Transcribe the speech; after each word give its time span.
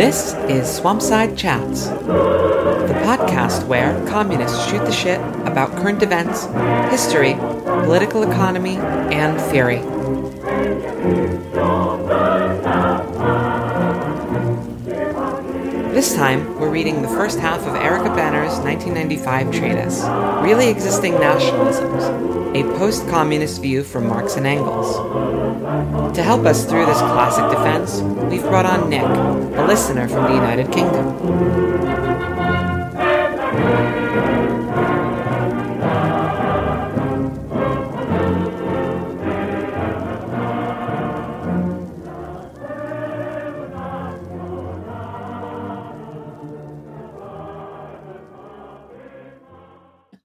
This 0.00 0.32
is 0.48 0.80
Swampside 0.80 1.36
Chats, 1.36 1.88
the 1.88 2.98
podcast 3.04 3.66
where 3.66 3.92
communists 4.08 4.66
shoot 4.66 4.82
the 4.86 4.90
shit 4.90 5.20
about 5.46 5.72
current 5.72 6.02
events, 6.02 6.46
history, 6.90 7.34
political 7.84 8.22
economy, 8.22 8.76
and 8.76 9.38
theory. 9.52 9.80
This 15.92 16.14
time, 16.14 16.58
we're 16.58 16.70
reading 16.70 17.02
the 17.02 17.08
first 17.08 17.38
half 17.38 17.60
of 17.66 17.74
Erica 17.74 18.08
Benner's 18.14 18.56
1995 18.60 19.52
treatise, 19.52 20.00
Really 20.42 20.70
Existing 20.70 21.12
Nationalisms, 21.12 22.56
a 22.58 22.78
post 22.78 23.06
communist 23.08 23.60
view 23.60 23.84
from 23.84 24.06
Marx 24.06 24.36
and 24.36 24.46
Engels. 24.46 25.39
To 25.70 26.22
help 26.24 26.46
us 26.46 26.64
through 26.64 26.86
this 26.86 26.98
classic 26.98 27.48
defense, 27.48 28.00
we've 28.28 28.42
brought 28.42 28.66
on 28.66 28.90
Nick, 28.90 29.04
a 29.04 29.64
listener 29.68 30.08
from 30.08 30.24
the 30.24 30.34
United 30.34 30.72
Kingdom. 30.72 31.06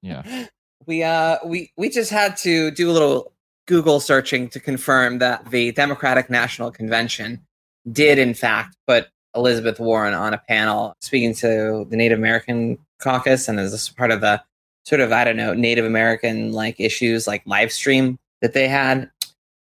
Yeah. 0.02 0.48
we 0.88 1.04
uh 1.04 1.38
we 1.46 1.72
we 1.78 1.90
just 1.90 2.10
had 2.10 2.36
to 2.38 2.72
do 2.72 2.90
a 2.90 2.94
little 2.94 3.35
Google 3.68 4.00
searching 4.00 4.50
to 4.50 4.60
confirm 4.60 5.20
that 5.20 5.50
the 5.50 5.72
Democratic 5.72 6.30
National 6.30 6.72
Convention 6.72 7.46
did 7.92 8.18
in 8.20 8.34
fact 8.34 8.76
put 8.88 9.08
Elizabeth 9.36 9.80
Warren 9.80 10.14
on 10.14 10.34
a 10.34 10.38
panel 10.38 10.96
speaking 11.02 11.34
to 11.36 11.86
the 11.90 11.98
Native 11.98 12.18
American 12.18 12.78
caucus 13.00 13.48
and 13.48 13.60
as 13.60 13.90
part 13.90 14.12
of 14.12 14.22
the 14.22 14.42
sort 14.86 15.02
of 15.02 15.12
I 15.12 15.24
don't 15.24 15.38
know 15.38 15.54
Native 15.54 15.86
American 15.86 16.52
like 16.52 16.80
issues 16.80 17.28
like 17.28 17.44
live 17.46 17.72
stream 17.72 18.18
that 18.42 18.54
they 18.54 18.68
had. 18.68 19.10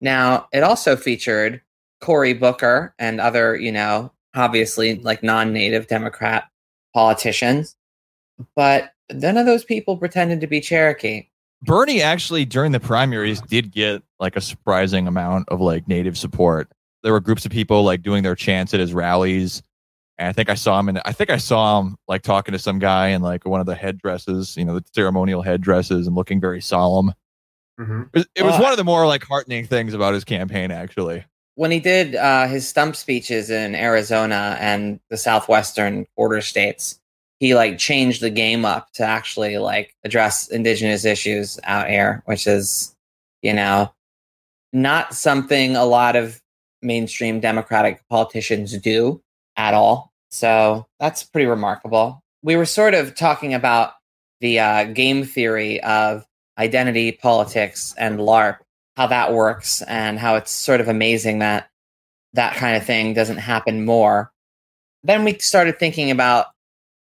Now 0.00 0.48
it 0.52 0.62
also 0.62 0.96
featured 0.96 1.60
Cory 2.00 2.34
Booker 2.34 2.94
and 2.98 3.20
other 3.20 3.56
you 3.56 3.72
know 3.72 4.12
obviously 4.34 4.96
like 4.96 5.22
non-native 5.22 5.86
Democrat 5.86 6.48
politicians, 6.92 7.76
but 8.54 8.92
none 9.12 9.36
of 9.36 9.46
those 9.46 9.64
people 9.64 9.96
pretended 9.96 10.40
to 10.40 10.46
be 10.46 10.60
Cherokee. 10.60 11.28
Bernie 11.64 12.02
actually 12.02 12.44
during 12.44 12.72
the 12.72 12.80
primaries 12.80 13.40
did 13.40 13.70
get 13.70 14.02
like 14.20 14.36
a 14.36 14.40
surprising 14.40 15.06
amount 15.06 15.48
of 15.48 15.60
like 15.60 15.88
native 15.88 16.18
support. 16.18 16.70
There 17.02 17.12
were 17.12 17.20
groups 17.20 17.44
of 17.44 17.52
people 17.52 17.82
like 17.82 18.02
doing 18.02 18.22
their 18.22 18.34
chants 18.34 18.74
at 18.74 18.80
his 18.80 18.94
rallies. 18.94 19.62
And 20.18 20.28
I 20.28 20.32
think 20.32 20.48
I 20.48 20.54
saw 20.54 20.78
him 20.78 20.88
and 20.88 21.00
I 21.04 21.12
think 21.12 21.30
I 21.30 21.38
saw 21.38 21.80
him 21.80 21.96
like 22.06 22.22
talking 22.22 22.52
to 22.52 22.58
some 22.58 22.78
guy 22.78 23.08
in 23.08 23.22
like 23.22 23.44
one 23.46 23.60
of 23.60 23.66
the 23.66 23.74
headdresses, 23.74 24.56
you 24.56 24.64
know, 24.64 24.78
the 24.78 24.84
ceremonial 24.94 25.42
headdresses 25.42 26.06
and 26.06 26.14
looking 26.14 26.40
very 26.40 26.60
solemn. 26.60 27.12
Mm-hmm. 27.80 28.02
It 28.02 28.14
was, 28.14 28.26
it 28.36 28.42
was 28.44 28.54
Uh, 28.54 28.62
one 28.62 28.70
of 28.72 28.78
the 28.78 28.84
more 28.84 29.06
like 29.06 29.24
heartening 29.24 29.66
things 29.66 29.94
about 29.94 30.14
his 30.14 30.24
campaign 30.24 30.70
actually. 30.70 31.24
When 31.56 31.70
he 31.70 31.80
did 31.80 32.14
uh, 32.14 32.46
his 32.46 32.68
stump 32.68 32.96
speeches 32.96 33.50
in 33.50 33.74
Arizona 33.74 34.56
and 34.60 35.00
the 35.10 35.16
southwestern 35.16 36.06
border 36.16 36.40
states, 36.40 37.00
he 37.44 37.54
like 37.54 37.76
changed 37.76 38.22
the 38.22 38.30
game 38.30 38.64
up 38.64 38.90
to 38.94 39.02
actually 39.02 39.58
like 39.58 39.94
address 40.02 40.48
indigenous 40.48 41.04
issues 41.04 41.60
out 41.64 41.90
here, 41.90 42.22
which 42.24 42.46
is, 42.46 42.96
you 43.42 43.52
know, 43.52 43.92
not 44.72 45.12
something 45.12 45.76
a 45.76 45.84
lot 45.84 46.16
of 46.16 46.40
mainstream 46.80 47.40
Democratic 47.40 48.00
politicians 48.08 48.74
do 48.78 49.20
at 49.58 49.74
all. 49.74 50.10
So 50.30 50.86
that's 50.98 51.22
pretty 51.22 51.44
remarkable. 51.44 52.22
We 52.42 52.56
were 52.56 52.64
sort 52.64 52.94
of 52.94 53.14
talking 53.14 53.52
about 53.52 53.92
the 54.40 54.60
uh, 54.60 54.84
game 54.84 55.22
theory 55.26 55.82
of 55.82 56.24
identity 56.56 57.12
politics 57.12 57.94
and 57.98 58.20
LARP, 58.20 58.56
how 58.96 59.08
that 59.08 59.34
works, 59.34 59.82
and 59.82 60.18
how 60.18 60.36
it's 60.36 60.50
sort 60.50 60.80
of 60.80 60.88
amazing 60.88 61.40
that 61.40 61.68
that 62.32 62.54
kind 62.54 62.74
of 62.74 62.86
thing 62.86 63.12
doesn't 63.12 63.36
happen 63.36 63.84
more. 63.84 64.32
Then 65.02 65.24
we 65.24 65.36
started 65.40 65.78
thinking 65.78 66.10
about 66.10 66.46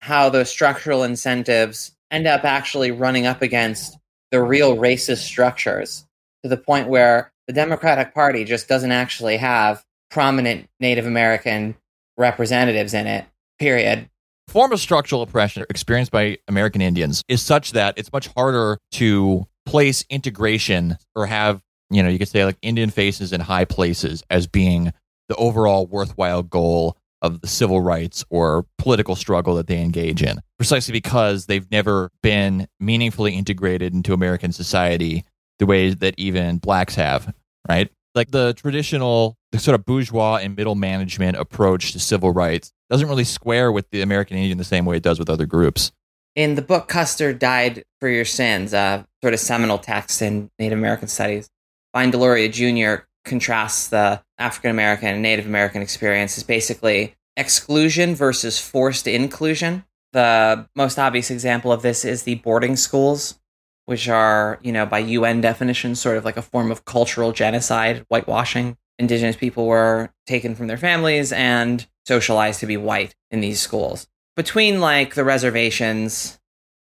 how 0.06 0.30
those 0.30 0.52
structural 0.52 1.02
incentives 1.02 1.92
end 2.12 2.28
up 2.28 2.44
actually 2.44 2.92
running 2.92 3.26
up 3.26 3.42
against 3.42 3.98
the 4.30 4.40
real 4.40 4.78
racist 4.78 5.24
structures 5.24 6.06
to 6.44 6.50
the 6.50 6.58
point 6.58 6.88
where 6.88 7.32
the 7.48 7.54
Democratic 7.54 8.14
Party 8.14 8.44
just 8.44 8.68
doesn't 8.68 8.92
actually 8.92 9.38
have 9.38 9.84
prominent 10.12 10.70
Native 10.80 11.08
American 11.08 11.76
representatives 12.18 12.94
in 12.94 13.08
it, 13.08 13.26
period. 13.58 14.08
form 14.48 14.72
of 14.72 14.80
structural 14.80 15.24
oppression 15.24 15.66
experienced 15.72 16.12
by 16.12 16.38
American 16.48 16.84
Indians 16.84 17.24
is 17.28 17.42
such 17.42 17.72
that 17.72 17.98
it's 17.98 18.14
much 18.14 18.28
harder 18.28 18.78
to 18.92 19.48
place 19.66 20.06
integration 20.12 20.98
or 21.16 21.26
have, 21.26 21.64
you 21.90 22.04
know, 22.04 22.10
you 22.10 22.20
could 22.20 22.28
say 22.28 22.46
like 22.46 22.58
Indian 22.62 22.92
faces 22.92 23.34
in 23.34 23.42
high 23.42 23.66
places 23.66 24.24
as 24.30 24.46
being 24.46 24.94
the 25.30 25.36
overall 25.36 25.88
worthwhile 25.88 26.44
goal 26.44 26.96
of 27.26 27.42
the 27.42 27.48
civil 27.48 27.82
rights 27.82 28.24
or 28.30 28.66
political 28.78 29.16
struggle 29.16 29.56
that 29.56 29.68
they 29.68 29.82
engage 29.82 30.22
in, 30.22 30.40
precisely 30.58 30.92
because 30.92 31.48
they've 31.48 31.70
never 31.72 32.12
been 32.22 32.68
meaningfully 32.80 33.36
integrated 33.36 33.94
into 33.94 34.14
American 34.14 34.52
society 34.52 35.26
the 35.60 35.66
way 35.66 35.94
that 35.94 36.14
even 36.18 36.58
blacks 36.58 36.96
have, 36.96 37.34
right? 37.68 37.90
Like 38.14 38.32
the 38.32 38.54
traditional, 38.54 39.36
the 39.52 39.60
sort 39.60 39.76
of 39.76 39.86
bourgeois 39.86 40.40
and 40.42 40.56
middle 40.56 40.76
management 40.76 41.38
approach 41.38 41.92
to 41.94 42.00
civil 42.00 42.32
rights 42.32 42.72
doesn't 42.90 43.08
really 43.08 43.24
square 43.24 43.72
with 43.72 43.90
the 43.90 44.02
American 44.02 44.38
Indian 44.38 44.58
the 44.58 44.64
same 44.64 44.86
way 44.86 44.98
it 44.98 45.04
does 45.04 45.20
with 45.20 45.30
other 45.30 45.46
groups. 45.46 45.92
In 46.36 46.56
the 46.56 46.62
book 46.62 46.88
Custer 46.88 47.34
Died 47.34 47.84
for 48.00 48.10
Your 48.10 48.26
Sins, 48.26 48.74
a 48.74 49.06
sort 49.24 49.34
of 49.34 49.40
seminal 49.40 49.78
text 49.78 50.22
in 50.22 50.50
Native 50.60 50.78
American 50.78 51.08
studies, 51.08 51.48
Vine 51.96 52.12
Deloria 52.12 52.52
Jr. 52.52 53.06
contrasts 53.24 53.88
the 53.88 54.22
African 54.38 54.72
American 54.72 55.10
and 55.10 55.22
Native 55.22 55.46
American 55.46 55.82
experience 55.82 56.38
is 56.38 56.44
basically 56.44 57.16
exclusion 57.38 58.16
versus 58.16 58.60
forced 58.60 59.08
inclusion. 59.08 59.86
The 60.14 60.68
most 60.76 60.98
obvious 60.98 61.30
example 61.30 61.72
of 61.72 61.82
this 61.82 62.06
is 62.06 62.24
the 62.24 62.36
boarding 62.36 62.76
schools, 62.76 63.40
which 63.86 64.08
are, 64.08 64.60
you 64.62 64.72
know, 64.72 64.86
by 64.86 65.00
UN 65.00 65.42
definition, 65.42 65.96
sort 65.96 66.18
of 66.18 66.26
like 66.26 66.38
a 66.38 66.42
form 66.42 66.72
of 66.72 66.86
cultural 66.86 67.32
genocide, 67.32 68.06
whitewashing. 68.10 68.78
Indigenous 68.98 69.36
people 69.36 69.68
were 69.68 70.10
taken 70.26 70.56
from 70.56 70.68
their 70.68 70.78
families 70.78 71.32
and 71.34 71.86
socialized 72.06 72.62
to 72.62 72.66
be 72.66 72.78
white 72.78 73.14
in 73.32 73.42
these 73.42 73.60
schools. 73.60 74.08
Between 74.36 74.80
like 74.80 75.16
the 75.16 75.24
reservations 75.24 76.40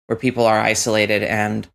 where 0.06 0.16
people 0.16 0.44
are 0.44 0.60
isolated 0.60 1.22
and 1.22 1.68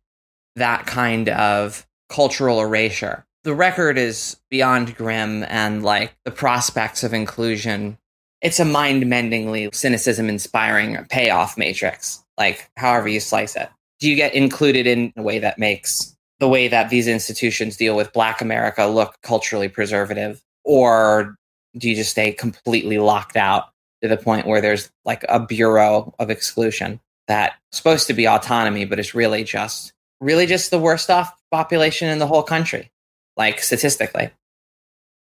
that 0.54 0.86
kind 0.86 1.28
of 1.28 1.86
cultural 2.08 2.60
erasure, 2.60 3.26
the 3.44 3.54
record 3.54 3.98
is 3.98 4.36
beyond 4.50 4.96
grim 4.96 5.44
and 5.44 5.82
like 5.82 6.14
the 6.24 6.30
prospects 6.30 7.04
of 7.04 7.14
inclusion. 7.14 7.98
It's 8.40 8.60
a 8.60 8.64
mind 8.64 9.04
mendingly 9.04 9.74
cynicism 9.74 10.28
inspiring 10.28 11.04
payoff 11.10 11.56
matrix, 11.58 12.24
like 12.38 12.70
however 12.76 13.08
you 13.08 13.20
slice 13.20 13.56
it. 13.56 13.68
Do 14.00 14.08
you 14.08 14.16
get 14.16 14.34
included 14.34 14.86
in 14.86 15.12
a 15.16 15.22
way 15.22 15.38
that 15.38 15.58
makes 15.58 16.16
the 16.38 16.48
way 16.48 16.68
that 16.68 16.88
these 16.88 17.08
institutions 17.08 17.76
deal 17.76 17.96
with 17.96 18.12
Black 18.12 18.40
America 18.40 18.86
look 18.86 19.16
culturally 19.22 19.68
preservative? 19.68 20.40
Or 20.64 21.36
do 21.76 21.88
you 21.88 21.96
just 21.96 22.10
stay 22.10 22.32
completely 22.32 22.98
locked 22.98 23.36
out 23.36 23.70
to 24.02 24.08
the 24.08 24.16
point 24.16 24.46
where 24.46 24.60
there's 24.60 24.90
like 25.04 25.24
a 25.28 25.40
bureau 25.40 26.14
of 26.18 26.30
exclusion 26.30 27.00
that's 27.26 27.54
supposed 27.72 28.06
to 28.06 28.14
be 28.14 28.26
autonomy, 28.26 28.84
but 28.84 28.98
it's 28.98 29.14
really 29.14 29.44
just 29.44 29.92
really 30.20 30.46
just 30.46 30.70
the 30.70 30.78
worst 30.78 31.10
off 31.10 31.32
population 31.50 32.08
in 32.08 32.18
the 32.18 32.26
whole 32.26 32.42
country, 32.42 32.90
like 33.38 33.62
statistically. 33.62 34.30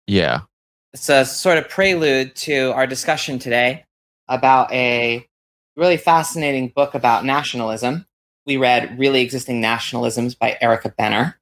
Yeah. 0.08 0.42
It's 0.94 1.10
a 1.10 1.26
sort 1.26 1.58
of 1.58 1.70
prelude 1.70 2.36
to 2.38 2.72
our 2.74 2.88
discussion 2.88 3.40
today 3.40 3.86
about 4.28 4.72
a 4.74 5.26
really 5.76 5.98
fascinating 5.98 6.70
book 6.76 6.96
about 6.96 7.24
nationalism. 7.24 8.06
We 8.46 8.58
read 8.58 8.98
Really 8.98 9.22
Existing 9.22 9.62
Nationalisms 9.62 10.38
by 10.38 10.58
Erica 10.60 10.90
Benner. 10.90 11.40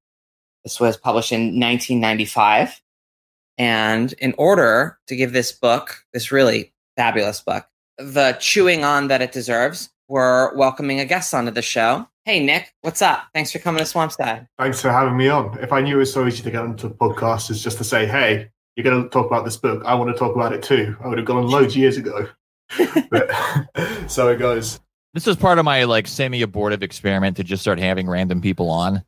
This 0.63 0.79
was 0.79 0.97
published 0.97 1.31
in 1.31 1.59
1995. 1.59 2.81
And 3.57 4.11
in 4.13 4.33
order 4.37 4.97
to 5.07 5.15
give 5.15 5.31
this 5.31 5.51
book, 5.51 6.03
this 6.11 6.31
really 6.31 6.73
fabulous 6.97 7.39
book, 7.39 7.65
the 7.97 8.35
chewing 8.39 8.83
on 8.83 9.07
that 9.07 9.21
it 9.21 9.31
deserves, 9.31 9.89
we're 10.09 10.53
welcoming 10.55 10.99
a 10.99 11.05
guest 11.05 11.33
onto 11.33 11.51
the 11.51 11.61
show. 11.61 12.07
Hey, 12.25 12.43
Nick, 12.43 12.73
what's 12.81 13.03
up? 13.03 13.27
Thanks 13.35 13.51
for 13.51 13.59
coming 13.59 13.77
to 13.77 13.85
Swampside. 13.85 14.47
Thanks 14.57 14.81
for 14.81 14.89
having 14.89 15.15
me 15.15 15.29
on. 15.29 15.59
If 15.59 15.71
I 15.71 15.81
knew 15.81 15.97
it 15.97 15.99
was 15.99 16.11
so 16.11 16.25
easy 16.25 16.41
to 16.41 16.49
get 16.49 16.63
onto 16.63 16.87
a 16.87 16.89
podcast 16.89 17.51
as 17.51 17.63
just 17.63 17.77
to 17.77 17.83
say, 17.83 18.07
hey, 18.07 18.49
you're 18.75 18.83
going 18.83 19.03
to 19.03 19.09
talk 19.09 19.27
about 19.27 19.45
this 19.45 19.57
book, 19.57 19.83
I 19.85 19.93
want 19.93 20.09
to 20.09 20.17
talk 20.17 20.35
about 20.35 20.51
it 20.51 20.63
too, 20.63 20.97
I 21.03 21.07
would 21.07 21.19
have 21.19 21.27
gone 21.27 21.45
loads 21.45 21.77
years 21.77 21.97
ago. 21.97 22.27
but 23.11 23.29
so 24.07 24.29
it 24.29 24.37
goes. 24.37 24.79
This 25.13 25.27
is 25.27 25.35
part 25.35 25.59
of 25.59 25.65
my 25.65 25.83
like 25.83 26.07
semi 26.07 26.41
abortive 26.41 26.81
experiment 26.81 27.37
to 27.37 27.43
just 27.43 27.61
start 27.61 27.77
having 27.77 28.09
random 28.09 28.41
people 28.41 28.71
on. 28.71 29.03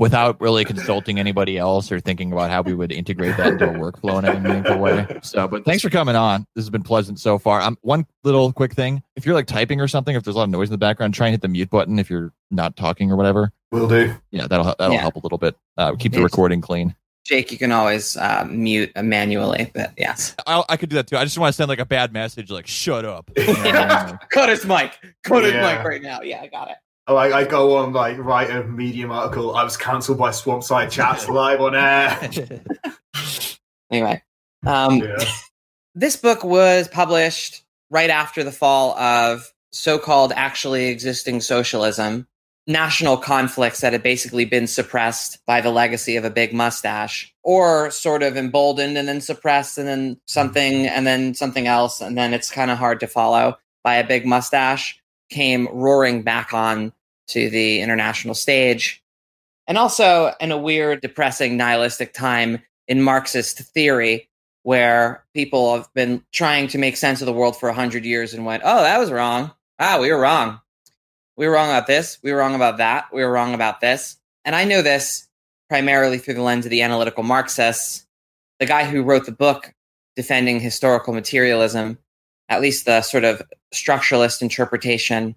Without 0.00 0.40
really 0.40 0.64
consulting 0.64 1.20
anybody 1.20 1.58
else 1.58 1.92
or 1.92 2.00
thinking 2.00 2.32
about 2.32 2.50
how 2.50 2.62
we 2.62 2.74
would 2.74 2.90
integrate 2.90 3.36
that 3.36 3.48
into 3.52 3.68
a 3.70 3.74
workflow 3.74 4.18
in 4.18 4.24
any 4.24 4.40
meaningful 4.40 4.78
way. 4.78 5.06
So, 5.22 5.46
but 5.46 5.64
thanks 5.64 5.82
for 5.82 5.90
coming 5.90 6.16
on. 6.16 6.46
This 6.56 6.64
has 6.64 6.70
been 6.70 6.82
pleasant 6.82 7.20
so 7.20 7.38
far. 7.38 7.60
Um, 7.60 7.78
one 7.82 8.06
little 8.24 8.52
quick 8.52 8.72
thing: 8.74 9.02
if 9.14 9.24
you're 9.24 9.34
like 9.36 9.46
typing 9.46 9.80
or 9.80 9.86
something, 9.86 10.16
if 10.16 10.24
there's 10.24 10.34
a 10.34 10.38
lot 10.38 10.44
of 10.44 10.50
noise 10.50 10.68
in 10.68 10.72
the 10.72 10.78
background, 10.78 11.14
try 11.14 11.28
and 11.28 11.34
hit 11.34 11.42
the 11.42 11.48
mute 11.48 11.70
button 11.70 11.98
if 12.00 12.10
you're 12.10 12.32
not 12.50 12.74
talking 12.76 13.12
or 13.12 13.16
whatever. 13.16 13.52
Will 13.70 13.86
do. 13.88 14.12
Yeah, 14.32 14.48
that'll 14.48 14.64
that'll 14.78 14.92
Yeah. 14.94 15.00
help 15.02 15.14
a 15.16 15.20
little 15.20 15.38
bit. 15.38 15.54
Uh, 15.76 15.94
keep 15.96 16.12
the 16.12 16.22
recording 16.22 16.60
clean. 16.60 16.96
Jake, 17.26 17.52
you 17.52 17.58
can 17.58 17.70
always 17.70 18.16
uh, 18.16 18.44
mute 18.50 18.90
manually, 19.00 19.70
but 19.74 19.92
yes. 19.98 20.34
I, 20.46 20.64
I 20.70 20.76
could 20.78 20.88
do 20.88 20.96
that 20.96 21.06
too. 21.06 21.18
I 21.18 21.22
just 21.24 21.38
want 21.38 21.52
to 21.52 21.56
send 21.56 21.68
like 21.68 21.78
a 21.78 21.84
bad 21.84 22.12
message, 22.12 22.50
like 22.50 22.66
"shut 22.66 23.04
up." 23.04 23.30
You 23.36 23.44
know 23.46 23.86
what 23.86 24.28
Cut 24.30 24.48
his 24.48 24.64
mic. 24.64 24.98
Cut 25.22 25.44
his 25.44 25.52
Yeah. 25.52 25.76
mic 25.76 25.84
right 25.86 26.02
now. 26.02 26.22
Yeah, 26.22 26.40
I 26.40 26.46
got 26.46 26.70
it. 26.70 26.76
Like 27.12 27.32
I 27.32 27.44
go 27.44 27.76
on 27.76 27.92
like 27.92 28.18
write 28.18 28.50
a 28.50 28.64
medium 28.64 29.10
article. 29.10 29.54
I 29.54 29.64
was 29.64 29.76
cancelled 29.76 30.18
by 30.18 30.30
Swampside 30.30 30.90
Chats 30.90 31.28
live 31.28 31.60
on 31.60 31.74
air. 31.74 32.30
Anyway, 33.90 34.22
um, 34.64 34.98
Yeah. 34.98 35.16
this 35.96 36.16
book 36.16 36.44
was 36.44 36.86
published 36.86 37.64
right 37.90 38.08
after 38.08 38.44
the 38.44 38.52
fall 38.52 38.96
of 38.96 39.52
so-called 39.72 40.32
actually 40.36 40.86
existing 40.86 41.40
socialism 41.40 42.28
national 42.66 43.16
conflicts 43.16 43.80
that 43.80 43.92
had 43.92 44.02
basically 44.02 44.44
been 44.44 44.66
suppressed 44.66 45.44
by 45.44 45.60
the 45.60 45.70
legacy 45.70 46.16
of 46.16 46.24
a 46.24 46.30
big 46.30 46.52
mustache 46.52 47.34
or 47.42 47.90
sort 47.90 48.22
of 48.22 48.36
emboldened 48.36 48.96
and 48.96 49.08
then 49.08 49.20
suppressed 49.20 49.76
and 49.76 49.88
then 49.88 50.20
something 50.26 50.86
and 50.86 51.06
then 51.06 51.34
something 51.34 51.66
else 51.66 52.00
and 52.00 52.16
then 52.16 52.32
it's 52.32 52.50
kind 52.50 52.70
of 52.70 52.78
hard 52.78 53.00
to 53.00 53.06
follow 53.08 53.58
by 53.82 53.96
a 53.96 54.06
big 54.06 54.24
mustache 54.24 55.00
came 55.30 55.68
roaring 55.72 56.22
back 56.22 56.52
on 56.52 56.92
to 57.30 57.50
the 57.50 57.80
international 57.80 58.34
stage 58.34 59.02
and 59.66 59.78
also 59.78 60.32
in 60.40 60.50
a 60.50 60.58
weird 60.58 61.00
depressing 61.00 61.56
nihilistic 61.56 62.12
time 62.12 62.60
in 62.88 63.00
marxist 63.00 63.58
theory 63.58 64.28
where 64.62 65.24
people 65.32 65.76
have 65.76 65.92
been 65.94 66.24
trying 66.32 66.68
to 66.68 66.78
make 66.78 66.96
sense 66.96 67.22
of 67.22 67.26
the 67.26 67.32
world 67.32 67.56
for 67.56 67.68
100 67.68 68.04
years 68.04 68.34
and 68.34 68.44
went, 68.44 68.62
oh, 68.64 68.82
that 68.82 68.98
was 68.98 69.10
wrong. 69.10 69.52
Ah, 69.78 69.98
we 70.00 70.10
were 70.10 70.20
wrong. 70.20 70.60
We 71.36 71.46
were 71.46 71.54
wrong 71.54 71.70
about 71.70 71.86
this. 71.86 72.18
We 72.22 72.32
were 72.32 72.38
wrong 72.38 72.54
about 72.54 72.78
that. 72.78 73.06
We 73.12 73.22
were 73.22 73.30
wrong 73.30 73.54
about 73.54 73.80
this. 73.80 74.16
And 74.44 74.54
I 74.54 74.64
know 74.64 74.82
this 74.82 75.28
primarily 75.68 76.18
through 76.18 76.34
the 76.34 76.42
lens 76.42 76.66
of 76.66 76.70
the 76.70 76.82
analytical 76.82 77.22
Marxists. 77.22 78.06
The 78.58 78.66
guy 78.66 78.84
who 78.84 79.02
wrote 79.02 79.24
the 79.24 79.32
book 79.32 79.72
defending 80.16 80.60
historical 80.60 81.14
materialism, 81.14 81.96
at 82.48 82.60
least 82.60 82.84
the 82.84 83.00
sort 83.02 83.24
of 83.24 83.40
structuralist 83.72 84.42
interpretation 84.42 85.36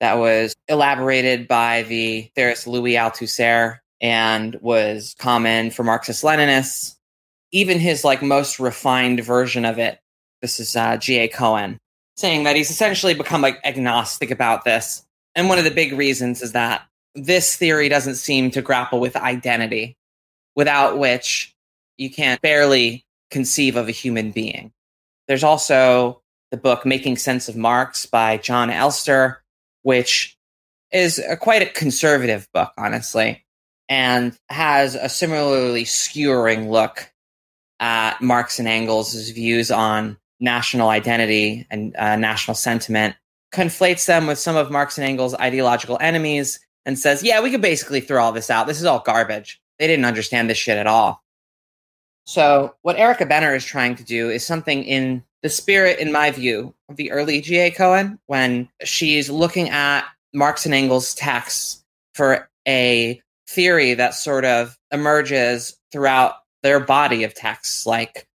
that 0.00 0.18
was 0.18 0.54
elaborated 0.68 1.46
by 1.46 1.82
the 1.84 2.30
theorist 2.34 2.66
Louis 2.66 2.94
Althusser 2.94 3.78
and 4.00 4.56
was 4.60 5.14
common 5.18 5.70
for 5.70 5.84
Marxist 5.84 6.24
Leninists. 6.24 6.96
Even 7.52 7.78
his 7.78 8.04
like 8.04 8.22
most 8.22 8.58
refined 8.58 9.22
version 9.22 9.64
of 9.64 9.78
it 9.78 10.00
this 10.40 10.58
is 10.58 10.74
uh, 10.74 10.96
G.A. 10.96 11.28
Cohen 11.28 11.78
saying 12.16 12.44
that 12.44 12.56
he's 12.56 12.70
essentially 12.70 13.14
become 13.14 13.40
like 13.40 13.58
agnostic 13.64 14.30
about 14.30 14.64
this. 14.64 15.04
And 15.34 15.48
one 15.48 15.58
of 15.58 15.64
the 15.64 15.70
big 15.70 15.92
reasons 15.92 16.42
is 16.42 16.52
that 16.52 16.82
this 17.14 17.56
theory 17.56 17.88
doesn't 17.88 18.16
seem 18.16 18.50
to 18.52 18.62
grapple 18.62 19.00
with 19.00 19.16
identity 19.16 19.96
without 20.54 20.98
which 20.98 21.54
you 21.96 22.10
can't 22.10 22.40
barely 22.40 23.04
conceive 23.30 23.76
of 23.76 23.88
a 23.88 23.92
human 23.92 24.32
being. 24.32 24.72
There's 25.28 25.44
also 25.44 26.20
the 26.50 26.56
book 26.56 26.84
making 26.84 27.16
sense 27.16 27.48
of 27.48 27.56
marx 27.56 28.06
by 28.06 28.36
Jon 28.36 28.70
Elster 28.70 29.42
which 29.82 30.36
is 30.92 31.18
a, 31.18 31.36
quite 31.36 31.62
a 31.62 31.66
conservative 31.66 32.48
book 32.52 32.72
honestly 32.76 33.44
and 33.88 34.38
has 34.48 34.94
a 34.94 35.08
similarly 35.08 35.84
skewering 35.84 36.70
look 36.70 37.12
at 37.80 38.20
Marx 38.20 38.58
and 38.58 38.68
Engels' 38.68 39.30
views 39.30 39.70
on 39.70 40.16
national 40.38 40.88
identity 40.88 41.66
and 41.70 41.94
uh, 41.96 42.16
national 42.16 42.54
sentiment, 42.54 43.16
conflates 43.52 44.06
them 44.06 44.26
with 44.26 44.38
some 44.38 44.56
of 44.56 44.70
Marx 44.70 44.96
and 44.96 45.06
Engels' 45.06 45.34
ideological 45.34 45.98
enemies, 46.00 46.60
and 46.86 46.98
says, 46.98 47.22
yeah, 47.22 47.42
we 47.42 47.50
could 47.50 47.60
basically 47.60 48.00
throw 48.00 48.22
all 48.22 48.32
this 48.32 48.48
out. 48.48 48.66
This 48.66 48.80
is 48.80 48.86
all 48.86 49.00
garbage. 49.00 49.60
They 49.78 49.86
didn't 49.86 50.04
understand 50.04 50.48
this 50.48 50.58
shit 50.58 50.78
at 50.78 50.86
all. 50.86 51.22
So, 52.24 52.74
what 52.82 52.96
Erica 52.96 53.26
Benner 53.26 53.54
is 53.54 53.64
trying 53.64 53.96
to 53.96 54.04
do 54.04 54.30
is 54.30 54.46
something 54.46 54.84
in 54.84 55.24
the 55.42 55.48
spirit, 55.48 55.98
in 55.98 56.12
my 56.12 56.30
view, 56.30 56.74
of 56.88 56.96
the 56.96 57.10
early 57.10 57.40
G.A. 57.40 57.70
Cohen, 57.70 58.18
when 58.26 58.68
she's 58.84 59.30
looking 59.30 59.70
at 59.70 60.04
Marx 60.34 60.66
and 60.66 60.74
Engels' 60.74 61.14
texts 61.14 61.82
for 62.14 62.48
a 62.68 63.20
theory 63.48 63.94
that 63.94 64.14
sort 64.14 64.44
of 64.44 64.76
emerges 64.92 65.76
throughout 65.92 66.34
their 66.62 66.78
body 66.78 67.24
of 67.24 67.34
texts, 67.34 67.86
like 67.86 68.28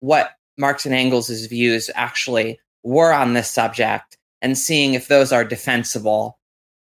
what 0.00 0.32
Marx 0.58 0.84
and 0.84 0.94
Engels' 0.94 1.46
views 1.46 1.90
actually 1.94 2.60
were 2.82 3.12
on 3.12 3.32
this 3.32 3.50
subject, 3.50 4.18
and 4.42 4.56
seeing 4.56 4.94
if 4.94 5.08
those 5.08 5.32
are 5.32 5.44
defensible, 5.44 6.38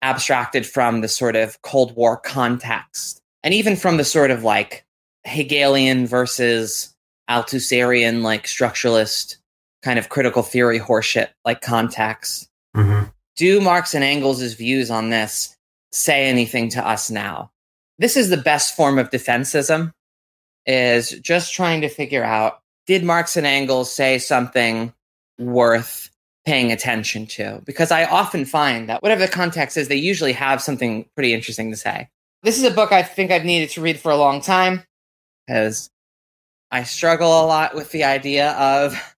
abstracted 0.03 0.67
from 0.67 1.01
the 1.01 1.09
sort 1.09 1.37
of 1.37 1.61
Cold 1.63 1.95
War 1.97 2.17
context, 2.17 3.21
and 3.43 3.53
even 3.53 3.77
from 3.77 3.97
the 3.97 4.05
sort 4.05 4.31
of 4.31 4.45
like 4.45 4.85
Hegelian 5.25 6.07
versus 6.07 6.95
Althusserian, 7.29 8.23
like 8.23 8.45
structuralist 8.45 9.39
kind 9.87 10.00
of 10.00 10.09
critical 10.09 10.43
theory 10.43 10.81
horseshit 10.81 11.29
like 11.44 11.61
context. 11.61 12.49
Mhm. 12.77 13.12
Do 13.37 13.61
Marx 13.61 13.94
and 13.94 14.03
Engels' 14.03 14.55
views 14.55 14.91
on 14.91 15.11
this 15.11 15.56
say 15.93 16.27
anything 16.27 16.69
to 16.71 16.85
us 16.85 17.09
now? 17.09 17.53
This 17.97 18.17
is 18.17 18.29
the 18.29 18.37
best 18.37 18.75
form 18.75 18.99
of 18.99 19.11
defensism 19.11 19.93
is 20.67 21.11
just 21.11 21.55
trying 21.55 21.83
to 21.83 21.88
figure 21.88 22.25
out 22.25 22.59
did 22.88 23.05
Marx 23.05 23.37
and 23.37 23.47
Engels 23.47 23.94
say 23.94 24.19
something 24.19 24.93
worth 25.38 26.11
paying 26.44 26.73
attention 26.73 27.27
to? 27.27 27.62
Because 27.65 27.93
I 27.93 28.06
often 28.06 28.44
find 28.44 28.89
that 28.89 29.05
whatever 29.05 29.21
the 29.25 29.32
context 29.32 29.77
is, 29.77 29.87
they 29.87 29.94
usually 29.94 30.32
have 30.32 30.61
something 30.61 31.09
pretty 31.15 31.32
interesting 31.32 31.71
to 31.71 31.77
say. 31.77 32.09
This 32.43 32.59
is 32.59 32.65
a 32.65 32.73
book 32.73 32.91
I 32.91 33.05
think 33.05 33.31
I've 33.31 33.44
needed 33.44 33.71
to 33.71 33.81
read 33.81 34.00
for 34.00 34.11
a 34.11 34.17
long 34.17 34.41
time 34.41 34.82
because 35.46 35.91
I 36.72 36.82
struggle 36.82 37.29
a 37.29 37.46
lot 37.46 37.77
with 37.77 37.93
the 37.93 38.03
idea 38.03 38.51
of 38.53 39.16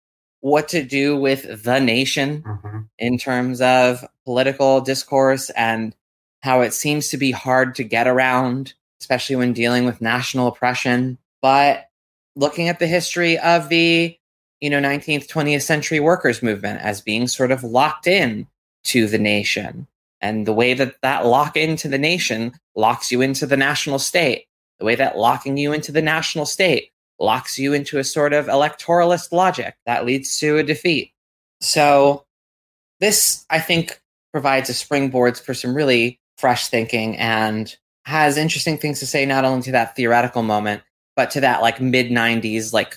what 0.47 0.69
to 0.69 0.81
do 0.83 1.15
with 1.17 1.63
the 1.63 1.79
nation 1.79 2.41
Mhm. 2.43 2.87
in 2.97 3.17
terms 3.17 3.59
of 3.61 4.05
political 4.25 4.81
discourse 4.81 5.49
and 5.51 5.93
how 6.41 6.61
it 6.61 6.73
seems 6.73 7.09
to 7.09 7.17
be 7.17 7.31
hard 7.31 7.75
to 7.75 7.83
get 7.83 8.07
around, 8.07 8.73
especially 9.01 9.35
when 9.35 9.51
dealing 9.53 9.85
with 9.85 10.01
national 10.01 10.47
oppression. 10.47 11.17
But 11.41 11.89
looking 12.35 12.69
at 12.69 12.79
the 12.79 12.87
history 12.87 13.37
of 13.39 13.69
the 13.69 14.17
you 14.61 14.69
know 14.71 14.79
19th 14.79 15.27
20th 15.27 15.61
century 15.63 15.99
workers 15.99 16.41
movement 16.41 16.81
as 16.81 17.01
being 17.01 17.27
sort 17.27 17.51
of 17.51 17.63
locked 17.63 18.07
in 18.07 18.47
to 18.85 19.05
the 19.07 19.19
nation 19.19 19.85
and 20.21 20.47
the 20.47 20.53
way 20.53 20.73
that 20.73 20.95
that 21.01 21.25
lock 21.27 21.55
into 21.57 21.87
the 21.87 21.97
nation 21.99 22.53
locks 22.75 23.11
you 23.11 23.21
into 23.21 23.45
the 23.45 23.57
national 23.57 23.99
state 23.99 24.45
the 24.79 24.85
way 24.85 24.95
that 24.95 25.17
locking 25.17 25.57
you 25.57 25.73
into 25.73 25.91
the 25.91 26.01
national 26.01 26.45
state 26.45 26.89
locks 27.19 27.57
you 27.57 27.73
into 27.73 27.97
a 27.97 28.03
sort 28.03 28.33
of 28.33 28.45
electoralist 28.45 29.31
logic 29.31 29.75
that 29.85 30.05
leads 30.05 30.39
to 30.39 30.57
a 30.57 30.63
defeat. 30.63 31.11
So 31.61 32.25
this 32.99 33.45
i 33.49 33.59
think 33.59 34.01
provides 34.31 34.69
a 34.69 34.73
springboard 34.73 35.37
for 35.37 35.53
some 35.53 35.75
really 35.75 36.19
fresh 36.37 36.67
thinking 36.67 37.17
and 37.17 37.75
has 38.05 38.37
interesting 38.37 38.77
things 38.77 38.99
to 38.99 39.05
say 39.05 39.25
not 39.25 39.45
only 39.45 39.61
to 39.63 39.71
that 39.71 39.95
theoretical 39.95 40.43
moment 40.43 40.81
but 41.15 41.31
to 41.31 41.41
that 41.41 41.61
like 41.61 41.79
mid 41.81 42.09
90s 42.09 42.73
like 42.73 42.95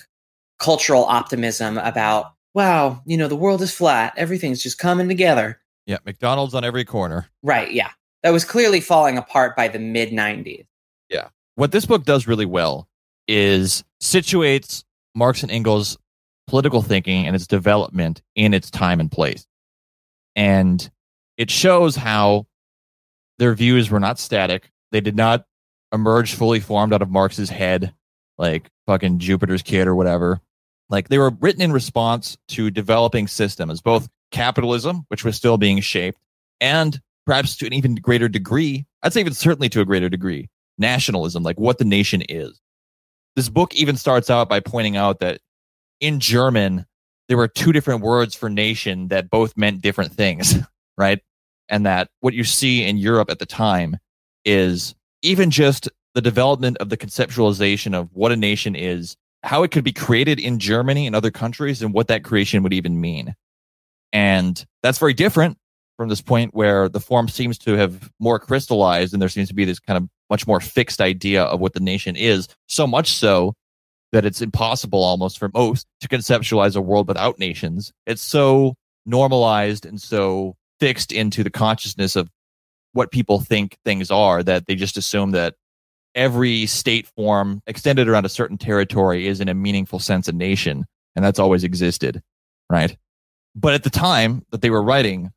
cultural 0.59 1.05
optimism 1.05 1.79
about 1.79 2.33
wow 2.55 3.01
you 3.07 3.17
know 3.17 3.29
the 3.29 3.37
world 3.37 3.63
is 3.63 3.75
flat. 3.75 4.13
Everything's 4.17 4.63
just 4.63 4.79
coming 4.79 5.09
together. 5.09 5.61
Yeah, 5.87 5.99
McDonald's 6.05 6.55
on 6.55 6.65
every 6.65 6.85
corner. 6.85 7.29
right 7.43 7.71
yeah. 7.73 7.91
That 8.23 8.31
was 8.35 8.45
clearly 8.45 8.81
falling 8.83 9.17
apart 9.17 9.57
by 9.57 9.69
the 9.69 9.79
mid 9.79 10.11
90s 10.11 10.67
Yeah. 11.09 11.29
What 11.55 11.73
this 11.73 11.87
book 11.87 12.05
does 12.05 12.27
really 12.27 12.47
well 12.47 12.89
is 13.27 13.85
situates 14.03 14.85
Marx 15.15 15.43
and 15.43 15.51
Engels' 15.51 15.99
political 16.47 16.83
thinking 16.83 17.27
and 17.27 17.37
its 17.37 17.47
development 17.47 18.23
in 18.35 18.55
its 18.55 18.71
time 18.71 19.01
and 19.01 19.11
place. 19.11 19.47
And 20.35 20.91
it 21.37 21.51
shows 21.51 21.97
how 21.97 22.47
their 23.39 23.55
views 23.55 23.91
were 23.91 24.01
not 24.01 24.19
static. 24.19 24.71
They 24.93 25.01
did 25.01 25.17
not 25.17 25.47
emerge 25.93 26.35
fully 26.35 26.61
formed 26.61 26.93
out 26.93 27.03
of 27.03 27.11
Marx's 27.11 27.51
head, 27.51 27.95
like 28.39 28.69
fucking 28.87 29.19
Jupiter's 29.19 29.63
kid 29.63 29.87
or 29.87 29.95
whatever. 29.95 30.41
Like 30.89 31.09
they 31.09 31.19
were 31.19 31.31
written 31.41 31.63
in 31.63 31.73
response 31.73 32.37
to 32.49 32.71
developing 32.71 33.29
systems, 33.29 33.81
both 33.81 34.09
capitalism, 34.31 35.05
which 35.09 35.25
was 35.25 35.37
still 35.37 35.57
being 35.57 35.81
shaped, 35.81 36.19
and 36.61 37.01
perhaps 37.27 37.57
to 37.57 37.67
an 37.67 37.73
even 37.73 37.95
greater 37.95 38.29
degree, 38.29 38.87
I'd 39.03 39.13
say 39.13 39.21
even 39.21 39.35
certainly 39.35 39.69
to 39.71 39.81
a 39.81 39.85
greater 39.85 40.09
degree, 40.09 40.49
nationalism, 40.79 41.43
like 41.43 41.59
what 41.59 41.79
the 41.79 41.85
nation 41.85 42.23
is. 42.29 42.61
This 43.37 43.49
book 43.49 43.75
even 43.75 43.97
starts 43.97 44.31
out 44.31 44.49
by 44.49 44.61
pointing 44.61 44.97
out 44.97 45.21
that 45.21 45.41
in 46.01 46.21
German, 46.21 46.87
there 47.29 47.37
were 47.37 47.49
two 47.49 47.73
different 47.73 48.03
words 48.03 48.35
for 48.35 48.51
nation 48.51 49.09
that 49.09 49.31
both 49.31 49.57
meant 49.57 49.83
different 49.83 50.13
things, 50.13 50.57
right? 50.99 51.21
And 51.69 51.87
that 51.87 52.09
what 52.21 52.35
you 52.35 52.45
see 52.45 52.85
in 52.85 52.97
Europe 52.97 53.31
at 53.31 53.39
the 53.39 53.47
time 53.47 53.97
is 54.45 54.95
even 55.23 55.51
just 55.51 55.89
the 56.15 56.21
development 56.21 56.77
of 56.79 56.89
the 56.89 56.97
conceptualization 56.97 57.95
of 57.95 58.09
what 58.13 58.33
a 58.33 58.37
nation 58.37 58.75
is, 58.75 59.17
how 59.45 59.63
it 59.63 59.71
could 59.71 59.85
be 59.85 59.93
created 59.93 60.41
in 60.41 60.59
Germany 60.59 61.07
and 61.07 61.15
other 61.15 61.31
countries, 61.31 61.83
and 61.83 61.95
what 61.95 62.09
that 62.09 62.25
creation 62.25 62.63
would 62.63 62.73
even 62.73 63.01
mean. 63.01 63.35
And 64.13 64.65
that's 64.83 64.99
very 64.99 65.15
different 65.15 65.57
from 66.01 66.09
this 66.09 66.23
point 66.23 66.55
where 66.55 66.89
the 66.89 66.99
form 66.99 67.29
seems 67.29 67.59
to 67.59 67.77
have 67.77 68.11
more 68.19 68.39
crystallized 68.39 69.13
and 69.13 69.21
there 69.21 69.29
seems 69.29 69.49
to 69.49 69.55
be 69.55 69.67
this 69.67 69.79
kind 69.79 69.99
of 69.99 70.09
much 70.31 70.47
more 70.47 70.59
fixed 70.59 70.99
idea 70.99 71.43
of 71.43 71.61
what 71.61 71.75
the 71.75 71.81
nation 71.81 72.17
is. 72.17 72.49
So 72.69 72.87
much 72.87 73.13
so 73.13 73.53
that 74.11 74.25
it's 74.25 74.41
impossible 74.41 75.05
almost 75.05 75.39
for 75.39 75.51
most 75.53 75.87
to 76.01 76.09
conceptualize 76.09 76.75
a 76.75 76.81
world 76.81 77.07
without 77.07 77.39
nations. 77.39 77.93
It's 78.07 78.23
so 78.23 78.77
normalized 79.05 79.85
and 79.85 80.01
so 80.01 80.57
fixed 80.79 81.13
into 81.13 81.45
the 81.45 81.51
consciousness 81.51 82.17
of 82.17 82.31
what 82.95 83.13
people 83.13 83.39
think 83.39 83.77
things 83.85 84.11
are 84.11 84.43
that 84.43 84.65
they 84.65 84.77
just 84.77 84.97
assume 84.97 85.33
that 85.33 85.57
every 86.15 86.65
state 86.65 87.09
form 87.09 87.61
extended 87.67 88.09
around 88.09 88.25
a 88.25 88.31
certain 88.31 88.57
territory 88.57 89.27
is 89.27 89.39
in 89.39 89.51
a 89.51 89.55
meaningful 89.55 89.99
sense 89.99 90.29
a 90.29 90.33
nation 90.33 90.87
and 91.15 91.23
that's 91.23 91.39
always 91.39 91.63
existed 91.63 92.23
right 92.71 92.97
but 93.55 93.75
at 93.75 93.83
the 93.83 93.91
time 93.91 94.43
that 94.51 94.63
they 94.63 94.71
were 94.71 94.83
writing 94.83 95.31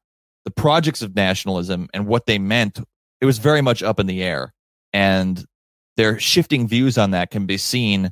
the 0.45 0.51
projects 0.51 1.01
of 1.01 1.15
nationalism 1.15 1.89
and 1.93 2.05
what 2.05 2.25
they 2.25 2.39
meant 2.39 2.79
it 3.21 3.25
was 3.25 3.38
very 3.38 3.62
much 3.62 3.81
up 3.81 4.01
in 4.01 4.05
the 4.05 4.21
air. 4.21 4.53
And 4.91 5.43
their 5.95 6.19
shifting 6.19 6.67
views 6.67 6.97
on 6.97 7.12
that 7.12 7.31
can 7.31 7.45
be 7.45 7.57
seen 7.57 8.12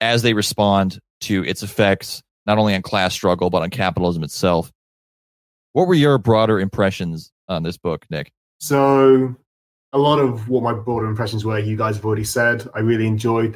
as 0.00 0.22
they 0.22 0.32
respond 0.32 0.98
to 1.22 1.44
its 1.44 1.62
effects 1.62 2.22
not 2.46 2.56
only 2.56 2.74
on 2.74 2.80
class 2.80 3.12
struggle 3.12 3.50
but 3.50 3.60
on 3.60 3.68
capitalism 3.68 4.22
itself. 4.22 4.72
What 5.74 5.86
were 5.86 5.94
your 5.94 6.16
broader 6.16 6.58
impressions 6.58 7.30
on 7.48 7.62
this 7.62 7.76
book 7.76 8.06
nick? 8.08 8.32
So 8.60 9.36
a 9.92 9.98
lot 9.98 10.18
of 10.18 10.48
what 10.48 10.62
my 10.62 10.72
broader 10.72 11.06
impressions 11.06 11.44
were 11.44 11.58
you 11.58 11.76
guys 11.76 11.96
have 11.96 12.04
already 12.06 12.24
said. 12.24 12.66
I 12.74 12.78
really 12.78 13.06
enjoyed 13.06 13.52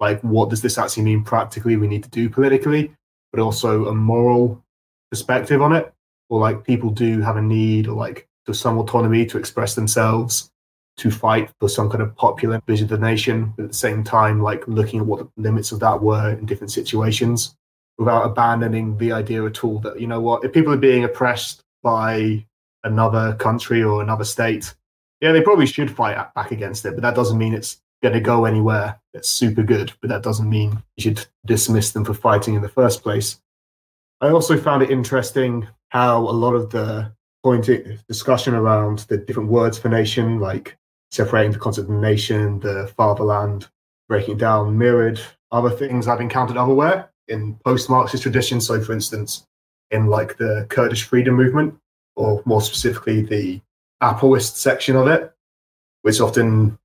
like 0.00 0.20
what 0.22 0.50
does 0.50 0.62
this 0.62 0.78
actually 0.78 1.04
mean 1.04 1.22
practically? 1.22 1.76
We 1.76 1.88
need 1.88 2.02
to 2.04 2.10
do 2.10 2.28
politically 2.28 2.92
but 3.32 3.40
also 3.40 3.86
a 3.86 3.94
moral 3.94 4.62
perspective 5.10 5.62
on 5.62 5.72
it. 5.72 5.92
Or 6.28 6.40
like 6.40 6.64
people 6.64 6.90
do 6.90 7.20
have 7.20 7.36
a 7.36 7.42
need 7.42 7.88
or 7.88 7.94
like 7.94 8.28
to 8.46 8.54
some 8.54 8.78
autonomy 8.78 9.26
to 9.26 9.38
express 9.38 9.74
themselves 9.74 10.50
to 10.96 11.10
fight 11.10 11.50
for 11.58 11.68
some 11.68 11.88
kind 11.88 12.02
of 12.02 12.14
popular 12.14 12.60
vision 12.66 12.84
of 12.84 12.90
the 12.90 12.98
nation 12.98 13.52
but 13.56 13.64
at 13.64 13.68
the 13.70 13.76
same 13.76 14.04
time 14.04 14.42
like 14.42 14.66
looking 14.68 15.00
at 15.00 15.06
what 15.06 15.18
the 15.18 15.28
limits 15.36 15.72
of 15.72 15.80
that 15.80 16.00
were 16.00 16.30
in 16.30 16.44
different 16.44 16.70
situations 16.70 17.56
without 17.96 18.26
abandoning 18.26 18.96
the 18.98 19.10
idea 19.10 19.44
at 19.44 19.64
all 19.64 19.78
that 19.78 19.98
you 19.98 20.06
know 20.06 20.20
what 20.20 20.44
if 20.44 20.52
people 20.52 20.72
are 20.72 20.78
being 20.78 21.04
oppressed 21.04 21.62
by 21.82 22.44
another 22.84 23.34
country 23.36 23.82
or 23.82 24.02
another 24.02 24.24
state 24.24 24.74
yeah 25.20 25.32
they 25.32 25.40
probably 25.40 25.66
should 25.66 25.90
fight 25.90 26.34
back 26.34 26.50
against 26.50 26.84
it 26.84 26.92
but 26.92 27.02
that 27.02 27.14
doesn't 27.14 27.38
mean 27.38 27.54
it's 27.54 27.80
going 28.02 28.14
to 28.14 28.20
go 28.20 28.44
anywhere 28.44 28.99
that's 29.12 29.28
super 29.28 29.62
good 29.62 29.92
but 30.00 30.08
that 30.08 30.22
doesn't 30.22 30.48
mean 30.48 30.82
you 30.96 31.02
should 31.02 31.26
dismiss 31.46 31.92
them 31.92 32.04
for 32.04 32.14
fighting 32.14 32.54
in 32.54 32.62
the 32.62 32.68
first 32.68 33.02
place 33.02 33.40
i 34.20 34.28
also 34.28 34.56
found 34.56 34.82
it 34.82 34.90
interesting 34.90 35.66
how 35.88 36.18
a 36.18 36.30
lot 36.30 36.54
of 36.54 36.70
the 36.70 37.10
point 37.42 37.68
discussion 38.06 38.54
around 38.54 39.00
the 39.08 39.16
different 39.16 39.48
words 39.48 39.78
for 39.78 39.88
nation 39.88 40.38
like 40.38 40.76
separating 41.10 41.52
the 41.52 41.58
concept 41.58 41.88
of 41.88 41.94
nation 41.94 42.60
the 42.60 42.92
fatherland 42.96 43.68
breaking 44.08 44.36
down 44.36 44.76
mirrored 44.76 45.20
other 45.50 45.70
things 45.70 46.06
i've 46.06 46.20
encountered 46.20 46.56
elsewhere 46.56 47.10
in 47.30 47.54
post-Marxist 47.64 48.22
traditions. 48.22 48.66
So, 48.66 48.80
for 48.80 48.92
instance, 48.92 49.46
in 49.90 50.08
like 50.08 50.36
the 50.36 50.66
Kurdish 50.68 51.04
freedom 51.04 51.34
movement, 51.34 51.74
or 52.16 52.42
more 52.44 52.60
specifically 52.60 53.22
the 53.22 53.60
Apoist 54.02 54.56
section 54.56 54.96
of 54.96 55.06
it, 55.06 55.32
which 56.02 56.20
often 56.20 56.78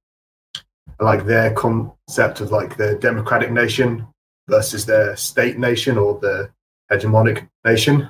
like 1.00 1.26
their 1.26 1.54
concept 1.54 2.42
of 2.42 2.52
like 2.52 2.78
the 2.78 2.96
democratic 2.96 3.52
nation 3.52 4.08
versus 4.48 4.86
their 4.86 5.16
state 5.16 5.58
nation 5.58 5.98
or 5.98 6.20
the 6.20 6.50
hegemonic 6.92 7.48
nation, 7.66 8.10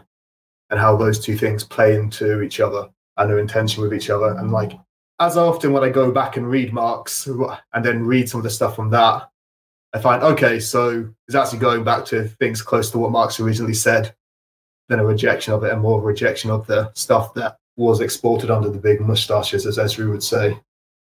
and 0.70 0.79
how 0.79 0.96
those 0.96 1.20
two 1.20 1.38
things 1.38 1.63
play 1.63 1.96
into 1.96 2.41
each 2.41 2.60
other 2.60 2.89
and 3.17 3.32
are 3.32 3.39
in 3.39 3.48
tension 3.48 3.82
with 3.82 3.94
each 3.94 4.10
other. 4.10 4.38
And 4.38 4.51
like 4.51 4.74
as 5.20 5.38
often 5.38 5.72
when 5.72 5.84
I 5.84 5.89
go 5.89 6.12
back 6.12 6.38
and 6.38 6.50
read 6.50 6.74
Marx 6.74 7.27
and 7.27 7.86
then 7.86 8.05
read 8.05 8.29
some 8.29 8.39
of 8.39 8.44
the 8.44 8.50
stuff 8.50 8.75
from 8.75 8.89
that, 8.91 9.29
I 9.94 10.00
find, 10.00 10.22
okay, 10.24 10.60
so 10.60 11.10
it's 11.27 11.36
actually 11.36 11.60
going 11.60 11.86
back 11.86 12.03
to 12.05 12.25
things 12.25 12.62
close 12.62 12.91
to 12.91 12.98
what 12.98 13.12
Marx 13.12 13.39
originally 13.39 13.74
said, 13.74 14.13
than 14.89 15.00
a 15.00 15.05
rejection 15.05 15.53
of 15.53 15.63
it 15.63 15.72
and 15.72 15.82
more 15.82 15.98
of 15.98 16.03
a 16.03 16.08
rejection 16.08 16.51
of 16.51 16.67
the 16.67 16.91
stuff 16.94 17.34
that 17.34 17.58
was 17.77 18.01
exported 18.01 18.51
under 18.51 18.70
the 18.70 18.77
big 18.77 19.01
mustaches, 19.01 19.65
as 19.65 19.79
ezra 19.79 20.10
would 20.10 20.24
say. 20.24 20.60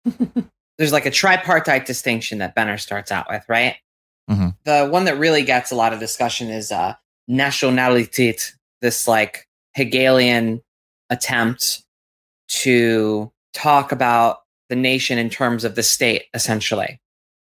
There's 0.81 0.93
like 0.93 1.05
a 1.05 1.11
tripartite 1.11 1.85
distinction 1.85 2.39
that 2.39 2.55
Benner 2.55 2.79
starts 2.79 3.13
out 3.13 3.27
with, 3.29 3.45
right? 3.49 3.77
Mm-hmm. 4.31 4.49
The 4.65 4.89
one 4.89 5.05
that 5.05 5.19
really 5.19 5.43
gets 5.43 5.71
a 5.71 5.77
lot 5.77 5.93
of 5.93 6.01
discussion 6.01 6.49
is 6.49 6.73
uh, 6.73 6.95
nationalität, 7.29 8.53
this 8.81 9.07
like 9.07 9.47
Hegelian 9.75 10.63
attempt 11.11 11.85
to 12.49 13.31
talk 13.53 13.93
about 13.93 14.39
the 14.71 14.77
nation 14.77 15.19
in 15.19 15.29
terms 15.29 15.65
of 15.65 15.75
the 15.75 15.83
state, 15.83 16.25
essentially. 16.33 16.99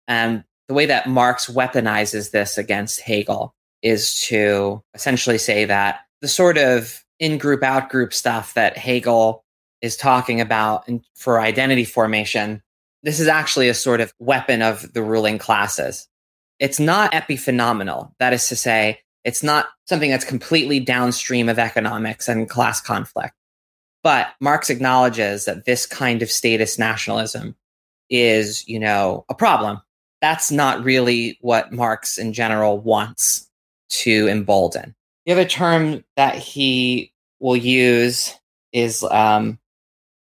And 0.08 0.44
the 0.68 0.74
way 0.74 0.86
that 0.86 1.08
Marx 1.08 1.48
weaponizes 1.48 2.32
this 2.32 2.58
against 2.58 3.00
Hegel 3.00 3.56
is 3.82 4.22
to 4.24 4.84
essentially 4.94 5.38
say 5.38 5.65
that 5.65 6.01
the 6.22 6.27
sort 6.27 6.58
of 6.58 7.03
in 7.20 7.38
group, 7.38 7.63
out 7.63 7.89
group 7.89 8.13
stuff 8.13 8.53
that 8.56 8.77
Hegel 8.77 9.46
is 9.82 9.96
talking 9.96 10.42
about 10.42 10.89
for 11.15 11.39
identity 11.39 11.86
formation, 11.86 12.62
this 13.03 13.19
is 13.19 13.27
actually 13.27 13.69
a 13.69 13.74
sort 13.74 14.01
of 14.01 14.13
weapon 14.19 14.62
of 14.62 14.93
the 14.93 15.03
ruling 15.03 15.38
classes. 15.38 16.07
It's 16.60 16.79
not 16.79 17.12
epiphenomenal. 17.12 18.13
That 18.19 18.33
is 18.33 18.48
to 18.48 18.55
say, 18.55 19.00
it's 19.24 19.43
not 19.43 19.67
something 19.88 20.10
that's 20.10 20.25
completely 20.25 20.79
downstream 20.79 21.50
of 21.50 21.60
economics 21.60 22.27
and 22.27 22.50
class 22.50 22.81
conflict. 22.81 23.33
But 24.03 24.27
Marx 24.39 24.69
acknowledges 24.69 25.45
that 25.45 25.65
this 25.65 25.86
kind 25.86 26.22
of 26.22 26.31
status 26.31 26.77
nationalism 26.77 27.55
is, 28.10 28.67
you 28.67 28.79
know, 28.79 29.25
a 29.29 29.33
problem 29.33 29.81
that's 30.24 30.51
not 30.51 30.86
really 30.86 31.38
what 31.41 31.74
Marx 31.74 32.17
in 32.17 32.31
general 32.31 32.79
wants 32.79 33.50
to 33.89 34.29
embolden. 34.29 34.95
The 35.25 35.33
other 35.33 35.43
term 35.43 36.05
that 36.15 36.36
he 36.36 37.12
will 37.41 37.57
use 37.57 38.33
is 38.72 39.03
um, 39.03 39.60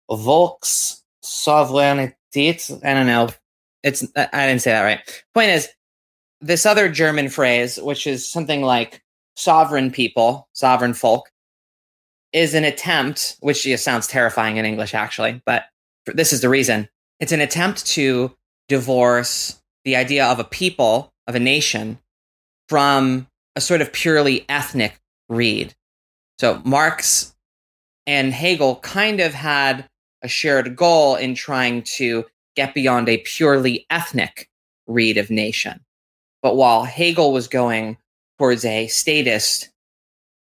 Volks 0.09 1.03
Souveränität. 2.35 2.85
I 2.85 2.95
don't 2.95 3.07
know. 3.07 3.31
It's 3.83 4.05
I 4.17 4.47
didn't 4.47 4.63
say 4.63 4.73
that 4.73 4.83
right. 4.83 5.25
Point 5.35 5.51
is, 5.51 5.69
this 6.41 6.67
other 6.67 6.89
German 6.89 7.29
phrase, 7.29 7.79
which 7.79 8.07
is 8.07 8.31
something 8.31 8.63
like 8.63 9.03
sovereign 9.37 9.91
people, 9.91 10.49
sovereign 10.53 10.95
folk, 10.95 11.31
is 12.33 12.55
an 12.55 12.65
attempt, 12.65 13.37
which 13.41 13.67
sounds 13.79 14.07
terrifying 14.07 14.57
in 14.57 14.65
English 14.65 14.95
actually, 14.95 15.43
but 15.47 15.65
this 16.07 16.33
is 16.33 16.41
the 16.41 16.49
reason. 16.49 16.89
It's 17.21 17.33
an 17.33 17.41
attempt 17.41 17.87
to 17.87 18.35
divorce 18.69 19.61
the 19.85 19.97
idea 19.97 20.27
of 20.27 20.39
a 20.39 20.45
people, 20.45 21.13
of 21.27 21.35
a 21.35 21.41
nation, 21.41 21.99
from 22.69 23.27
a 23.57 23.61
sort 23.61 23.81
of 23.81 23.93
purely 23.93 24.45
ethnic 24.49 25.01
read. 25.29 25.75
So 26.39 26.61
Marx 26.65 27.35
and 28.07 28.33
Hegel 28.33 28.77
kind 28.77 29.21
of 29.21 29.35
had 29.35 29.89
a 30.23 30.29
shared 30.29 30.77
goal 30.77 31.17
in 31.17 31.35
trying 31.35 31.83
to 31.83 32.25
get 32.57 32.75
beyond 32.75 33.09
a 33.09 33.19
purely 33.19 33.87
ethnic 33.91 34.49
read 34.87 35.17
of 35.17 35.31
nation. 35.31 35.81
But 36.43 36.57
while 36.57 36.85
Hegel 36.85 37.33
was 37.33 37.49
going 37.49 37.99
towards 38.39 38.65
a 38.65 38.87
statist 38.89 39.71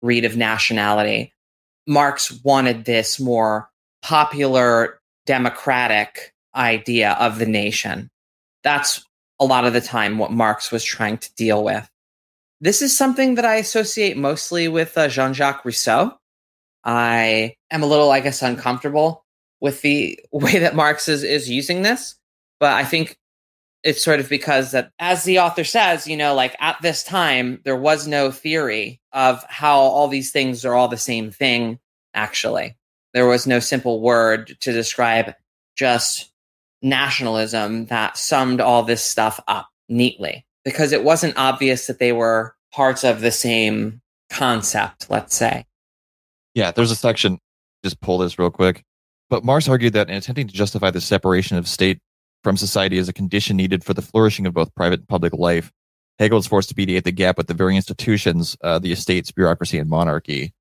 read 0.02 0.26
of 0.26 0.38
nationality, 0.38 1.34
Marx 1.88 2.32
wanted 2.44 2.86
this 2.86 3.20
more 3.20 3.70
popular 4.02 5.00
democratic 5.26 6.34
idea 6.56 7.12
of 7.20 7.40
the 7.40 7.46
nation. 7.46 8.10
That's 8.64 9.04
a 9.40 9.46
lot 9.46 9.66
of 9.66 9.74
the 9.74 9.82
time 9.82 10.18
what 10.18 10.32
Marx 10.32 10.72
was 10.72 10.84
trying 10.84 11.18
to 11.20 11.34
deal 11.36 11.64
with. 11.64 11.88
This 12.60 12.82
is 12.82 12.98
something 12.98 13.36
that 13.36 13.46
I 13.46 13.56
associate 13.56 14.18
mostly 14.18 14.68
with 14.68 14.98
uh, 14.98 15.08
Jean 15.10 15.34
Jacques 15.34 15.64
Rousseau. 15.64 16.18
I 16.84 17.54
am 17.70 17.84
a 17.84 17.86
little, 17.86 18.10
I 18.10 18.20
guess, 18.20 18.42
uncomfortable 18.42 19.24
with 19.60 19.82
the 19.82 20.20
way 20.32 20.60
that 20.60 20.76
Marx 20.76 21.08
is, 21.08 21.24
is 21.24 21.50
using 21.50 21.82
this, 21.82 22.16
but 22.60 22.74
I 22.74 22.84
think 22.84 23.18
it's 23.84 24.04
sort 24.04 24.20
of 24.20 24.30
because 24.30 24.72
that, 24.72 24.92
as 25.00 25.24
the 25.24 25.40
author 25.40 25.64
says, 25.64 26.08
you 26.08 26.18
know, 26.18 26.34
like 26.34 26.56
at 26.60 26.78
this 26.82 27.04
time, 27.04 27.62
there 27.64 27.76
was 27.76 28.08
no 28.08 28.32
theory 28.32 29.00
of 29.14 29.44
how 29.48 29.78
all 29.78 30.08
these 30.08 30.32
things 30.32 30.66
are 30.66 30.74
all 30.74 30.88
the 30.88 30.98
same 30.98 31.32
thing, 31.32 31.80
actually. 32.14 32.76
There 33.14 33.28
was 33.28 33.48
no 33.48 33.60
simple 33.60 34.02
word 34.02 34.58
to 34.62 34.74
describe 34.74 35.34
just 35.76 36.32
nationalism 36.82 37.86
that 37.86 38.18
summed 38.18 38.62
all 38.62 38.84
this 38.84 39.04
stuff 39.04 39.40
up 39.48 39.70
neatly 39.90 40.46
because 40.66 40.92
it 40.92 41.04
wasn't 41.04 41.38
obvious 41.38 41.88
that 41.88 42.00
they 42.00 42.12
were 42.12 42.56
parts 42.74 43.04
of 43.04 43.22
the 43.22 43.32
same 43.32 44.02
concept, 44.30 45.10
let's 45.10 45.36
say. 45.36 45.66
Yeah, 46.54 46.72
there's 46.72 46.92
a 46.92 46.96
section 46.96 47.40
just 47.84 48.02
pull 48.02 48.18
this 48.18 48.38
real 48.38 48.50
quick. 48.50 48.84
But 49.30 49.44
Marx 49.44 49.68
argued 49.68 49.94
that 49.94 50.10
in 50.10 50.16
attempting 50.16 50.48
to 50.48 50.54
justify 50.54 50.92
the 50.92 51.02
separation 51.02 51.58
of 51.58 51.68
state 51.68 52.00
from 52.44 52.58
society 52.58 52.98
as 52.98 53.10
a 53.10 53.14
condition 53.14 53.58
needed 53.58 53.84
for 53.84 53.94
the 53.94 54.02
flourishing 54.02 54.46
of 54.46 54.54
both 54.54 54.74
private 54.76 55.02
and 55.02 55.08
public 55.08 55.34
life, 55.34 55.72
Hegel 56.20 56.38
was 56.38 56.48
forced 56.48 56.70
to 56.70 56.76
mediate 56.78 57.04
the 57.04 57.12
gap 57.12 57.38
with 57.38 57.48
the 57.48 57.54
very 57.54 57.76
institutions, 57.76 58.58
uh, 58.62 58.80
the 58.80 58.92
estates, 58.92 59.32
bureaucracy, 59.32 59.78
and 59.78 59.90
monarchy 59.90 60.54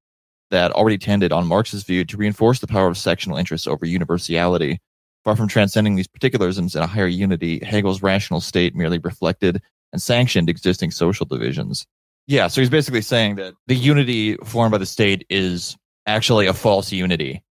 that 0.51 0.71
already 0.73 0.99
tended, 0.99 1.33
on 1.33 1.47
Marx's 1.47 1.83
view, 1.83 2.05
to 2.05 2.17
reinforce 2.17 2.61
the 2.61 2.67
power 2.67 2.89
of 2.89 2.99
sectional 2.99 3.37
interests 3.37 3.67
over 3.67 3.85
universality. 3.85 4.81
Far 5.25 5.35
from 5.35 5.49
transcending 5.49 5.97
these 5.97 6.07
particularisms 6.07 6.77
in 6.77 6.83
a 6.83 6.87
higher 6.87 7.09
unity, 7.09 7.59
Hegel's 7.65 8.03
rational 8.03 8.41
state 8.41 8.77
merely 8.77 8.99
reflected 8.99 9.61
and 9.93 10.01
sanctioned 10.01 10.49
existing 10.49 10.93
social 10.93 11.27
divisions. 11.27 11.85
Yeah, 12.29 12.49
so 12.49 12.61
he's 12.61 12.71
basically 12.71 13.03
saying 13.03 13.37
that 13.37 13.55
the 13.67 13.75
unity 13.75 14.37
formed 14.45 14.73
by 14.73 14.79
the 14.79 14.87
state 14.87 15.27
is 15.29 15.77
actually 16.07 16.47
a 16.47 16.55
false 16.55 16.93
unity. 16.93 17.43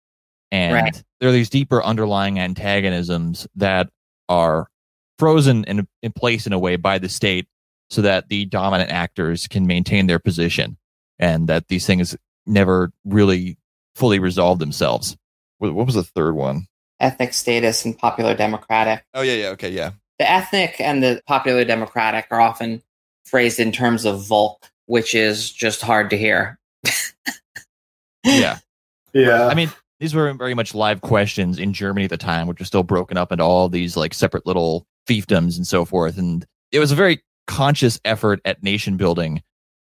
And 0.52 0.74
Right. 0.74 1.04
there 1.20 1.30
are 1.30 1.34
these 1.34 1.50
deeper 1.50 1.84
underlying 1.84 2.40
antagonisms 2.40 3.48
that 3.56 3.90
are 4.30 4.68
frozen 5.20 5.64
in, 5.66 5.88
in 6.02 6.12
place 6.12 6.46
in 6.46 6.54
a 6.54 6.60
way 6.60 6.76
by 6.76 6.98
the 7.00 7.10
state 7.10 7.48
so 7.90 8.02
that 8.02 8.30
the 8.30 8.46
dominant 8.46 8.92
actors 8.92 9.48
can 9.48 9.68
maintain 9.68 10.08
their 10.08 10.20
position 10.20 10.78
and 11.20 11.48
that 11.48 11.68
these 11.68 11.86
things 11.86 12.16
never 12.46 12.92
really 13.06 13.58
fully 13.96 14.20
resolve 14.20 14.60
themselves. 14.60 15.16
What, 15.60 15.74
what 15.74 15.86
was 15.86 15.96
the 15.96 16.04
third 16.04 16.36
one? 16.36 16.68
Ethnic 17.00 17.34
status 17.34 17.86
and 17.86 17.98
popular 17.98 18.36
democratic. 18.36 19.04
Oh, 19.14 19.22
yeah, 19.22 19.34
yeah, 19.34 19.48
okay, 19.50 19.70
yeah. 19.70 19.92
The 20.20 20.30
ethnic 20.30 20.80
and 20.80 21.04
the 21.04 21.22
popular 21.28 21.66
democratic 21.66 22.28
are 22.32 22.40
often 22.42 22.82
phrased 23.26 23.60
in 23.60 23.72
terms 23.72 24.06
of 24.06 24.26
Volk, 24.26 24.70
which 24.86 25.14
is 25.16 25.52
just 25.52 25.82
hard 25.82 26.10
to 26.12 26.18
hear. 26.18 26.60
Yeah. 28.24 28.58
Yeah. 29.14 29.48
I 29.48 29.54
mean, 29.54 29.72
these 30.00 30.14
were 30.14 30.32
very 30.34 30.54
much 30.54 30.76
live 30.76 31.02
questions 31.02 31.58
in 31.58 31.74
Germany 31.74 32.06
at 32.06 32.10
the 32.10 32.18
time, 32.18 32.48
which 32.48 32.60
was 32.60 32.68
still 32.68 32.84
broken 32.84 33.18
up 33.18 33.32
into 33.32 33.44
all 33.44 33.70
these 33.70 33.96
like 33.96 34.14
separate 34.14 34.46
little 34.46 34.86
fiefdoms 35.08 35.58
and 35.58 35.66
so 35.66 35.86
forth. 35.86 36.18
And 36.18 36.46
it 36.72 36.80
was 36.80 36.92
a 36.92 36.96
very 36.96 37.22
conscious 37.48 38.00
effort 38.04 38.42
at 38.44 38.64
nation 38.64 38.98
building 38.98 39.42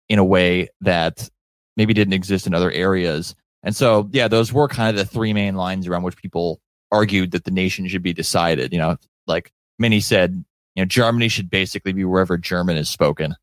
in 0.09 0.19
a 0.19 0.25
way 0.25 0.67
that 0.81 1.29
maybe 1.77 1.93
didn't 1.93 2.13
exist 2.13 2.47
in 2.47 2.53
other 2.53 2.71
areas. 2.71 3.35
And 3.63 3.75
so, 3.75 4.09
yeah, 4.11 4.27
those 4.27 4.51
were 4.51 4.67
kind 4.67 4.89
of 4.89 4.95
the 4.95 5.09
three 5.09 5.33
main 5.33 5.55
lines 5.55 5.87
around 5.87 6.03
which 6.03 6.17
people 6.17 6.59
argued 6.91 7.31
that 7.31 7.45
the 7.45 7.51
nation 7.51 7.87
should 7.87 8.03
be 8.03 8.13
decided. 8.13 8.73
You 8.73 8.79
know, 8.79 8.97
like 9.27 9.51
many 9.79 9.99
said, 10.01 10.43
you 10.75 10.81
know, 10.81 10.85
Germany 10.85 11.29
should 11.29 11.49
basically 11.49 11.93
be 11.93 12.03
wherever 12.03 12.37
German 12.37 12.75
is 12.75 12.89
spoken, 12.89 13.35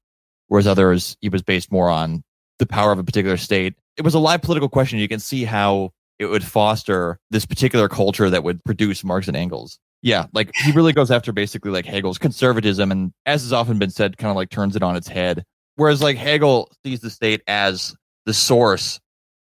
whereas 0.48 0.66
others, 0.66 1.16
it 1.22 1.32
was 1.32 1.42
based 1.42 1.72
more 1.72 1.88
on 1.88 2.22
the 2.58 2.66
power 2.66 2.92
of 2.92 2.98
a 2.98 3.04
particular 3.04 3.36
state. 3.36 3.74
It 3.96 4.02
was 4.02 4.14
a 4.14 4.18
live 4.18 4.42
political 4.42 4.68
question. 4.68 4.98
You 4.98 5.08
can 5.08 5.20
see 5.20 5.44
how 5.44 5.92
it 6.18 6.26
would 6.26 6.44
foster 6.44 7.18
this 7.30 7.46
particular 7.46 7.88
culture 7.88 8.30
that 8.30 8.44
would 8.44 8.62
produce 8.64 9.04
Marx 9.04 9.28
and 9.28 9.36
Engels. 9.36 9.78
Yeah, 10.02 10.26
like 10.32 10.50
he 10.54 10.72
really 10.72 10.92
goes 10.92 11.10
after 11.10 11.32
basically 11.32 11.70
like 11.70 11.84
Hegel's 11.84 12.18
conservatism 12.18 12.92
and 12.92 13.12
as 13.26 13.42
has 13.42 13.52
often 13.52 13.78
been 13.78 13.90
said, 13.90 14.16
kind 14.16 14.30
of 14.30 14.36
like 14.36 14.50
turns 14.50 14.76
it 14.76 14.82
on 14.82 14.96
its 14.96 15.08
head. 15.08 15.44
Whereas 15.76 16.02
like 16.02 16.16
Hegel 16.16 16.70
sees 16.84 17.00
the 17.00 17.10
state 17.10 17.42
as 17.46 17.96
the 18.26 18.34
source 18.34 19.00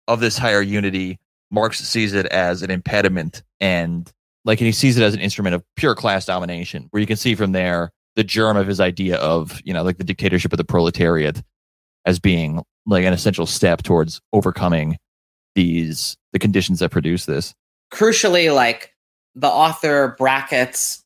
of 0.08 0.20
this 0.20 0.38
higher 0.38 0.62
unity, 0.62 1.20
Marx 1.52 1.80
sees 1.80 2.14
it 2.14 2.26
as 2.28 2.64
an 2.64 2.72
impediment 2.72 3.44
and 3.60 4.12
like 4.44 4.60
and 4.60 4.66
he 4.66 4.72
sees 4.72 4.98
it 4.98 5.04
as 5.04 5.14
an 5.14 5.20
instrument 5.20 5.56
of 5.56 5.64
pure 5.76 5.96
class 5.96 6.26
domination, 6.26 6.88
where 6.92 7.00
you 7.00 7.08
can 7.08 7.18
see 7.18 7.36
from 7.36 7.52
there 7.54 7.92
the 8.16 8.24
germ 8.24 8.58
of 8.58 8.68
his 8.68 8.82
idea 8.82 9.18
of, 9.18 9.62
you 9.64 9.74
know, 9.74 9.84
like 9.84 9.98
the 9.98 10.04
dictatorship 10.04 10.52
of 10.52 10.58
the 10.58 10.64
proletariat 10.66 11.42
as 12.06 12.20
being 12.20 12.62
like 12.86 13.06
an 13.06 13.14
essential 13.14 13.46
step 13.46 13.84
towards 13.84 14.20
overcoming 14.34 14.98
these 15.56 16.16
the 16.34 16.40
conditions 16.40 16.80
that 16.80 16.92
produce 16.92 17.26
this. 17.26 17.54
Crucially, 17.94 18.54
like 18.54 18.94
the 19.36 19.48
author 19.48 20.16
brackets 20.18 21.04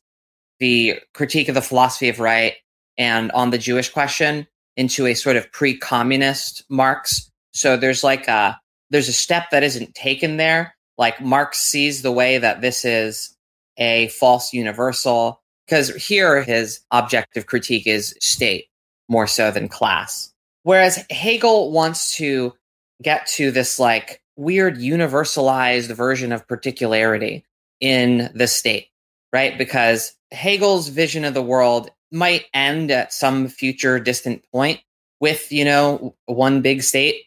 the 0.58 0.98
critique 1.14 1.48
of 1.48 1.54
the 1.54 1.62
philosophy 1.62 2.08
of 2.08 2.20
right 2.20 2.54
and 2.96 3.30
on 3.32 3.50
the 3.50 3.58
Jewish 3.58 3.90
question 3.90 4.46
into 4.76 5.06
a 5.06 5.14
sort 5.14 5.36
of 5.36 5.50
pre-communist 5.52 6.64
Marx. 6.68 7.30
So 7.52 7.76
there's 7.76 8.04
like 8.04 8.28
a 8.28 8.58
there's 8.90 9.08
a 9.08 9.12
step 9.12 9.50
that 9.50 9.62
isn't 9.62 9.94
taken 9.94 10.36
there. 10.36 10.74
Like 10.98 11.20
Marx 11.20 11.58
sees 11.58 12.02
the 12.02 12.12
way 12.12 12.38
that 12.38 12.60
this 12.60 12.84
is 12.84 13.34
a 13.76 14.08
false 14.08 14.52
universal 14.52 15.42
because 15.66 15.94
here 15.94 16.42
his 16.42 16.80
objective 16.90 17.46
critique 17.46 17.86
is 17.86 18.14
state 18.20 18.66
more 19.08 19.26
so 19.26 19.50
than 19.50 19.68
class. 19.68 20.32
Whereas 20.62 21.04
Hegel 21.10 21.70
wants 21.72 22.16
to 22.16 22.54
get 23.02 23.26
to 23.28 23.50
this 23.50 23.78
like 23.78 24.20
weird 24.36 24.78
universalized 24.78 25.94
version 25.94 26.32
of 26.32 26.46
particularity 26.46 27.44
in 27.80 28.30
the 28.34 28.46
state, 28.46 28.88
right? 29.32 29.56
Because 29.56 30.14
Hegel's 30.30 30.88
vision 30.88 31.24
of 31.24 31.34
the 31.34 31.42
world 31.42 31.90
might 32.12 32.44
end 32.54 32.90
at 32.90 33.12
some 33.12 33.48
future 33.48 33.98
distant 33.98 34.44
point 34.52 34.80
with, 35.20 35.50
you 35.50 35.64
know, 35.64 36.14
one 36.26 36.62
big 36.62 36.82
state, 36.82 37.24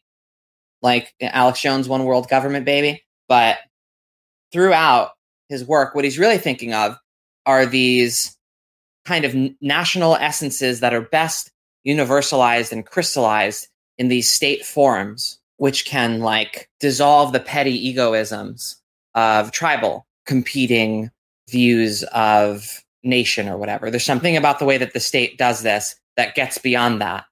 like 0.81 1.13
Alex 1.21 1.61
Jones' 1.61 1.89
one 1.89 2.05
world 2.05 2.29
government, 2.29 2.65
baby. 2.65 3.03
But 3.27 3.57
throughout 4.51 5.11
his 5.49 5.65
work, 5.65 5.95
what 5.95 6.05
he's 6.05 6.19
really 6.19 6.37
thinking 6.37 6.73
of 6.73 6.97
are 7.45 7.65
these 7.65 8.37
kind 9.05 9.25
of 9.25 9.35
national 9.61 10.15
essences 10.15 10.81
that 10.81 10.93
are 10.93 11.01
best 11.01 11.51
universalized 11.87 12.71
and 12.71 12.85
crystallized 12.85 13.67
in 13.97 14.07
these 14.07 14.31
state 14.31 14.65
forms, 14.65 15.38
which 15.59 15.85
can 15.85 16.21
like 16.21 16.69
dissolve 16.79 17.33
the 17.33 17.39
petty 17.39 17.93
egoisms 17.93 18.75
of 19.13 19.51
tribal 19.51 20.07
competing 20.25 21.11
views 21.49 22.03
of 22.13 22.83
nation 23.03 23.49
or 23.49 23.57
whatever. 23.57 23.91
There's 23.91 24.05
something 24.05 24.37
about 24.37 24.59
the 24.59 24.65
way 24.65 24.77
that 24.77 24.93
the 24.93 24.99
state 24.99 25.37
does 25.37 25.61
this 25.61 25.95
that 26.15 26.33
gets 26.33 26.57
beyond 26.57 27.01
that. 27.01 27.25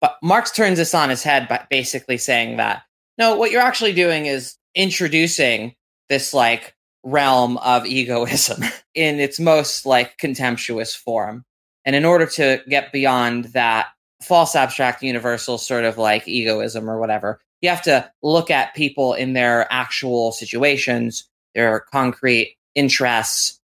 But 0.00 0.16
Marx 0.22 0.50
turns 0.50 0.78
this 0.78 0.94
on 0.94 1.10
his 1.10 1.22
head 1.22 1.48
by 1.48 1.66
basically 1.70 2.18
saying 2.18 2.56
that 2.56 2.82
no, 3.18 3.36
what 3.36 3.50
you're 3.50 3.62
actually 3.62 3.92
doing 3.92 4.26
is 4.26 4.56
introducing 4.74 5.74
this 6.08 6.32
like 6.34 6.74
realm 7.02 7.56
of 7.58 7.86
egoism 7.86 8.62
in 8.94 9.20
its 9.20 9.38
most 9.38 9.84
like 9.84 10.16
contemptuous 10.18 10.94
form. 10.94 11.44
And 11.84 11.94
in 11.94 12.04
order 12.04 12.26
to 12.26 12.62
get 12.68 12.92
beyond 12.92 13.46
that 13.46 13.88
false 14.22 14.56
abstract 14.56 15.02
universal 15.02 15.58
sort 15.58 15.84
of 15.84 15.98
like 15.98 16.26
egoism 16.26 16.90
or 16.90 16.98
whatever, 16.98 17.40
you 17.60 17.68
have 17.68 17.82
to 17.82 18.10
look 18.22 18.50
at 18.50 18.74
people 18.74 19.14
in 19.14 19.32
their 19.32 19.70
actual 19.72 20.32
situations, 20.32 21.28
their 21.54 21.80
concrete 21.80 22.56
interests. 22.74 23.60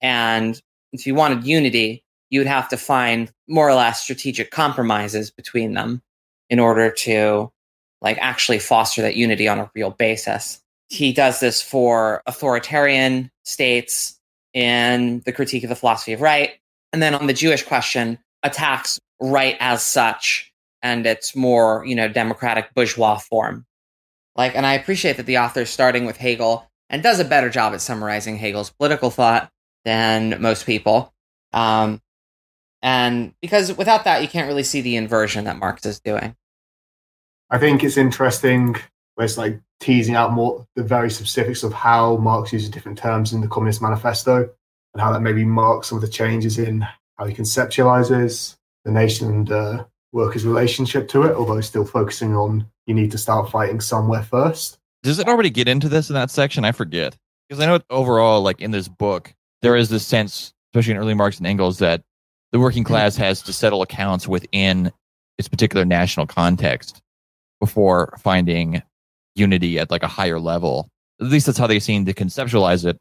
And 0.00 0.60
if 0.92 1.06
you 1.06 1.14
wanted 1.14 1.44
unity, 1.44 2.04
you 2.30 2.40
would 2.40 2.46
have 2.46 2.68
to 2.68 2.76
find 2.76 3.32
more 3.48 3.68
or 3.68 3.74
less 3.74 4.02
strategic 4.02 4.50
compromises 4.50 5.30
between 5.30 5.74
them 5.74 6.02
in 6.50 6.58
order 6.58 6.90
to 6.90 7.52
like 8.00 8.18
actually 8.20 8.58
foster 8.58 9.02
that 9.02 9.16
unity 9.16 9.48
on 9.48 9.58
a 9.58 9.70
real 9.74 9.90
basis. 9.90 10.60
He 10.88 11.12
does 11.12 11.40
this 11.40 11.62
for 11.62 12.22
authoritarian 12.26 13.30
states 13.44 14.18
in 14.52 15.20
the 15.24 15.32
critique 15.32 15.64
of 15.64 15.68
the 15.68 15.76
philosophy 15.76 16.12
of 16.12 16.20
right. 16.20 16.52
And 16.92 17.02
then 17.02 17.14
on 17.14 17.26
the 17.26 17.32
Jewish 17.32 17.62
question, 17.62 18.18
attacks 18.42 19.00
right 19.20 19.56
as 19.58 19.82
such 19.82 20.52
and 20.84 21.06
its 21.06 21.34
more, 21.34 21.82
you 21.86 21.96
know, 21.96 22.06
democratic 22.06 22.72
bourgeois 22.74 23.16
form. 23.16 23.64
Like, 24.36 24.54
and 24.54 24.66
I 24.66 24.74
appreciate 24.74 25.16
that 25.16 25.26
the 25.26 25.38
author 25.38 25.62
is 25.62 25.70
starting 25.70 26.04
with 26.04 26.18
Hegel 26.18 26.70
and 26.90 27.02
does 27.02 27.18
a 27.18 27.24
better 27.24 27.48
job 27.48 27.72
at 27.72 27.80
summarizing 27.80 28.36
Hegel's 28.36 28.70
political 28.70 29.10
thought 29.10 29.50
than 29.86 30.40
most 30.42 30.66
people. 30.66 31.12
Um, 31.54 32.02
and 32.82 33.32
because 33.40 33.74
without 33.76 34.04
that, 34.04 34.20
you 34.20 34.28
can't 34.28 34.46
really 34.46 34.62
see 34.62 34.82
the 34.82 34.96
inversion 34.96 35.44
that 35.44 35.58
Marx 35.58 35.86
is 35.86 36.00
doing. 36.00 36.36
I 37.50 37.58
think 37.58 37.82
it's 37.82 37.96
interesting 37.96 38.76
where 39.14 39.24
it's 39.24 39.38
like 39.38 39.58
teasing 39.80 40.16
out 40.16 40.32
more 40.32 40.66
the 40.76 40.82
very 40.82 41.10
specifics 41.10 41.62
of 41.62 41.72
how 41.72 42.16
Marx 42.18 42.52
uses 42.52 42.68
different 42.68 42.98
terms 42.98 43.32
in 43.32 43.40
the 43.40 43.48
Communist 43.48 43.80
Manifesto 43.80 44.50
and 44.92 45.00
how 45.00 45.12
that 45.12 45.20
maybe 45.20 45.44
marks 45.44 45.88
some 45.88 45.96
of 45.96 46.02
the 46.02 46.08
changes 46.08 46.58
in 46.58 46.86
how 47.16 47.24
he 47.24 47.34
conceptualizes 47.34 48.56
the 48.84 48.90
nation 48.90 49.28
and 49.28 49.52
uh, 49.52 49.84
workers' 50.14 50.46
relationship 50.46 51.08
to 51.08 51.24
it, 51.24 51.34
although 51.34 51.60
still 51.60 51.84
focusing 51.84 52.34
on 52.34 52.66
you 52.86 52.94
need 52.94 53.10
to 53.10 53.18
start 53.18 53.50
fighting 53.50 53.80
somewhere 53.80 54.22
first. 54.22 54.78
Does 55.02 55.18
it 55.18 55.28
already 55.28 55.50
get 55.50 55.68
into 55.68 55.88
this 55.88 56.08
in 56.08 56.14
that 56.14 56.30
section? 56.30 56.64
I 56.64 56.72
forget. 56.72 57.16
Because 57.48 57.62
I 57.62 57.66
know 57.66 57.80
overall, 57.90 58.40
like 58.40 58.60
in 58.60 58.70
this 58.70 58.88
book, 58.88 59.34
there 59.60 59.76
is 59.76 59.90
this 59.90 60.06
sense, 60.06 60.54
especially 60.70 60.92
in 60.92 60.98
early 60.98 61.14
Marx 61.14 61.36
and 61.36 61.46
Engels, 61.46 61.78
that 61.78 62.02
the 62.52 62.60
working 62.60 62.84
class 62.84 63.16
has 63.16 63.42
to 63.42 63.52
settle 63.52 63.82
accounts 63.82 64.26
within 64.26 64.90
its 65.36 65.48
particular 65.48 65.84
national 65.84 66.26
context 66.26 67.02
before 67.60 68.16
finding 68.22 68.82
unity 69.34 69.78
at 69.78 69.90
like 69.90 70.02
a 70.02 70.08
higher 70.08 70.38
level. 70.38 70.88
At 71.20 71.26
least 71.26 71.46
that's 71.46 71.58
how 71.58 71.66
they 71.66 71.80
seem 71.80 72.06
to 72.06 72.14
conceptualize 72.14 72.86
it 72.86 72.96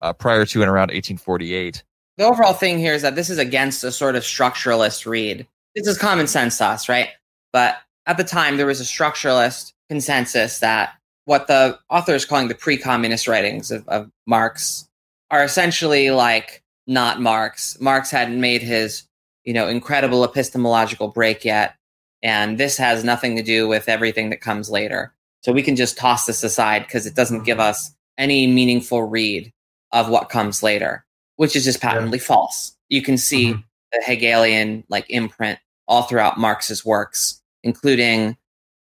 uh, 0.00 0.12
prior 0.14 0.46
to 0.46 0.62
and 0.62 0.70
around 0.70 0.88
1848. 0.88 1.84
The 2.16 2.24
overall 2.24 2.54
thing 2.54 2.78
here 2.78 2.94
is 2.94 3.02
that 3.02 3.14
this 3.14 3.28
is 3.28 3.38
against 3.38 3.84
a 3.84 3.92
sort 3.92 4.16
of 4.16 4.22
structuralist 4.22 5.06
read. 5.06 5.46
This 5.76 5.86
is 5.86 5.98
common 5.98 6.26
sense 6.26 6.58
to 6.58 6.64
us, 6.64 6.88
right? 6.88 7.10
But 7.52 7.76
at 8.06 8.16
the 8.16 8.24
time, 8.24 8.56
there 8.56 8.66
was 8.66 8.80
a 8.80 8.84
structuralist 8.84 9.72
consensus 9.88 10.58
that 10.60 10.94
what 11.26 11.46
the 11.48 11.78
author 11.90 12.14
is 12.14 12.24
calling 12.24 12.48
the 12.48 12.54
pre-communist 12.54 13.28
writings 13.28 13.70
of, 13.70 13.86
of 13.88 14.10
Marx 14.26 14.88
are 15.30 15.44
essentially 15.44 16.10
like 16.10 16.62
not 16.86 17.20
Marx. 17.20 17.78
Marx 17.80 18.10
hadn't 18.10 18.40
made 18.40 18.62
his, 18.62 19.02
you 19.44 19.52
know, 19.52 19.68
incredible 19.68 20.24
epistemological 20.24 21.08
break 21.08 21.44
yet, 21.44 21.74
and 22.22 22.58
this 22.58 22.76
has 22.78 23.04
nothing 23.04 23.36
to 23.36 23.42
do 23.42 23.68
with 23.68 23.88
everything 23.88 24.30
that 24.30 24.40
comes 24.40 24.70
later. 24.70 25.12
So 25.42 25.52
we 25.52 25.62
can 25.62 25.76
just 25.76 25.98
toss 25.98 26.26
this 26.26 26.42
aside 26.42 26.84
because 26.86 27.06
it 27.06 27.14
doesn't 27.14 27.44
give 27.44 27.60
us 27.60 27.94
any 28.16 28.46
meaningful 28.46 29.02
read 29.02 29.52
of 29.92 30.08
what 30.08 30.30
comes 30.30 30.62
later, 30.62 31.04
which 31.36 31.54
is 31.54 31.64
just 31.64 31.80
patently 31.80 32.18
yeah. 32.18 32.24
false. 32.24 32.76
You 32.88 33.02
can 33.02 33.18
see 33.18 33.50
mm-hmm. 33.50 33.60
the 33.92 34.02
Hegelian 34.04 34.84
like 34.88 35.06
imprint 35.08 35.58
all 35.88 36.02
throughout 36.02 36.38
Marx's 36.38 36.84
works, 36.84 37.42
including, 37.62 38.36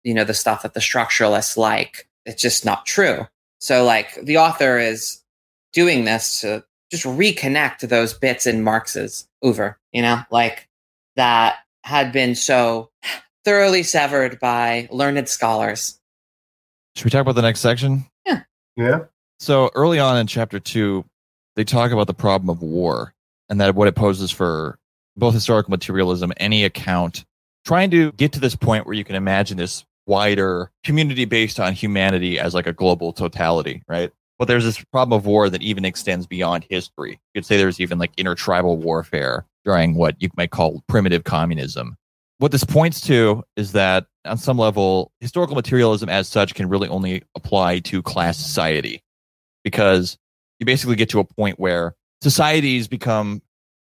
you 0.05 0.15
know, 0.15 0.25
the 0.25 0.35
stuff 0.35 0.63
that 0.63 0.75
the 0.75 0.81
structuralists 0.81 1.57
like. 1.57 2.09
It's 2.25 2.43
just 2.43 2.65
not 2.65 2.87
true. 2.87 3.27
So 3.61 3.85
like 3.85 4.15
the 4.23 4.39
author 4.39 4.79
is 4.79 5.23
doing 5.73 6.05
this 6.05 6.41
to 6.41 6.65
just 6.91 7.05
reconnect 7.05 7.89
those 7.89 8.13
bits 8.13 8.47
in 8.47 8.63
Marx's 8.63 9.27
over, 9.43 9.79
you 9.93 10.03
know, 10.03 10.21
like 10.31 10.69
that 11.17 11.57
had 11.85 12.13
been 12.13 12.35
so 12.35 12.91
thoroughly 13.45 13.83
severed 13.83 14.39
by 14.39 14.89
learned 14.91 15.29
scholars. 15.29 15.99
Should 16.95 17.07
we 17.07 17.11
talk 17.11 17.23
about 17.23 17.35
the 17.35 17.43
next 17.43 17.61
section? 17.61 18.05
Yeah. 18.27 18.43
Yeah. 18.77 19.01
So 19.41 19.71
early 19.75 19.99
on 19.99 20.19
in 20.19 20.27
chapter 20.27 20.61
two, 20.61 21.05
they 21.57 21.65
talk 21.65 21.91
about 21.91 22.07
the 22.07 22.15
problem 22.15 22.51
of 22.51 22.63
war 22.63 23.15
and 23.49 23.61
that 23.61 23.75
what 23.75 23.89
it 23.89 23.95
poses 23.95 24.31
for 24.31 24.79
both 25.17 25.35
historical 25.35 25.71
materialism, 25.71 26.33
any 26.37 26.65
account, 26.65 27.25
trying 27.65 27.91
to 27.91 28.13
get 28.13 28.33
to 28.33 28.41
this 28.41 28.57
point 28.57 28.87
where 28.87 28.95
you 28.95 29.05
can 29.05 29.17
imagine 29.17 29.57
this 29.57 29.85
wider 30.07 30.71
community 30.85 31.25
based 31.25 31.61
on 31.61 31.73
humanity 31.73 32.39
as 32.39 32.55
like 32.55 32.67
a 32.67 32.73
global 32.73 33.13
totality, 33.13 33.83
right? 33.89 34.11
But 34.39 34.49
there's 34.49 34.65
this 34.65 34.83
problem 34.93 35.17
of 35.17 35.27
war 35.27 35.49
that 35.49 35.63
even 35.63 35.85
extends 35.85 36.27
beyond 36.27 36.67
history. 36.69 37.13
You 37.13 37.41
could 37.41 37.47
say 37.47 37.57
there's 37.57 37.81
even 37.81 37.99
like 37.99 38.11
intertribal 38.17 38.77
warfare 38.77 39.47
during 39.65 39.95
what 39.95 40.21
you 40.21 40.29
might 40.37 40.51
call 40.51 40.83
primitive 40.89 41.25
communism. 41.25 41.97
What 42.39 42.51
this 42.51 42.65
points 42.65 43.01
to 43.03 43.45
is 43.57 43.73
that 43.73 44.07
on 44.25 44.39
some 44.39 44.59
level, 44.59 45.13
historical 45.21 45.55
materialism 45.55 46.09
as 46.09 46.27
such 46.27 46.55
can 46.55 46.69
really 46.69 46.89
only 46.89 47.23
apply 47.37 47.79
to 47.81 48.03
class 48.03 48.37
society 48.37 49.03
because 49.63 50.19
you 50.59 50.67
basically 50.67 50.97
get 50.97 51.09
to 51.11 51.21
a 51.21 51.25
point 51.25 51.61
where 51.61 51.95
societies 52.21 52.89
become 52.89 53.43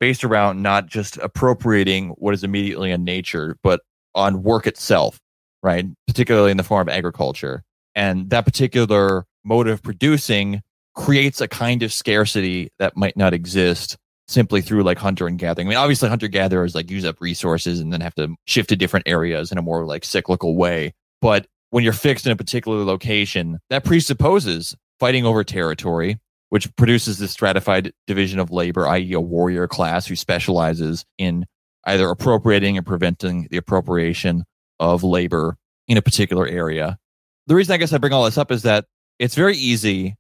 based 0.03 0.25
around 0.25 0.61
not 0.61 0.89
just 0.89 1.17
appropriating 1.19 2.09
what 2.19 2.35
is 2.35 2.43
immediately 2.43 2.91
in 2.91 3.05
nature, 3.05 3.57
but 3.63 3.83
on 4.17 4.43
work 4.43 4.67
itself, 4.67 5.21
right? 5.63 5.87
Particularly 6.09 6.51
in 6.51 6.57
the 6.57 6.65
form 6.65 6.89
of 6.89 6.93
agriculture. 6.93 7.63
And 7.95 8.29
that 8.31 8.45
particular 8.45 9.27
mode 9.45 9.69
of 9.69 9.81
producing 9.81 10.61
creates 10.97 11.41
a 11.41 11.47
kind 11.47 11.85
of 11.85 11.93
scarcity 11.93 12.73
that 12.81 12.97
might 12.97 13.17
not 13.17 13.33
exist 13.33 13.97
simply 14.27 14.61
through 14.61 14.83
like 14.83 14.99
hunter 14.99 15.29
and 15.29 15.39
gathering. 15.39 15.69
I 15.69 15.71
mean, 15.71 15.79
obviously 15.79 16.09
hunter 16.09 16.27
gatherers 16.27 16.75
like 16.75 16.91
use 16.91 17.05
up 17.05 17.21
resources 17.21 17.79
and 17.79 17.93
then 17.93 18.01
have 18.01 18.17
to 18.17 18.35
shift 18.45 18.71
to 18.71 18.77
different 18.77 19.07
areas 19.07 19.53
in 19.53 19.59
a 19.59 19.63
more 19.63 19.87
like 19.87 20.05
cyclical 20.05 20.57
way. 20.57 20.95
But 21.21 21.47
when 21.71 21.85
you're 21.85 21.93
fixed 21.93 22.27
in 22.27 22.33
a 22.33 22.37
particular 22.37 22.83
location, 22.83 23.61
that 23.71 23.85
presupposes 23.85 24.75
fighting 24.99 25.25
over 25.25 25.45
territory, 25.45 26.19
which 26.53 26.69
produces 26.77 27.17
this 27.17 27.33
stratified 27.33 27.95
division 28.07 28.39
of 28.39 28.51
labor, 28.51 28.87
i.e., 28.87 29.15
a 29.15 29.21
warrior 29.21 29.67
class 29.67 30.07
who 30.07 30.15
specializes 30.15 31.07
in 31.17 31.47
either 31.87 32.11
appropriating 32.11 32.77
and 32.77 32.87
preventing 32.87 33.49
the 33.51 33.57
appropriation 33.57 34.45
of 34.79 35.03
labor 35.03 35.57
in 35.89 35.97
a 35.97 36.03
particular 36.03 36.47
area. 36.47 36.99
The 37.47 37.55
reason 37.55 37.73
I 37.73 37.79
guess 37.79 37.95
I 37.95 37.97
bring 37.97 38.13
all 38.13 38.27
this 38.27 38.37
up 38.37 38.53
is 38.53 38.65
that 38.65 38.85
it's 39.19 39.35
very 39.35 39.57
easy 39.57 40.17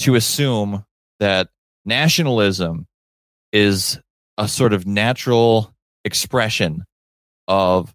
to 0.00 0.14
assume 0.14 0.84
that 1.20 1.48
nationalism 1.86 2.86
is 3.50 3.98
a 4.36 4.48
sort 4.48 4.74
of 4.74 4.86
natural 4.86 5.72
expression 6.04 6.84
of 7.48 7.94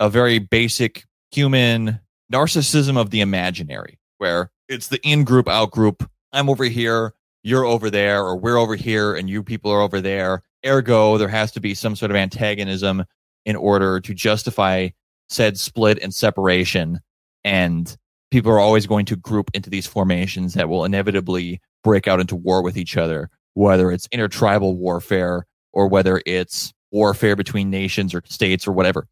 a 0.00 0.10
very 0.10 0.38
basic 0.38 1.06
human 1.30 1.98
narcissism 2.30 2.98
of 2.98 3.08
the 3.08 3.22
imaginary, 3.22 3.98
where 4.18 4.50
it's 4.68 4.88
the 4.88 5.00
in 5.02 5.24
group, 5.24 5.48
out 5.48 5.70
group. 5.70 6.06
I'm 6.32 6.48
over 6.48 6.64
here, 6.64 7.14
you're 7.42 7.64
over 7.64 7.90
there, 7.90 8.22
or 8.22 8.36
we're 8.36 8.58
over 8.58 8.76
here, 8.76 9.14
and 9.14 9.28
you 9.28 9.42
people 9.42 9.70
are 9.70 9.80
over 9.80 10.00
there. 10.00 10.42
Ergo, 10.66 11.18
there 11.18 11.28
has 11.28 11.50
to 11.52 11.60
be 11.60 11.74
some 11.74 11.96
sort 11.96 12.10
of 12.10 12.16
antagonism 12.16 13.04
in 13.46 13.56
order 13.56 14.00
to 14.00 14.14
justify 14.14 14.88
said 15.28 15.58
split 15.58 15.98
and 16.02 16.14
separation. 16.14 17.00
And 17.44 17.96
people 18.30 18.50
are 18.52 18.58
always 18.58 18.86
going 18.86 19.06
to 19.06 19.16
group 19.16 19.50
into 19.54 19.70
these 19.70 19.86
formations 19.86 20.54
that 20.54 20.68
will 20.68 20.84
inevitably 20.84 21.60
break 21.82 22.06
out 22.06 22.20
into 22.20 22.36
war 22.36 22.62
with 22.62 22.76
each 22.76 22.96
other, 22.96 23.30
whether 23.54 23.90
it's 23.90 24.08
intertribal 24.12 24.76
warfare 24.76 25.46
or 25.72 25.88
whether 25.88 26.20
it's 26.26 26.72
warfare 26.92 27.36
between 27.36 27.70
nations 27.70 28.12
or 28.12 28.22
states 28.26 28.66
or 28.66 28.72
whatever. 28.72 29.06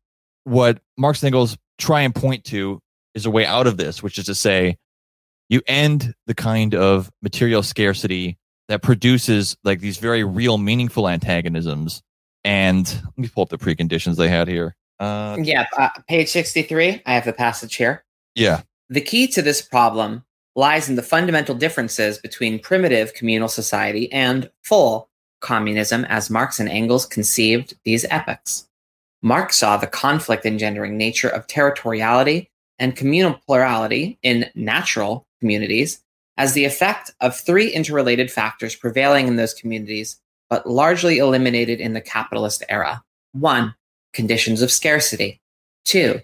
What 0.44 0.80
Marx 0.96 1.22
and 1.22 1.28
Engels 1.28 1.56
try 1.78 2.02
and 2.02 2.14
point 2.14 2.44
to 2.44 2.80
is 3.14 3.26
a 3.26 3.30
way 3.30 3.46
out 3.46 3.66
of 3.66 3.76
this, 3.76 4.02
which 4.02 4.18
is 4.18 4.26
to 4.26 4.34
say, 4.34 4.76
you 5.48 5.62
end 5.66 6.14
the 6.26 6.34
kind 6.34 6.74
of 6.74 7.10
material 7.22 7.62
scarcity 7.62 8.38
that 8.68 8.82
produces 8.82 9.56
like 9.64 9.80
these 9.80 9.98
very 9.98 10.24
real, 10.24 10.58
meaningful 10.58 11.08
antagonisms. 11.08 12.02
And 12.44 12.86
let 12.86 13.18
me 13.18 13.28
pull 13.28 13.42
up 13.42 13.48
the 13.48 13.58
preconditions 13.58 14.16
they 14.16 14.28
had 14.28 14.48
here. 14.48 14.76
Uh, 15.00 15.36
yeah, 15.40 15.66
uh, 15.76 15.88
page 16.08 16.28
63. 16.28 17.02
I 17.06 17.14
have 17.14 17.24
the 17.24 17.32
passage 17.32 17.76
here. 17.76 18.04
Yeah. 18.34 18.62
The 18.88 19.00
key 19.00 19.26
to 19.28 19.42
this 19.42 19.62
problem 19.62 20.24
lies 20.56 20.88
in 20.88 20.96
the 20.96 21.02
fundamental 21.02 21.54
differences 21.54 22.18
between 22.18 22.58
primitive 22.58 23.14
communal 23.14 23.48
society 23.48 24.10
and 24.12 24.50
full 24.64 25.08
communism 25.40 26.04
as 26.06 26.30
Marx 26.30 26.58
and 26.58 26.68
Engels 26.68 27.06
conceived 27.06 27.74
these 27.84 28.04
epochs. 28.10 28.68
Marx 29.22 29.56
saw 29.56 29.76
the 29.76 29.86
conflict 29.86 30.46
engendering 30.46 30.96
nature 30.96 31.28
of 31.28 31.46
territoriality 31.46 32.48
and 32.78 32.96
communal 32.96 33.34
plurality 33.46 34.18
in 34.22 34.50
natural 34.54 35.26
communities 35.40 36.02
as 36.36 36.52
the 36.52 36.64
effect 36.64 37.10
of 37.20 37.36
three 37.36 37.68
interrelated 37.68 38.30
factors 38.30 38.76
prevailing 38.76 39.26
in 39.26 39.36
those 39.36 39.54
communities, 39.54 40.20
but 40.48 40.68
largely 40.68 41.18
eliminated 41.18 41.80
in 41.80 41.94
the 41.94 42.00
capitalist 42.00 42.62
era. 42.68 43.02
One, 43.32 43.74
conditions 44.12 44.62
of 44.62 44.70
scarcity. 44.70 45.40
Two, 45.84 46.20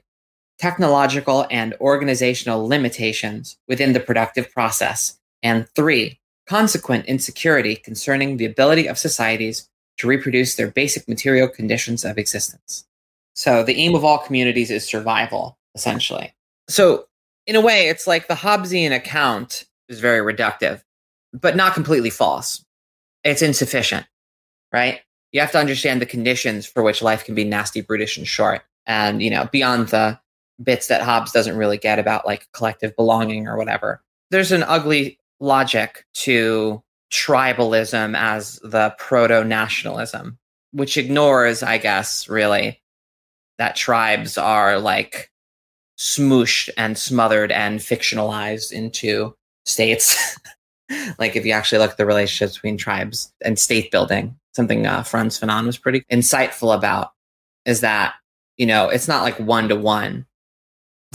technological 0.58 1.46
and 1.50 1.74
organizational 1.80 2.66
limitations 2.66 3.56
within 3.66 3.92
the 3.92 4.00
productive 4.00 4.50
process. 4.52 5.18
And 5.42 5.68
three, 5.70 6.20
consequent 6.46 7.06
insecurity 7.06 7.76
concerning 7.76 8.36
the 8.36 8.46
ability 8.46 8.86
of 8.86 8.98
societies 8.98 9.68
to 9.98 10.06
reproduce 10.06 10.54
their 10.54 10.70
basic 10.70 11.08
material 11.08 11.48
conditions 11.48 12.04
of 12.04 12.18
existence. 12.18 12.84
So 13.34 13.62
the 13.62 13.76
aim 13.76 13.94
of 13.94 14.04
all 14.04 14.18
communities 14.18 14.70
is 14.70 14.84
survival, 14.84 15.58
essentially. 15.74 16.34
So 16.68 17.06
in 17.46 17.56
a 17.56 17.60
way, 17.60 17.88
it's 17.88 18.06
like 18.06 18.28
the 18.28 18.34
Hobbesian 18.34 18.94
account 18.94 19.64
is 19.88 20.00
very 20.00 20.20
reductive, 20.20 20.82
but 21.32 21.56
not 21.56 21.74
completely 21.74 22.10
false. 22.10 22.64
It's 23.22 23.42
insufficient, 23.42 24.06
right? 24.72 25.00
You 25.32 25.40
have 25.40 25.52
to 25.52 25.58
understand 25.58 26.00
the 26.00 26.06
conditions 26.06 26.66
for 26.66 26.82
which 26.82 27.02
life 27.02 27.24
can 27.24 27.34
be 27.34 27.44
nasty, 27.44 27.80
brutish, 27.80 28.16
and 28.16 28.26
short. 28.26 28.62
And, 28.86 29.22
you 29.22 29.30
know, 29.30 29.48
beyond 29.50 29.88
the 29.88 30.18
bits 30.62 30.86
that 30.86 31.02
Hobbes 31.02 31.32
doesn't 31.32 31.56
really 31.56 31.78
get 31.78 31.98
about 31.98 32.26
like 32.26 32.46
collective 32.52 32.94
belonging 32.96 33.48
or 33.48 33.56
whatever. 33.56 34.02
There's 34.30 34.52
an 34.52 34.62
ugly 34.62 35.18
logic 35.40 36.04
to 36.14 36.82
tribalism 37.12 38.16
as 38.16 38.58
the 38.62 38.94
proto 38.98 39.44
nationalism, 39.44 40.38
which 40.72 40.96
ignores, 40.96 41.62
I 41.62 41.78
guess, 41.78 42.28
really 42.28 42.80
that 43.58 43.76
tribes 43.76 44.36
are 44.38 44.78
like 44.78 45.30
smooshed 45.98 46.70
and 46.76 46.98
smothered 46.98 47.52
and 47.52 47.80
fictionalized 47.80 48.72
into 48.72 49.34
states. 49.64 50.38
like 51.18 51.36
if 51.36 51.46
you 51.46 51.52
actually 51.52 51.78
look 51.78 51.92
at 51.92 51.96
the 51.96 52.06
relationships 52.06 52.54
between 52.54 52.76
tribes 52.76 53.32
and 53.44 53.58
state 53.58 53.90
building, 53.90 54.36
something 54.54 54.86
uh, 54.86 55.02
Frantz 55.02 55.38
Fanon 55.38 55.66
was 55.66 55.78
pretty 55.78 56.04
insightful 56.12 56.74
about 56.76 57.12
is 57.64 57.80
that, 57.80 58.14
you 58.56 58.66
know, 58.66 58.88
it's 58.88 59.08
not 59.08 59.22
like 59.22 59.38
one 59.40 59.68
to 59.68 59.76
one 59.76 60.26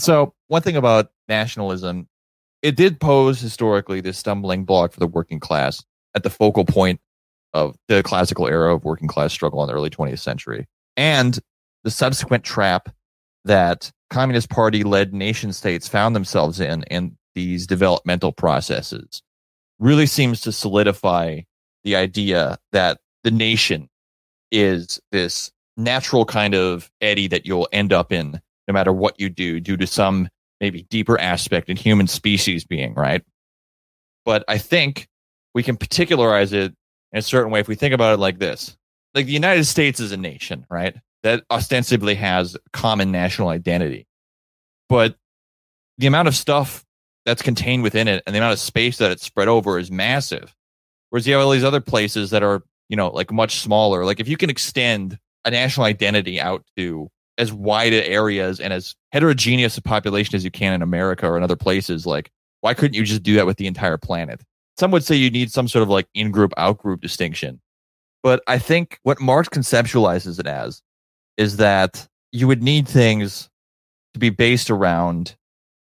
so, 0.00 0.34
one 0.48 0.62
thing 0.62 0.76
about 0.76 1.10
nationalism, 1.28 2.08
it 2.62 2.76
did 2.76 3.00
pose 3.00 3.40
historically 3.40 4.00
this 4.00 4.18
stumbling 4.18 4.64
block 4.64 4.92
for 4.92 5.00
the 5.00 5.06
working 5.06 5.40
class 5.40 5.84
at 6.14 6.22
the 6.22 6.30
focal 6.30 6.64
point 6.64 7.00
of 7.52 7.76
the 7.88 8.02
classical 8.02 8.46
era 8.46 8.74
of 8.74 8.84
working 8.84 9.08
class 9.08 9.32
struggle 9.32 9.62
in 9.62 9.68
the 9.68 9.74
early 9.74 9.90
20th 9.90 10.20
century. 10.20 10.66
And 10.96 11.38
the 11.84 11.90
subsequent 11.90 12.44
trap 12.44 12.88
that 13.44 13.92
Communist 14.10 14.50
Party 14.50 14.82
led 14.82 15.14
nation 15.14 15.52
states 15.52 15.88
found 15.88 16.14
themselves 16.14 16.60
in 16.60 16.82
in 16.84 17.16
these 17.34 17.66
developmental 17.66 18.32
processes 18.32 19.22
really 19.78 20.06
seems 20.06 20.40
to 20.42 20.52
solidify 20.52 21.40
the 21.84 21.96
idea 21.96 22.58
that 22.72 22.98
the 23.24 23.30
nation 23.30 23.88
is 24.50 25.00
this 25.12 25.50
natural 25.76 26.24
kind 26.24 26.54
of 26.54 26.90
eddy 27.00 27.28
that 27.28 27.46
you'll 27.46 27.68
end 27.72 27.92
up 27.92 28.12
in 28.12 28.40
no 28.68 28.74
matter 28.74 28.92
what 28.92 29.18
you 29.18 29.28
do 29.28 29.60
due 29.60 29.76
to 29.76 29.86
some 29.86 30.28
maybe 30.60 30.82
deeper 30.84 31.18
aspect 31.18 31.68
in 31.68 31.76
human 31.76 32.06
species 32.06 32.64
being, 32.64 32.94
right? 32.94 33.22
But 34.24 34.44
I 34.46 34.58
think 34.58 35.08
we 35.54 35.62
can 35.62 35.76
particularize 35.76 36.52
it 36.52 36.74
in 37.12 37.18
a 37.18 37.22
certain 37.22 37.50
way 37.50 37.60
if 37.60 37.68
we 37.68 37.74
think 37.74 37.94
about 37.94 38.14
it 38.14 38.20
like 38.20 38.38
this. 38.38 38.76
Like 39.14 39.26
the 39.26 39.32
United 39.32 39.64
States 39.64 39.98
is 39.98 40.12
a 40.12 40.16
nation, 40.16 40.66
right? 40.70 40.96
That 41.22 41.44
ostensibly 41.50 42.14
has 42.14 42.56
common 42.72 43.12
national 43.12 43.48
identity. 43.48 44.06
But 44.88 45.16
the 45.98 46.06
amount 46.06 46.28
of 46.28 46.34
stuff 46.34 46.84
that's 47.26 47.42
contained 47.42 47.82
within 47.82 48.08
it 48.08 48.22
and 48.26 48.34
the 48.34 48.38
amount 48.40 48.54
of 48.54 48.58
space 48.58 48.98
that 48.98 49.10
it's 49.10 49.24
spread 49.24 49.48
over 49.48 49.78
is 49.78 49.90
massive. 49.90 50.54
Whereas 51.10 51.26
you 51.26 51.34
have 51.34 51.44
all 51.44 51.50
these 51.50 51.64
other 51.64 51.80
places 51.80 52.30
that 52.30 52.42
are, 52.42 52.62
you 52.88 52.96
know, 52.96 53.08
like 53.08 53.30
much 53.30 53.60
smaller. 53.60 54.04
Like 54.04 54.20
if 54.20 54.28
you 54.28 54.36
can 54.36 54.50
extend 54.50 55.18
a 55.44 55.50
national 55.50 55.86
identity 55.86 56.40
out 56.40 56.64
to 56.76 57.10
as 57.38 57.52
wide 57.52 57.92
areas 57.92 58.60
and 58.60 58.72
as 58.72 58.94
heterogeneous 59.12 59.76
a 59.78 59.82
population 59.82 60.34
as 60.34 60.44
you 60.44 60.50
can 60.50 60.72
in 60.72 60.82
America 60.82 61.26
or 61.26 61.36
in 61.36 61.42
other 61.42 61.56
places, 61.56 62.06
like 62.06 62.30
why 62.60 62.74
couldn't 62.74 62.94
you 62.94 63.04
just 63.04 63.22
do 63.22 63.34
that 63.34 63.46
with 63.46 63.56
the 63.56 63.66
entire 63.66 63.96
planet? 63.96 64.42
Some 64.78 64.90
would 64.92 65.04
say 65.04 65.16
you 65.16 65.30
need 65.30 65.50
some 65.50 65.68
sort 65.68 65.82
of 65.82 65.88
like 65.88 66.06
in 66.14 66.30
group, 66.30 66.52
out 66.56 66.78
group 66.78 67.00
distinction. 67.00 67.60
But 68.22 68.42
I 68.46 68.58
think 68.58 68.98
what 69.02 69.20
Marx 69.20 69.48
conceptualizes 69.48 70.38
it 70.38 70.46
as 70.46 70.82
is 71.40 71.56
that 71.56 72.06
you 72.32 72.46
would 72.46 72.62
need 72.62 72.86
things 72.86 73.48
to 74.12 74.20
be 74.20 74.28
based 74.28 74.68
around 74.70 75.36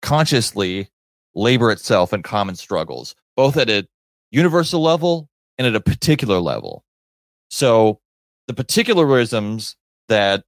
consciously 0.03 0.91
labor 1.37 1.71
itself 1.71 2.13
and 2.13 2.25
common 2.25 2.57
struggles, 2.57 3.15
both 3.37 3.57
at 3.57 3.71
a 3.71 3.87
universal 4.33 4.83
level 4.83 5.29
and 5.57 5.65
at 5.65 5.77
a 5.77 5.81
particular 5.81 6.41
level. 6.41 6.85
So 7.49 8.01
the 8.49 8.55
particularisms 8.55 9.77
that 10.09 10.43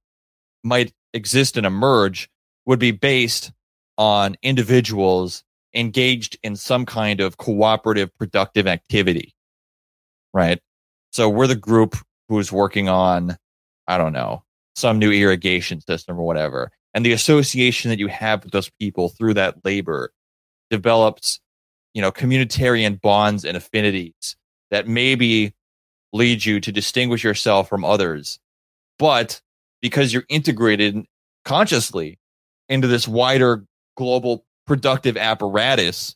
might 0.65 0.91
exist 1.13 1.55
and 1.55 1.65
emerge 1.65 2.29
would 2.65 2.79
be 2.79 2.91
based 2.91 3.53
on 3.97 4.35
individuals 4.43 5.45
engaged 5.73 6.37
in 6.43 6.57
some 6.57 6.85
kind 6.85 7.21
of 7.21 7.37
cooperative, 7.37 8.13
productive 8.17 8.67
activity. 8.67 9.33
Right. 10.33 10.59
So 11.13 11.29
we're 11.29 11.47
the 11.47 11.55
group 11.55 11.95
who's 12.27 12.51
working 12.51 12.89
on, 12.89 13.37
I 13.87 13.97
don't 13.97 14.13
know, 14.13 14.43
some 14.79 14.97
new 14.97 15.11
irrigation 15.11 15.81
system 15.81 16.17
or 16.17 16.23
whatever. 16.23 16.71
And 16.93 17.05
the 17.05 17.11
association 17.11 17.89
that 17.89 17.99
you 17.99 18.07
have 18.07 18.43
with 18.43 18.51
those 18.51 18.69
people 18.79 19.09
through 19.09 19.35
that 19.35 19.63
labor 19.63 20.11
develops, 20.69 21.39
you 21.93 22.01
know, 22.01 22.11
communitarian 22.11 22.99
bonds 22.99 23.45
and 23.45 23.55
affinities 23.55 24.35
that 24.71 24.87
maybe 24.87 25.53
lead 26.13 26.45
you 26.45 26.59
to 26.59 26.71
distinguish 26.71 27.23
yourself 27.23 27.69
from 27.69 27.85
others. 27.85 28.39
But 28.97 29.41
because 29.81 30.13
you're 30.13 30.25
integrated 30.29 31.05
consciously 31.45 32.19
into 32.67 32.87
this 32.87 33.07
wider 33.07 33.65
global 33.95 34.45
productive 34.65 35.17
apparatus, 35.17 36.15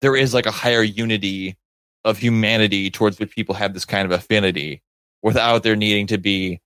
there 0.00 0.16
is 0.16 0.34
like 0.34 0.46
a 0.46 0.50
higher 0.50 0.82
unity 0.82 1.56
of 2.04 2.18
humanity 2.18 2.90
towards 2.90 3.18
which 3.18 3.34
people 3.34 3.54
have 3.54 3.74
this 3.74 3.84
kind 3.84 4.04
of 4.04 4.12
affinity 4.12 4.82
without 5.22 5.62
there 5.62 5.76
needing 5.76 6.06
to 6.08 6.18
be, 6.18 6.60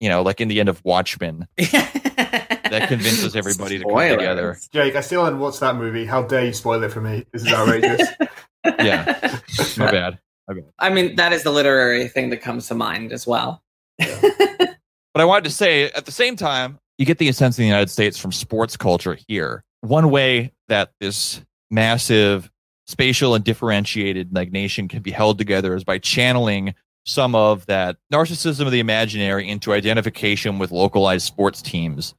you 0.00 0.08
know, 0.08 0.22
like 0.22 0.40
in 0.40 0.48
the 0.48 0.60
end 0.60 0.68
of 0.68 0.84
Watchmen, 0.84 1.46
that 1.56 2.86
convinces 2.88 3.34
everybody 3.36 3.78
to 3.78 3.84
come 3.84 4.08
together. 4.08 4.58
Jake, 4.72 4.94
I 4.94 5.00
still 5.00 5.24
haven't 5.24 5.40
watched 5.40 5.60
that 5.60 5.76
movie. 5.76 6.04
How 6.04 6.22
dare 6.22 6.46
you 6.46 6.52
spoil 6.52 6.82
it 6.82 6.92
for 6.92 7.00
me? 7.00 7.24
This 7.32 7.42
is 7.42 7.52
outrageous. 7.52 8.08
yeah, 8.64 9.40
my 9.76 9.90
bad. 9.90 10.18
my 10.46 10.54
bad. 10.54 10.64
I 10.78 10.90
mean, 10.90 11.16
that 11.16 11.32
is 11.32 11.42
the 11.42 11.50
literary 11.50 12.08
thing 12.08 12.30
that 12.30 12.38
comes 12.38 12.68
to 12.68 12.74
mind 12.74 13.12
as 13.12 13.26
well. 13.26 13.62
Yeah. 13.98 14.20
but 14.58 15.20
I 15.20 15.24
wanted 15.24 15.44
to 15.44 15.50
say 15.50 15.90
at 15.90 16.06
the 16.06 16.12
same 16.12 16.36
time, 16.36 16.78
you 16.98 17.06
get 17.06 17.18
the 17.18 17.30
sense 17.32 17.58
in 17.58 17.62
the 17.62 17.68
United 17.68 17.90
States 17.90 18.18
from 18.18 18.32
sports 18.32 18.76
culture 18.76 19.16
here. 19.28 19.64
One 19.80 20.10
way 20.10 20.52
that 20.68 20.92
this 21.00 21.42
massive 21.70 22.50
spatial 22.86 23.34
and 23.34 23.44
differentiated 23.44 24.34
like 24.34 24.50
nation 24.50 24.88
can 24.88 25.02
be 25.02 25.10
held 25.10 25.38
together 25.38 25.76
is 25.76 25.84
by 25.84 25.98
channeling 25.98 26.74
some 27.04 27.34
of 27.34 27.66
that 27.66 27.96
narcissism 28.12 28.66
of 28.66 28.72
the 28.72 28.80
imaginary 28.80 29.48
into 29.48 29.72
identification 29.72 30.58
with 30.58 30.70
localized 30.70 31.26
sports 31.26 31.62
teams 31.62 32.14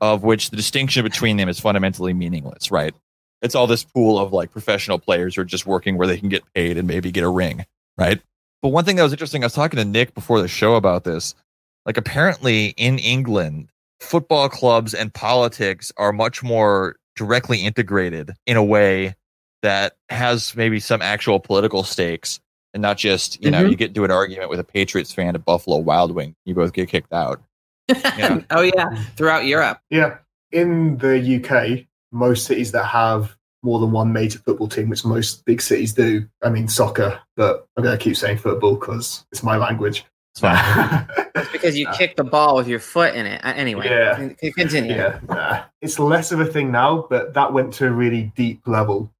of 0.00 0.22
which 0.22 0.50
the 0.50 0.56
distinction 0.56 1.02
between 1.02 1.36
them 1.36 1.48
is 1.48 1.60
fundamentally 1.60 2.12
meaningless 2.12 2.70
right? 2.70 2.94
It's 3.42 3.54
all 3.54 3.66
this 3.66 3.84
pool 3.84 4.18
of 4.18 4.32
like 4.32 4.50
professional 4.50 4.98
players 4.98 5.34
who 5.34 5.42
are 5.42 5.46
just 5.46 5.66
working 5.66 5.98
where 5.98 6.06
they 6.06 6.18
can 6.18 6.28
get 6.28 6.42
paid 6.54 6.78
and 6.78 6.88
maybe 6.88 7.10
get 7.10 7.24
a 7.24 7.28
ring 7.28 7.64
right? 7.96 8.20
But 8.62 8.70
one 8.70 8.84
thing 8.84 8.96
that 8.96 9.02
was 9.02 9.12
interesting 9.12 9.42
i 9.42 9.46
was 9.46 9.52
talking 9.52 9.76
to 9.76 9.84
nick 9.84 10.14
before 10.14 10.40
the 10.40 10.48
show 10.48 10.74
about 10.74 11.04
this 11.04 11.34
like 11.84 11.98
apparently 11.98 12.68
in 12.78 12.98
england 12.98 13.68
football 14.00 14.48
clubs 14.48 14.94
and 14.94 15.12
politics 15.12 15.92
are 15.98 16.12
much 16.12 16.42
more 16.42 16.96
directly 17.14 17.58
integrated 17.58 18.32
in 18.46 18.56
a 18.56 18.64
way 18.64 19.14
that 19.62 19.96
has 20.08 20.54
maybe 20.56 20.80
some 20.80 21.02
actual 21.02 21.40
political 21.40 21.84
stakes 21.84 22.40
and 22.74 22.82
not 22.82 22.98
just 22.98 23.42
you 23.42 23.50
know 23.50 23.62
mm-hmm. 23.62 23.70
you 23.70 23.76
get 23.76 23.88
into 23.88 24.04
an 24.04 24.10
argument 24.10 24.50
with 24.50 24.60
a 24.60 24.64
Patriots 24.64 25.12
fan 25.12 25.34
at 25.34 25.44
Buffalo 25.44 25.78
Wild 25.78 26.12
Wing, 26.12 26.34
you 26.44 26.54
both 26.54 26.72
get 26.72 26.88
kicked 26.88 27.12
out. 27.12 27.40
Yeah. 27.88 28.40
oh 28.50 28.62
yeah, 28.62 29.02
throughout 29.16 29.46
Europe. 29.46 29.78
Yeah, 29.88 30.18
in 30.52 30.98
the 30.98 31.40
UK, 31.42 31.86
most 32.12 32.44
cities 32.44 32.72
that 32.72 32.84
have 32.84 33.36
more 33.62 33.78
than 33.78 33.92
one 33.92 34.12
major 34.12 34.38
football 34.40 34.68
team, 34.68 34.90
which 34.90 35.04
most 35.04 35.44
big 35.46 35.62
cities 35.62 35.94
do. 35.94 36.28
I 36.42 36.50
mean 36.50 36.68
soccer, 36.68 37.20
but 37.36 37.66
I'm 37.76 37.84
gonna 37.84 37.96
keep 37.96 38.16
saying 38.16 38.38
football 38.38 38.74
because 38.74 39.24
it's 39.32 39.42
my 39.42 39.56
language. 39.56 40.04
It's 40.36 40.40
because 41.52 41.78
you 41.78 41.86
kick 41.92 42.16
the 42.16 42.24
ball 42.24 42.56
with 42.56 42.66
your 42.66 42.80
foot 42.80 43.14
in 43.14 43.24
it. 43.24 43.40
Anyway, 43.44 43.86
yeah. 43.88 44.30
continue. 44.56 44.96
Yeah, 44.96 45.20
nah. 45.28 45.62
it's 45.80 46.00
less 46.00 46.32
of 46.32 46.40
a 46.40 46.44
thing 46.44 46.72
now, 46.72 47.06
but 47.08 47.34
that 47.34 47.52
went 47.52 47.72
to 47.74 47.86
a 47.86 47.90
really 47.90 48.32
deep 48.34 48.66
level. 48.66 49.12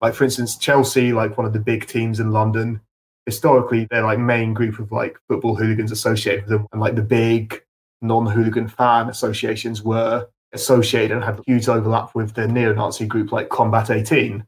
Like 0.00 0.14
for 0.14 0.24
instance, 0.24 0.56
Chelsea, 0.56 1.12
like 1.12 1.36
one 1.36 1.46
of 1.46 1.52
the 1.52 1.60
big 1.60 1.86
teams 1.86 2.20
in 2.20 2.32
London, 2.32 2.80
historically 3.26 3.86
they're 3.90 4.02
like 4.02 4.18
main 4.18 4.54
group 4.54 4.78
of 4.78 4.92
like 4.92 5.18
football 5.28 5.54
hooligans 5.54 5.92
associated 5.92 6.44
with 6.44 6.50
them, 6.50 6.66
and 6.72 6.80
like 6.80 6.94
the 6.94 7.02
big 7.02 7.62
non-hooligan 8.00 8.68
fan 8.68 9.08
associations 9.08 9.82
were 9.82 10.26
associated 10.52 11.12
and 11.12 11.24
had 11.24 11.40
huge 11.46 11.68
overlap 11.68 12.14
with 12.14 12.34
the 12.34 12.46
neo-Nazi 12.46 13.06
group 13.06 13.32
like 13.32 13.48
Combat 13.48 13.90
18, 13.90 14.44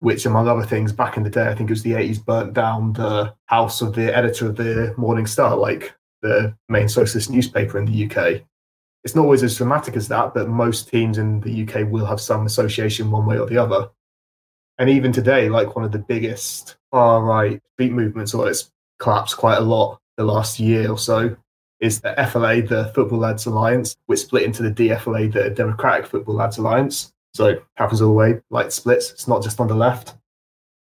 which, 0.00 0.26
among 0.26 0.48
other 0.48 0.64
things, 0.64 0.92
back 0.92 1.16
in 1.16 1.22
the 1.22 1.30
day, 1.30 1.48
I 1.48 1.54
think 1.54 1.70
it 1.70 1.72
was 1.72 1.82
the 1.82 1.92
80s, 1.92 2.24
burnt 2.24 2.54
down 2.54 2.94
the 2.94 3.34
house 3.46 3.80
of 3.80 3.94
the 3.94 4.14
editor 4.16 4.46
of 4.46 4.56
the 4.56 4.94
Morning 4.96 5.26
Star, 5.26 5.56
like 5.56 5.94
the 6.22 6.54
main 6.68 6.88
socialist 6.88 7.30
newspaper 7.30 7.78
in 7.78 7.84
the 7.84 8.06
UK. 8.06 8.42
It's 9.04 9.14
not 9.14 9.22
always 9.22 9.42
as 9.42 9.56
dramatic 9.56 9.94
as 9.94 10.08
that, 10.08 10.34
but 10.34 10.48
most 10.48 10.88
teams 10.88 11.18
in 11.18 11.40
the 11.40 11.62
UK 11.62 11.88
will 11.88 12.06
have 12.06 12.20
some 12.20 12.44
association 12.44 13.10
one 13.10 13.26
way 13.26 13.38
or 13.38 13.46
the 13.46 13.58
other. 13.58 13.88
And 14.78 14.90
even 14.90 15.12
today, 15.12 15.48
like 15.48 15.76
one 15.76 15.84
of 15.84 15.92
the 15.92 15.98
biggest 15.98 16.76
far 16.90 17.22
right 17.22 17.60
street 17.74 17.92
movements, 17.92 18.34
although 18.34 18.48
it's 18.48 18.70
collapsed 18.98 19.36
quite 19.36 19.58
a 19.58 19.62
lot 19.62 20.00
the 20.16 20.24
last 20.24 20.58
year 20.58 20.90
or 20.90 20.98
so, 20.98 21.36
is 21.80 22.00
the 22.00 22.14
FLA, 22.30 22.62
the 22.62 22.90
Football 22.94 23.18
Lads 23.18 23.46
Alliance, 23.46 23.96
which 24.06 24.20
split 24.20 24.44
into 24.44 24.62
the 24.62 24.70
DFLA, 24.70 25.32
the 25.32 25.50
Democratic 25.50 26.06
Football 26.06 26.36
Lads 26.36 26.58
Alliance. 26.58 27.12
So 27.34 27.60
happens 27.74 28.00
all 28.00 28.08
the 28.08 28.14
way, 28.14 28.40
like 28.50 28.72
splits. 28.72 29.10
It's 29.10 29.28
not 29.28 29.42
just 29.42 29.60
on 29.60 29.68
the 29.68 29.74
left. 29.74 30.14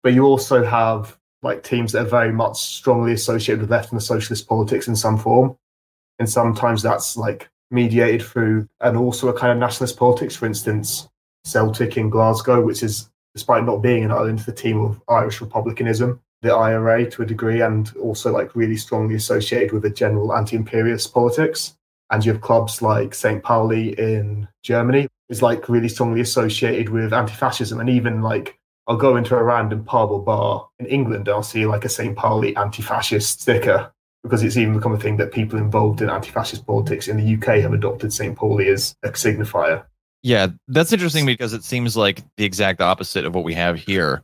But 0.03 0.13
you 0.13 0.25
also 0.25 0.65
have 0.65 1.17
like 1.43 1.63
teams 1.63 1.93
that 1.93 2.01
are 2.01 2.09
very 2.09 2.31
much 2.31 2.57
strongly 2.57 3.13
associated 3.13 3.61
with 3.61 3.71
left 3.71 3.91
and 3.91 4.03
socialist 4.03 4.47
politics 4.47 4.87
in 4.87 4.95
some 4.95 5.17
form. 5.17 5.55
And 6.19 6.29
sometimes 6.29 6.83
that's 6.83 7.15
like 7.15 7.49
mediated 7.71 8.21
through 8.21 8.67
and 8.81 8.97
also 8.97 9.29
a 9.29 9.33
kind 9.33 9.51
of 9.51 9.57
nationalist 9.57 9.97
politics. 9.97 10.35
For 10.35 10.45
instance, 10.45 11.07
Celtic 11.45 11.97
in 11.97 12.09
Glasgow, 12.09 12.61
which 12.61 12.83
is, 12.83 13.09
despite 13.33 13.65
not 13.65 13.77
being 13.77 14.03
in 14.03 14.11
Ireland, 14.11 14.39
the 14.39 14.51
team 14.51 14.81
of 14.81 15.01
Irish 15.07 15.41
republicanism, 15.41 16.21
the 16.41 16.53
IRA 16.53 17.09
to 17.11 17.21
a 17.21 17.25
degree, 17.25 17.61
and 17.61 17.91
also 17.97 18.31
like 18.31 18.55
really 18.55 18.77
strongly 18.77 19.15
associated 19.15 19.71
with 19.71 19.85
a 19.85 19.89
general 19.89 20.33
anti 20.33 20.55
imperialist 20.55 21.13
politics. 21.13 21.75
And 22.09 22.25
you 22.25 22.33
have 22.33 22.41
clubs 22.41 22.81
like 22.81 23.15
St. 23.15 23.41
Pauli 23.41 23.97
in 23.97 24.47
Germany, 24.63 25.07
is 25.31 25.41
like 25.41 25.69
really 25.69 25.87
strongly 25.87 26.19
associated 26.19 26.89
with 26.89 27.13
anti-fascism 27.13 27.79
and 27.79 27.89
even 27.89 28.21
like 28.21 28.59
I'll 28.85 28.97
go 28.97 29.15
into 29.15 29.35
a 29.35 29.43
random 29.43 29.85
pub 29.85 30.11
or 30.11 30.21
bar 30.21 30.67
in 30.77 30.85
England 30.87 31.27
and 31.27 31.35
I'll 31.35 31.41
see 31.41 31.65
like 31.65 31.85
a 31.85 31.89
St. 31.89 32.15
Pauli 32.15 32.55
anti-fascist 32.57 33.41
sticker 33.41 33.91
because 34.23 34.43
it's 34.43 34.57
even 34.57 34.75
become 34.75 34.91
a 34.91 34.99
thing 34.99 35.17
that 35.17 35.31
people 35.31 35.57
involved 35.57 36.01
in 36.01 36.09
anti-fascist 36.09 36.67
politics 36.67 37.07
in 37.07 37.17
the 37.17 37.35
UK 37.35 37.61
have 37.61 37.73
adopted 37.73 38.11
St. 38.11 38.35
Pauli 38.35 38.67
as 38.67 38.93
a 39.03 39.09
signifier. 39.11 39.85
Yeah, 40.23 40.47
that's 40.67 40.93
interesting 40.93 41.25
because 41.25 41.53
it 41.53 41.63
seems 41.63 41.97
like 41.97 42.21
the 42.37 42.45
exact 42.45 42.81
opposite 42.81 43.25
of 43.25 43.33
what 43.33 43.43
we 43.43 43.55
have 43.55 43.77
here, 43.77 44.23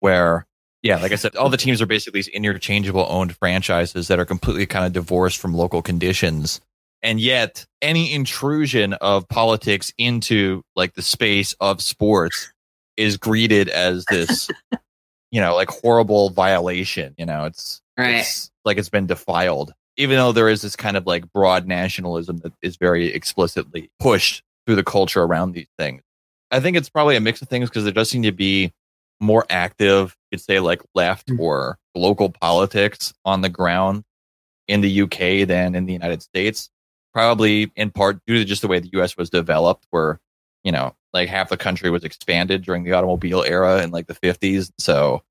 where 0.00 0.46
yeah, 0.82 0.98
like 0.98 1.12
I 1.12 1.16
said, 1.16 1.36
all 1.36 1.48
the 1.48 1.56
teams 1.56 1.80
are 1.80 1.86
basically 1.86 2.22
interchangeable 2.32 3.06
owned 3.08 3.36
franchises 3.36 4.08
that 4.08 4.18
are 4.18 4.24
completely 4.24 4.66
kind 4.66 4.86
of 4.86 4.92
divorced 4.92 5.38
from 5.38 5.54
local 5.54 5.82
conditions 5.82 6.60
and 7.02 7.20
yet 7.20 7.66
any 7.82 8.12
intrusion 8.12 8.94
of 8.94 9.28
politics 9.28 9.92
into 9.98 10.62
like 10.74 10.94
the 10.94 11.02
space 11.02 11.54
of 11.60 11.82
sports 11.82 12.52
is 12.96 13.16
greeted 13.16 13.68
as 13.68 14.04
this 14.06 14.48
you 15.30 15.40
know 15.40 15.54
like 15.54 15.70
horrible 15.70 16.30
violation 16.30 17.14
you 17.18 17.26
know 17.26 17.44
it's 17.44 17.80
right. 17.98 18.16
it's 18.16 18.50
like 18.64 18.78
it's 18.78 18.88
been 18.88 19.06
defiled 19.06 19.72
even 19.96 20.16
though 20.16 20.32
there 20.32 20.48
is 20.48 20.62
this 20.62 20.76
kind 20.76 20.96
of 20.96 21.06
like 21.06 21.32
broad 21.32 21.66
nationalism 21.66 22.38
that 22.38 22.52
is 22.62 22.76
very 22.76 23.06
explicitly 23.06 23.90
pushed 24.00 24.42
through 24.66 24.76
the 24.76 24.84
culture 24.84 25.22
around 25.22 25.52
these 25.52 25.68
things 25.78 26.02
I 26.50 26.60
think 26.60 26.76
it's 26.76 26.88
probably 26.88 27.16
a 27.16 27.20
mix 27.20 27.42
of 27.42 27.48
things 27.48 27.68
because 27.68 27.84
there 27.84 27.92
does 27.92 28.08
seem 28.10 28.22
to 28.22 28.32
be 28.32 28.72
more 29.20 29.46
active, 29.50 30.16
you'd 30.30 30.40
say 30.40 30.60
like 30.60 30.82
left 30.94 31.28
Mm. 31.28 31.40
or 31.40 31.78
local 31.94 32.28
politics 32.30 33.12
on 33.24 33.40
the 33.40 33.48
ground 33.48 34.04
in 34.68 34.80
the 34.80 35.00
UK 35.02 35.44
than 35.44 35.74
in 35.74 35.86
the 35.86 35.92
United 35.92 36.22
States. 36.22 36.70
Probably 37.12 37.72
in 37.76 37.90
part 37.90 38.20
due 38.26 38.38
to 38.38 38.44
just 38.44 38.62
the 38.62 38.68
way 38.68 38.78
the 38.78 38.90
US 38.92 39.16
was 39.16 39.30
developed, 39.30 39.86
where, 39.90 40.20
you 40.64 40.70
know, 40.70 40.94
like 41.14 41.28
half 41.28 41.48
the 41.48 41.56
country 41.56 41.90
was 41.90 42.04
expanded 42.04 42.62
during 42.62 42.84
the 42.84 42.92
automobile 42.92 43.42
era 43.42 43.82
in 43.82 43.90
like 43.90 44.06
the 44.06 44.14
50s. 44.14 44.70
So, 44.78 45.22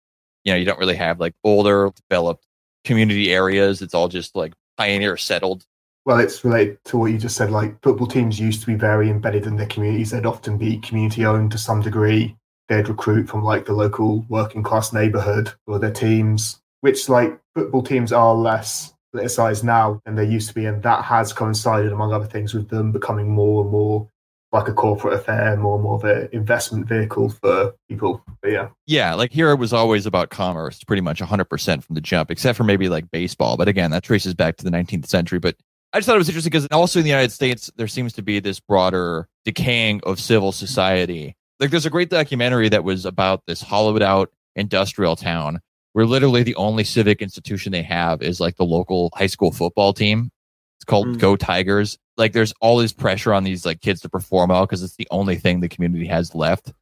you 0.43 0.51
know, 0.51 0.57
you 0.57 0.65
don't 0.65 0.79
really 0.79 0.95
have 0.95 1.19
like 1.19 1.35
older, 1.43 1.91
developed 2.09 2.45
community 2.83 3.31
areas. 3.33 3.81
It's 3.81 3.93
all 3.93 4.07
just 4.07 4.35
like 4.35 4.53
pioneer 4.77 5.15
settled. 5.15 5.65
Well, 6.05 6.19
it's 6.19 6.45
related 6.45 6.77
to 6.85 6.97
what 6.97 7.11
you 7.11 7.17
just 7.17 7.35
said. 7.35 7.49
Like 7.49 7.81
football 7.81 8.05
teams 8.05 8.39
used 8.39 8.61
to 8.61 8.67
be 8.67 8.75
very 8.75 9.09
embedded 9.09 9.47
in 9.47 9.57
their 9.57 9.65
communities. 9.65 10.11
They'd 10.11 10.25
often 10.25 10.57
be 10.57 10.77
community 10.77 11.25
owned 11.25 11.51
to 11.51 11.57
some 11.57 11.81
degree. 11.81 12.35
They'd 12.69 12.87
recruit 12.87 13.27
from 13.27 13.43
like 13.43 13.65
the 13.65 13.73
local 13.73 14.25
working 14.29 14.63
class 14.63 14.93
neighborhood 14.93 15.51
or 15.65 15.79
their 15.79 15.91
teams, 15.91 16.61
which 16.81 17.09
like 17.09 17.39
football 17.55 17.81
teams 17.81 18.11
are 18.11 18.35
less 18.35 18.93
politicized 19.15 19.63
now 19.63 19.99
than 20.05 20.15
they 20.15 20.25
used 20.25 20.49
to 20.49 20.53
be. 20.53 20.65
And 20.65 20.83
that 20.83 21.03
has 21.03 21.33
coincided, 21.33 21.91
among 21.91 22.13
other 22.13 22.25
things, 22.25 22.53
with 22.53 22.69
them 22.69 22.91
becoming 22.91 23.31
more 23.31 23.63
and 23.63 23.71
more 23.71 24.07
like 24.51 24.67
a 24.67 24.73
corporate 24.73 25.13
affair, 25.13 25.57
more 25.57 25.75
and 25.75 25.83
more 25.83 25.95
of 25.95 26.03
an 26.03 26.29
investment 26.31 26.87
vehicle 26.87 27.29
for 27.29 27.73
people. 27.89 28.23
But 28.41 28.51
yeah. 28.51 28.69
Yeah, 28.85 29.15
like 29.15 29.31
here 29.31 29.49
it 29.49 29.55
was 29.55 29.73
always 29.73 30.05
about 30.05 30.29
commerce, 30.29 30.83
pretty 30.83 31.01
much 31.01 31.19
100% 31.19 31.83
from 31.83 31.95
the 31.95 32.01
jump, 32.01 32.29
except 32.31 32.57
for 32.57 32.63
maybe 32.63 32.89
like 32.89 33.09
baseball. 33.11 33.57
But 33.57 33.67
again, 33.67 33.91
that 33.91 34.03
traces 34.03 34.33
back 34.33 34.57
to 34.57 34.63
the 34.63 34.69
19th 34.69 35.07
century. 35.07 35.39
But 35.39 35.55
I 35.95 35.99
just 35.99 36.07
thought 36.07 36.15
it 36.15 36.17
was 36.17 36.27
interesting 36.27 36.51
because 36.51 36.67
also 36.73 36.99
in 36.99 37.05
the 37.05 37.09
United 37.09 37.31
States, 37.31 37.71
there 37.77 37.87
seems 37.87 38.11
to 38.13 38.21
be 38.21 38.41
this 38.41 38.59
broader 38.59 39.29
decaying 39.45 40.01
of 40.03 40.19
civil 40.19 40.51
society. 40.51 41.37
Like 41.61 41.71
there's 41.71 41.85
a 41.85 41.89
great 41.89 42.09
documentary 42.09 42.67
that 42.67 42.83
was 42.83 43.05
about 43.05 43.43
this 43.47 43.61
hollowed 43.61 44.01
out 44.01 44.29
industrial 44.57 45.15
town 45.15 45.61
where 45.93 46.05
literally 46.05 46.43
the 46.43 46.55
only 46.55 46.83
civic 46.83 47.21
institution 47.21 47.71
they 47.71 47.81
have 47.81 48.21
is 48.21 48.41
like 48.41 48.57
the 48.57 48.65
local 48.65 49.09
high 49.15 49.27
school 49.27 49.53
football 49.53 49.93
team. 49.93 50.31
It's 50.77 50.83
called 50.83 51.07
Mm. 51.07 51.17
Go 51.17 51.37
Tigers. 51.37 51.97
Like 52.17 52.33
there's 52.33 52.53
all 52.59 52.75
this 52.75 52.91
pressure 52.91 53.33
on 53.33 53.45
these 53.45 53.65
like 53.65 53.79
kids 53.79 54.01
to 54.01 54.09
perform 54.09 54.49
well 54.49 54.65
because 54.65 54.83
it's 54.83 54.97
the 54.97 55.07
only 55.11 55.37
thing 55.37 55.61
the 55.61 55.69
community 55.69 56.07
has 56.07 56.35
left. 56.35 56.73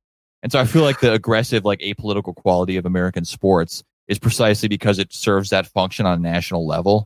And 0.42 0.52
so 0.52 0.60
I 0.60 0.66
feel 0.66 0.82
like 0.82 1.02
the 1.02 1.14
aggressive, 1.14 1.64
like 1.66 1.82
apolitical 1.82 2.34
quality 2.34 2.78
of 2.78 2.88
American 2.88 3.26
sports 3.26 3.84
is 4.08 4.18
precisely 4.18 4.70
because 4.70 4.98
it 4.98 5.14
serves 5.14 5.52
that 5.52 5.68
function 5.68 6.08
on 6.08 6.18
a 6.18 6.20
national 6.20 6.66
level. 6.66 7.06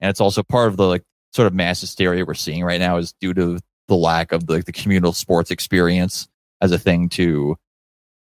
And 0.00 0.08
it's 0.08 0.20
also 0.20 0.42
part 0.42 0.68
of 0.68 0.78
the 0.78 0.86
like 0.86 1.02
sort 1.32 1.46
of 1.46 1.54
mass 1.54 1.80
hysteria 1.80 2.24
we're 2.24 2.34
seeing 2.34 2.62
right 2.64 2.80
now 2.80 2.96
is 2.96 3.12
due 3.20 3.32
to 3.34 3.58
the 3.88 3.96
lack 3.96 4.32
of 4.32 4.48
like 4.48 4.64
the 4.64 4.72
communal 4.72 5.12
sports 5.12 5.50
experience 5.50 6.28
as 6.60 6.72
a 6.72 6.78
thing 6.78 7.08
to 7.08 7.56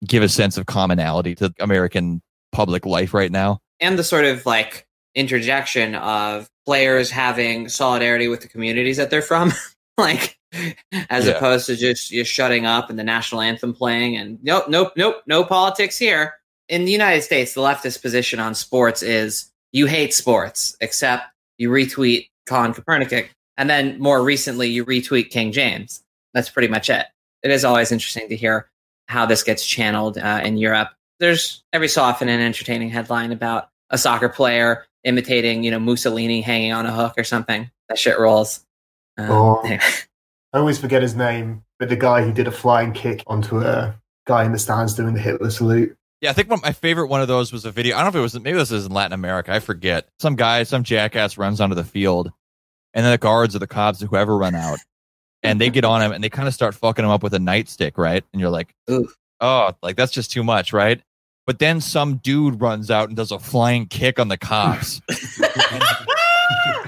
give 0.06 0.22
a 0.22 0.28
sense 0.28 0.56
of 0.58 0.66
commonality 0.66 1.34
to 1.34 1.52
American 1.60 2.20
public 2.52 2.84
life 2.86 3.12
right 3.14 3.32
now. 3.32 3.58
and 3.80 3.98
the 3.98 4.04
sort 4.04 4.24
of 4.24 4.44
like 4.46 4.86
interjection 5.14 5.94
of 5.96 6.48
players 6.66 7.10
having 7.10 7.68
solidarity 7.68 8.28
with 8.28 8.40
the 8.40 8.48
communities 8.48 8.96
that 8.98 9.10
they're 9.10 9.22
from 9.22 9.52
like 9.98 10.36
as 11.10 11.26
Yeah. 11.26 11.32
opposed 11.32 11.66
to 11.66 11.76
just 11.76 12.10
just 12.10 12.30
shutting 12.32 12.66
up 12.66 12.90
and 12.90 12.98
the 12.98 13.04
national 13.04 13.40
anthem 13.40 13.72
playing 13.74 14.16
and 14.16 14.38
nope 14.42 14.68
nope 14.68 14.92
nope 14.96 15.16
no 15.26 15.44
politics 15.44 15.98
here 15.98 16.34
in 16.68 16.84
the 16.84 16.92
united 16.92 17.22
states 17.22 17.54
the 17.54 17.60
leftist 17.60 18.00
position 18.02 18.38
on 18.38 18.54
sports 18.54 19.02
is 19.02 19.50
you 19.72 19.86
hate 19.86 20.14
sports 20.14 20.76
except 20.80 21.24
you 21.58 21.68
retweet 21.70 22.28
colin 22.48 22.72
kaepernick 22.72 23.28
and 23.56 23.68
then 23.68 23.98
more 24.00 24.22
recently 24.22 24.68
you 24.68 24.84
retweet 24.84 25.30
king 25.30 25.52
james 25.52 26.02
that's 26.34 26.50
pretty 26.50 26.68
much 26.68 26.88
it 26.90 27.06
it 27.42 27.50
is 27.50 27.64
always 27.64 27.92
interesting 27.92 28.28
to 28.28 28.36
hear 28.36 28.68
how 29.08 29.24
this 29.26 29.42
gets 29.42 29.64
channeled 29.64 30.18
uh, 30.18 30.40
in 30.42 30.56
europe 30.56 30.90
there's 31.20 31.62
every 31.72 31.88
so 31.88 32.02
often 32.02 32.28
an 32.28 32.40
entertaining 32.40 32.90
headline 32.90 33.32
about 33.32 33.68
a 33.90 33.98
soccer 33.98 34.28
player 34.28 34.86
imitating, 35.04 35.64
you 35.64 35.70
know, 35.70 35.78
Mussolini 35.78 36.40
hanging 36.40 36.72
on 36.72 36.86
a 36.86 36.92
hook 36.92 37.14
or 37.16 37.24
something. 37.24 37.70
That 37.88 37.98
shit 37.98 38.18
rolls. 38.18 38.64
Um, 39.16 39.30
Oh. 39.30 39.60
anyway. 39.64 39.80
I 40.52 40.58
always 40.58 40.78
forget 40.78 41.02
his 41.02 41.14
name, 41.14 41.62
but 41.78 41.88
the 41.88 41.96
guy 41.96 42.22
who 42.22 42.32
did 42.32 42.46
a 42.46 42.50
flying 42.52 42.92
kick 42.92 43.22
onto 43.26 43.60
a 43.60 43.94
guy 44.26 44.44
in 44.44 44.52
the 44.52 44.58
stands 44.58 44.94
doing 44.94 45.14
the 45.14 45.20
Hitler 45.20 45.50
salute. 45.50 45.96
Yeah, 46.20 46.30
I 46.30 46.32
think 46.32 46.50
one, 46.50 46.60
my 46.62 46.72
favorite 46.72 47.06
one 47.06 47.20
of 47.20 47.28
those 47.28 47.52
was 47.52 47.64
a 47.64 47.70
video. 47.70 47.96
I 47.96 48.02
don't 48.02 48.12
know 48.12 48.18
if 48.18 48.22
it 48.22 48.34
was 48.34 48.40
maybe 48.40 48.58
this 48.58 48.72
is 48.72 48.86
in 48.86 48.92
Latin 48.92 49.12
America. 49.12 49.52
I 49.52 49.60
forget. 49.60 50.08
Some 50.18 50.34
guy, 50.34 50.64
some 50.64 50.82
jackass 50.82 51.38
runs 51.38 51.60
onto 51.60 51.76
the 51.76 51.84
field, 51.84 52.32
and 52.92 53.04
then 53.04 53.12
the 53.12 53.18
guards 53.18 53.54
or 53.54 53.60
the 53.60 53.68
cops 53.68 54.02
or 54.02 54.06
whoever 54.06 54.36
run 54.36 54.56
out, 54.56 54.78
and 55.42 55.60
they 55.60 55.70
get 55.70 55.84
on 55.84 56.02
him 56.02 56.10
and 56.12 56.22
they 56.22 56.28
kind 56.28 56.48
of 56.48 56.54
start 56.54 56.74
fucking 56.74 57.04
him 57.04 57.10
up 57.10 57.22
with 57.22 57.34
a 57.34 57.38
nightstick, 57.38 57.96
right? 57.96 58.24
And 58.32 58.40
you're 58.40 58.50
like, 58.50 58.74
Oof. 58.90 59.16
oh, 59.40 59.72
like 59.82 59.96
that's 59.96 60.12
just 60.12 60.32
too 60.32 60.42
much, 60.42 60.72
right? 60.72 61.00
But 61.46 61.60
then 61.60 61.80
some 61.80 62.16
dude 62.16 62.60
runs 62.60 62.90
out 62.90 63.08
and 63.08 63.16
does 63.16 63.30
a 63.30 63.38
flying 63.38 63.86
kick 63.86 64.18
on 64.18 64.28
the 64.28 64.36
cops. 64.36 65.00
and, 65.08 65.82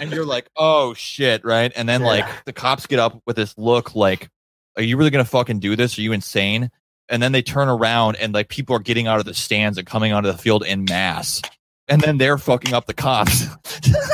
and 0.02 0.12
you're 0.12 0.26
like, 0.26 0.50
oh 0.56 0.92
shit, 0.94 1.44
right? 1.44 1.72
And 1.76 1.88
then 1.88 2.02
like 2.02 2.26
the 2.44 2.52
cops 2.52 2.86
get 2.86 2.98
up 2.98 3.22
with 3.26 3.36
this 3.36 3.56
look 3.56 3.94
like, 3.94 4.28
are 4.76 4.82
you 4.82 4.96
really 4.96 5.10
gonna 5.10 5.24
fucking 5.24 5.60
do 5.60 5.76
this? 5.76 5.96
Are 5.98 6.02
you 6.02 6.12
insane? 6.12 6.70
And 7.10 7.22
then 7.22 7.32
they 7.32 7.42
turn 7.42 7.68
around 7.68 8.16
and 8.16 8.32
like 8.32 8.48
people 8.48 8.76
are 8.76 8.80
getting 8.80 9.06
out 9.06 9.18
of 9.18 9.26
the 9.26 9.34
stands 9.34 9.76
and 9.76 9.86
coming 9.86 10.12
onto 10.12 10.30
the 10.30 10.38
field 10.38 10.64
in 10.64 10.84
mass. 10.84 11.42
And 11.88 12.00
then 12.00 12.18
they're 12.18 12.38
fucking 12.38 12.72
up 12.72 12.86
the 12.86 12.94
cops. 12.94 13.46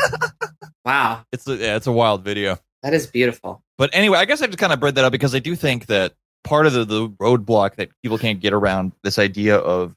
wow, 0.84 1.22
it's 1.30 1.46
a, 1.46 1.56
yeah, 1.56 1.76
it's 1.76 1.86
a 1.86 1.92
wild 1.92 2.24
video. 2.24 2.58
that 2.82 2.94
is 2.94 3.06
beautiful. 3.06 3.62
But 3.78 3.90
anyway, 3.92 4.18
I 4.18 4.24
guess 4.24 4.40
I 4.40 4.46
just 4.46 4.58
kind 4.58 4.72
of 4.72 4.80
bred 4.80 4.94
that 4.94 5.04
up 5.04 5.12
because 5.12 5.34
I 5.34 5.38
do 5.38 5.54
think 5.54 5.86
that 5.86 6.14
part 6.42 6.66
of 6.66 6.72
the, 6.72 6.84
the 6.84 7.08
roadblock 7.08 7.74
that 7.74 7.90
people 8.02 8.16
can't 8.16 8.40
get 8.40 8.54
around 8.54 8.92
this 9.02 9.18
idea 9.18 9.56
of 9.56 9.94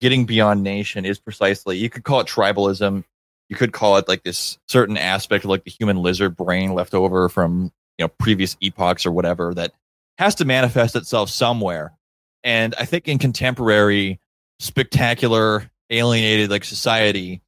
getting 0.00 0.24
beyond 0.24 0.62
nation 0.62 1.04
is 1.04 1.18
precisely 1.18 1.76
you 1.76 1.90
could 1.90 2.04
call 2.04 2.20
it 2.20 2.26
tribalism. 2.26 3.04
You 3.50 3.56
could 3.56 3.72
call 3.72 3.96
it 3.98 4.08
like 4.08 4.22
this 4.22 4.58
certain 4.68 4.96
aspect 4.96 5.44
of 5.44 5.50
like 5.50 5.64
the 5.64 5.70
human 5.70 5.96
lizard 5.98 6.36
brain 6.36 6.72
left 6.72 6.94
over 6.94 7.28
from 7.28 7.72
you 7.98 8.04
know 8.04 8.08
previous 8.08 8.56
epochs 8.62 9.04
or 9.04 9.12
whatever 9.12 9.52
that 9.54 9.72
has 10.18 10.36
to 10.36 10.44
manifest 10.44 10.96
itself 10.96 11.28
somewhere. 11.28 11.92
And 12.42 12.74
I 12.78 12.84
think 12.84 13.08
in 13.08 13.18
contemporary 13.18 14.20
spectacular 14.58 15.70
alienated 15.90 16.50
like 16.50 16.64
society, 16.64 17.42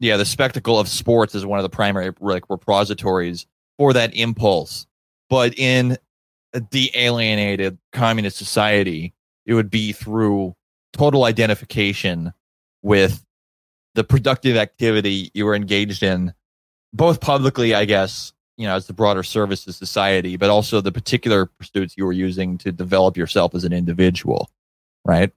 yeah, 0.00 0.16
the 0.16 0.24
spectacle 0.24 0.78
of 0.78 0.88
sports 0.88 1.34
is 1.34 1.46
one 1.46 1.58
of 1.58 1.62
the 1.62 1.68
primary 1.68 2.12
like 2.20 2.44
repositories 2.50 3.46
for 3.78 3.92
that 3.92 4.14
impulse. 4.14 4.86
But 5.30 5.58
in 5.58 5.96
the 6.70 6.90
alienated 6.94 7.78
communist 7.92 8.36
society, 8.36 9.14
it 9.46 9.54
would 9.54 9.70
be 9.70 9.92
through 9.92 10.54
total 10.92 11.24
identification 11.24 12.32
with 12.82 13.24
the 13.94 14.04
productive 14.04 14.56
activity 14.56 15.30
you 15.34 15.46
were 15.46 15.54
engaged 15.54 16.02
in, 16.02 16.34
both 16.92 17.20
publicly, 17.20 17.74
I 17.74 17.86
guess, 17.86 18.33
you 18.56 18.66
know, 18.66 18.74
as 18.74 18.86
the 18.86 18.92
broader 18.92 19.22
service 19.22 19.64
to 19.64 19.72
society, 19.72 20.36
but 20.36 20.50
also 20.50 20.80
the 20.80 20.92
particular 20.92 21.46
pursuits 21.46 21.96
you 21.96 22.04
were 22.04 22.12
using 22.12 22.58
to 22.58 22.72
develop 22.72 23.16
yourself 23.16 23.54
as 23.54 23.64
an 23.64 23.72
individual, 23.72 24.50
right? 25.04 25.32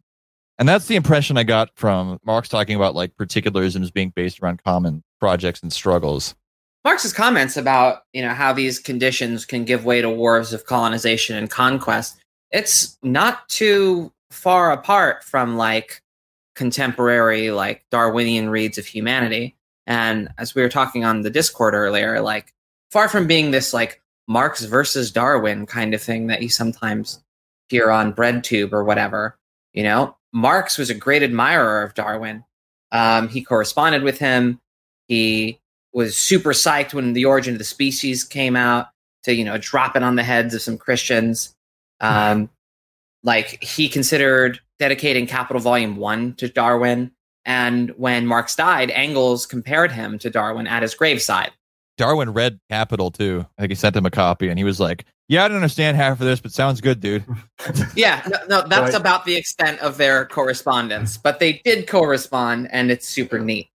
And 0.59 0.67
that's 0.67 0.87
the 0.87 0.95
impression 0.95 1.37
I 1.37 1.43
got 1.43 1.69
from 1.75 2.19
Marx 2.25 2.49
talking 2.49 2.75
about 2.75 2.95
like 2.95 3.15
particularisms 3.15 3.93
being 3.93 4.11
based 4.15 4.41
around 4.41 4.63
common 4.63 5.03
projects 5.19 5.61
and 5.61 5.71
struggles. 5.71 6.35
Marx's 6.83 7.13
comments 7.13 7.57
about 7.57 8.03
you 8.13 8.21
know 8.21 8.33
how 8.33 8.53
these 8.53 8.79
conditions 8.79 9.45
can 9.45 9.65
give 9.65 9.85
way 9.85 10.01
to 10.01 10.09
wars 10.09 10.53
of 10.53 10.65
colonization 10.65 11.35
and 11.35 11.49
conquest. 11.49 12.17
It's 12.51 12.97
not 13.03 13.47
too 13.49 14.11
far 14.31 14.71
apart 14.71 15.23
from 15.23 15.57
like 15.57 16.01
contemporary 16.55 17.51
like 17.51 17.83
Darwinian 17.91 18.49
reads 18.49 18.77
of 18.77 18.85
humanity. 18.85 19.55
And 19.85 20.29
as 20.37 20.55
we 20.55 20.61
were 20.61 20.69
talking 20.69 21.05
on 21.05 21.21
the 21.21 21.29
Discord 21.29 21.73
earlier, 21.73 22.19
like 22.21 22.53
far 22.91 23.09
from 23.09 23.27
being 23.27 23.51
this 23.51 23.73
like 23.73 24.01
Marx 24.27 24.63
versus 24.65 25.11
Darwin 25.11 25.65
kind 25.65 25.93
of 25.93 26.01
thing 26.01 26.27
that 26.27 26.41
you 26.41 26.49
sometimes 26.49 27.23
hear 27.69 27.91
on 27.91 28.13
BreadTube 28.13 28.71
or 28.73 28.83
whatever, 28.83 29.37
you 29.73 29.83
know, 29.83 30.15
Marx 30.33 30.77
was 30.77 30.89
a 30.89 30.95
great 30.95 31.23
admirer 31.23 31.81
of 31.83 31.93
Darwin. 31.93 32.43
Um, 32.91 33.27
he 33.27 33.43
corresponded 33.43 34.03
with 34.03 34.19
him. 34.19 34.59
He 35.07 35.59
was 35.93 36.15
super 36.15 36.51
psyched 36.51 36.93
when 36.93 37.13
the 37.13 37.25
origin 37.25 37.55
of 37.55 37.57
the 37.57 37.63
species 37.63 38.23
came 38.23 38.55
out 38.55 38.89
to 39.23 39.33
you 39.33 39.43
know 39.43 39.57
drop 39.57 39.95
it 39.95 40.03
on 40.03 40.15
the 40.15 40.23
heads 40.23 40.53
of 40.53 40.61
some 40.61 40.77
christians 40.77 41.55
um, 42.01 42.49
like 43.23 43.61
he 43.63 43.89
considered 43.89 44.59
dedicating 44.77 45.25
capital 45.25 45.59
volume 45.59 45.97
1 45.97 46.35
to 46.35 46.47
darwin 46.47 47.11
and 47.45 47.89
when 47.97 48.27
marx 48.27 48.55
died 48.55 48.91
engels 48.91 49.45
compared 49.45 49.91
him 49.91 50.19
to 50.19 50.29
darwin 50.29 50.67
at 50.67 50.83
his 50.83 50.93
graveside 50.93 51.51
Darwin 51.97 52.31
read 52.33 52.59
Capital 52.69 53.11
too. 53.11 53.45
I 53.57 53.61
think 53.61 53.71
he 53.71 53.75
sent 53.75 53.95
him 53.95 54.05
a 54.05 54.11
copy 54.11 54.49
and 54.49 54.57
he 54.57 54.63
was 54.63 54.79
like, 54.79 55.05
Yeah, 55.27 55.43
I 55.43 55.47
don't 55.47 55.57
understand 55.57 55.97
half 55.97 56.19
of 56.21 56.25
this, 56.25 56.39
but 56.39 56.51
sounds 56.51 56.79
good, 56.81 56.99
dude. 56.99 57.25
yeah 57.95 58.21
no, 58.27 58.61
no 58.61 58.67
that's 58.67 58.93
Right. 58.93 59.01
about 59.01 59.25
the 59.25 59.35
extent 59.35 59.79
of 59.79 59.97
their 59.97 60.25
correspondence 60.27 61.17
but 61.17 61.39
they 61.39 61.53
did 61.65 61.87
correspond 61.87 62.69
and 62.71 62.91
it's 62.91 63.07
super 63.07 63.39
neat 63.39 63.69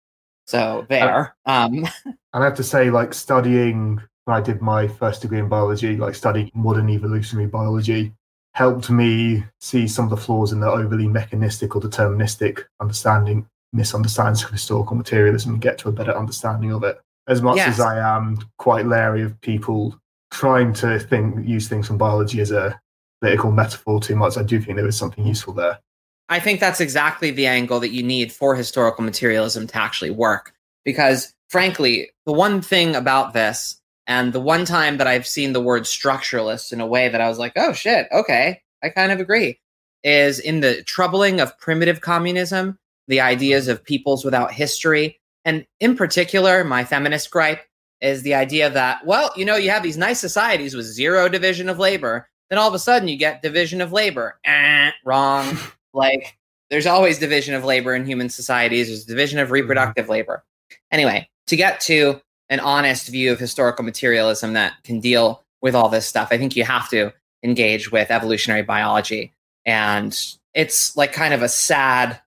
so 0.46 0.86
there 0.90 1.36
um, 1.46 1.88
And 2.34 2.44
I 2.44 2.46
have 2.46 2.56
to 2.56 2.64
say, 2.64 2.90
like 2.90 3.14
studying 3.14 4.02
when 4.26 4.38
I 4.38 4.42
did 4.42 4.62
my 4.62 4.88
first 4.88 5.22
degree 5.22 5.40
in 5.40 5.50
biology, 5.50 5.98
like 5.98 6.16
studying 6.16 6.50
modern 6.54 6.90
evolutionary 6.90 7.48
biology, 7.48 8.14
helped 8.54 8.90
me 8.90 9.44
see 9.60 9.88
some 9.88 10.06
of 10.06 10.12
the 10.12 10.18
flaws 10.18 10.54
in 10.54 10.60
the 10.62 10.70
overly 10.72 11.08
mechanistic 11.08 11.76
or 11.76 11.82
deterministic 11.82 12.64
understanding, 12.80 13.48
misunderstandings 13.74 14.44
of 14.44 14.52
historical 14.52 14.96
materialism 14.96 15.54
and 15.54 15.62
get 15.62 15.78
to 15.80 15.90
a 15.90 15.92
better 15.92 16.16
understanding 16.18 16.72
of 16.72 16.84
it. 16.84 17.02
As 17.32 17.42
much 17.42 17.56
Yes. 17.56 17.76
as 17.76 17.80
I 17.80 17.98
am 17.98 18.38
quite 18.58 18.86
leery 18.86 19.22
of 19.22 19.40
people 19.40 19.98
trying 20.32 20.74
to 20.74 21.00
think 21.00 21.48
use 21.48 21.70
things 21.70 21.88
from 21.88 21.98
biology 21.98 22.42
as 22.42 22.52
a 22.52 22.78
political 23.22 23.52
metaphor 23.52 24.02
too 24.02 24.18
much, 24.18 24.38
I 24.38 24.44
do 24.44 24.60
think 24.60 24.76
there 24.76 24.86
is 24.88 24.98
something 24.98 25.26
useful 25.26 25.54
there. 25.54 25.80
I 26.28 26.42
think 26.42 26.60
that's 26.60 26.82
exactly 26.82 27.32
the 27.32 27.48
angle 27.48 27.80
that 27.80 27.92
you 27.92 28.04
need 28.04 28.34
for 28.34 28.54
historical 28.54 29.06
materialism 29.06 29.66
to 29.68 29.78
actually 29.78 30.12
work. 30.12 30.54
Because 30.84 31.34
frankly, 31.50 32.10
the 32.26 32.34
one 32.34 32.62
thing 32.62 32.96
about 32.98 33.32
this, 33.34 33.80
and 34.08 34.34
the 34.34 34.42
one 34.42 34.66
time 34.66 34.98
that 34.98 35.08
I've 35.08 35.28
seen 35.28 35.54
the 35.54 35.62
word 35.62 35.84
structuralist 35.84 36.74
in 36.74 36.82
a 36.82 36.88
way 36.88 37.08
that 37.08 37.22
I 37.22 37.30
was 37.30 37.40
like, 37.40 37.54
oh 37.56 37.72
shit, 37.72 38.08
okay, 38.12 38.62
I 38.84 38.90
kind 38.90 39.12
of 39.12 39.22
agree, 39.22 39.60
is 40.04 40.40
in 40.40 40.60
the 40.60 40.84
troubling 40.84 41.40
of 41.40 41.58
primitive 41.60 42.02
communism, 42.02 42.78
the 43.08 43.22
ideas 43.22 43.70
of 43.70 43.86
peoples 43.86 44.26
without 44.26 44.52
history. 44.52 45.21
And 45.46 45.66
in 45.80 45.96
particular, 45.96 46.64
my 46.64 46.84
feminist 46.84 47.32
gripe 47.32 47.62
is 48.00 48.24
the 48.24 48.34
idea 48.34 48.70
that, 48.70 49.06
well, 49.06 49.32
you 49.36 49.46
know, 49.46 49.56
you 49.56 49.70
have 49.70 49.84
these 49.84 49.98
nice 49.98 50.20
societies 50.20 50.76
with 50.76 50.86
zero 50.86 51.30
division 51.30 51.70
of 51.70 51.80
labor. 51.80 52.28
Then 52.50 52.60
all 52.60 52.68
of 52.68 52.74
a 52.74 52.80
sudden 52.80 53.08
you 53.08 53.18
get 53.18 53.42
division 53.42 53.82
of 53.82 53.92
labor. 53.92 54.40
Eh, 54.46 54.92
wrong. 55.06 55.58
like 55.94 56.38
there's 56.70 56.88
always 56.88 57.20
division 57.20 57.54
of 57.54 57.66
labor 57.66 57.94
in 57.94 58.06
human 58.06 58.30
societies 58.30 58.88
there's 58.88 59.06
division 59.06 59.40
of 59.40 59.52
reproductive 59.52 60.10
labor 60.10 60.44
anyway 60.92 61.28
to 61.48 61.56
get 61.56 61.80
to 61.80 62.20
an 62.50 62.60
honest 62.60 63.08
view 63.08 63.32
of 63.32 63.40
historical 63.40 63.84
materialism 63.86 64.54
that 64.54 64.74
can 64.84 65.00
deal 65.00 65.44
with 65.62 65.76
all 65.76 65.90
this 65.90 66.08
stuff 66.08 66.30
i 66.32 66.38
think 66.38 66.56
you 66.56 66.64
have 66.64 66.90
to 66.90 67.12
engage 67.44 67.92
with 67.92 68.10
evolutionary 68.10 68.64
biology 68.64 69.34
and 69.66 70.36
it's 70.54 70.96
like 70.98 71.14
kind 71.14 71.34
of 71.34 71.42
a 71.42 71.50
sad 71.50 72.20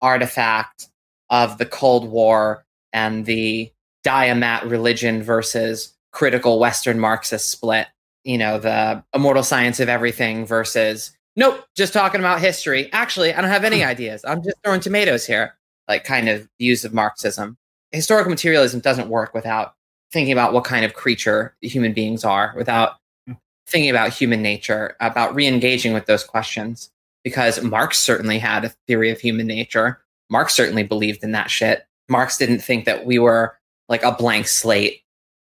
artifact 0.00 0.88
of 1.32 1.58
the 1.58 1.66
cold 1.66 2.08
war 2.08 2.64
and 2.92 3.26
the 3.26 3.72
diamat 4.04 4.70
religion 4.70 5.22
versus 5.22 5.92
critical 6.12 6.60
western 6.60 7.00
marxist 7.00 7.50
split 7.50 7.88
you 8.24 8.38
know 8.38 8.58
the 8.58 9.02
immortal 9.14 9.42
science 9.42 9.80
of 9.80 9.88
everything 9.88 10.46
versus 10.46 11.16
nope, 11.36 11.64
just 11.76 11.92
talking 11.92 12.20
about 12.20 12.40
history. 12.40 12.92
Actually, 12.92 13.32
I 13.32 13.40
don't 13.40 13.50
have 13.50 13.64
any 13.64 13.82
hmm. 13.82 13.88
ideas. 13.88 14.24
I'm 14.26 14.42
just 14.42 14.56
throwing 14.64 14.80
tomatoes 14.80 15.26
here, 15.26 15.54
like 15.88 16.04
kind 16.04 16.28
of 16.28 16.48
views 16.58 16.84
of 16.84 16.94
Marxism. 16.94 17.56
Historical 17.90 18.30
materialism 18.30 18.80
doesn't 18.80 19.08
work 19.08 19.34
without 19.34 19.74
thinking 20.12 20.32
about 20.32 20.52
what 20.52 20.64
kind 20.64 20.84
of 20.84 20.94
creature 20.94 21.54
human 21.60 21.92
beings 21.92 22.24
are, 22.24 22.54
without 22.56 22.96
hmm. 23.26 23.34
thinking 23.66 23.90
about 23.90 24.12
human 24.12 24.42
nature, 24.42 24.96
about 25.00 25.34
re 25.34 25.46
engaging 25.46 25.92
with 25.92 26.06
those 26.06 26.24
questions. 26.24 26.90
Because 27.24 27.62
Marx 27.62 28.00
certainly 28.00 28.40
had 28.40 28.64
a 28.64 28.72
theory 28.88 29.10
of 29.10 29.20
human 29.20 29.46
nature. 29.46 30.00
Marx 30.32 30.54
certainly 30.54 30.82
believed 30.82 31.22
in 31.22 31.32
that 31.32 31.50
shit. 31.50 31.86
Marx 32.08 32.38
didn't 32.38 32.60
think 32.60 32.86
that 32.86 33.04
we 33.04 33.18
were 33.18 33.56
like 33.88 34.02
a 34.02 34.12
blank 34.12 34.48
slate, 34.48 35.02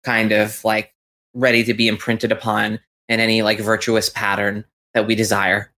kind 0.03 0.33
of 0.33 0.63
like 0.65 0.93
ready 1.33 1.63
to 1.65 1.73
be 1.73 1.87
imprinted 1.89 2.33
upon 2.33 2.81
in 3.09 3.21
any 3.21 3.43
like 3.43 3.61
virtuous 3.61 4.11
pattern 4.11 4.65
that 4.93 5.07
we 5.07 5.15
desire. 5.15 5.73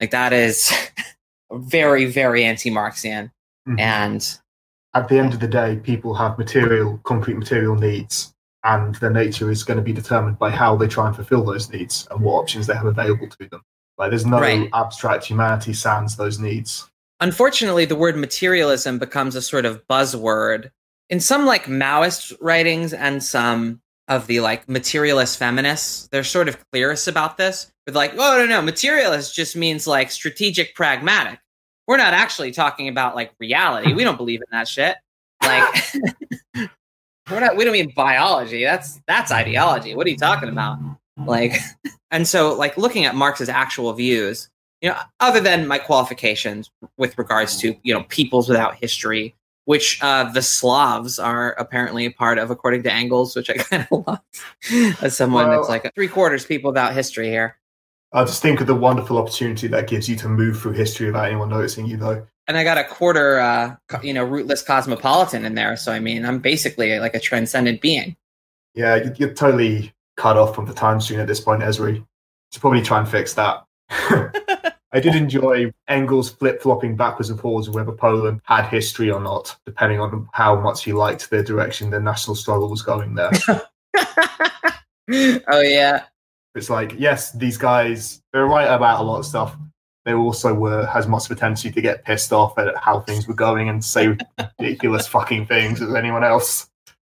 Like 0.00 0.10
that 0.10 0.32
is 0.34 0.70
very, 1.52 2.04
very 2.04 2.44
anti-Marxian. 2.44 3.32
Mhm. 3.68 3.80
And 3.80 4.38
At 4.94 5.08
the 5.08 5.18
end 5.18 5.32
of 5.32 5.40
the 5.40 5.48
day, 5.48 5.80
people 5.82 6.14
have 6.14 6.36
material, 6.36 7.00
concrete 7.04 7.38
material 7.38 7.74
needs, 7.76 8.34
and 8.64 8.94
their 8.96 9.10
nature 9.10 9.50
is 9.50 9.64
going 9.64 9.78
to 9.78 9.82
be 9.82 9.92
determined 9.94 10.38
by 10.38 10.50
how 10.50 10.76
they 10.76 10.86
try 10.86 11.06
and 11.06 11.16
fulfill 11.16 11.44
those 11.46 11.70
needs 11.70 12.06
and 12.10 12.20
what 12.20 12.34
options 12.34 12.66
they 12.66 12.74
have 12.74 12.84
available 12.84 13.28
to 13.28 13.48
them. 13.48 13.62
Like, 13.96 14.10
there's 14.10 14.26
no 14.26 14.38
Right. 14.40 14.68
abstract 14.74 15.24
humanity 15.24 15.72
sans 15.72 16.16
those 16.16 16.38
needs. 16.38 16.90
Unfortunately, 17.22 17.84
the 17.84 17.96
word 17.96 18.16
materialism 18.16 18.98
becomes 18.98 19.36
a 19.36 19.42
sort 19.42 19.64
of 19.64 19.86
buzzword 19.86 20.70
in 21.08 21.20
some 21.20 21.46
like 21.46 21.64
Maoist 21.66 22.36
writings 22.40 22.92
and 22.92 23.22
some 23.22 23.80
of 24.08 24.26
the 24.26 24.40
like 24.40 24.68
materialist 24.68 25.38
feminists. 25.38 26.08
They're 26.08 26.24
sort 26.24 26.48
of 26.48 26.58
clearest 26.70 27.08
about 27.08 27.38
this. 27.38 27.72
With 27.86 27.96
like, 27.96 28.12
oh 28.14 28.38
no, 28.38 28.46
no, 28.46 28.60
materialist 28.60 29.34
just 29.34 29.56
means 29.56 29.86
like 29.86 30.10
strategic, 30.10 30.74
pragmatic. 30.74 31.38
We're 31.86 31.96
not 31.96 32.12
actually 32.12 32.52
talking 32.52 32.88
about 32.88 33.14
like 33.14 33.32
reality. 33.38 33.92
We 33.94 34.04
don't 34.04 34.16
believe 34.16 34.40
in 34.40 34.46
that 34.52 34.68
shit. 34.68 34.96
Like, 35.42 35.74
we're 37.30 37.40
not. 37.40 37.56
We 37.56 37.64
don't 37.64 37.72
mean 37.72 37.92
biology. 37.94 38.62
That's 38.64 39.00
that's 39.06 39.32
ideology. 39.32 39.94
What 39.94 40.06
are 40.06 40.10
you 40.10 40.16
talking 40.16 40.48
about? 40.48 40.78
Like, 41.16 41.54
and 42.10 42.26
so 42.26 42.54
like 42.54 42.76
looking 42.76 43.04
at 43.04 43.14
Marx's 43.16 43.48
actual 43.48 43.92
views, 43.92 44.48
you 44.82 44.90
know, 44.90 44.96
other 45.20 45.40
than 45.40 45.66
my 45.66 45.78
qualifications 45.78 46.70
with 46.98 47.16
regards 47.16 47.56
to 47.58 47.74
you 47.82 47.94
know 47.94 48.02
peoples 48.08 48.48
without 48.48 48.74
history, 48.74 49.34
which 49.64 49.98
uh, 50.02 50.24
the 50.32 50.42
Slavs 50.42 51.18
are 51.18 51.52
apparently 51.52 52.04
a 52.04 52.10
part 52.10 52.38
of, 52.38 52.50
according 52.50 52.82
to 52.82 52.92
Engels, 52.92 53.34
which 53.36 53.48
I 53.48 53.54
kind 53.58 53.86
of 53.90 54.04
love 54.06 54.20
as 55.02 55.16
someone 55.16 55.48
Well- 55.48 55.58
that's 55.60 55.68
like 55.70 55.94
three 55.94 56.08
quarters 56.08 56.44
people 56.44 56.72
without 56.72 56.92
history 56.92 57.28
here. 57.28 57.56
I 58.14 58.24
just 58.24 58.42
think 58.42 58.60
of 58.60 58.66
the 58.66 58.74
wonderful 58.74 59.16
opportunity 59.16 59.68
that 59.68 59.86
gives 59.88 60.06
you 60.06 60.16
to 60.16 60.28
move 60.28 60.60
through 60.60 60.72
history 60.72 61.06
without 61.06 61.24
anyone 61.28 61.48
noticing 61.48 61.86
you, 61.86 61.96
though. 61.96 62.26
And 62.46 62.58
I 62.58 62.64
got 62.64 62.76
a 62.76 62.84
quarter, 62.84 63.40
uh, 63.40 63.76
you 64.02 64.12
know, 64.12 64.22
rootless 64.22 64.60
cosmopolitan 64.62 65.46
in 65.46 65.54
there. 65.54 65.78
So 65.78 65.92
I 65.92 65.98
mean, 66.00 66.26
I'm 66.26 66.38
basically 66.40 66.98
like 66.98 67.14
a 67.14 67.20
transcendent 67.20 67.80
being. 67.80 68.16
Yeah, 68.74 68.96
you- 68.96 69.14
you're 69.16 69.32
totally 69.32 69.94
cut 70.18 70.36
off 70.36 70.54
from 70.54 70.66
the 70.66 70.74
time 70.74 71.00
stream 71.00 71.20
at 71.20 71.26
this 71.26 71.40
point, 71.40 71.62
Esri. 71.62 72.04
Should 72.52 72.60
probably 72.60 72.82
try 72.82 72.98
and 72.98 73.08
fix 73.08 73.32
that. 73.34 73.64
I 74.94 75.00
did 75.00 75.14
enjoy 75.14 75.72
Engels 75.88 76.30
flip 76.30 76.60
flopping 76.60 76.96
backwards 76.96 77.30
and 77.30 77.40
forwards 77.40 77.70
whether 77.70 77.92
Poland 77.92 78.42
had 78.44 78.66
history 78.66 79.10
or 79.10 79.20
not, 79.20 79.56
depending 79.64 80.00
on 80.00 80.28
how 80.32 80.60
much 80.60 80.84
he 80.84 80.92
liked 80.92 81.30
the 81.30 81.42
direction 81.42 81.90
the 81.90 81.98
national 81.98 82.36
struggle 82.36 82.68
was 82.68 82.82
going 82.82 83.14
there. 83.14 83.30
oh 85.48 85.60
yeah, 85.60 86.04
it's 86.54 86.68
like, 86.68 86.94
yes, 86.98 87.32
these 87.32 87.56
guys, 87.56 88.22
they're 88.32 88.46
right 88.46 88.66
about 88.66 89.00
a 89.00 89.02
lot 89.02 89.18
of 89.18 89.26
stuff. 89.26 89.56
They 90.04 90.14
also 90.14 90.52
were 90.52 90.84
has 90.86 91.06
much 91.06 91.26
of 91.26 91.36
a 91.36 91.40
tendency 91.40 91.70
to 91.70 91.80
get 91.80 92.04
pissed 92.04 92.32
off 92.32 92.58
at 92.58 92.76
how 92.76 93.00
things 93.00 93.26
were 93.26 93.34
going 93.34 93.68
and 93.68 93.82
say 93.82 94.16
ridiculous 94.58 95.06
fucking 95.06 95.46
things 95.46 95.80
as 95.80 95.94
anyone 95.94 96.24
else. 96.24 96.68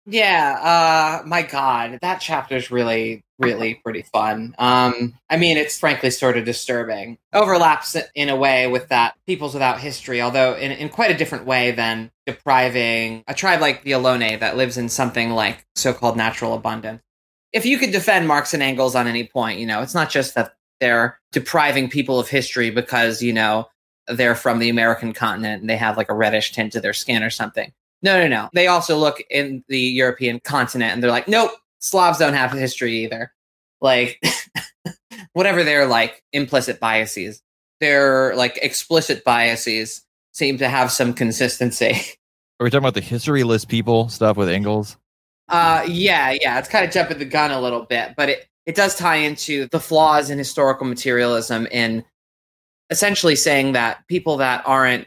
Yeah, 0.07 1.21
uh 1.23 1.27
my 1.27 1.43
god, 1.43 1.99
that 2.03 2.21
chapter 2.21 2.57
is 2.57 2.71
really 2.71 3.23
really 3.39 3.75
pretty 3.75 4.03
fun. 4.03 4.55
Um 4.59 5.15
I 5.31 5.37
mean 5.37 5.57
it's 5.57 5.79
frankly 5.79 6.11
sort 6.11 6.37
of 6.37 6.45
disturbing. 6.45 7.19
Overlaps 7.33 7.97
in 8.15 8.29
a 8.29 8.37
way 8.37 8.67
with 8.67 8.89
that 8.89 9.15
peoples 9.27 9.55
without 9.55 9.79
history, 9.81 10.21
although 10.21 10.55
in 10.57 10.73
in 10.73 10.89
quite 10.89 11.13
a 11.13 11.17
different 11.17 11.47
way 11.47 11.71
than 11.71 12.11
depriving 12.27 13.23
a 13.29 13.35
tribe 13.35 13.61
like 13.61 13.85
the 13.85 13.93
Ohlone 13.93 14.41
that 14.41 14.57
lives 14.57 14.77
in 14.77 14.89
something 14.89 15.31
like 15.31 15.65
so-called 15.77 16.17
natural 16.17 16.55
abundance. 16.55 17.01
If 17.53 17.65
you 17.67 17.79
could 17.79 17.93
defend 17.93 18.27
Marx 18.27 18.55
and 18.55 18.63
Engels 18.63 18.95
on 18.97 19.07
any 19.07 19.25
point, 19.27 19.59
you 19.61 19.67
know, 19.67 19.83
it's 19.83 19.95
not 19.95 20.11
just 20.11 20.35
that 20.35 20.55
they're 20.81 21.21
depriving 21.33 21.89
people 21.91 22.19
of 22.19 22.29
history 22.29 22.71
because, 22.71 23.23
you 23.23 23.33
know, 23.33 23.69
they're 24.09 24.35
from 24.35 24.59
the 24.59 24.71
American 24.71 25.13
continent 25.13 25.61
and 25.61 25.71
they 25.71 25.77
have 25.77 25.97
like 25.97 26.11
a 26.11 26.15
reddish 26.15 26.53
tint 26.53 26.73
to 26.73 26.81
their 26.81 26.95
skin 26.95 27.23
or 27.23 27.31
something. 27.31 27.73
No, 28.03 28.21
no, 28.21 28.29
no. 28.29 28.49
They 28.53 28.67
also 28.67 28.97
look 28.97 29.23
in 29.31 29.65
the 29.69 29.79
European 29.79 30.41
continent 30.41 30.93
and 30.93 31.03
they're 31.03 31.11
like, 31.11 31.29
nope, 31.29 31.53
Slavs 31.79 32.19
don't 32.19 32.35
have 32.35 32.53
history 32.53 33.05
either. 33.05 33.33
Like, 33.81 34.21
whatever 35.33 35.63
their 35.65 35.87
like 35.87 36.23
implicit 36.33 36.81
biases, 36.81 37.43
their 37.81 38.35
like 38.37 38.59
explicit 38.63 39.25
biases 39.25 40.03
seem 40.33 40.59
to 40.59 40.69
have 40.69 40.91
some 40.91 41.15
consistency. 41.15 41.93
Are 42.61 42.65
we 42.65 42.71
talking 42.71 42.85
about 42.85 42.95
the 42.95 43.01
historyless 43.01 43.67
people 43.67 44.09
stuff 44.09 44.37
with 44.37 44.49
Engels? 44.49 44.97
Uh, 45.49 45.85
yeah, 45.89 46.31
yeah. 46.31 46.59
It's 46.59 46.69
kind 46.69 46.85
of 46.85 46.93
jumping 46.93 47.19
the 47.19 47.25
gun 47.25 47.51
a 47.51 47.61
little 47.61 47.85
bit, 47.85 48.15
but 48.17 48.29
it, 48.29 48.49
it 48.67 48.75
does 48.77 48.95
tie 48.95 49.17
into 49.17 49.67
the 49.69 49.81
flaws 49.81 50.31
in 50.31 50.39
historical 50.39 50.87
materialism 50.87 51.67
in 51.67 52.05
essentially 52.91 53.35
saying 53.35 53.73
that 53.73 54.07
people 54.07 54.37
that 54.37 54.63
aren't 54.65 55.07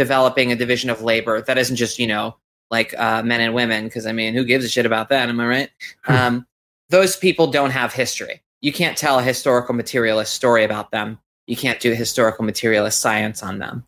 developing 0.00 0.50
a 0.50 0.56
division 0.56 0.88
of 0.88 1.02
labor 1.02 1.42
that 1.42 1.58
isn't 1.58 1.76
just, 1.76 1.98
you 1.98 2.06
know, 2.06 2.34
like 2.70 2.94
uh, 2.98 3.22
men 3.22 3.42
and 3.42 3.52
women, 3.52 3.84
because 3.84 4.06
I 4.06 4.12
mean, 4.12 4.32
who 4.32 4.46
gives 4.46 4.64
a 4.64 4.68
shit 4.68 4.86
about 4.86 5.10
that? 5.10 5.28
Am 5.28 5.38
I 5.38 5.46
right? 5.46 5.70
um, 6.08 6.46
those 6.88 7.16
people 7.16 7.48
don't 7.48 7.70
have 7.70 7.92
history. 7.92 8.40
You 8.62 8.72
can't 8.72 8.96
tell 8.96 9.18
a 9.18 9.22
historical 9.22 9.74
materialist 9.74 10.32
story 10.32 10.64
about 10.64 10.90
them. 10.90 11.18
You 11.46 11.54
can't 11.54 11.80
do 11.80 11.92
historical 11.92 12.46
materialist 12.46 12.98
science 12.98 13.42
on 13.42 13.58
them. 13.58 13.84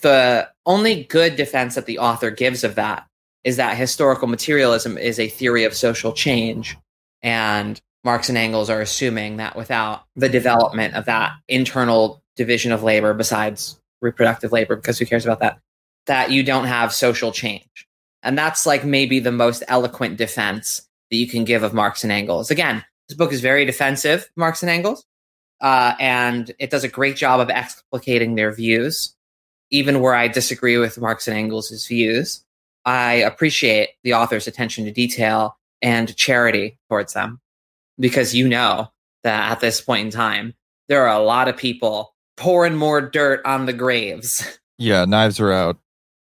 The 0.00 0.48
only 0.66 1.04
good 1.04 1.36
defense 1.36 1.76
that 1.76 1.86
the 1.86 2.00
author 2.00 2.32
gives 2.32 2.64
of 2.64 2.74
that 2.74 3.06
is 3.44 3.58
that 3.58 3.76
historical 3.76 4.26
materialism 4.26 4.98
is 4.98 5.20
a 5.20 5.28
theory 5.28 5.62
of 5.62 5.72
social 5.72 6.12
change. 6.12 6.76
And 7.22 7.80
Marx 8.02 8.28
and 8.28 8.38
Engels 8.38 8.70
are 8.70 8.80
assuming 8.80 9.36
that 9.36 9.54
without 9.54 10.02
the 10.16 10.28
development 10.28 10.94
of 10.94 11.04
that 11.04 11.34
internal 11.46 12.24
division 12.34 12.72
of 12.72 12.82
labor, 12.82 13.14
besides 13.14 13.78
reproductive 14.00 14.52
labor, 14.52 14.76
because 14.76 14.98
who 14.98 15.06
cares 15.06 15.24
about 15.24 15.40
that, 15.40 15.58
that 16.06 16.30
you 16.30 16.42
don't 16.42 16.66
have 16.66 16.92
social 16.92 17.32
change. 17.32 17.86
And 18.22 18.36
that's 18.36 18.66
like 18.66 18.84
maybe 18.84 19.20
the 19.20 19.32
most 19.32 19.62
eloquent 19.68 20.16
defense 20.16 20.82
that 21.10 21.16
you 21.16 21.26
can 21.26 21.44
give 21.44 21.62
of 21.62 21.72
Marx 21.72 22.02
and 22.02 22.12
Engels. 22.12 22.50
Again, 22.50 22.84
this 23.08 23.16
book 23.16 23.32
is 23.32 23.40
very 23.40 23.64
defensive, 23.64 24.28
Marx 24.36 24.62
and 24.62 24.70
Engels. 24.70 25.04
uh, 25.60 25.94
and 25.98 26.52
it 26.58 26.70
does 26.70 26.84
a 26.84 26.88
great 26.88 27.16
job 27.16 27.40
of 27.40 27.48
explicating 27.48 28.36
their 28.36 28.52
views, 28.52 29.14
even 29.70 30.00
where 30.00 30.14
I 30.14 30.28
disagree 30.28 30.78
with 30.78 31.00
Marx 31.00 31.26
and 31.26 31.36
Engels' 31.36 31.86
views. 31.86 32.44
I 32.84 33.14
appreciate 33.14 33.90
the 34.02 34.14
author's 34.14 34.46
attention 34.46 34.84
to 34.84 34.92
detail 34.92 35.58
and 35.82 36.14
charity 36.16 36.78
towards 36.88 37.12
them 37.12 37.40
because 37.98 38.34
you 38.34 38.48
know 38.48 38.90
that 39.24 39.52
at 39.52 39.60
this 39.60 39.80
point 39.80 40.06
in 40.06 40.10
time, 40.10 40.54
there 40.88 41.06
are 41.06 41.16
a 41.16 41.22
lot 41.24 41.48
of 41.48 41.56
people 41.56 42.14
pouring 42.38 42.76
more 42.76 43.00
dirt 43.00 43.40
on 43.44 43.66
the 43.66 43.72
graves. 43.72 44.58
Yeah, 44.80 45.04
knives 45.04 45.40
are 45.40 45.50
out. 45.50 45.76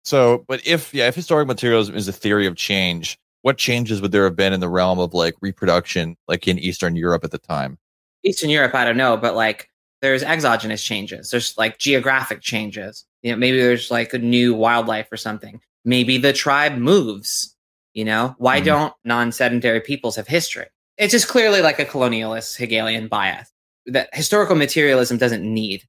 So, 0.04 0.46
but 0.48 0.66
if 0.66 0.94
yeah, 0.94 1.08
if 1.08 1.16
historic 1.16 1.48
materialism 1.48 1.96
is 1.96 2.08
a 2.08 2.14
theory 2.14 2.46
of 2.46 2.56
change, 2.56 3.18
what 3.42 3.58
changes 3.58 4.00
would 4.02 4.12
there 4.12 4.26
have 4.26 4.36
been 4.36 4.54
in 4.54 4.60
the 4.60 4.70
realm 4.70 5.00
of 5.00 5.14
like 5.14 5.34
reproduction, 5.42 6.16
like 6.28 6.48
in 6.48 6.60
Eastern 6.60 6.96
Europe 6.96 7.24
at 7.24 7.32
the 7.32 7.40
time? 7.40 7.80
Eastern 8.24 8.50
Europe, 8.52 8.76
I 8.76 8.86
don't 8.86 8.96
know, 8.96 9.18
but 9.18 9.36
like 9.36 9.70
there's 10.04 10.22
exogenous 10.22 10.84
changes. 10.84 11.32
There's 11.32 11.58
like 11.58 11.80
geographic 11.80 12.42
changes. 12.42 13.06
You 13.24 13.32
know, 13.32 13.38
maybe 13.38 13.60
there's 13.60 13.90
like 13.90 14.14
a 14.14 14.20
new 14.20 14.54
wildlife 14.54 15.12
or 15.12 15.18
something. 15.18 15.60
Maybe 15.84 16.18
the 16.18 16.32
tribe 16.34 16.78
moves. 16.78 17.56
You 17.94 18.06
know, 18.06 18.36
why 18.38 18.60
Mhm. 18.62 18.66
don't 18.66 18.94
non-sedentary 19.04 19.82
peoples 19.82 20.16
have 20.18 20.28
history? 20.28 20.68
It's 20.98 21.12
just 21.12 21.28
clearly 21.28 21.62
like 21.62 21.80
a 21.80 21.86
colonialist 21.86 22.58
Hegelian 22.58 23.08
bias 23.08 23.52
that 23.88 24.10
historical 24.14 24.56
materialism 24.56 25.18
doesn't 25.18 25.44
need. 25.44 25.84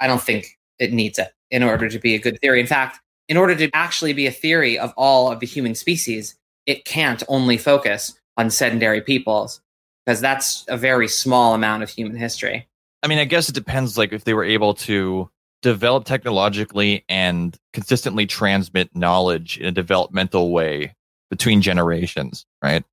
I 0.00 0.06
don't 0.06 0.22
think 0.22 0.58
it 0.78 0.92
needs 0.92 1.18
it 1.18 1.32
in 1.50 1.62
order 1.62 1.88
to 1.88 1.98
be 1.98 2.14
a 2.14 2.18
good 2.18 2.40
theory. 2.40 2.60
In 2.60 2.66
fact, 2.66 3.00
in 3.28 3.36
order 3.36 3.54
to 3.54 3.70
actually 3.74 4.12
be 4.12 4.26
a 4.26 4.32
theory 4.32 4.78
of 4.78 4.92
all 4.96 5.30
of 5.30 5.40
the 5.40 5.46
human 5.46 5.74
species, 5.74 6.34
it 6.66 6.84
can't 6.84 7.22
only 7.28 7.56
focus 7.56 8.18
on 8.36 8.50
sedentary 8.50 9.00
peoples 9.00 9.60
because 10.04 10.20
that's 10.20 10.64
a 10.68 10.76
very 10.76 11.06
small 11.06 11.54
amount 11.54 11.82
of 11.82 11.90
human 11.90 12.16
history. 12.16 12.66
I 13.02 13.08
mean, 13.08 13.18
I 13.18 13.24
guess 13.24 13.48
it 13.48 13.54
depends. 13.54 13.96
Like 13.96 14.12
if 14.12 14.24
they 14.24 14.34
were 14.34 14.44
able 14.44 14.74
to 14.74 15.30
develop 15.62 16.04
technologically 16.04 17.04
and 17.08 17.56
consistently 17.72 18.26
transmit 18.26 18.94
knowledge 18.96 19.58
in 19.58 19.66
a 19.66 19.72
developmental 19.72 20.50
way 20.50 20.94
between 21.30 21.62
generations, 21.62 22.46
right? 22.62 22.84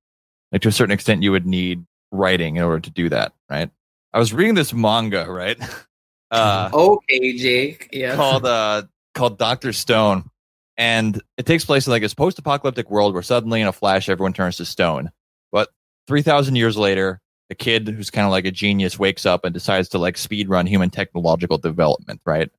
Like 0.52 0.62
to 0.62 0.68
a 0.68 0.72
certain 0.72 0.92
extent, 0.92 1.22
you 1.22 1.32
would 1.32 1.46
need 1.46 1.84
writing 2.12 2.56
in 2.56 2.62
order 2.62 2.80
to 2.80 2.90
do 2.90 3.08
that, 3.08 3.32
right? 3.50 3.70
I 4.12 4.18
was 4.18 4.32
reading 4.32 4.54
this 4.54 4.72
manga, 4.72 5.26
right? 5.30 5.58
Uh, 6.30 6.70
Okay, 6.72 7.36
Jake. 7.36 7.88
Yeah. 7.92 8.16
called 8.16 8.44
uh 8.44 8.82
called 9.14 9.38
Doctor 9.38 9.72
Stone, 9.72 10.30
and 10.76 11.20
it 11.36 11.46
takes 11.46 11.64
place 11.64 11.86
in 11.86 11.90
like 11.90 12.02
this 12.02 12.14
post-apocalyptic 12.14 12.90
world 12.90 13.14
where 13.14 13.22
suddenly 13.22 13.60
in 13.60 13.66
a 13.66 13.72
flash 13.72 14.08
everyone 14.08 14.32
turns 14.32 14.56
to 14.58 14.64
stone. 14.64 15.10
But 15.50 15.70
three 16.06 16.22
thousand 16.22 16.56
years 16.56 16.76
later, 16.76 17.20
a 17.50 17.54
kid 17.54 17.88
who's 17.88 18.10
kind 18.10 18.26
of 18.26 18.30
like 18.30 18.44
a 18.44 18.50
genius 18.50 18.98
wakes 18.98 19.24
up 19.26 19.44
and 19.44 19.54
decides 19.54 19.88
to 19.90 19.98
like 19.98 20.16
speed 20.18 20.48
run 20.48 20.66
human 20.66 20.90
technological 20.90 21.58
development, 21.58 22.20
right? 22.24 22.50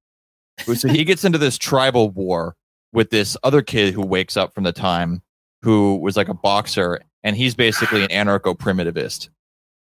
so 0.73 0.89
he 0.89 1.05
gets 1.05 1.23
into 1.23 1.37
this 1.37 1.57
tribal 1.57 2.09
war 2.09 2.55
with 2.91 3.11
this 3.11 3.37
other 3.43 3.61
kid 3.61 3.93
who 3.93 4.05
wakes 4.05 4.35
up 4.35 4.53
from 4.53 4.65
the 4.65 4.73
time 4.73 5.21
who 5.61 5.95
was 5.97 6.17
like 6.17 6.27
a 6.27 6.33
boxer 6.33 6.99
and 7.23 7.37
he's 7.37 7.55
basically 7.55 8.03
an 8.03 8.09
anarcho-primitivist 8.09 9.29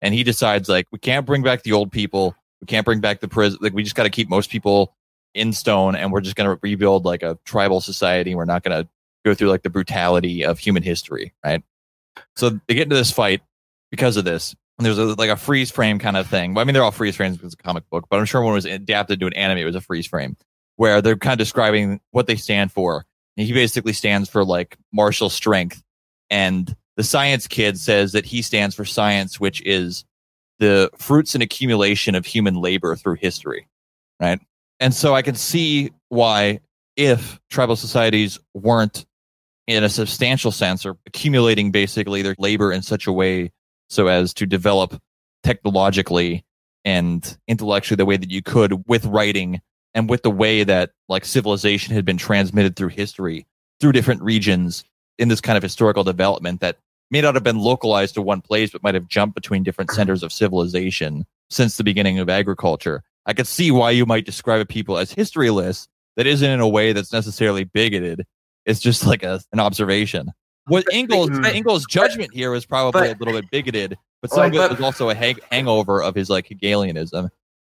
and 0.03 0.15
he 0.15 0.23
decides 0.23 0.69
like 0.69 0.87
we 0.93 0.99
can't 0.99 1.27
bring 1.27 1.43
back 1.43 1.63
the 1.63 1.73
old 1.73 1.91
people 1.91 2.37
we 2.61 2.67
can't 2.67 2.85
bring 2.85 3.01
back 3.01 3.21
the 3.21 3.29
prison 3.29 3.59
like 3.63 3.73
we 3.73 3.83
just 3.83 3.97
got 3.97 4.05
to 4.05 4.11
keep 4.11 4.29
most 4.29 4.51
people 4.51 4.95
in 5.35 5.53
stone 5.53 5.95
and 5.95 6.13
we're 6.13 6.21
just 6.21 6.37
going 6.37 6.49
to 6.49 6.59
rebuild 6.63 7.05
like 7.05 7.23
a 7.23 7.39
tribal 7.45 7.81
society. 7.81 8.35
We're 8.35 8.45
not 8.45 8.63
going 8.63 8.83
to 8.83 8.89
go 9.25 9.35
through 9.35 9.49
like 9.49 9.63
the 9.63 9.71
brutality 9.71 10.45
of 10.45 10.59
human 10.59 10.83
history 10.83 11.33
right? 11.45 11.63
So 12.37 12.51
they 12.67 12.75
get 12.75 12.85
into 12.85 12.97
this 12.97 13.11
fight 13.11 13.43
because 13.91 14.17
of 14.17 14.25
this. 14.25 14.55
And 14.79 14.87
there's 14.87 14.99
a, 14.99 15.05
like 15.15 15.31
a 15.31 15.37
freeze 15.37 15.71
frame 15.71 15.99
kind 15.99 16.17
of 16.17 16.27
thing. 16.27 16.57
I 16.57 16.65
mean 16.65 16.75
they're 16.75 16.83
all 16.83 16.91
freeze 16.91 17.17
frames 17.17 17.37
because 17.37 17.53
it's 17.53 17.61
a 17.61 17.65
comic 17.65 17.89
book 17.91 18.07
but 18.11 18.19
i'm 18.19 18.25
sure 18.25 18.43
when 18.43 18.53
it 18.53 18.55
was 18.55 18.65
adapted 18.65 19.21
to 19.21 19.27
an 19.27 19.35
anime 19.35 19.59
it 19.59 19.65
was 19.65 19.75
a 19.75 19.81
freeze 19.81 20.07
frame 20.07 20.37
where 20.81 21.03
they're 21.03 21.15
kind 21.15 21.35
of 21.35 21.39
describing 21.39 22.01
what 22.13 22.27
they 22.27 22.37
stand 22.37 22.73
for. 22.73 23.05
And 23.37 23.47
he 23.47 23.53
basically 23.53 23.93
stands 23.93 24.31
for 24.31 24.47
like 24.47 24.79
martial 24.93 25.29
strength. 25.29 25.83
And 26.31 26.75
the 26.97 27.05
science 27.05 27.47
kid 27.47 27.79
says 27.79 28.13
that 28.13 28.25
he 28.25 28.41
stands 28.41 28.75
for 28.75 28.87
science 28.87 29.39
which 29.39 29.63
is 29.67 30.07
the 30.61 30.91
fruits 30.97 31.35
and 31.35 31.43
accumulation 31.43 32.15
of 32.15 32.25
human 32.25 32.55
labor 32.55 32.95
through 32.95 33.17
history 33.17 33.67
right? 34.21 34.41
And 34.79 34.95
so 34.95 35.15
i 35.15 35.23
can 35.23 35.35
see 35.35 35.91
why 36.09 36.61
if 36.97 37.41
tribal 37.51 37.77
societies 37.77 38.39
weren't 38.55 39.07
in 39.67 39.85
a 39.85 39.89
substantial 39.89 40.51
sense 40.51 40.85
or 40.85 40.97
accumulating 41.07 41.71
basically 41.71 42.23
their 42.23 42.35
labor 42.39 42.73
in 42.73 42.83
such 42.83 43.07
a 43.07 43.13
way 43.13 43.51
so 43.89 44.07
as 44.07 44.35
to 44.35 44.47
develop 44.47 45.01
technologically 45.43 46.45
and 46.85 47.39
intellectually 47.47 47.97
the 47.97 48.07
way 48.07 48.17
that 48.17 48.31
you 48.31 48.43
could 48.43 48.87
with 48.87 49.05
writing 49.07 49.61
and 49.95 50.09
with 50.09 50.23
the 50.23 50.31
way 50.31 50.65
that 50.65 50.91
like 51.09 51.25
civilization 51.25 51.95
had 51.95 52.05
been 52.05 52.17
transmitted 52.17 52.77
through 52.77 52.89
history 52.89 53.47
through 53.81 53.93
different 53.93 54.23
regions 54.23 54.85
in 55.19 55.29
this 55.29 55.41
kind 55.41 55.57
of 55.57 55.63
historical 55.63 56.05
development 56.05 56.61
that 56.61 56.79
may 57.11 57.21
not 57.21 57.35
have 57.35 57.45
been 57.45 57.59
localized 57.59 58.15
to 58.15 58.23
one 58.23 58.41
place 58.41 58.71
but 58.71 58.83
might 58.83 58.95
have 58.95 59.09
jumped 59.09 59.35
between 59.35 59.63
different 59.63 59.91
centers 59.91 60.23
of 60.23 60.33
civilization 60.33 61.25
since 61.49 61.77
the 61.77 61.85
beginning 61.85 62.19
of 62.19 62.29
agriculture 62.29 63.03
i 63.27 63.33
could 63.33 63.47
see 63.47 63.71
why 63.71 63.91
you 63.91 64.07
might 64.07 64.27
describe 64.27 64.69
people 64.69 64.97
as 64.99 65.15
historyless 65.15 65.89
that 66.17 66.27
isn't 66.27 66.51
in 66.51 66.61
a 66.61 66.69
way 66.69 66.93
that's 66.93 67.13
necessarily 67.13 67.65
bigoted 67.65 68.25
it's 68.67 68.81
just 68.81 69.07
like 69.07 69.23
a, 69.23 69.41
an 69.53 69.61
observation 69.61 70.31
what 70.67 70.85
Engels, 70.93 71.31
Mm. 71.31 71.47
Engels' 71.47 71.85
judgment 71.87 72.33
here 72.33 72.53
was 72.53 72.65
probably 72.65 73.01
but- 73.09 73.17
a 73.17 73.19
little 73.19 73.41
bit 73.41 73.51
bigoted, 73.51 73.97
but 74.21 74.31
some 74.31 74.45
of 74.47 74.55
it 74.55 74.71
was 74.71 74.81
also 74.81 75.09
a 75.11 75.15
hang- 75.15 75.39
hangover 75.51 76.01
of 76.01 76.15
his 76.15 76.31
like 76.31 76.47
Hegelianism. 76.47 77.29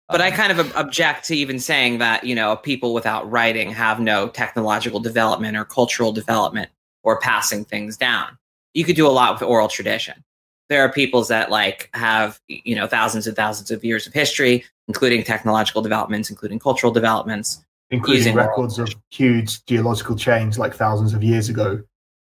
But 0.09 0.21
I 0.21 0.29
Um, 0.29 0.35
kind 0.35 0.53
of 0.53 0.77
object 0.77 1.25
to 1.29 1.37
even 1.37 1.59
saying 1.59 1.99
that, 1.99 2.23
you 2.23 2.37
know, 2.37 2.55
people 2.57 2.95
without 2.95 3.29
writing 3.29 3.73
have 3.73 3.99
no 3.99 4.29
technological 4.29 5.01
development 5.01 5.57
or 5.57 5.65
cultural 5.65 6.13
development 6.13 6.71
or 7.03 7.19
passing 7.19 7.65
things 7.65 7.97
down. 7.97 8.39
You 8.75 8.85
could 8.85 8.97
do 8.97 9.07
a 9.07 9.11
lot 9.11 9.35
with 9.35 9.43
oral 9.43 9.69
tradition. 9.69 10.23
There 10.69 10.83
are 10.83 10.91
peoples 10.91 11.29
that 11.29 11.51
like 11.51 11.91
have, 11.95 12.41
you 12.49 12.75
know, 12.75 12.87
thousands 12.87 13.27
and 13.27 13.37
thousands 13.37 13.71
of 13.71 13.85
years 13.85 14.07
of 14.07 14.13
history, 14.13 14.65
including 14.89 15.23
technological 15.25 15.83
developments, 15.83 16.31
including 16.31 16.59
cultural 16.59 16.93
developments. 16.93 17.65
including 17.91 18.35
records 18.35 18.79
of 18.79 18.95
huge 19.11 19.65
geological 19.67 20.17
change 20.17 20.59
like 20.59 20.75
thousands 20.75 21.13
of 21.15 21.23
years 21.23 21.49
ago. 21.49 21.83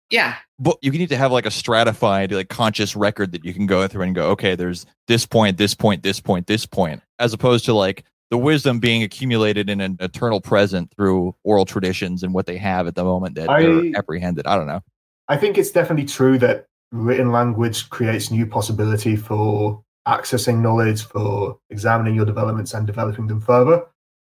Yeah. 0.10 0.36
but 0.58 0.78
you 0.82 0.90
need 0.92 1.10
to 1.10 1.18
have 1.18 1.32
like 1.32 1.46
a 1.46 1.52
stratified 1.52 2.32
like 2.32 2.50
conscious 2.50 2.96
record 2.96 3.32
that 3.34 3.46
you 3.46 3.54
can 3.54 3.68
go 3.68 3.88
through 3.88 4.02
and 4.04 4.16
go 4.16 4.30
okay 4.32 4.56
there's 4.56 4.88
this 5.08 5.28
point 5.28 5.58
this 5.58 5.76
point 5.76 6.02
this 6.02 6.20
point 6.20 6.48
this 6.48 6.66
point 6.66 7.04
as 7.20 7.32
opposed 7.34 7.66
to 7.66 7.74
like 7.76 8.04
the 8.32 8.38
wisdom 8.38 8.80
being 8.80 9.04
accumulated 9.04 9.70
in 9.70 9.82
an 9.82 9.98
eternal 10.00 10.42
present 10.42 10.92
through 10.96 11.36
oral 11.44 11.66
traditions 11.66 12.24
and 12.24 12.34
what 12.34 12.48
they 12.48 12.58
have 12.58 12.88
at 12.88 12.96
the 12.96 13.04
moment 13.04 13.36
that 13.36 13.50
I- 13.52 13.62
they're 13.62 13.92
apprehended 13.98 14.48
i 14.48 14.56
don't 14.56 14.66
know 14.68 14.82
I 15.30 15.38
think 15.38 15.58
it's 15.58 15.72
definitely 15.72 16.06
true 16.06 16.38
that 16.40 16.66
written 16.92 17.32
language 17.32 17.90
creates 17.90 18.32
new 18.32 18.46
possibility 18.46 19.16
for 19.16 19.84
accessing 20.08 20.62
knowledge, 20.62 21.04
for 21.04 21.60
examining 21.70 22.16
your 22.16 22.26
developments 22.26 22.74
and 22.74 22.88
developing 22.88 23.28
them 23.28 23.40
further. 23.40 23.86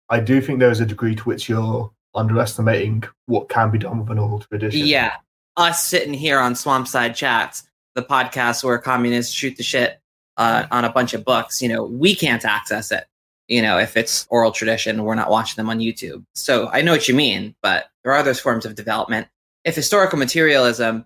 I 0.09 0.21
do 0.21 0.41
think 0.41 0.59
there 0.59 0.71
is 0.71 0.79
a 0.79 0.85
degree 0.85 1.15
to 1.15 1.23
which 1.23 1.49
you're 1.49 1.91
underestimating 2.15 3.03
what 3.25 3.49
can 3.49 3.69
be 3.69 3.79
done 3.79 3.99
with 3.99 4.09
an 4.11 4.19
oral 4.19 4.39
tradition. 4.39 4.85
Yeah. 4.85 5.15
Us 5.57 5.83
sitting 5.83 6.13
here 6.13 6.39
on 6.39 6.53
Swampside 6.53 7.15
Chats, 7.15 7.63
the 7.95 8.03
podcast 8.03 8.63
where 8.63 8.77
communists 8.77 9.33
shoot 9.33 9.57
the 9.57 9.63
shit 9.63 9.99
uh, 10.37 10.65
on 10.71 10.85
a 10.85 10.91
bunch 10.91 11.13
of 11.13 11.25
books, 11.25 11.61
you 11.61 11.69
know, 11.69 11.83
we 11.83 12.15
can't 12.15 12.45
access 12.45 12.91
it. 12.91 13.05
You 13.47 13.61
know, 13.61 13.77
if 13.77 13.97
it's 13.97 14.25
oral 14.29 14.51
tradition, 14.51 15.03
we're 15.03 15.15
not 15.15 15.29
watching 15.29 15.57
them 15.57 15.69
on 15.69 15.79
YouTube. 15.79 16.23
So 16.33 16.69
I 16.69 16.81
know 16.81 16.93
what 16.93 17.07
you 17.07 17.13
mean, 17.13 17.55
but 17.61 17.87
there 18.03 18.13
are 18.13 18.23
those 18.23 18.39
forms 18.39 18.65
of 18.65 18.75
development. 18.75 19.27
If 19.65 19.75
historical 19.75 20.17
materialism 20.19 21.05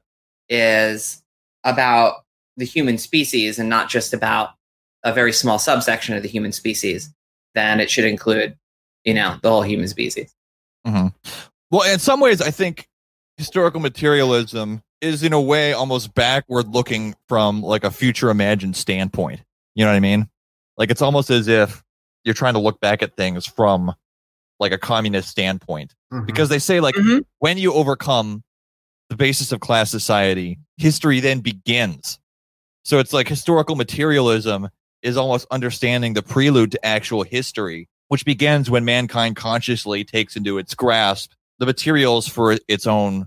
is 0.50 1.22
about 1.64 2.24
the 2.58 2.66
human 2.66 2.98
species 2.98 3.60
and 3.60 3.70
not 3.70 3.90
just 3.90 4.14
about 4.14 4.52
a 5.04 5.14
very 5.14 5.32
small 5.34 5.60
subsection 5.60 6.16
of 6.16 6.24
the 6.24 6.30
human 6.30 6.52
species, 6.52 7.14
then 7.54 7.80
it 7.80 7.90
should 7.90 8.06
include, 8.06 8.58
you 9.04 9.14
know, 9.14 9.38
the 9.42 9.50
whole 9.50 9.62
human 9.64 9.88
species. 9.88 10.34
well 10.86 11.84
in 11.92 12.00
some 12.00 12.22
ways 12.22 12.42
i 12.42 12.50
think 12.50 12.88
historical 13.36 13.82
materialism 13.82 14.82
is 15.02 15.22
in 15.22 15.34
a 15.34 15.42
way 15.42 15.74
almost 15.74 16.14
backward 16.16 16.66
looking 16.70 17.14
from 17.28 17.62
like 17.62 17.84
a 17.84 17.92
future 17.92 18.30
imagined 18.30 18.74
standpoint 18.76 19.42
you 19.76 19.84
know 19.84 19.92
what 19.92 19.98
i 19.98 20.00
mean 20.00 20.30
like 20.78 20.90
it's 20.90 21.02
almost 21.02 21.30
as 21.30 21.50
if 21.50 21.84
you're 22.24 22.34
trying 22.34 22.54
to 22.54 22.60
look 22.62 22.80
back 22.80 23.04
at 23.04 23.18
things 23.18 23.46
from 23.46 23.94
like 24.62 24.72
a 24.72 24.78
communist 24.78 25.28
standpoint 25.28 25.94
Mhm. 26.14 26.26
because 26.26 26.48
they 26.48 26.60
say 26.60 26.80
like 26.80 26.96
Mhm. 26.96 27.26
when 27.40 27.58
you 27.58 27.74
overcome 27.74 28.44
the 29.10 29.16
basis 29.16 29.52
of 29.52 29.60
class 29.60 29.90
society 29.90 30.58
history 30.78 31.20
then 31.20 31.40
begins 31.40 32.20
so 32.84 33.00
it's 33.00 33.14
like 33.14 33.28
historical 33.28 33.76
materialism 33.76 34.70
is 35.02 35.18
almost 35.18 35.46
understanding 35.52 36.14
the 36.14 36.22
prelude 36.24 36.72
to 36.72 36.86
actual 36.86 37.24
history 37.24 37.88
which 38.10 38.26
begins 38.26 38.70
when 38.70 38.86
mankind 38.86 39.36
consciously 39.36 40.04
takes 40.04 40.36
into 40.36 40.58
its 40.58 40.74
grasp 40.76 41.32
the 41.60 41.66
materials 41.66 42.28
for 42.28 42.56
its 42.68 42.86
own 42.88 43.26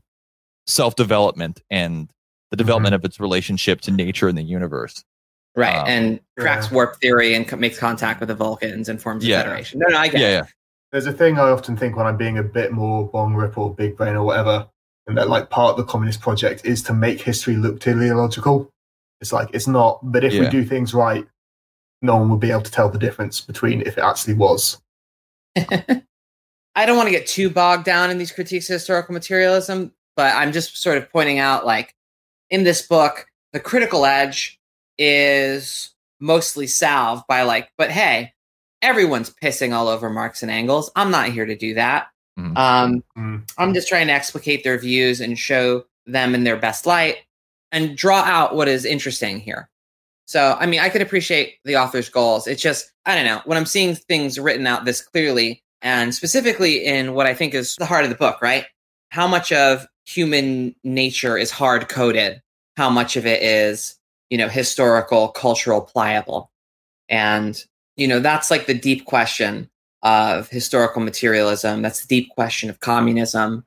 self-development 0.66 1.60
and 1.70 2.10
the 2.50 2.56
development 2.56 2.94
of 2.94 3.04
its 3.04 3.18
relationship 3.20 3.80
to 3.80 3.90
nature 3.90 4.28
and 4.28 4.38
the 4.38 4.42
universe 4.42 5.04
Right, 5.56 5.74
Um, 5.76 5.86
and 5.88 6.20
cracks 6.38 6.68
yeah. 6.68 6.74
warp 6.74 7.00
theory 7.00 7.34
and 7.34 7.46
co- 7.46 7.56
makes 7.56 7.76
contact 7.76 8.20
with 8.20 8.28
the 8.28 8.36
Vulcans 8.36 8.88
and 8.88 9.02
forms 9.02 9.24
a 9.24 9.26
Yeah. 9.26 9.42
federation. 9.42 9.80
No, 9.80 9.88
no, 9.88 9.98
I 9.98 10.06
get 10.06 10.20
Yeah, 10.20 10.26
it. 10.28 10.30
yeah. 10.30 10.42
There's 10.92 11.06
a 11.06 11.12
thing 11.12 11.40
I 11.40 11.48
often 11.50 11.76
think 11.76 11.96
when 11.96 12.06
I'm 12.06 12.16
being 12.16 12.38
a 12.38 12.42
bit 12.44 12.70
more 12.70 13.08
bong 13.10 13.34
rip 13.34 13.58
or 13.58 13.74
big 13.74 13.96
brain 13.96 14.14
or 14.14 14.22
whatever, 14.22 14.68
and 15.10 15.18
that 15.18 15.28
like 15.28 15.50
part 15.50 15.72
of 15.72 15.76
the 15.76 15.84
communist 15.84 16.20
project 16.20 16.64
is 16.64 16.82
to 16.84 16.94
make 16.94 17.20
history 17.20 17.56
look 17.56 17.80
teleological. 17.80 18.70
It's 19.20 19.32
like 19.32 19.48
it's 19.52 19.66
not, 19.66 19.98
but 20.02 20.24
if 20.24 20.32
we 20.32 20.48
do 20.48 20.64
things 20.64 20.94
right, 20.94 21.26
no 22.00 22.16
one 22.16 22.30
will 22.30 22.38
be 22.38 22.50
able 22.50 22.62
to 22.62 22.70
tell 22.70 22.88
the 22.88 22.98
difference 22.98 23.40
between 23.40 23.82
if 23.82 23.98
it 23.98 24.04
actually 24.04 24.34
was. 24.34 24.80
I 25.56 26.86
don't 26.86 26.96
want 26.96 27.08
to 27.08 27.12
get 27.12 27.26
too 27.26 27.50
bogged 27.50 27.84
down 27.84 28.10
in 28.10 28.18
these 28.18 28.32
critiques 28.32 28.70
of 28.70 28.74
historical 28.74 29.12
materialism, 29.12 29.92
but 30.16 30.34
I'm 30.34 30.52
just 30.52 30.78
sort 30.78 30.96
of 30.96 31.10
pointing 31.10 31.38
out 31.38 31.66
like 31.66 31.94
in 32.48 32.62
this 32.62 32.86
book, 32.86 33.26
the 33.52 33.60
critical 33.60 34.06
edge 34.06 34.58
is 34.96 35.90
mostly 36.20 36.68
salved 36.68 37.24
by 37.28 37.42
like, 37.42 37.70
but 37.76 37.90
hey, 37.90 38.32
everyone's 38.80 39.34
pissing 39.42 39.74
all 39.74 39.88
over 39.88 40.08
Marx 40.08 40.42
and 40.42 40.50
Engels. 40.50 40.90
I'm 40.94 41.10
not 41.10 41.30
here 41.30 41.46
to 41.46 41.56
do 41.56 41.74
that. 41.74 42.08
Mhm. 42.40 42.56
Um, 42.56 43.04
Mm. 43.16 43.50
I'm 43.58 43.74
just 43.74 43.88
trying 43.88 44.06
to 44.08 44.12
explicate 44.12 44.64
their 44.64 44.78
views 44.78 45.20
and 45.20 45.38
show 45.38 45.84
them 46.06 46.34
in 46.34 46.44
their 46.44 46.56
best 46.56 46.86
light 46.86 47.18
and 47.72 47.96
draw 47.96 48.22
out 48.22 48.54
what 48.54 48.68
is 48.68 48.84
interesting 48.84 49.40
here. 49.40 49.68
So, 50.26 50.56
I 50.60 50.66
mean, 50.66 50.80
I 50.80 50.88
could 50.88 51.02
appreciate 51.02 51.58
the 51.64 51.76
author's 51.76 52.08
goals. 52.08 52.46
It's 52.46 52.62
just, 52.62 52.92
I 53.06 53.14
don't 53.14 53.24
know, 53.24 53.42
when 53.46 53.58
I'm 53.58 53.66
seeing 53.66 53.94
things 53.94 54.38
written 54.38 54.66
out 54.66 54.84
this 54.84 55.00
clearly, 55.02 55.62
and 55.82 56.14
specifically 56.14 56.84
in 56.84 57.14
what 57.14 57.26
I 57.26 57.34
think 57.34 57.54
is 57.54 57.74
the 57.76 57.86
heart 57.86 58.04
of 58.04 58.10
the 58.10 58.16
book, 58.16 58.42
right? 58.42 58.66
How 59.10 59.26
much 59.26 59.50
of 59.52 59.86
human 60.04 60.74
nature 60.84 61.38
is 61.38 61.50
hard 61.50 61.88
coded? 61.88 62.42
How 62.76 62.90
much 62.90 63.16
of 63.16 63.26
it 63.26 63.42
is, 63.42 63.98
you 64.28 64.38
know, 64.38 64.48
historical, 64.48 65.28
cultural, 65.28 65.80
pliable? 65.80 66.50
And, 67.08 67.62
you 67.96 68.06
know, 68.06 68.20
that's 68.20 68.50
like 68.50 68.66
the 68.66 68.74
deep 68.74 69.04
question 69.06 69.69
of 70.02 70.48
historical 70.48 71.02
materialism. 71.02 71.82
That's 71.82 72.04
the 72.04 72.08
deep 72.08 72.30
question 72.30 72.70
of 72.70 72.80
communism, 72.80 73.64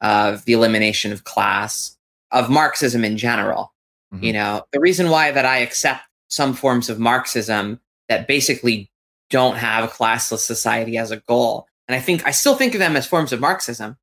of 0.00 0.44
the 0.44 0.52
elimination 0.52 1.12
of 1.12 1.24
class, 1.24 1.96
of 2.30 2.50
Marxism 2.50 3.04
in 3.04 3.16
general. 3.16 3.72
Mhm. 4.12 4.22
You 4.22 4.32
know, 4.32 4.64
the 4.72 4.80
reason 4.80 5.10
why 5.10 5.30
that 5.30 5.44
I 5.44 5.58
accept 5.58 6.02
some 6.28 6.54
forms 6.54 6.88
of 6.88 6.98
Marxism 6.98 7.80
that 8.08 8.26
basically 8.26 8.90
don't 9.30 9.56
have 9.56 9.84
a 9.84 9.88
classless 9.88 10.40
society 10.40 10.96
as 10.98 11.10
a 11.10 11.18
goal. 11.18 11.66
And 11.88 11.96
I 11.96 12.00
think 12.00 12.26
I 12.26 12.30
still 12.30 12.54
think 12.54 12.74
of 12.74 12.78
them 12.78 12.96
as 12.96 13.06
forms 13.06 13.32
of 13.32 13.40
Marxism 13.40 13.96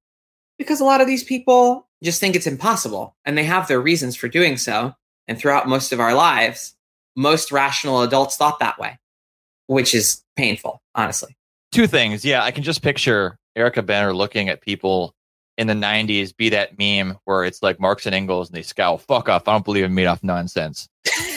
because 0.58 0.80
a 0.80 0.86
lot 0.86 1.02
of 1.02 1.08
these 1.08 1.24
people 1.24 1.88
just 2.04 2.20
think 2.20 2.36
it's 2.36 2.48
impossible 2.48 3.16
and 3.26 3.38
they 3.38 3.44
have 3.44 3.68
their 3.68 3.82
reasons 3.82 4.16
for 4.16 4.28
doing 4.28 4.58
so. 4.58 4.96
And 5.28 5.38
throughout 5.38 5.68
most 5.68 5.92
of 5.92 6.00
our 6.00 6.14
lives, 6.14 6.76
most 7.16 7.52
rational 7.52 8.02
adults 8.02 8.38
thought 8.38 8.60
that 8.60 8.80
way, 8.80 9.00
which 9.68 9.94
is 9.94 10.24
painful, 10.36 10.82
honestly. 10.96 11.38
Two 11.72 11.88
things. 11.88 12.24
Yeah, 12.26 12.44
I 12.44 12.52
can 12.52 12.64
just 12.64 12.82
picture 12.82 13.38
Erica 13.56 13.82
Benner 13.82 14.14
looking 14.14 14.50
at 14.50 14.62
people 14.62 15.14
in 15.58 15.68
the 15.68 15.74
90s, 15.74 16.36
be 16.36 16.50
that 16.50 16.78
meme 16.80 17.18
where 17.26 17.44
it's 17.46 17.62
like 17.62 17.80
Marx 17.80 18.06
and 18.06 18.16
Engels 18.16 18.50
and 18.50 18.56
they 18.58 18.62
scowl, 18.62 18.98
fuck 18.98 19.30
off. 19.30 19.48
I 19.48 19.52
don't 19.54 19.66
believe 19.66 19.84
in 19.84 19.94
Madoff 19.94 20.24
nonsense. 20.24 20.88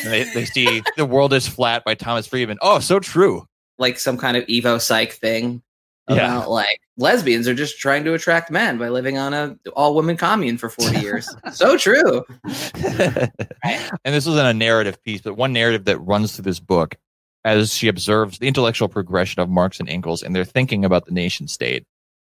They, 0.04 0.24
they 0.34 0.44
see 0.44 0.82
The 0.96 1.04
World 1.04 1.32
is 1.32 1.46
Flat 1.48 1.84
by 1.84 1.94
Thomas 1.94 2.26
Friedman. 2.26 2.58
Oh, 2.62 2.78
so 2.78 3.00
true. 3.00 3.46
like 3.78 3.98
some 3.98 4.16
kind 4.16 4.36
of 4.36 4.44
evo 4.46 4.80
psych 4.80 5.12
thing 5.12 5.62
Yeah. 6.08 6.36
about 6.38 6.50
like 6.50 6.80
lesbians 6.96 7.48
are 7.48 7.54
just 7.54 7.78
trying 7.78 8.04
to 8.04 8.14
attract 8.14 8.50
men 8.50 8.78
by 8.78 8.88
living 8.88 9.18
on 9.18 9.34
a 9.34 9.58
all 9.74 9.94
women 9.96 10.16
commune 10.16 10.58
for 10.58 10.68
40 10.68 10.98
years 11.00 11.28
so 11.52 11.76
true 11.76 12.22
and 12.44 13.32
this 14.04 14.26
isn't 14.26 14.46
a 14.46 14.54
narrative 14.54 15.02
piece, 15.02 15.20
but 15.22 15.34
one 15.36 15.52
narrative 15.52 15.86
that 15.86 15.98
runs 15.98 16.36
through 16.36 16.44
this 16.44 16.60
book 16.60 16.94
as 17.44 17.74
she 17.74 17.88
observes 17.88 18.38
the 18.38 18.48
intellectual 18.48 18.88
progression 18.88 19.40
of 19.40 19.48
Marx 19.48 19.80
and 19.80 19.88
Engels 19.88 20.22
and 20.22 20.34
their 20.34 20.44
thinking 20.44 20.84
about 20.84 21.04
the 21.06 21.12
nation 21.12 21.46
state 21.46 21.84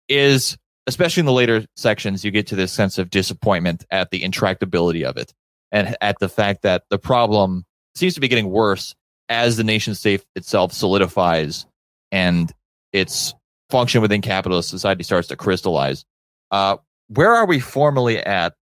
is, 0.09 0.57
especially 0.87 1.21
in 1.21 1.25
the 1.25 1.31
later 1.31 1.65
sections, 1.75 2.25
you 2.25 2.31
get 2.31 2.47
to 2.47 2.55
this 2.55 2.73
sense 2.73 2.97
of 2.97 3.09
disappointment 3.09 3.85
at 3.91 4.09
the 4.09 4.23
intractability 4.23 5.03
of 5.03 5.17
it 5.17 5.33
and 5.71 5.95
at 6.01 6.19
the 6.19 6.29
fact 6.29 6.63
that 6.63 6.83
the 6.89 6.97
problem 6.97 7.65
seems 7.95 8.15
to 8.15 8.19
be 8.19 8.27
getting 8.27 8.49
worse 8.49 8.95
as 9.29 9.57
the 9.57 9.63
nation 9.63 9.95
state 9.95 10.23
itself 10.35 10.71
solidifies 10.71 11.65
and 12.11 12.51
its 12.93 13.33
function 13.69 14.01
within 14.01 14.21
capitalist 14.21 14.69
society 14.69 15.03
starts 15.03 15.27
to 15.27 15.35
crystallize. 15.35 16.05
Uh, 16.51 16.77
where 17.07 17.33
are 17.33 17.45
we 17.45 17.59
formally 17.59 18.17
at 18.19 18.53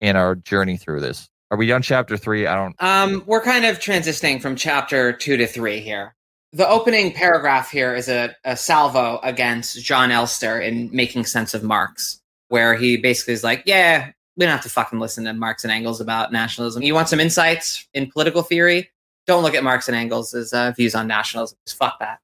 in 0.00 0.16
our 0.16 0.34
journey 0.34 0.76
through 0.76 1.00
this? 1.00 1.28
Are 1.50 1.56
we 1.56 1.72
on 1.72 1.82
chapter 1.82 2.16
three? 2.16 2.46
I 2.46 2.54
don't. 2.54 2.74
um 2.82 3.22
we're 3.26 3.42
kind 3.42 3.64
of 3.64 3.78
transitioning 3.78 4.40
from 4.40 4.56
chapter 4.56 5.12
two 5.12 5.36
to 5.36 5.46
three 5.46 5.80
here 5.80 6.14
the 6.52 6.68
opening 6.68 7.12
paragraph 7.12 7.70
here 7.70 7.94
is 7.94 8.08
a, 8.08 8.34
a 8.44 8.56
salvo 8.56 9.20
against 9.22 9.82
jon 9.82 10.10
elster 10.10 10.60
in 10.60 10.88
making 10.92 11.24
sense 11.24 11.52
of 11.54 11.62
marx 11.62 12.20
where 12.48 12.74
he 12.74 12.96
basically 12.96 13.34
is 13.34 13.44
like 13.44 13.62
yeah 13.66 14.10
we 14.36 14.44
don't 14.46 14.52
have 14.52 14.62
to 14.62 14.70
fucking 14.70 14.98
listen 14.98 15.24
to 15.24 15.32
marx 15.34 15.64
and 15.64 15.72
engels 15.72 16.00
about 16.00 16.32
nationalism 16.32 16.82
you 16.82 16.94
want 16.94 17.08
some 17.08 17.20
insights 17.20 17.86
in 17.92 18.10
political 18.10 18.42
theory 18.42 18.88
don't 19.26 19.42
look 19.42 19.54
at 19.54 19.62
marx 19.62 19.88
and 19.88 19.96
engels' 19.96 20.32
uh, 20.54 20.72
views 20.74 20.94
on 20.94 21.06
nationalism 21.06 21.58
just 21.66 21.76
fuck 21.76 21.98
that 21.98 22.18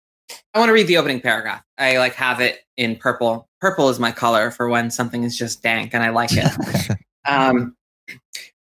I 0.54 0.58
want 0.58 0.68
to 0.70 0.72
read 0.72 0.86
the 0.86 0.96
opening 0.96 1.20
paragraph. 1.20 1.62
I 1.76 1.98
like 1.98 2.14
have 2.14 2.40
it 2.40 2.64
in 2.76 2.96
purple. 2.96 3.46
Purple 3.60 3.90
is 3.90 3.98
my 3.98 4.10
color 4.10 4.50
for 4.50 4.68
when 4.68 4.90
something 4.90 5.22
is 5.22 5.36
just 5.36 5.62
dank 5.62 5.94
and 5.94 6.02
I 6.02 6.08
like 6.10 6.30
it. 6.32 6.96
um, 7.28 7.76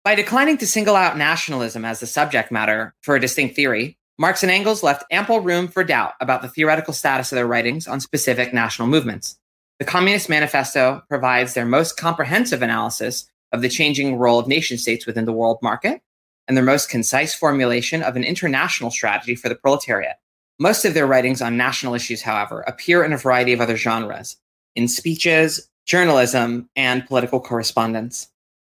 by 0.04 0.16
declining 0.16 0.58
to 0.58 0.68
single 0.68 0.96
out 0.96 1.18
nationalism 1.18 1.84
as 1.84 2.00
the 2.00 2.08
subject 2.08 2.52
matter 2.52 2.94
for 3.02 3.16
a 3.16 3.20
distinct 3.20 3.56
theory, 3.56 3.98
Marx 4.18 4.44
and 4.44 4.52
Engels 4.52 4.84
left 4.84 5.06
ample 5.12 5.40
room 5.40 5.68
for 5.68 5.84
doubt 5.84 6.14
about 6.20 6.42
the 6.42 6.50
theoretical 6.50 6.94
status 6.94 7.32
of 7.32 7.36
their 7.36 7.48
writings 7.48 7.88
on 7.88 8.00
specific 8.00 8.54
national 8.54 8.88
movements. 8.88 9.38
The 9.80 9.86
Communist 9.86 10.28
Manifesto 10.28 11.04
provides 11.08 11.54
their 11.54 11.66
most 11.66 11.98
comprehensive 11.98 12.62
analysis 12.62 13.30
of 13.52 13.62
the 13.62 13.70
changing 13.70 14.18
role 14.18 14.40
of 14.40 14.48
nation 14.48 14.78
states 14.78 15.06
within 15.06 15.26
the 15.26 15.32
world 15.32 15.60
market 15.62 16.02
and 16.48 16.58
their 16.58 16.66
most 16.66 16.90
concise 16.90 17.34
formulation 17.34 18.04
of 18.04 18.16
an 18.16 18.24
international 18.24 18.92
strategy 18.92 19.36
for 19.36 19.48
the 19.48 19.56
proletariat. 19.56 20.18
Most 20.60 20.84
of 20.84 20.94
their 20.94 21.08
writings 21.08 21.42
on 21.42 21.56
national 21.56 21.94
issues, 21.94 22.22
however, 22.22 22.62
appear 22.62 23.04
in 23.04 23.14
a 23.14 23.18
variety 23.18 23.54
of 23.54 23.62
other 23.62 23.78
genres 23.78 24.36
in 24.76 24.88
speeches, 24.88 25.70
journalism, 25.86 26.70
and 26.76 27.06
political 27.08 27.40
correspondence. 27.40 28.28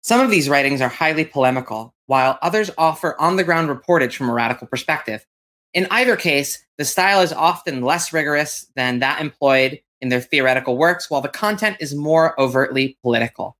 Some 0.05 0.21
of 0.21 0.29
these 0.29 0.49
writings 0.49 0.81
are 0.81 0.87
highly 0.87 1.25
polemical, 1.25 1.95
while 2.05 2.37
others 2.43 2.69
offer 2.77 3.19
on 3.19 3.37
the 3.37 3.43
ground 3.43 3.69
reportage 3.69 4.13
from 4.13 4.29
a 4.29 4.33
radical 4.33 4.67
perspective. 4.67 5.25
In 5.73 5.87
either 5.89 6.15
case, 6.15 6.63
the 6.77 6.85
style 6.85 7.21
is 7.21 7.33
often 7.33 7.81
less 7.81 8.13
rigorous 8.13 8.67
than 8.75 8.99
that 8.99 9.19
employed 9.19 9.79
in 10.01 10.09
their 10.09 10.21
theoretical 10.21 10.77
works, 10.77 11.09
while 11.09 11.21
the 11.21 11.27
content 11.27 11.77
is 11.79 11.95
more 11.95 12.39
overtly 12.39 12.99
political. 13.01 13.57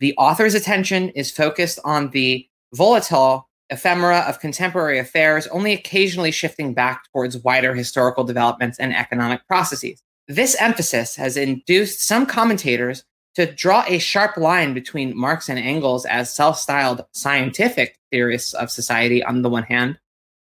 The 0.00 0.16
author's 0.16 0.56
attention 0.56 1.10
is 1.10 1.30
focused 1.30 1.78
on 1.84 2.10
the 2.10 2.48
volatile 2.74 3.48
ephemera 3.70 4.24
of 4.26 4.40
contemporary 4.40 4.98
affairs, 4.98 5.46
only 5.46 5.72
occasionally 5.74 6.32
shifting 6.32 6.74
back 6.74 7.04
towards 7.12 7.38
wider 7.44 7.72
historical 7.72 8.24
developments 8.24 8.80
and 8.80 8.96
economic 8.96 9.46
processes. 9.46 10.02
This 10.26 10.56
emphasis 10.60 11.14
has 11.14 11.36
induced 11.36 12.00
some 12.00 12.26
commentators 12.26 13.04
to 13.38 13.46
draw 13.46 13.84
a 13.86 14.00
sharp 14.00 14.36
line 14.36 14.74
between 14.74 15.16
Marx 15.16 15.48
and 15.48 15.60
Engels 15.60 16.04
as 16.04 16.34
self 16.34 16.58
styled 16.58 17.04
scientific 17.12 17.96
theorists 18.10 18.52
of 18.52 18.68
society 18.68 19.22
on 19.22 19.42
the 19.42 19.48
one 19.48 19.62
hand, 19.62 19.96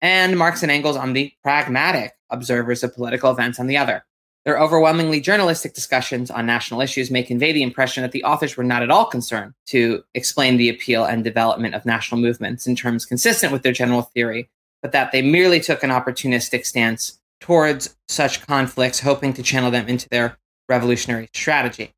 and 0.02 0.36
Marx 0.36 0.62
and 0.62 0.70
Engels 0.70 0.94
on 0.94 1.14
the 1.14 1.32
pragmatic 1.42 2.12
observers 2.28 2.84
of 2.84 2.94
political 2.94 3.30
events 3.30 3.58
on 3.58 3.68
the 3.68 3.78
other. 3.78 4.04
Their 4.44 4.58
overwhelmingly 4.58 5.22
journalistic 5.22 5.72
discussions 5.72 6.30
on 6.30 6.44
national 6.44 6.82
issues 6.82 7.10
may 7.10 7.22
convey 7.22 7.52
the 7.52 7.62
impression 7.62 8.02
that 8.02 8.12
the 8.12 8.24
authors 8.24 8.54
were 8.54 8.64
not 8.64 8.82
at 8.82 8.90
all 8.90 9.06
concerned 9.06 9.54
to 9.68 10.04
explain 10.12 10.58
the 10.58 10.68
appeal 10.68 11.06
and 11.06 11.24
development 11.24 11.74
of 11.74 11.86
national 11.86 12.20
movements 12.20 12.66
in 12.66 12.76
terms 12.76 13.06
consistent 13.06 13.50
with 13.50 13.62
their 13.62 13.72
general 13.72 14.02
theory, 14.02 14.50
but 14.82 14.92
that 14.92 15.10
they 15.10 15.22
merely 15.22 15.58
took 15.58 15.82
an 15.82 15.88
opportunistic 15.88 16.66
stance 16.66 17.18
towards 17.40 17.96
such 18.08 18.46
conflicts, 18.46 19.00
hoping 19.00 19.32
to 19.32 19.42
channel 19.42 19.70
them 19.70 19.88
into 19.88 20.06
their 20.10 20.36
revolutionary 20.68 21.30
strategy. 21.32 21.94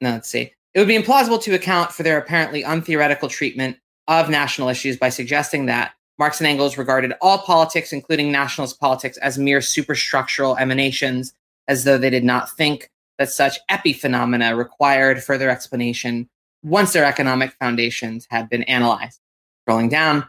Now, 0.00 0.12
let's 0.12 0.28
see. 0.28 0.52
It 0.74 0.78
would 0.78 0.88
be 0.88 0.98
implausible 0.98 1.42
to 1.42 1.54
account 1.54 1.92
for 1.92 2.02
their 2.02 2.18
apparently 2.18 2.62
untheoretical 2.62 3.28
treatment 3.28 3.78
of 4.06 4.30
national 4.30 4.68
issues 4.68 4.96
by 4.96 5.08
suggesting 5.08 5.66
that 5.66 5.92
Marx 6.18 6.40
and 6.40 6.46
Engels 6.46 6.76
regarded 6.76 7.12
all 7.20 7.38
politics, 7.38 7.92
including 7.92 8.32
nationalist 8.32 8.80
politics, 8.80 9.16
as 9.18 9.38
mere 9.38 9.60
superstructural 9.60 10.58
emanations 10.58 11.32
as 11.68 11.84
though 11.84 11.98
they 11.98 12.10
did 12.10 12.24
not 12.24 12.50
think 12.56 12.90
that 13.18 13.30
such 13.30 13.58
epiphenomena 13.70 14.56
required 14.56 15.22
further 15.22 15.50
explanation 15.50 16.28
once 16.62 16.92
their 16.92 17.04
economic 17.04 17.52
foundations 17.52 18.26
had 18.30 18.48
been 18.48 18.62
analyzed. 18.64 19.20
Scrolling 19.68 19.90
down, 19.90 20.28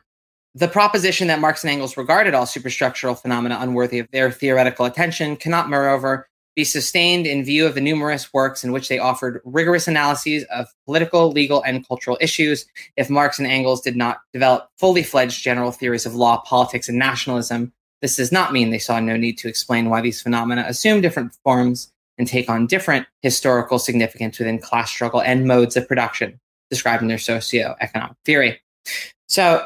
the 0.56 0.68
proposition 0.68 1.28
that 1.28 1.40
Marx 1.40 1.64
and 1.64 1.72
Engels 1.72 1.98
regarded 1.98 2.34
all 2.34 2.46
superstructural 2.46 3.20
phenomena 3.20 3.58
unworthy 3.60 4.00
of 4.00 4.10
their 4.12 4.32
theoretical 4.32 4.86
attention 4.86 5.36
cannot, 5.38 5.70
moreover, 5.70 6.28
be 6.60 6.66
sustained 6.66 7.26
in 7.26 7.42
view 7.42 7.66
of 7.66 7.74
the 7.74 7.80
numerous 7.80 8.34
works 8.34 8.66
in 8.66 8.74
which 8.74 8.90
they 8.90 9.00
offered 9.00 9.40
rigorous 9.46 9.88
analyses 9.88 10.44
of 10.54 10.68
political, 10.86 11.32
legal, 11.32 11.64
and 11.64 11.88
cultural 11.88 12.18
issues. 12.20 12.66
If 12.98 13.10
Marx 13.10 13.40
and 13.40 13.48
Engels 13.48 13.80
did 13.80 13.96
not 13.96 14.20
develop 14.34 14.70
fully 14.78 15.02
fledged 15.02 15.42
general 15.42 15.72
theories 15.72 16.06
of 16.06 16.16
law, 16.16 16.42
politics, 16.42 16.90
and 16.90 17.00
nationalism, 17.00 17.72
this 18.02 18.18
does 18.18 18.34
not 18.34 18.52
mean 18.52 18.72
they 18.72 18.78
saw 18.78 19.00
no 19.00 19.16
need 19.16 19.38
to 19.38 19.48
explain 19.48 19.90
why 19.90 20.02
these 20.02 20.22
phenomena 20.22 20.66
assume 20.68 21.00
different 21.00 21.34
forms 21.46 21.94
and 22.18 22.28
take 22.28 22.50
on 22.50 22.68
different 22.68 23.08
historical 23.22 23.80
significance 23.80 24.38
within 24.38 24.60
class 24.60 24.92
struggle 24.92 25.22
and 25.22 25.48
modes 25.48 25.78
of 25.78 25.88
production 25.88 26.42
described 26.70 27.02
in 27.02 27.08
their 27.08 27.18
socio-economic 27.18 28.18
theory. 28.26 28.60
So, 29.30 29.66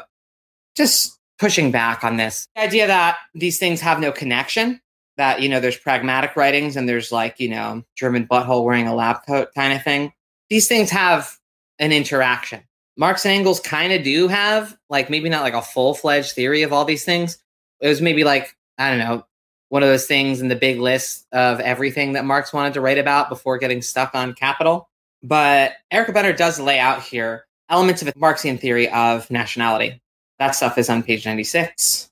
just 0.76 1.18
pushing 1.40 1.72
back 1.72 2.04
on 2.04 2.18
this 2.18 2.46
idea 2.56 2.86
that 2.86 3.16
these 3.34 3.58
things 3.58 3.80
have 3.80 3.98
no 3.98 4.12
connection 4.12 4.80
that 5.16 5.40
you 5.40 5.48
know 5.48 5.60
there's 5.60 5.76
pragmatic 5.76 6.36
writings 6.36 6.76
and 6.76 6.88
there's 6.88 7.12
like 7.12 7.38
you 7.38 7.48
know 7.48 7.82
german 7.96 8.26
butthole 8.26 8.64
wearing 8.64 8.86
a 8.86 8.94
lab 8.94 9.24
coat 9.26 9.48
kind 9.54 9.72
of 9.72 9.82
thing. 9.82 10.12
These 10.50 10.68
things 10.68 10.90
have 10.90 11.38
an 11.78 11.92
interaction. 11.92 12.62
Marx 12.96 13.24
and 13.24 13.32
engels 13.34 13.60
kind 13.60 13.92
of 13.92 14.04
do 14.04 14.28
have 14.28 14.76
like 14.88 15.10
maybe 15.10 15.28
not 15.28 15.42
like 15.42 15.54
a 15.54 15.62
full-fledged 15.62 16.32
theory 16.32 16.62
of 16.62 16.72
all 16.72 16.84
these 16.84 17.04
things. 17.04 17.38
It 17.80 17.88
was 17.88 18.00
maybe 18.00 18.24
like 18.24 18.56
i 18.78 18.90
don't 18.90 18.98
know 18.98 19.24
one 19.68 19.82
of 19.82 19.88
those 19.88 20.06
things 20.06 20.40
in 20.40 20.48
the 20.48 20.56
big 20.56 20.78
list 20.78 21.26
of 21.32 21.58
everything 21.60 22.12
that 22.12 22.24
marx 22.24 22.52
wanted 22.52 22.74
to 22.74 22.80
write 22.80 22.98
about 22.98 23.28
before 23.28 23.58
getting 23.58 23.82
stuck 23.82 24.14
on 24.14 24.34
capital. 24.34 24.88
But 25.22 25.72
erica 25.90 26.12
benner 26.12 26.32
does 26.32 26.60
lay 26.60 26.78
out 26.78 27.02
here 27.02 27.46
elements 27.68 28.02
of 28.02 28.08
a 28.08 28.12
marxian 28.16 28.58
theory 28.58 28.90
of 28.90 29.30
nationality. 29.30 30.00
That 30.38 30.52
stuff 30.52 30.78
is 30.78 30.90
on 30.90 31.02
page 31.02 31.24
96 31.24 32.10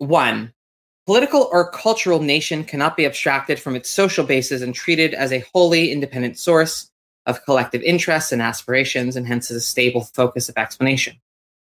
one 0.00 0.52
political 1.10 1.48
or 1.50 1.68
cultural 1.72 2.22
nation 2.22 2.62
cannot 2.62 2.96
be 2.96 3.04
abstracted 3.04 3.58
from 3.58 3.74
its 3.74 3.90
social 3.90 4.24
basis 4.24 4.62
and 4.62 4.72
treated 4.72 5.12
as 5.12 5.32
a 5.32 5.44
wholly 5.52 5.90
independent 5.90 6.38
source 6.38 6.88
of 7.26 7.44
collective 7.44 7.82
interests 7.82 8.30
and 8.30 8.40
aspirations, 8.40 9.16
and 9.16 9.26
hence 9.26 9.50
as 9.50 9.56
a 9.56 9.60
stable 9.60 10.02
focus 10.02 10.48
of 10.48 10.56
explanation. 10.56 11.16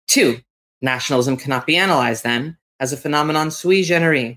Two, 0.05 0.41
nationalism 0.81 1.37
cannot 1.37 1.65
be 1.65 1.77
analyzed 1.77 2.25
then 2.25 2.57
as 2.81 2.91
a 2.91 2.97
phenomenon 2.97 3.51
sui 3.51 3.83
generis, 3.83 4.35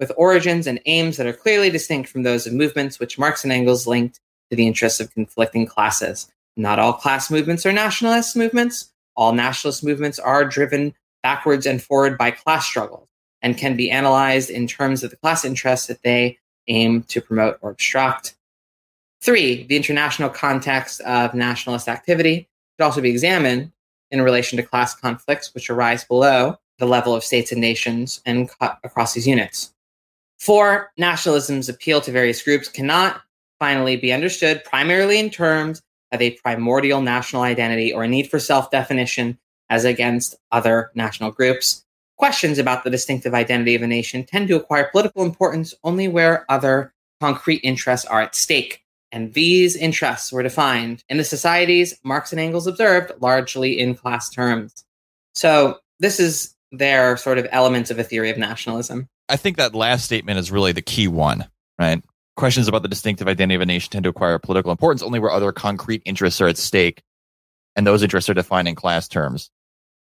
with 0.00 0.10
origins 0.16 0.66
and 0.66 0.80
aims 0.86 1.18
that 1.18 1.26
are 1.28 1.32
clearly 1.32 1.70
distinct 1.70 2.08
from 2.08 2.24
those 2.24 2.48
of 2.48 2.52
movements 2.52 2.98
which 2.98 3.20
Marx 3.20 3.44
and 3.44 3.52
Engels 3.52 3.86
linked 3.86 4.18
to 4.50 4.56
the 4.56 4.66
interests 4.66 4.98
of 4.98 5.14
conflicting 5.14 5.66
classes. 5.66 6.32
Not 6.56 6.80
all 6.80 6.94
class 6.94 7.30
movements 7.30 7.64
are 7.64 7.72
nationalist 7.72 8.34
movements. 8.34 8.92
All 9.14 9.32
nationalist 9.32 9.84
movements 9.84 10.18
are 10.18 10.44
driven 10.44 10.94
backwards 11.22 11.64
and 11.64 11.80
forward 11.80 12.18
by 12.18 12.32
class 12.32 12.66
struggles 12.66 13.06
and 13.46 13.56
can 13.56 13.76
be 13.76 13.92
analyzed 13.92 14.50
in 14.50 14.66
terms 14.66 15.04
of 15.04 15.10
the 15.10 15.16
class 15.16 15.44
interests 15.44 15.86
that 15.86 16.02
they 16.02 16.36
aim 16.66 17.04
to 17.04 17.20
promote 17.20 17.56
or 17.62 17.70
obstruct. 17.70 18.34
Three, 19.20 19.62
the 19.62 19.76
international 19.76 20.30
context 20.30 21.00
of 21.02 21.32
nationalist 21.32 21.86
activity 21.86 22.48
should 22.74 22.84
also 22.84 23.00
be 23.00 23.08
examined 23.08 23.70
in 24.10 24.20
relation 24.20 24.56
to 24.56 24.64
class 24.64 24.96
conflicts 24.96 25.54
which 25.54 25.70
arise 25.70 26.02
below 26.02 26.58
the 26.80 26.86
level 26.86 27.14
of 27.14 27.22
states 27.22 27.52
and 27.52 27.60
nations 27.60 28.20
and 28.26 28.50
across 28.82 29.14
these 29.14 29.28
units. 29.28 29.72
Four, 30.40 30.90
nationalism's 30.98 31.68
appeal 31.68 32.00
to 32.00 32.10
various 32.10 32.42
groups 32.42 32.68
cannot 32.68 33.22
finally 33.60 33.96
be 33.96 34.12
understood 34.12 34.64
primarily 34.64 35.20
in 35.20 35.30
terms 35.30 35.80
of 36.10 36.20
a 36.20 36.32
primordial 36.32 37.00
national 37.00 37.42
identity 37.42 37.92
or 37.92 38.02
a 38.02 38.08
need 38.08 38.28
for 38.28 38.40
self 38.40 38.72
definition 38.72 39.38
as 39.70 39.84
against 39.84 40.34
other 40.50 40.90
national 40.96 41.30
groups. 41.30 41.85
Questions 42.18 42.58
about 42.58 42.82
the 42.82 42.90
distinctive 42.90 43.34
identity 43.34 43.74
of 43.74 43.82
a 43.82 43.86
nation 43.86 44.24
tend 44.24 44.48
to 44.48 44.56
acquire 44.56 44.88
political 44.90 45.22
importance 45.22 45.74
only 45.84 46.08
where 46.08 46.50
other 46.50 46.94
concrete 47.20 47.60
interests 47.62 48.06
are 48.06 48.22
at 48.22 48.34
stake. 48.34 48.82
And 49.12 49.34
these 49.34 49.76
interests 49.76 50.32
were 50.32 50.42
defined 50.42 51.04
in 51.08 51.18
the 51.18 51.24
societies 51.24 51.98
Marx 52.02 52.32
and 52.32 52.40
Engels 52.40 52.66
observed 52.66 53.12
largely 53.20 53.78
in 53.78 53.94
class 53.94 54.30
terms. 54.30 54.84
So, 55.34 55.78
this 56.00 56.20
is 56.20 56.54
their 56.72 57.16
sort 57.16 57.38
of 57.38 57.46
elements 57.50 57.90
of 57.90 57.98
a 57.98 58.04
theory 58.04 58.30
of 58.30 58.38
nationalism. 58.38 59.08
I 59.28 59.36
think 59.36 59.56
that 59.56 59.74
last 59.74 60.04
statement 60.04 60.38
is 60.38 60.50
really 60.50 60.72
the 60.72 60.82
key 60.82 61.08
one, 61.08 61.46
right? 61.78 62.02
Questions 62.36 62.68
about 62.68 62.82
the 62.82 62.88
distinctive 62.88 63.28
identity 63.28 63.54
of 63.54 63.60
a 63.60 63.66
nation 63.66 63.90
tend 63.90 64.04
to 64.04 64.10
acquire 64.10 64.38
political 64.38 64.70
importance 64.70 65.02
only 65.02 65.18
where 65.18 65.30
other 65.30 65.52
concrete 65.52 66.02
interests 66.04 66.40
are 66.40 66.48
at 66.48 66.58
stake, 66.58 67.02
and 67.74 67.86
those 67.86 68.02
interests 68.02 68.28
are 68.28 68.34
defined 68.34 68.68
in 68.68 68.74
class 68.74 69.08
terms. 69.08 69.50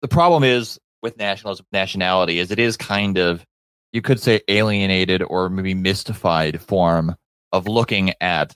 The 0.01 0.09
problem 0.09 0.45
is 0.45 0.79
with 1.03 1.17
nationalism, 1.19 1.67
nationality 1.73 2.39
is 2.39 2.51
it 2.51 2.59
is 2.59 2.77
kind 2.77 3.19
of, 3.19 3.45
you 3.93 4.01
could 4.01 4.21
say, 4.21 4.41
alienated 4.49 5.23
or 5.23 5.49
maybe 5.49 5.75
mystified 5.75 6.61
form 6.61 7.17
of 7.53 7.69
looking 7.69 8.13
at 8.21 8.55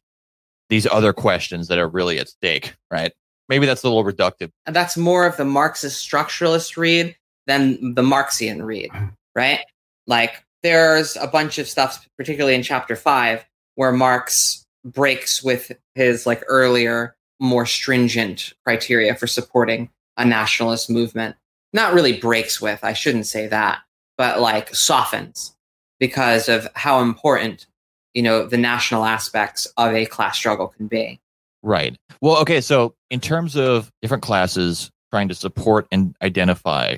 these 0.69 0.87
other 0.87 1.13
questions 1.13 1.69
that 1.69 1.79
are 1.79 1.89
really 1.89 2.19
at 2.19 2.29
stake, 2.29 2.75
right? 2.91 3.13
Maybe 3.49 3.67
that's 3.67 3.83
a 3.85 3.89
little 3.89 4.05
reductive. 4.05 4.51
And 4.65 4.75
that's 4.75 4.97
more 4.97 5.27
of 5.27 5.37
the 5.37 5.45
Marxist 5.45 6.09
structuralist 6.09 6.77
read 6.77 7.17
than 7.47 7.95
the 7.95 8.03
Marxian 8.03 8.65
read, 8.65 8.91
right? 9.35 9.61
Like 10.07 10.45
there's 10.63 11.17
a 11.17 11.27
bunch 11.27 11.59
of 11.59 11.69
stuff, 11.69 12.09
particularly 12.17 12.55
in 12.55 12.63
chapter 12.63 12.97
five, 12.97 13.45
where 13.75 13.93
Marx 13.93 14.65
breaks 14.85 15.43
with 15.43 15.73
his 15.95 16.27
like 16.27 16.43
earlier, 16.49 17.15
more 17.39 17.67
stringent 17.67 18.53
criteria 18.65 19.15
for 19.15 19.27
supporting 19.27 19.91
a 20.17 20.25
nationalist 20.25 20.89
movement 20.89 21.37
not 21.77 21.95
really 21.95 22.19
breaks 22.19 22.61
with, 22.61 22.83
I 22.83 22.93
shouldn't 22.93 23.27
say 23.27 23.47
that, 23.47 23.79
but 24.19 24.41
like 24.41 24.75
softens 24.75 25.55
because 26.01 26.49
of 26.49 26.67
how 26.75 27.01
important, 27.01 27.67
you 28.15 28.23
know, 28.23 28.47
the 28.47 28.57
national 28.57 29.05
aspects 29.05 29.67
of 29.77 29.95
a 29.95 30.07
class 30.07 30.37
struggle 30.37 30.69
can 30.69 30.89
be. 30.89 31.21
Right. 31.63 31.97
Well, 32.21 32.39
okay. 32.39 32.61
So, 32.61 32.95
in 33.11 33.21
terms 33.21 33.57
of 33.57 33.93
different 34.03 34.23
classes 34.23 34.91
trying 35.13 35.29
to 35.29 35.35
support 35.35 35.87
and 35.93 36.17
identify 36.23 36.97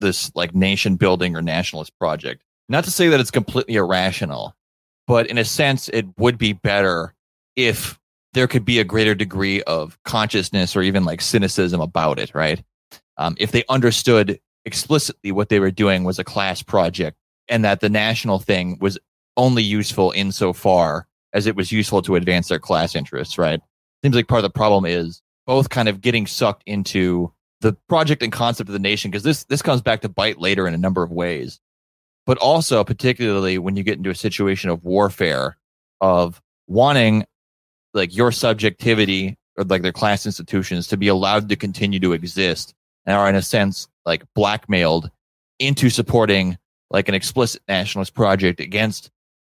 this 0.00 0.30
like 0.34 0.54
nation 0.54 0.96
building 0.96 1.36
or 1.36 1.42
nationalist 1.42 1.92
project, 1.98 2.42
not 2.68 2.84
to 2.84 2.90
say 2.90 3.08
that 3.08 3.20
it's 3.20 3.30
completely 3.30 3.74
irrational, 3.74 4.54
but 5.06 5.26
in 5.26 5.38
a 5.38 5.44
sense, 5.44 5.88
it 5.90 6.06
would 6.18 6.38
be 6.38 6.52
better 6.52 7.14
if 7.56 7.98
there 8.32 8.46
could 8.46 8.64
be 8.64 8.78
a 8.78 8.84
greater 8.84 9.14
degree 9.14 9.62
of 9.62 9.98
consciousness 10.04 10.76
or 10.76 10.82
even 10.82 11.04
like 11.04 11.20
cynicism 11.20 11.80
about 11.80 12.18
it, 12.18 12.32
right? 12.34 12.62
Um, 13.20 13.36
if 13.38 13.52
they 13.52 13.64
understood 13.68 14.40
explicitly 14.64 15.30
what 15.30 15.50
they 15.50 15.60
were 15.60 15.70
doing 15.70 16.04
was 16.04 16.18
a 16.18 16.24
class 16.24 16.62
project 16.62 17.18
and 17.48 17.64
that 17.64 17.80
the 17.80 17.90
national 17.90 18.38
thing 18.38 18.78
was 18.80 18.98
only 19.36 19.62
useful 19.62 20.10
insofar 20.16 21.06
as 21.34 21.46
it 21.46 21.54
was 21.54 21.70
useful 21.70 22.00
to 22.00 22.16
advance 22.16 22.48
their 22.48 22.58
class 22.58 22.94
interests, 22.94 23.36
right? 23.36 23.60
Seems 24.02 24.16
like 24.16 24.26
part 24.26 24.38
of 24.38 24.44
the 24.44 24.58
problem 24.58 24.86
is 24.86 25.20
both 25.46 25.68
kind 25.68 25.88
of 25.88 26.00
getting 26.00 26.26
sucked 26.26 26.62
into 26.64 27.30
the 27.60 27.74
project 27.90 28.22
and 28.22 28.32
concept 28.32 28.70
of 28.70 28.72
the 28.72 28.78
nation, 28.78 29.10
because 29.10 29.22
this 29.22 29.44
this 29.44 29.60
comes 29.60 29.82
back 29.82 30.00
to 30.00 30.08
bite 30.08 30.40
later 30.40 30.66
in 30.66 30.72
a 30.72 30.78
number 30.78 31.02
of 31.02 31.12
ways. 31.12 31.60
But 32.24 32.38
also, 32.38 32.82
particularly 32.84 33.58
when 33.58 33.76
you 33.76 33.82
get 33.82 33.98
into 33.98 34.08
a 34.08 34.14
situation 34.14 34.70
of 34.70 34.82
warfare, 34.82 35.58
of 36.00 36.40
wanting 36.66 37.26
like 37.92 38.16
your 38.16 38.32
subjectivity 38.32 39.36
or 39.58 39.64
like 39.64 39.82
their 39.82 39.92
class 39.92 40.24
institutions 40.24 40.86
to 40.86 40.96
be 40.96 41.08
allowed 41.08 41.50
to 41.50 41.56
continue 41.56 42.00
to 42.00 42.14
exist 42.14 42.74
and 43.10 43.18
are 43.18 43.28
in 43.28 43.34
a 43.34 43.42
sense 43.42 43.88
like 44.06 44.22
blackmailed 44.34 45.10
into 45.58 45.90
supporting 45.90 46.56
like 46.90 47.08
an 47.08 47.14
explicit 47.14 47.60
nationalist 47.68 48.14
project 48.14 48.60
against 48.60 49.10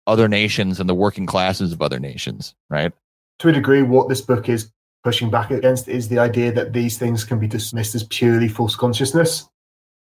other 0.08 0.28
nations 0.28 0.80
and 0.80 0.90
the 0.90 0.96
working 0.96 1.26
classes 1.26 1.72
of 1.72 1.82
other 1.82 2.00
nations, 2.00 2.56
right? 2.70 2.92
To 3.40 3.50
a 3.50 3.52
degree, 3.52 3.82
what 3.82 4.10
this 4.10 4.22
book 4.22 4.50
is 4.50 4.72
pushing 5.04 5.30
back 5.30 5.52
against 5.52 5.88
is 5.88 6.10
the 6.10 6.20
idea 6.20 6.52
that 6.52 6.74
these 6.74 6.98
things 6.98 7.24
can 7.24 7.40
be 7.40 7.48
dismissed 7.48 7.96
as 7.96 8.04
purely 8.04 8.48
false 8.48 8.76
consciousness. 8.76 9.48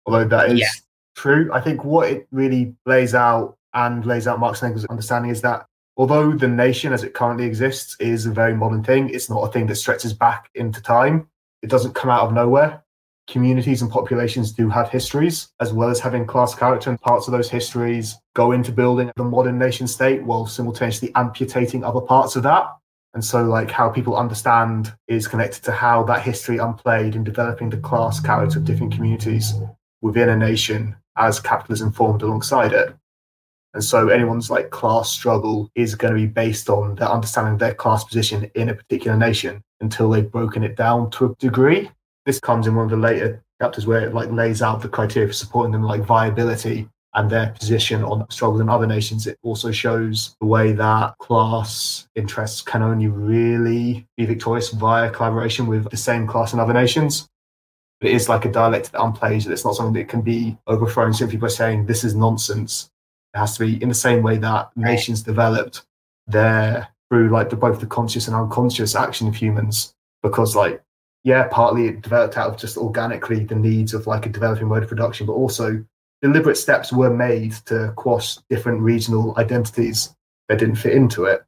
Although 0.05 0.27
that 0.27 0.51
is 0.51 0.59
yeah. 0.59 0.67
true, 1.15 1.49
I 1.53 1.61
think 1.61 1.83
what 1.83 2.09
it 2.09 2.27
really 2.31 2.75
lays 2.85 3.13
out 3.13 3.57
and 3.73 4.05
lays 4.05 4.27
out 4.27 4.41
Engels' 4.63 4.85
understanding 4.85 5.31
is 5.31 5.41
that 5.41 5.65
although 5.97 6.31
the 6.31 6.47
nation 6.47 6.93
as 6.93 7.03
it 7.03 7.13
currently 7.13 7.45
exists 7.45 7.95
is 7.99 8.25
a 8.25 8.31
very 8.31 8.55
modern 8.55 8.83
thing, 8.83 9.09
it's 9.09 9.29
not 9.29 9.41
a 9.41 9.51
thing 9.51 9.67
that 9.67 9.75
stretches 9.75 10.13
back 10.13 10.49
into 10.55 10.81
time. 10.81 11.27
It 11.61 11.69
doesn't 11.69 11.95
come 11.95 12.09
out 12.09 12.27
of 12.27 12.33
nowhere 12.33 12.83
communities 13.32 13.82
and 13.82 13.89
populations 13.89 14.51
do 14.51 14.69
have 14.69 14.89
histories, 14.89 15.49
as 15.61 15.71
well 15.71 15.89
as 15.89 15.99
having 15.99 16.27
class 16.27 16.53
character, 16.53 16.89
and 16.89 16.99
parts 16.99 17.27
of 17.27 17.32
those 17.32 17.49
histories 17.49 18.19
go 18.36 18.51
into 18.51 18.71
building 18.71 19.09
the 19.15 19.23
modern 19.23 19.57
nation 19.57 19.88
state 19.88 20.21
while 20.23 20.45
simultaneously 20.45 21.11
amputating 21.15 21.84
other 21.84 22.01
parts 22.01 22.36
of 22.36 22.43
that. 22.43 22.65
And 23.13 23.23
so, 23.23 23.43
like, 23.43 23.71
how 23.71 23.89
people 23.89 24.15
understand 24.15 24.93
is 25.07 25.27
connected 25.27 25.63
to 25.63 25.71
how 25.71 26.03
that 26.03 26.21
history 26.21 26.57
unplayed 26.57 27.15
in 27.15 27.23
developing 27.23 27.69
the 27.69 27.77
class 27.77 28.19
character 28.19 28.59
of 28.59 28.65
different 28.65 28.93
communities 28.93 29.53
within 30.01 30.29
a 30.29 30.36
nation 30.36 30.95
as 31.17 31.39
capitalism 31.39 31.91
formed 31.91 32.21
alongside 32.21 32.73
it. 32.73 32.93
And 33.73 33.84
so, 33.84 34.09
anyone's 34.09 34.49
like 34.49 34.71
class 34.71 35.09
struggle 35.09 35.71
is 35.75 35.95
going 35.95 36.13
to 36.13 36.19
be 36.19 36.27
based 36.27 36.69
on 36.69 36.95
their 36.95 37.09
understanding 37.09 37.53
of 37.53 37.59
their 37.59 37.73
class 37.73 38.03
position 38.03 38.51
in 38.55 38.69
a 38.69 38.75
particular 38.75 39.17
nation 39.17 39.63
until 39.79 40.09
they've 40.09 40.32
broken 40.32 40.63
it 40.63 40.75
down 40.75 41.09
to 41.11 41.25
a 41.25 41.36
degree 41.36 41.89
this 42.26 42.39
comes 42.39 42.67
in 42.67 42.76
one 42.76 42.86
of 42.86 42.91
the 42.91 42.97
later 42.97 43.43
chapters 43.61 43.86
where 43.86 44.01
it 44.01 44.13
like 44.13 44.32
lays 44.32 44.61
out 44.61 44.82
the 44.82 44.89
criteria 44.89 45.28
for 45.28 45.34
supporting 45.34 45.72
them, 45.72 45.84
like 45.84 46.01
viability 46.01 46.88
and 47.13 47.30
their 47.30 47.49
position 47.49 48.03
on 48.03 48.30
struggles 48.30 48.61
in 48.61 48.69
other 48.69 48.88
nations, 48.88 49.28
it 49.28 49.38
also 49.43 49.72
shows 49.72 50.36
the 50.39 50.45
way 50.45 50.72
that 50.72 51.17
class 51.17 52.07
interests 52.15 52.61
can 52.61 52.82
only 52.82 53.07
really 53.07 54.07
be 54.15 54.26
victorious 54.26 54.69
via 54.69 55.09
collaboration 55.09 55.67
with 55.67 55.89
the 55.89 55.97
same 55.97 56.26
class 56.26 56.53
in 56.53 56.59
other 56.59 56.74
nations. 56.74 57.28
It 57.99 58.11
is 58.11 58.30
like 58.30 58.45
a 58.45 58.51
dialect 58.51 58.91
that 58.91 59.01
unplays, 59.01 59.49
it's 59.49 59.65
not 59.65 59.76
something 59.76 59.93
that 60.01 60.09
can 60.09 60.22
be 60.22 60.57
overthrown 60.67 61.13
simply 61.13 61.38
by 61.38 61.49
saying 61.49 61.86
this 61.86 62.03
is 62.03 62.15
nonsense. 62.15 62.89
It 63.34 63.39
has 63.39 63.57
to 63.57 63.65
be 63.65 63.82
in 63.82 63.89
the 63.89 63.95
same 63.95 64.24
way 64.24 64.38
that 64.38 64.72
nations 64.76 65.22
developed 65.22 65.84
there 66.28 66.88
through 67.09 67.30
like 67.30 67.49
the, 67.49 67.57
both 67.57 67.80
the 67.80 67.86
conscious 67.86 68.28
and 68.28 68.36
unconscious 68.36 68.95
action 68.95 69.28
of 69.28 69.36
humans. 69.36 69.93
Because 70.24 70.55
like, 70.55 70.82
yeah, 71.24 71.47
partly 71.49 71.88
it 71.88 72.01
developed 72.01 72.38
out 72.38 72.49
of 72.49 72.57
just 72.57 72.78
organically 72.78 73.43
the 73.43 73.55
needs 73.55 73.93
of 73.93 74.07
like 74.07 74.26
a 74.26 74.30
developing 74.30 74.67
mode 74.67 74.84
of 74.84 74.89
production, 74.89 75.28
but 75.28 75.34
also 75.34 75.84
deliberate 76.22 76.55
steps 76.55 76.91
were 76.91 77.13
made 77.13 77.53
to 77.65 77.93
quash 77.95 78.38
different 78.49 78.82
regional 78.82 79.34
identities 79.38 80.15
that 80.49 80.59
didn't 80.59 80.76
fit 80.76 80.93
into 80.93 81.26
it. 81.26 81.43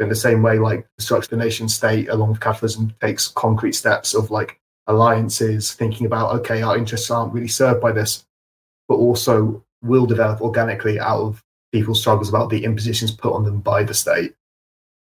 In 0.00 0.08
the 0.08 0.16
same 0.16 0.42
way, 0.42 0.58
like 0.58 0.86
the 0.96 1.02
structure 1.04 1.26
of 1.26 1.30
the 1.38 1.44
nation 1.44 1.68
state, 1.68 2.08
along 2.08 2.30
with 2.30 2.40
capitalism, 2.40 2.94
takes 3.00 3.28
concrete 3.28 3.74
steps 3.74 4.14
of 4.14 4.30
like 4.30 4.60
alliances, 4.86 5.72
thinking 5.72 6.06
about, 6.06 6.34
okay, 6.40 6.62
our 6.62 6.76
interests 6.76 7.10
aren't 7.10 7.32
really 7.32 7.48
served 7.48 7.80
by 7.80 7.92
this, 7.92 8.24
but 8.88 8.96
also 8.96 9.64
will 9.82 10.06
develop 10.06 10.40
organically 10.40 10.98
out 10.98 11.20
of 11.20 11.44
people's 11.72 12.00
struggles 12.00 12.28
about 12.28 12.50
the 12.50 12.64
impositions 12.64 13.12
put 13.12 13.32
on 13.32 13.44
them 13.44 13.60
by 13.60 13.84
the 13.84 13.94
state. 13.94 14.34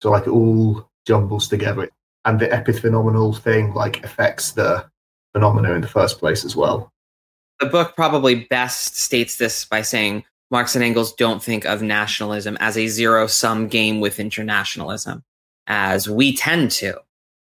So, 0.03 0.11
like, 0.11 0.27
it 0.27 0.31
all 0.31 0.89
jumbles 1.07 1.49
together. 1.49 1.91
And 2.25 2.39
the 2.39 2.49
epiphenomenal 2.49 3.39
thing, 3.39 3.73
like, 3.75 4.05
affects 4.05 4.53
the 4.53 4.89
phenomena 5.33 5.73
in 5.73 5.81
the 5.81 5.89
first 5.89 6.19
place 6.19 6.45
as 6.45 6.55
well 6.55 6.93
the 7.61 7.67
book 7.67 7.95
probably 7.95 8.47
best 8.47 8.97
states 8.97 9.37
this 9.37 9.65
by 9.67 9.83
saying 9.83 10.25
Marx 10.51 10.75
and 10.75 10.83
Engels 10.83 11.13
don't 11.13 11.43
think 11.43 11.65
of 11.67 11.83
nationalism 11.83 12.57
as 12.59 12.77
a 12.77 12.89
zero 12.89 13.27
sum 13.27 13.69
game 13.69 14.01
with 14.01 14.19
internationalism, 14.19 15.23
as 15.67 16.09
we 16.09 16.35
tend 16.35 16.71
to, 16.73 17.01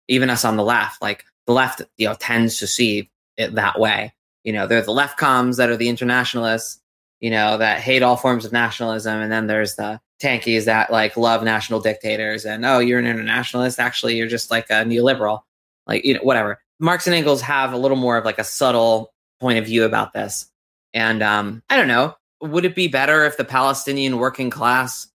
even 0.09 0.31
us 0.31 0.45
on 0.45 0.57
the 0.57 0.65
left. 0.65 1.01
Like 1.01 1.25
the 1.47 1.53
left, 1.53 1.83
you 1.99 2.09
know, 2.09 2.15
tends 2.15 2.59
to 2.59 2.67
see 2.67 3.11
it 3.37 3.55
that 3.55 3.79
way. 3.79 4.15
You 4.43 4.53
know, 4.53 4.67
there 4.67 4.79
are 4.79 4.83
the 4.83 4.91
left 4.91 5.19
comms 5.21 5.59
that 5.59 5.69
are 5.69 5.77
the 5.77 5.91
internationalists, 5.91 6.81
you 7.21 7.31
know, 7.31 7.59
that 7.59 7.81
hate 7.81 8.03
all 8.03 8.17
forms 8.17 8.45
of 8.45 8.53
nationalism, 8.53 9.21
and 9.21 9.31
then 9.31 9.47
there's 9.47 9.77
the 9.77 10.01
tankies 10.21 10.65
that 10.65 10.91
like 10.91 11.17
love 11.17 11.45
national 11.45 11.81
dictators 11.81 12.45
and 12.45 12.65
oh, 12.65 12.79
you're 12.81 12.99
an 12.99 13.07
internationalist. 13.07 13.79
Actually, 13.79 14.17
you're 14.17 14.27
just 14.27 14.51
like 14.51 14.69
a 14.71 14.85
neoliberal, 14.85 15.41
like 15.87 16.05
you 16.05 16.15
know, 16.15 16.21
whatever. 16.21 16.61
Marx 16.81 17.07
and 17.07 17.15
Engels 17.15 17.41
have 17.41 17.73
a 17.73 17.79
little 17.79 17.97
more 17.97 18.17
of 18.17 18.25
like 18.25 18.39
a 18.39 18.45
subtle 18.45 19.13
point 19.41 19.59
of 19.59 19.65
view 19.65 19.85
about 19.85 20.13
this. 20.13 20.51
And 20.95 21.23
um, 21.23 21.63
I 21.69 21.77
don't 21.77 21.89
know, 21.89 22.17
would 22.41 22.65
it 22.65 22.75
be 22.75 22.89
better 22.89 23.25
if 23.25 23.37
the 23.37 23.45
Palestinian 23.45 24.19
working 24.19 24.51
class 24.51 25.09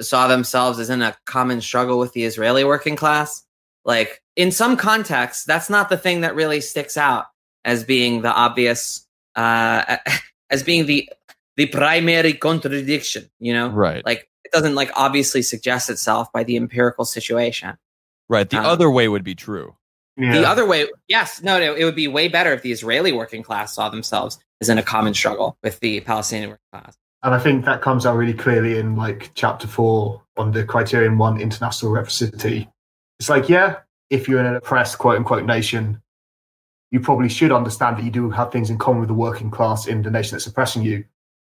saw 0.00 0.26
themselves 0.26 0.78
as 0.78 0.90
in 0.90 1.02
a 1.02 1.16
common 1.26 1.60
struggle 1.60 1.98
with 1.98 2.12
the 2.12 2.24
Israeli 2.24 2.64
working 2.64 2.96
class? 2.96 3.44
Like, 3.84 4.22
in 4.36 4.52
some 4.52 4.76
contexts, 4.76 5.44
that's 5.44 5.70
not 5.70 5.88
the 5.88 5.96
thing 5.96 6.20
that 6.22 6.34
really 6.34 6.60
sticks 6.60 6.96
out 6.96 7.26
as 7.64 7.84
being 7.84 8.22
the 8.22 8.32
obvious, 8.32 9.06
uh, 9.36 9.96
as 10.50 10.62
being 10.62 10.86
the 10.86 11.10
the 11.60 11.66
primary 11.66 12.32
contradiction. 12.32 13.30
You 13.38 13.52
know, 13.52 13.68
right? 13.68 14.04
Like, 14.04 14.30
it 14.44 14.52
doesn't 14.52 14.74
like 14.74 14.90
obviously 14.96 15.42
suggest 15.42 15.90
itself 15.90 16.32
by 16.32 16.42
the 16.42 16.56
empirical 16.56 17.04
situation. 17.04 17.76
Right. 18.28 18.48
The 18.48 18.58
um, 18.58 18.64
other 18.64 18.90
way 18.90 19.08
would 19.08 19.24
be 19.24 19.34
true. 19.34 19.76
Yeah. 20.16 20.32
The 20.32 20.48
other 20.48 20.66
way, 20.66 20.86
yes, 21.08 21.42
no, 21.42 21.58
no, 21.58 21.74
it 21.74 21.84
would 21.84 21.94
be 21.94 22.08
way 22.08 22.28
better 22.28 22.52
if 22.52 22.62
the 22.62 22.72
Israeli 22.72 23.12
working 23.12 23.42
class 23.42 23.74
saw 23.74 23.88
themselves 23.88 24.38
as 24.60 24.68
in 24.68 24.78
a 24.78 24.82
common 24.82 25.14
struggle 25.14 25.56
with 25.62 25.80
the 25.80 26.00
Palestinian 26.00 26.50
working 26.50 26.70
class. 26.72 26.96
And 27.22 27.34
I 27.34 27.38
think 27.38 27.64
that 27.64 27.82
comes 27.82 28.06
out 28.06 28.16
really 28.16 28.34
clearly 28.34 28.78
in 28.78 28.96
like 28.96 29.30
chapter 29.34 29.66
four 29.66 30.22
on 30.36 30.52
the 30.52 30.64
criterion 30.64 31.18
one 31.18 31.40
international 31.40 31.92
reciprocity. 31.92 32.68
It's 33.18 33.28
like, 33.28 33.48
yeah, 33.48 33.76
if 34.10 34.28
you're 34.28 34.40
in 34.40 34.46
an 34.46 34.56
oppressed 34.56 34.98
quote 34.98 35.16
unquote 35.16 35.44
nation, 35.44 36.00
you 36.90 37.00
probably 37.00 37.28
should 37.28 37.52
understand 37.52 37.96
that 37.96 38.04
you 38.04 38.10
do 38.10 38.30
have 38.30 38.50
things 38.52 38.70
in 38.70 38.78
common 38.78 39.00
with 39.00 39.08
the 39.08 39.14
working 39.14 39.50
class 39.50 39.86
in 39.86 40.02
the 40.02 40.10
nation 40.10 40.32
that's 40.34 40.46
oppressing 40.46 40.82
you. 40.82 41.04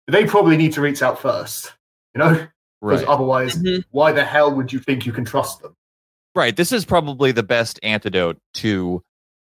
But 0.06 0.12
they 0.12 0.26
probably 0.26 0.56
need 0.56 0.72
to 0.74 0.80
reach 0.80 1.02
out 1.02 1.20
first, 1.20 1.72
you 2.14 2.18
know? 2.18 2.46
Because 2.80 3.00
right. 3.00 3.08
otherwise, 3.08 3.56
mm-hmm. 3.56 3.80
why 3.90 4.12
the 4.12 4.24
hell 4.24 4.54
would 4.54 4.72
you 4.72 4.78
think 4.78 5.06
you 5.06 5.12
can 5.12 5.24
trust 5.24 5.62
them? 5.62 5.74
Right. 6.34 6.54
This 6.54 6.72
is 6.72 6.84
probably 6.84 7.32
the 7.32 7.42
best 7.42 7.80
antidote 7.82 8.38
to 8.54 9.02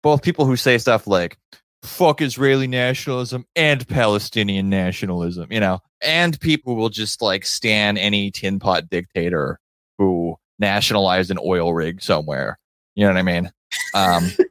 both 0.03 0.23
people 0.23 0.45
who 0.45 0.55
say 0.55 0.77
stuff 0.77 1.07
like 1.07 1.37
fuck 1.83 2.21
Israeli 2.21 2.67
nationalism 2.67 3.45
and 3.55 3.87
Palestinian 3.87 4.69
nationalism, 4.69 5.51
you 5.51 5.59
know, 5.59 5.79
and 6.01 6.39
people 6.39 6.75
will 6.75 6.89
just 6.89 7.21
like 7.21 7.45
stand 7.45 7.97
any 7.97 8.31
tin 8.31 8.59
pot 8.59 8.89
dictator 8.89 9.59
who 9.97 10.35
nationalized 10.59 11.31
an 11.31 11.39
oil 11.43 11.73
rig 11.73 12.01
somewhere. 12.01 12.59
You 12.95 13.05
know 13.05 13.13
what 13.13 13.19
I 13.19 13.23
mean? 13.23 13.51
Um, 13.93 14.31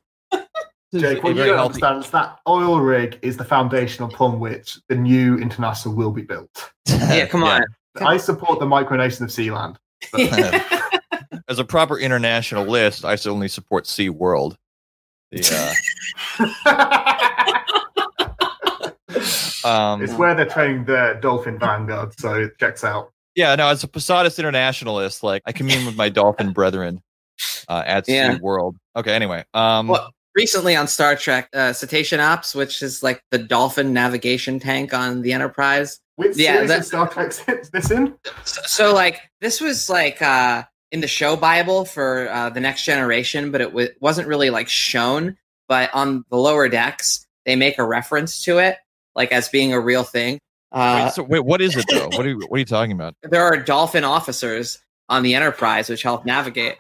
Jake, 0.92 1.22
what 1.22 1.36
you 1.36 1.44
don't 1.44 1.58
understand 1.58 2.04
is 2.04 2.10
that 2.10 2.40
oil 2.48 2.80
rig 2.80 3.18
is 3.22 3.36
the 3.36 3.44
foundation 3.44 4.04
upon 4.04 4.40
which 4.40 4.78
the 4.88 4.96
new 4.96 5.38
international 5.38 5.94
will 5.94 6.10
be 6.10 6.22
built. 6.22 6.72
yeah, 6.86 7.26
come 7.26 7.44
on. 7.44 7.62
Yeah. 7.98 8.06
I 8.06 8.16
support 8.16 8.58
the 8.58 8.66
micronation 8.66 9.20
of 9.22 9.28
Sealand. 9.30 9.76
as 11.48 11.58
a 11.58 11.64
proper 11.64 11.98
internationalist, 11.98 13.04
I 13.04 13.16
only 13.28 13.48
support 13.48 13.86
Sea 13.86 14.08
World. 14.08 14.56
The, 15.30 15.74
uh, 16.40 16.44
um, 19.68 20.02
it's 20.02 20.14
where 20.14 20.34
they're 20.34 20.46
training 20.46 20.86
the 20.86 21.18
Dolphin 21.20 21.56
Vanguard, 21.58 22.18
so 22.18 22.34
it 22.34 22.58
checks 22.58 22.82
out. 22.82 23.12
Yeah, 23.36 23.54
no, 23.54 23.68
as 23.68 23.84
a 23.84 23.88
Posadist 23.88 24.38
internationalist, 24.38 25.22
like 25.22 25.42
I 25.46 25.52
commune 25.52 25.86
with 25.86 25.96
my 25.96 26.08
dolphin 26.08 26.52
brethren 26.52 27.00
uh, 27.68 27.84
at 27.86 28.08
yeah. 28.08 28.34
Sea 28.34 28.40
World. 28.40 28.76
Okay, 28.96 29.14
anyway. 29.14 29.44
Um, 29.54 29.86
well, 29.88 30.10
recently 30.34 30.76
on 30.76 30.88
Star 30.88 31.16
Trek, 31.16 31.48
uh, 31.54 31.72
Cetacean 31.72 32.20
Ops, 32.20 32.54
which 32.54 32.82
is 32.82 33.02
like 33.02 33.22
the 33.30 33.38
dolphin 33.38 33.92
navigation 33.92 34.58
tank 34.58 34.94
on 34.94 35.22
the 35.22 35.32
Enterprise. 35.32 36.00
Which 36.16 36.36
yeah, 36.36 36.54
series 36.54 36.68
that, 36.68 36.78
of 36.80 36.84
Star 36.86 37.08
Trek 37.08 37.32
this 37.72 37.90
in? 37.90 38.14
So, 38.44 38.60
so, 38.66 38.94
like, 38.94 39.20
this 39.40 39.60
was 39.60 39.88
like 39.88 40.20
uh, 40.20 40.64
in 40.92 41.00
the 41.00 41.08
show 41.08 41.36
Bible 41.36 41.84
for 41.84 42.28
uh, 42.30 42.50
the 42.50 42.60
next 42.60 42.84
generation, 42.84 43.50
but 43.50 43.60
it 43.60 43.70
w- 43.70 43.88
wasn't 44.00 44.28
really 44.28 44.50
like 44.50 44.68
shown. 44.68 45.36
But 45.68 45.92
on 45.94 46.24
the 46.30 46.36
lower 46.36 46.68
decks, 46.68 47.26
they 47.46 47.56
make 47.56 47.78
a 47.78 47.84
reference 47.84 48.42
to 48.44 48.58
it, 48.58 48.76
like 49.14 49.32
as 49.32 49.48
being 49.48 49.72
a 49.72 49.80
real 49.80 50.02
thing. 50.02 50.38
Uh, 50.72 51.04
wait, 51.04 51.12
so 51.14 51.22
wait, 51.22 51.44
what 51.44 51.60
is 51.60 51.76
it 51.76 51.86
though? 51.90 52.08
what 52.08 52.24
are 52.24 52.28
you, 52.28 52.38
what 52.48 52.56
are 52.56 52.58
you 52.58 52.64
talking 52.64 52.92
about? 52.92 53.14
There 53.22 53.42
are 53.42 53.56
dolphin 53.56 54.04
officers 54.04 54.78
on 55.08 55.22
the 55.22 55.34
Enterprise 55.34 55.88
which 55.88 56.02
help 56.02 56.24
navigate. 56.24 56.76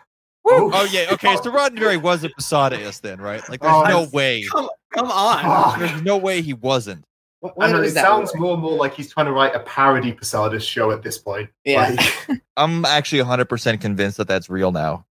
Woo! 0.50 0.70
Oh 0.72 0.88
yeah, 0.90 1.06
okay. 1.12 1.36
So 1.36 1.50
Roddenberry 1.50 2.00
was 2.00 2.24
a 2.24 2.28
Posadist 2.28 3.02
then, 3.02 3.20
right? 3.20 3.46
Like, 3.48 3.60
there's 3.60 3.72
oh, 3.72 3.84
no 3.84 4.08
way. 4.12 4.44
Come, 4.50 4.68
come 4.92 5.10
on. 5.10 5.78
There's 5.78 6.02
no 6.02 6.16
way 6.16 6.42
he 6.42 6.54
wasn't. 6.54 7.04
What, 7.40 7.56
what 7.56 7.70
know, 7.70 7.80
it 7.80 7.92
sounds 7.92 8.34
more 8.34 8.52
and 8.54 8.62
more 8.62 8.76
like 8.76 8.94
he's 8.94 9.12
trying 9.12 9.26
to 9.26 9.32
write 9.32 9.54
a 9.54 9.60
parody 9.60 10.12
Posadist 10.12 10.68
show 10.68 10.90
at 10.90 11.02
this 11.02 11.18
point. 11.18 11.48
Yeah. 11.64 11.96
Like, 12.28 12.42
I'm 12.56 12.84
actually 12.84 13.22
100% 13.22 13.80
convinced 13.80 14.18
that 14.18 14.28
that's 14.28 14.50
real 14.50 14.72
now. 14.72 15.06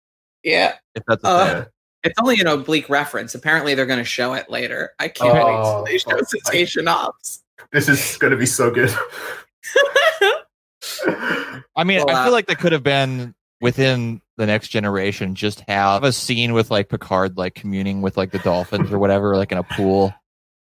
Yeah. 0.43 0.75
If 0.95 1.05
that's 1.07 1.23
a 1.23 1.29
uh. 1.29 1.65
It's 2.03 2.19
only 2.21 2.39
an 2.39 2.47
oblique 2.47 2.89
reference. 2.89 3.35
Apparently, 3.35 3.75
they're 3.75 3.87
going 3.87 3.99
to 3.99 4.05
show 4.05 4.35
it 4.35 4.49
later. 4.49 4.93
I 5.01 5.09
can't 5.09 5.37
oh, 5.37 5.45
wait 5.45 5.65
till 5.65 5.85
they 5.85 5.99
show 5.99 6.25
Cetacean 6.25 6.87
Ops. 6.87 7.43
This 7.73 7.89
is 7.89 8.17
going 8.19 8.31
to 8.31 8.37
be 8.37 8.47
so 8.47 8.71
good. 8.71 8.91
I 11.77 11.85
mean, 11.85 11.99
well, 11.99 12.11
I 12.11 12.25
feel 12.25 12.29
uh, 12.29 12.31
like 12.31 12.47
that 12.47 12.59
could 12.59 12.73
have 12.73 12.85
been 12.85 13.35
within 13.61 14.21
the 14.37 14.47
next 14.47 14.69
generation. 14.69 15.35
Just 15.35 15.61
have 15.69 16.05
a 16.05 16.13
scene 16.13 16.53
with 16.53 16.71
like 16.71 16.89
Picard, 16.89 17.37
like 17.37 17.55
communing 17.55 18.03
with 18.03 18.17
like 18.17 18.33
the 18.33 18.39
dolphins 18.39 18.93
or 18.93 18.99
whatever, 18.99 19.37
like 19.37 19.53
in 19.53 19.59
a 19.59 19.63
pool 19.63 20.15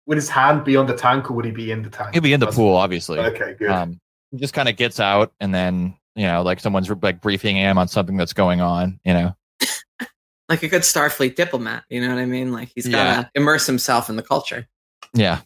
would 0.05 0.17
his 0.17 0.30
hand 0.30 0.63
be 0.63 0.76
on 0.76 0.86
the 0.86 0.95
tank 0.95 1.30
or 1.30 1.34
would 1.34 1.45
he 1.45 1.51
be 1.51 1.71
in 1.71 1.84
the 1.84 1.89
tank? 1.89 2.13
He'd 2.13 2.23
be 2.23 2.34
in 2.34 2.39
the 2.39 2.47
pool, 2.47 2.76
obviously. 2.76 3.19
Okay, 3.19 3.55
good. 3.57 3.69
Um, 3.69 3.99
he 4.32 4.38
just 4.38 4.53
kind 4.53 4.69
of 4.69 4.76
gets 4.76 4.99
out 4.99 5.34
and 5.39 5.53
then, 5.53 5.95
you 6.15 6.28
know, 6.28 6.43
like 6.43 6.59
someone's 6.59 6.89
like 6.89 7.21
briefing 7.21 7.55
him 7.55 7.78
on 7.78 7.88
something 7.88 8.17
that's 8.17 8.34
going 8.34 8.61
on, 8.61 8.99
you 9.03 9.13
know. 9.13 9.36
like 10.49 10.63
a 10.63 10.67
good 10.67 10.84
Starfleet 10.84 11.36
diplomat, 11.36 11.84
you 11.89 12.01
know 12.01 12.09
what 12.09 12.19
I 12.19 12.26
mean? 12.26 12.51
Like 12.51 12.71
he's 12.76 12.88
got 12.88 13.03
to 13.03 13.09
yeah. 13.21 13.26
immerse 13.41 13.65
himself 13.65 14.09
in 14.09 14.15
the 14.15 14.23
culture. 14.23 14.67
Yeah. 15.13 15.41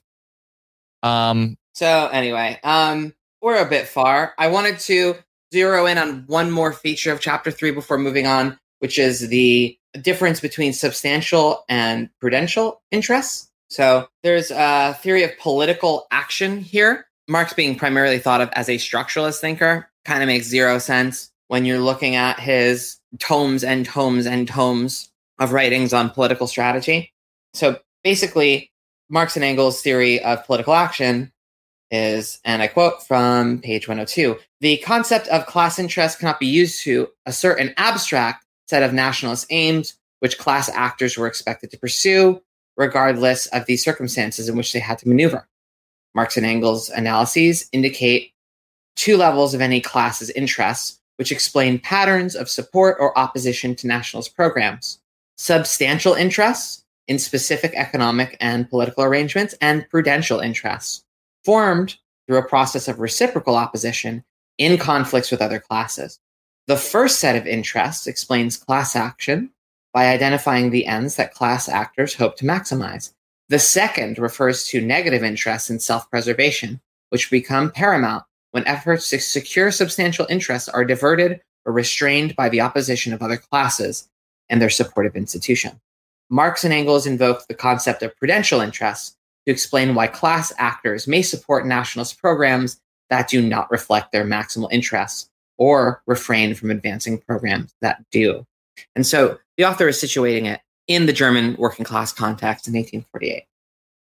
Um 1.03 1.57
so 1.73 2.09
anyway, 2.11 2.59
um 2.63 3.13
we're 3.41 3.65
a 3.65 3.69
bit 3.69 3.87
far. 3.87 4.33
I 4.37 4.47
wanted 4.49 4.79
to 4.79 5.15
zero 5.53 5.85
in 5.85 5.97
on 5.97 6.23
one 6.27 6.51
more 6.51 6.73
feature 6.73 7.11
of 7.11 7.19
chapter 7.19 7.51
3 7.51 7.71
before 7.71 7.97
moving 7.97 8.27
on, 8.27 8.57
which 8.79 8.99
is 8.99 9.29
the 9.29 9.77
difference 10.01 10.39
between 10.39 10.73
substantial 10.73 11.65
and 11.67 12.09
prudential 12.19 12.81
interests. 12.91 13.49
So 13.69 14.07
there's 14.23 14.51
a 14.51 14.97
theory 15.01 15.23
of 15.23 15.37
political 15.39 16.07
action 16.11 16.59
here. 16.59 17.05
Marx 17.27 17.53
being 17.53 17.75
primarily 17.75 18.19
thought 18.19 18.41
of 18.41 18.49
as 18.53 18.69
a 18.69 18.75
structuralist 18.75 19.39
thinker 19.39 19.89
kind 20.05 20.23
of 20.23 20.27
makes 20.27 20.47
zero 20.47 20.79
sense 20.79 21.31
when 21.47 21.65
you're 21.65 21.79
looking 21.79 22.15
at 22.15 22.39
his 22.39 22.97
tomes 23.19 23.63
and 23.63 23.85
tomes 23.85 24.25
and 24.25 24.47
tomes 24.47 25.11
of 25.39 25.51
writings 25.51 25.93
on 25.93 26.09
political 26.09 26.47
strategy. 26.47 27.13
So 27.53 27.79
basically, 28.03 28.71
Marx 29.09 29.35
and 29.35 29.45
Engels' 29.45 29.81
theory 29.81 30.21
of 30.23 30.45
political 30.45 30.73
action 30.73 31.31
is, 31.91 32.39
and 32.45 32.61
I 32.61 32.67
quote 32.67 33.05
from 33.07 33.59
page 33.59 33.87
102 33.87 34.37
the 34.61 34.77
concept 34.77 35.27
of 35.29 35.45
class 35.45 35.79
interest 35.79 36.19
cannot 36.19 36.39
be 36.39 36.47
used 36.47 36.83
to 36.83 37.09
assert 37.25 37.59
an 37.59 37.73
abstract 37.77 38.45
set 38.67 38.83
of 38.83 38.93
nationalist 38.93 39.47
aims 39.49 39.95
which 40.19 40.37
class 40.37 40.69
actors 40.69 41.17
were 41.17 41.27
expected 41.27 41.71
to 41.71 41.77
pursue, 41.77 42.41
regardless 42.75 43.47
of 43.47 43.65
the 43.65 43.77
circumstances 43.77 44.49
in 44.49 44.57
which 44.57 44.73
they 44.73 44.79
had 44.79 44.97
to 44.99 45.07
maneuver. 45.07 45.47
Marx 46.13 46.35
and 46.37 46.45
Engels' 46.45 46.89
analyses 46.89 47.69
indicate 47.71 48.33
two 48.95 49.15
levels 49.15 49.53
of 49.53 49.61
any 49.61 49.79
class's 49.79 50.29
interests, 50.31 50.99
which 51.15 51.31
explain 51.31 51.79
patterns 51.79 52.35
of 52.35 52.49
support 52.49 52.97
or 52.99 53.17
opposition 53.17 53.75
to 53.75 53.87
nationalist 53.87 54.35
programs 54.35 54.99
substantial 55.39 56.13
interests 56.13 56.83
in 57.07 57.17
specific 57.17 57.73
economic 57.73 58.35
and 58.41 58.69
political 58.69 59.05
arrangements, 59.05 59.55
and 59.61 59.89
prudential 59.89 60.41
interests, 60.41 61.05
formed 61.49 61.97
through 62.27 62.37
a 62.37 62.47
process 62.47 62.87
of 62.87 62.99
reciprocal 62.99 63.55
opposition 63.55 64.23
in 64.59 64.77
conflicts 64.77 65.31
with 65.31 65.41
other 65.41 65.59
classes. 65.59 66.19
The 66.67 66.77
first 66.77 67.19
set 67.19 67.35
of 67.35 67.47
interests 67.47 68.05
explains 68.05 68.55
class 68.55 68.95
action 68.95 69.49
by 69.91 70.09
identifying 70.09 70.69
the 70.69 70.85
ends 70.85 71.15
that 71.15 71.33
class 71.33 71.67
actors 71.67 72.13
hope 72.13 72.37
to 72.37 72.45
maximize. 72.45 73.13
The 73.47 73.57
second 73.57 74.19
refers 74.19 74.67
to 74.67 74.79
negative 74.79 75.23
interests 75.23 75.71
in 75.71 75.79
self 75.79 76.07
preservation, 76.11 76.81
which 77.09 77.31
become 77.31 77.71
paramount 77.71 78.25
when 78.51 78.67
efforts 78.67 79.09
to 79.09 79.19
secure 79.19 79.71
substantial 79.71 80.27
interests 80.29 80.69
are 80.69 80.85
diverted 80.85 81.41
or 81.65 81.73
restrained 81.73 82.35
by 82.35 82.49
the 82.49 82.61
opposition 82.61 83.11
of 83.11 83.23
other 83.23 83.37
classes 83.37 84.07
and 84.49 84.61
their 84.61 84.69
supportive 84.69 85.15
institution. 85.15 85.81
Marx 86.29 86.63
and 86.63 86.75
Engels 86.75 87.07
invoked 87.07 87.47
the 87.47 87.55
concept 87.55 88.03
of 88.03 88.15
prudential 88.17 88.61
interests 88.61 89.15
to 89.49 89.53
explain 89.53 89.95
why 89.95 90.05
class 90.05 90.53
actors 90.59 91.07
may 91.07 91.23
support 91.23 91.65
nationalist 91.65 92.21
programs 92.21 92.79
that 93.09 93.27
do 93.27 93.41
not 93.41 93.71
reflect 93.71 94.11
their 94.11 94.23
maximal 94.23 94.71
interests 94.71 95.27
or 95.57 96.03
refrain 96.05 96.53
from 96.53 96.69
advancing 96.69 97.17
programs 97.17 97.73
that 97.81 98.05
do. 98.11 98.45
And 98.95 99.07
so 99.07 99.39
the 99.57 99.65
author 99.65 99.87
is 99.87 99.97
situating 99.97 100.45
it 100.45 100.61
in 100.87 101.07
the 101.07 101.13
German 101.13 101.55
working 101.57 101.83
class 101.83 102.13
context 102.13 102.67
in 102.67 102.75
1848. 102.75 103.43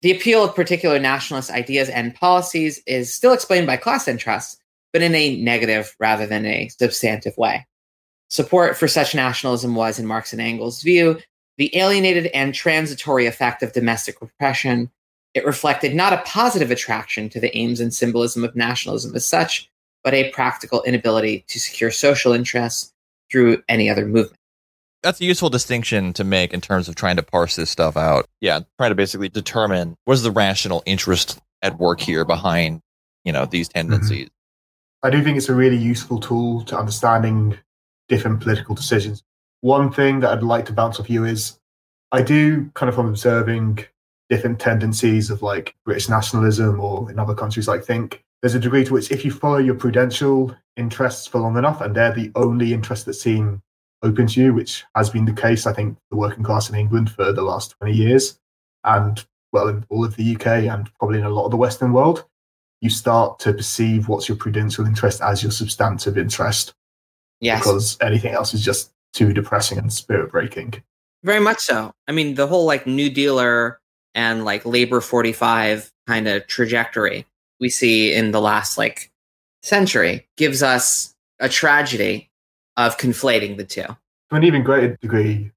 The 0.03 0.11
appeal 0.11 0.45
of 0.45 0.57
particular 0.57 0.99
nationalist 0.99 1.51
ideas 1.51 1.89
and 1.89 2.13
policies 2.13 2.83
is 2.87 3.15
still 3.15 3.33
explained 3.33 3.69
by 3.69 3.77
class 3.77 4.09
interests, 4.09 4.61
but 4.93 5.01
in 5.01 5.15
a 5.15 5.41
negative 5.41 5.95
rather 6.01 6.27
than 6.27 6.45
a 6.45 6.69
substantive 6.69 7.39
way. 7.39 7.69
Support 8.31 8.77
for 8.77 8.89
such 8.89 9.15
nationalism 9.15 9.77
was, 9.77 10.01
in 10.01 10.07
Marx 10.07 10.33
and 10.33 10.43
Engels' 10.43 10.83
view, 10.83 11.21
the 11.57 11.77
alienated 11.77 12.27
and 12.35 12.53
transitory 12.53 13.27
effect 13.27 13.63
of 13.63 13.73
domestic 13.73 14.21
repression. 14.21 14.91
It 15.35 15.47
reflected 15.47 15.95
not 15.95 16.13
a 16.13 16.19
positive 16.19 16.71
attraction 16.71 17.29
to 17.31 17.41
the 17.41 17.57
aims 17.57 17.81
and 17.81 17.95
symbolism 17.95 18.45
of 18.45 18.57
nationalism 18.57 19.15
as 19.15 19.25
such, 19.25 19.71
but 20.03 20.15
a 20.15 20.31
practical 20.31 20.83
inability 20.83 21.45
to 21.49 21.61
secure 21.61 21.91
social 21.91 22.33
interests 22.33 22.93
through 23.31 23.63
any 23.69 23.89
other 23.89 24.07
movement. 24.07 24.37
That's 25.03 25.21
a 25.21 25.25
useful 25.25 25.49
distinction 25.49 26.13
to 26.15 26.25
make 26.25 26.53
in 26.53 26.61
terms 26.61 26.89
of 26.89 26.95
trying 26.95 27.17
to 27.17 27.23
parse 27.23 27.57
this 27.57 27.71
stuff 27.71 27.97
out. 27.97 28.27
Yeah, 28.41 28.61
trying 28.79 28.91
to 28.91 28.95
basically 28.95 29.29
determine 29.29 29.97
what 30.05 30.15
is 30.15 30.23
the 30.23 30.31
rational 30.31 30.83
interest 30.85 31.39
at 31.63 31.79
work 31.79 32.01
here 32.01 32.25
behind, 32.25 32.81
you 33.25 33.33
know, 33.33 33.47
these 33.47 33.69
tendencies. 33.69 34.27
Mm-hmm. 34.27 35.07
I 35.07 35.11
do 35.11 35.23
think 35.23 35.39
it's 35.39 35.49
a 35.49 35.55
really 35.55 35.79
useful 35.79 36.21
tool 36.21 36.65
to 36.65 36.79
understanding 36.79 37.57
different 38.09 38.41
political 38.41 38.75
decisions. 38.75 39.23
One 39.63 39.91
thing 39.91 40.21
that 40.21 40.33
I'd 40.33 40.43
like 40.43 40.67
to 40.67 40.73
bounce 40.73 41.01
off 41.01 41.09
you 41.09 41.25
is 41.25 41.59
I 42.13 42.23
do 42.23 42.71
kind 42.75 42.89
of 42.89 42.95
from 42.95 43.09
observing 43.09 43.85
different 44.31 44.61
tendencies 44.61 45.29
of 45.29 45.43
like 45.43 45.75
British 45.85 46.09
nationalism 46.09 46.81
or 46.81 47.11
in 47.11 47.19
other 47.19 47.35
countries, 47.35 47.69
I 47.69 47.79
think 47.79 48.25
there's 48.41 48.55
a 48.55 48.61
degree 48.61 48.85
to 48.85 48.95
which 48.95 49.11
if 49.11 49.25
you 49.25 49.31
follow 49.31 49.59
your 49.59 49.75
prudential 49.75 50.57
interests 50.77 51.27
for 51.27 51.41
long 51.41 51.59
enough 51.59 51.81
and 51.81 51.95
they're 51.95 52.15
the 52.15 52.33
only 52.37 52.73
interests 52.73 53.05
that 53.05 53.15
seem 53.15 53.61
open 54.03 54.27
to 54.29 54.41
you, 54.41 54.55
which 54.55 54.85
has 54.95 55.11
been 55.11 55.27
the 55.27 55.33
case, 55.33 55.67
I 55.67 55.75
think, 55.75 55.99
the 56.11 56.17
working 56.17 56.45
class 56.45 56.71
in 56.71 56.77
England 56.77 57.11
for 57.11 57.33
the 57.33 57.43
last 57.43 57.75
20 57.81 57.95
years, 57.95 58.39
and 58.85 59.23
well, 59.53 59.69
in 59.69 59.85
all 59.91 60.05
of 60.05 60.17
the 60.17 60.37
UK 60.37 60.47
and 60.47 60.91
probably 60.95 61.19
in 61.19 61.25
a 61.25 61.31
lot 61.31 61.45
of 61.45 61.51
the 61.51 61.57
Western 61.57 61.93
world, 61.93 62.25
you 62.81 62.89
start 62.89 63.39
to 63.41 63.53
perceive 63.53 64.09
what's 64.09 64.29
your 64.29 64.39
prudential 64.39 64.87
interest 64.87 65.21
as 65.21 65.43
your 65.43 65.53
substantive 65.53 66.17
interest. 66.17 66.73
Yes. 67.41 67.61
Because 67.61 67.99
anything 68.01 68.33
else 68.33 68.55
is 68.55 68.65
just 68.65 68.93
too 69.13 69.33
depressing 69.33 69.79
and 69.79 69.93
spirit 69.93 70.31
breaking. 70.31 70.83
Very 71.25 71.41
much 71.41 71.59
so. 71.59 71.93
I 72.09 72.13
mean, 72.13 72.35
the 72.35 72.47
whole 72.47 72.65
like 72.65 72.87
New 72.87 73.11
Dealer 73.11 73.81
and 74.15 74.45
like 74.45 74.65
Labor 74.65 75.01
45 75.01 75.93
kind 76.07 76.29
of 76.29 76.47
trajectory 76.47 77.27
we 77.61 77.69
see 77.69 78.13
in 78.13 78.33
the 78.33 78.41
last 78.41 78.79
like 78.79 79.11
century 79.63 80.27
gives 80.37 80.63
us 80.63 81.15
a 81.39 81.49
tragedy 81.49 82.31
of 82.77 82.97
conflating 82.97 83.57
the 83.57 83.65
two. 83.65 83.83
To 83.83 83.97
an 84.37 84.45
even 84.45 84.63
greater 84.63 84.97
degree, 84.97 85.53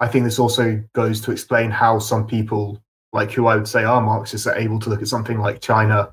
I 0.00 0.08
think 0.08 0.24
this 0.24 0.38
also 0.38 0.82
goes 0.94 1.20
to 1.22 1.32
explain 1.32 1.70
how 1.70 1.98
some 1.98 2.26
people, 2.26 2.80
like 3.12 3.30
who 3.30 3.46
I 3.46 3.56
would 3.56 3.68
say 3.68 3.84
are 3.84 4.00
Marxists, 4.00 4.46
are 4.46 4.56
able 4.56 4.80
to 4.80 4.90
look 4.90 5.02
at 5.02 5.08
something 5.08 5.38
like 5.38 5.60
China 5.60 6.12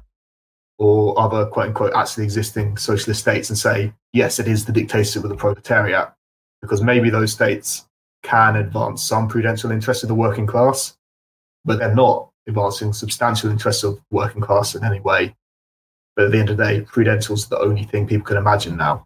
or 0.77 1.19
other 1.19 1.45
quote 1.45 1.67
unquote 1.67 1.93
actually 1.95 2.23
existing 2.23 2.77
socialist 2.77 3.21
states 3.21 3.49
and 3.49 3.57
say, 3.57 3.93
yes, 4.13 4.39
it 4.39 4.47
is 4.47 4.65
the 4.65 4.71
dictatorship 4.71 5.23
of 5.23 5.29
the 5.29 5.35
proletariat, 5.35 6.13
because 6.61 6.81
maybe 6.81 7.09
those 7.09 7.31
states 7.31 7.85
can 8.23 8.55
advance 8.55 9.03
some 9.03 9.27
prudential 9.27 9.71
interests 9.71 10.03
of 10.03 10.09
the 10.09 10.15
working 10.15 10.47
class, 10.47 10.97
but 11.65 11.79
they're 11.79 11.95
not 11.95 12.29
advancing 12.47 12.93
substantial 12.93 13.49
interests 13.49 13.83
of 13.83 13.99
working 14.11 14.41
class 14.41 14.75
in 14.75 14.83
any 14.83 14.99
way. 14.99 15.35
But 16.15 16.25
at 16.25 16.31
the 16.31 16.39
end 16.39 16.49
of 16.49 16.57
the 16.57 16.63
day, 16.63 16.81
prudential's 16.81 17.47
the 17.47 17.59
only 17.59 17.83
thing 17.83 18.07
people 18.07 18.25
can 18.25 18.37
imagine 18.37 18.75
now. 18.77 19.05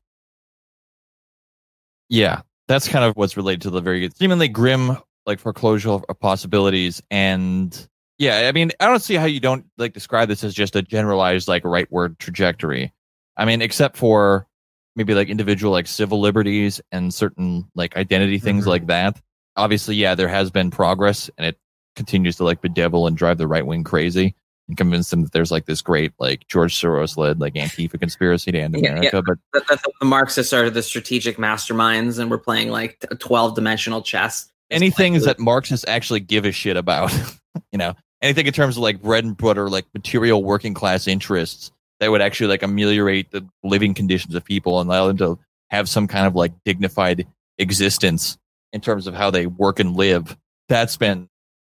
Yeah, 2.10 2.41
that's 2.68 2.88
kind 2.88 3.06
of 3.06 3.16
what's 3.16 3.38
related 3.38 3.62
to 3.64 3.70
the 3.70 3.82
very 3.82 4.10
seemingly 4.12 4.47
grim 4.47 4.97
like 5.26 5.39
foreclosure 5.39 5.89
of 5.89 6.20
possibilities 6.20 7.01
and 7.10 7.88
yeah, 8.20 8.47
I 8.47 8.51
mean, 8.51 8.72
I 8.80 8.86
don't 8.86 9.01
see 9.01 9.16
how 9.16 9.26
you 9.26 9.39
don't 9.39 9.66
like 9.78 9.93
describe 9.93 10.30
this 10.30 10.43
as 10.43 10.54
just 10.54 10.76
a 10.76 10.82
generalized 10.82 11.47
like 11.47 11.64
rightward 11.64 12.20
trajectory. 12.20 12.93
I 13.38 13.45
mean, 13.45 13.62
except 13.62 13.97
for 13.97 14.47
maybe 14.95 15.14
like 15.16 15.30
individual 15.30 15.72
like 15.72 15.88
civil 15.88 16.20
liberties 16.20 16.80
and 16.91 17.14
certain 17.14 17.68
like 17.76 17.97
identity 17.97 18.38
things 18.38 18.62
mm-hmm. 18.62 18.70
like 18.70 18.88
that. 18.88 19.20
Obviously, 19.56 19.95
yeah, 19.95 20.16
there 20.16 20.28
has 20.28 20.51
been 20.51 20.72
progress 20.72 21.30
and 21.38 21.47
it 21.47 21.58
continues 21.96 22.36
to 22.38 22.44
like 22.44 22.62
bedevil 22.62 23.08
and 23.08 23.18
drive 23.18 23.38
the 23.38 23.48
right 23.48 23.66
wing 23.66 23.84
crazy 23.84 24.36
and 24.68 24.78
convince 24.78 25.10
them 25.10 25.24
that 25.24 25.32
there's 25.32 25.52
like 25.52 25.66
this 25.66 25.82
great 25.82 26.14
like 26.20 26.48
George 26.48 26.80
Soros 26.80 27.18
led 27.18 27.39
like 27.39 27.54
Antifa 27.54 28.00
conspiracy 28.00 28.52
to 28.52 28.60
end 28.60 28.76
America. 28.76 29.10
Yeah, 29.14 29.22
yeah. 29.28 29.36
But 29.52 29.68
that, 29.68 29.84
the 30.00 30.06
Marxists 30.06 30.54
are 30.54 30.70
the 30.70 30.84
strategic 30.84 31.38
masterminds, 31.38 32.20
and 32.20 32.32
we're 32.32 32.38
playing 32.38 32.70
like 32.70 33.06
a 33.12 33.16
twelve 33.16 33.56
dimensional 33.56 34.02
chess. 34.02 34.52
Anything 34.72 35.20
that 35.20 35.39
Marxists 35.39 35.86
actually 35.88 36.22
give 36.22 36.46
a 36.46 36.52
shit 36.52 36.78
about, 36.78 37.14
you 37.72 37.78
know, 37.78 37.94
anything 38.22 38.48
in 38.48 38.54
terms 38.54 38.78
of 38.78 38.84
like 38.84 39.02
bread 39.02 39.24
and 39.24 39.38
butter, 39.38 39.70
like 39.70 39.86
material 39.94 40.44
working 40.44 40.74
class 40.74 41.08
interests 41.08 41.72
that 42.00 42.10
would 42.10 42.22
actually 42.22 42.48
like 42.48 42.64
ameliorate 42.64 43.32
the 43.32 43.48
living 43.64 43.94
conditions 43.94 44.34
of 44.34 44.44
people 44.44 44.80
and 44.80 44.89
allow 44.89 45.08
them 45.08 45.18
to 45.18 45.38
have 45.70 45.88
some 45.88 46.08
kind 46.08 46.26
of 46.26 46.36
like 46.36 46.52
dignified 46.66 47.28
existence 47.58 48.38
in 48.72 48.82
terms 48.82 49.08
of 49.08 49.14
how 49.14 49.30
they 49.30 49.46
work 49.46 49.80
and 49.80 49.96
live. 49.96 50.36
That's 50.70 50.98
been 50.98 51.30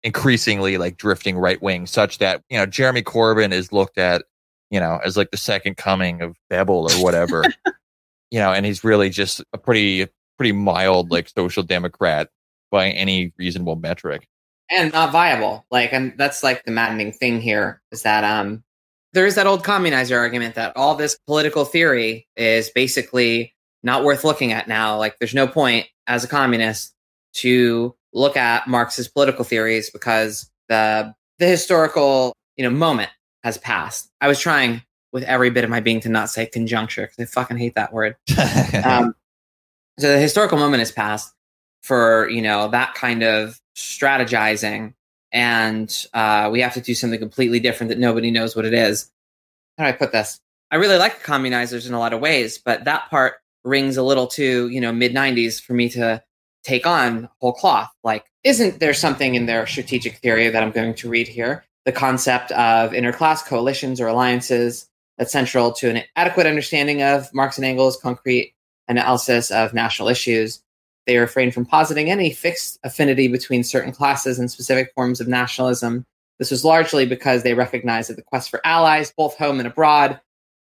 increasingly 0.04 0.78
like 0.78 0.98
drifting 0.98 1.38
right 1.38 1.62
wing, 1.62 1.86
such 1.86 2.18
that 2.20 2.44
you 2.50 2.58
know 2.58 2.66
Jeremy 2.66 3.02
Corbyn 3.02 3.52
is 3.52 3.72
looked 3.72 3.98
at, 3.98 4.24
you 4.70 4.80
know, 4.80 5.00
as 5.04 5.18
like 5.18 5.32
the 5.32 5.38
second 5.38 5.78
coming 5.78 6.22
of 6.22 6.36
Bebel 6.50 6.90
or 6.92 7.04
whatever, 7.04 7.44
you 8.32 8.40
know, 8.40 8.52
and 8.52 8.66
he's 8.66 8.84
really 8.84 9.10
just 9.10 9.44
a 9.54 9.58
pretty 9.58 10.08
pretty 10.38 10.52
mild 10.52 11.12
like 11.12 11.30
social 11.30 11.64
democrat 11.64 12.30
by 12.72 12.90
any 12.90 13.34
reasonable 13.38 13.76
metric, 13.76 14.28
and 14.70 14.94
not 14.94 15.12
viable. 15.12 15.66
Like, 15.72 15.94
and 15.94 16.14
that's 16.18 16.44
like 16.44 16.64
the 16.66 16.72
maddening 16.72 17.12
thing 17.14 17.42
here 17.42 17.82
is 17.92 18.04
that 18.04 18.24
um 18.24 18.64
there 19.14 19.26
is 19.26 19.36
that 19.36 19.48
old 19.48 19.64
communizer 19.64 20.18
argument 20.18 20.56
that 20.56 20.76
all 20.76 20.96
this 20.96 21.18
political 21.26 21.66
theory 21.66 22.28
is 22.36 22.70
basically 22.70 23.56
not 23.82 24.04
worth 24.04 24.24
looking 24.24 24.52
at 24.52 24.68
now. 24.68 24.98
Like, 24.98 25.18
there's 25.18 25.34
no 25.34 25.48
point 25.48 25.88
as 26.06 26.24
a 26.24 26.28
communist 26.28 26.94
to 27.34 27.96
look 28.14 28.38
at 28.38 28.68
Marx's 28.68 29.08
political 29.08 29.44
theories 29.44 29.90
because 29.90 30.50
the 30.70 31.14
the 31.40 31.46
historical 31.46 32.34
you 32.56 32.64
know 32.64 32.70
moment 32.70 33.10
has 33.44 33.58
passed. 33.58 34.10
I 34.22 34.28
was 34.28 34.40
trying 34.40 34.82
with 35.14 35.24
every 35.24 35.50
bit 35.50 35.64
of 35.64 35.70
my 35.70 35.80
being 35.80 36.00
to 36.02 36.10
not 36.10 36.30
say 36.30 36.46
conjuncture 36.46 37.04
because 37.08 37.20
I 37.20 37.26
fucking 37.26 37.58
hate 37.58 37.76
that 37.76 37.94
word. 37.94 38.16
um, 38.84 39.16
so 40.00 40.12
the 40.12 40.20
historical 40.20 40.58
moment 40.58 40.80
has 40.80 40.92
passed 40.92 41.34
for 41.82 42.30
you 42.30 42.42
know 42.42 42.68
that 42.70 42.96
kind 42.96 43.24
of 43.24 43.60
strategizing, 43.76 44.94
and 45.32 46.06
uh, 46.14 46.50
we 46.52 46.62
have 46.62 46.74
to 46.74 46.82
do 46.82 46.94
something 46.94 47.20
completely 47.20 47.60
different 47.60 47.90
that 47.90 48.00
nobody 48.00 48.32
knows 48.32 48.56
what 48.56 48.66
it 48.66 48.74
is. 48.74 49.10
How 49.78 49.86
do 49.86 49.90
I 49.90 49.94
put 49.94 50.12
this? 50.12 50.40
I 50.70 50.76
really 50.76 50.98
like 50.98 51.24
communizers 51.24 51.88
in 51.88 51.94
a 51.94 52.00
lot 52.00 52.14
of 52.14 52.20
ways, 52.20 52.58
but 52.58 52.84
that 52.86 53.10
part 53.10 53.36
rings 53.64 53.98
a 53.98 54.04
little 54.04 54.28
too 54.28 54.70
you 54.70 54.82
know 54.82 54.92
mid 54.92 55.14
'90s 55.14 55.62
for 55.62 55.74
me 55.74 55.90
to 55.90 56.24
take 56.64 56.86
on 56.86 57.30
whole 57.40 57.54
cloth. 57.54 57.92
Like, 58.04 58.26
isn't 58.44 58.80
there 58.80 58.94
something 58.94 59.36
in 59.36 59.46
their 59.46 59.66
strategic 59.68 60.18
theory 60.18 60.50
that 60.50 60.64
I'm 60.64 60.72
going 60.72 60.94
to 60.96 61.10
read 61.10 61.28
here 61.28 61.66
the 61.86 61.92
concept 61.92 62.52
of 62.52 62.92
interclass 62.92 63.46
coalitions 63.46 64.02
or 64.02 64.08
alliances 64.08 64.90
that's 65.18 65.32
central 65.32 65.72
to 65.72 65.90
an 65.90 66.04
adequate 66.16 66.46
understanding 66.46 67.02
of 67.02 67.34
Marx 67.34 67.58
and 67.58 67.66
Engels' 67.66 67.98
concrete 67.98 68.54
analysis 68.88 69.52
of 69.52 69.74
national 69.74 70.10
issues. 70.10 70.62
They 71.06 71.18
refrain 71.18 71.52
from 71.52 71.66
positing 71.66 72.12
any 72.12 72.32
fixed 72.32 72.78
affinity 72.84 73.30
between 73.30 73.64
certain 73.64 73.94
classes 73.94 74.38
and 74.38 74.52
specific 74.52 74.92
forms 74.94 75.22
of 75.22 75.28
nationalism. 75.28 76.06
This 76.40 76.52
was 76.52 76.66
largely 76.66 77.06
because 77.06 77.44
they 77.44 77.54
recognized 77.54 78.10
that 78.10 78.16
the 78.16 78.22
quest 78.22 78.50
for 78.50 78.62
allies, 78.66 79.14
both 79.16 79.38
home 79.38 79.60
and 79.60 79.68
abroad, 79.68 80.20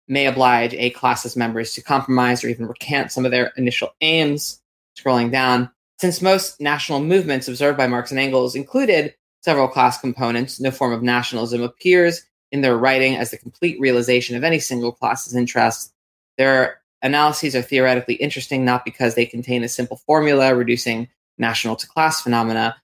may 0.09 0.27
oblige 0.27 0.73
a 0.75 0.91
class's 0.91 1.37
members 1.37 1.73
to 1.73 1.83
compromise 1.83 2.45
or 2.45 2.49
even 2.49 2.67
recant 2.67 3.11
some 3.11 3.25
of 3.25 3.33
their 3.33 3.53
initial 3.57 3.91
aims. 4.01 4.61
Scrolling 4.97 5.31
down, 5.31 5.71
since 5.99 6.21
most 6.21 6.61
national 6.61 7.01
movements 7.01 7.49
observed 7.49 7.79
by 7.79 7.87
Marx 7.87 8.11
and 8.11 8.21
Engels 8.21 8.55
included 8.55 9.15
several 9.43 9.69
class 9.69 9.99
components, 9.99 10.61
no 10.61 10.71
form 10.71 10.93
of 10.93 11.03
nationalism 11.03 11.63
appears 11.63 12.23
in 12.53 12.61
their 12.61 12.77
writing 12.77 13.17
as 13.17 13.31
the 13.31 13.39
complete 13.39 13.79
realization 13.81 14.37
of 14.37 14.45
any 14.45 14.59
single 14.59 14.93
class's 14.93 15.35
interests. 15.35 15.93
Their 16.37 16.81
analyses 17.03 17.55
are 17.57 17.63
theoretically 17.63 18.15
interesting 18.15 18.65
not 18.65 18.85
because 18.85 19.15
they 19.15 19.27
contain 19.27 19.63
a 19.65 19.69
simple 19.69 19.99
formula 20.07 20.55
reducing 20.55 21.09
national 21.39 21.77
to 21.77 21.87
class 21.87 22.21
phenomena, 22.21 22.77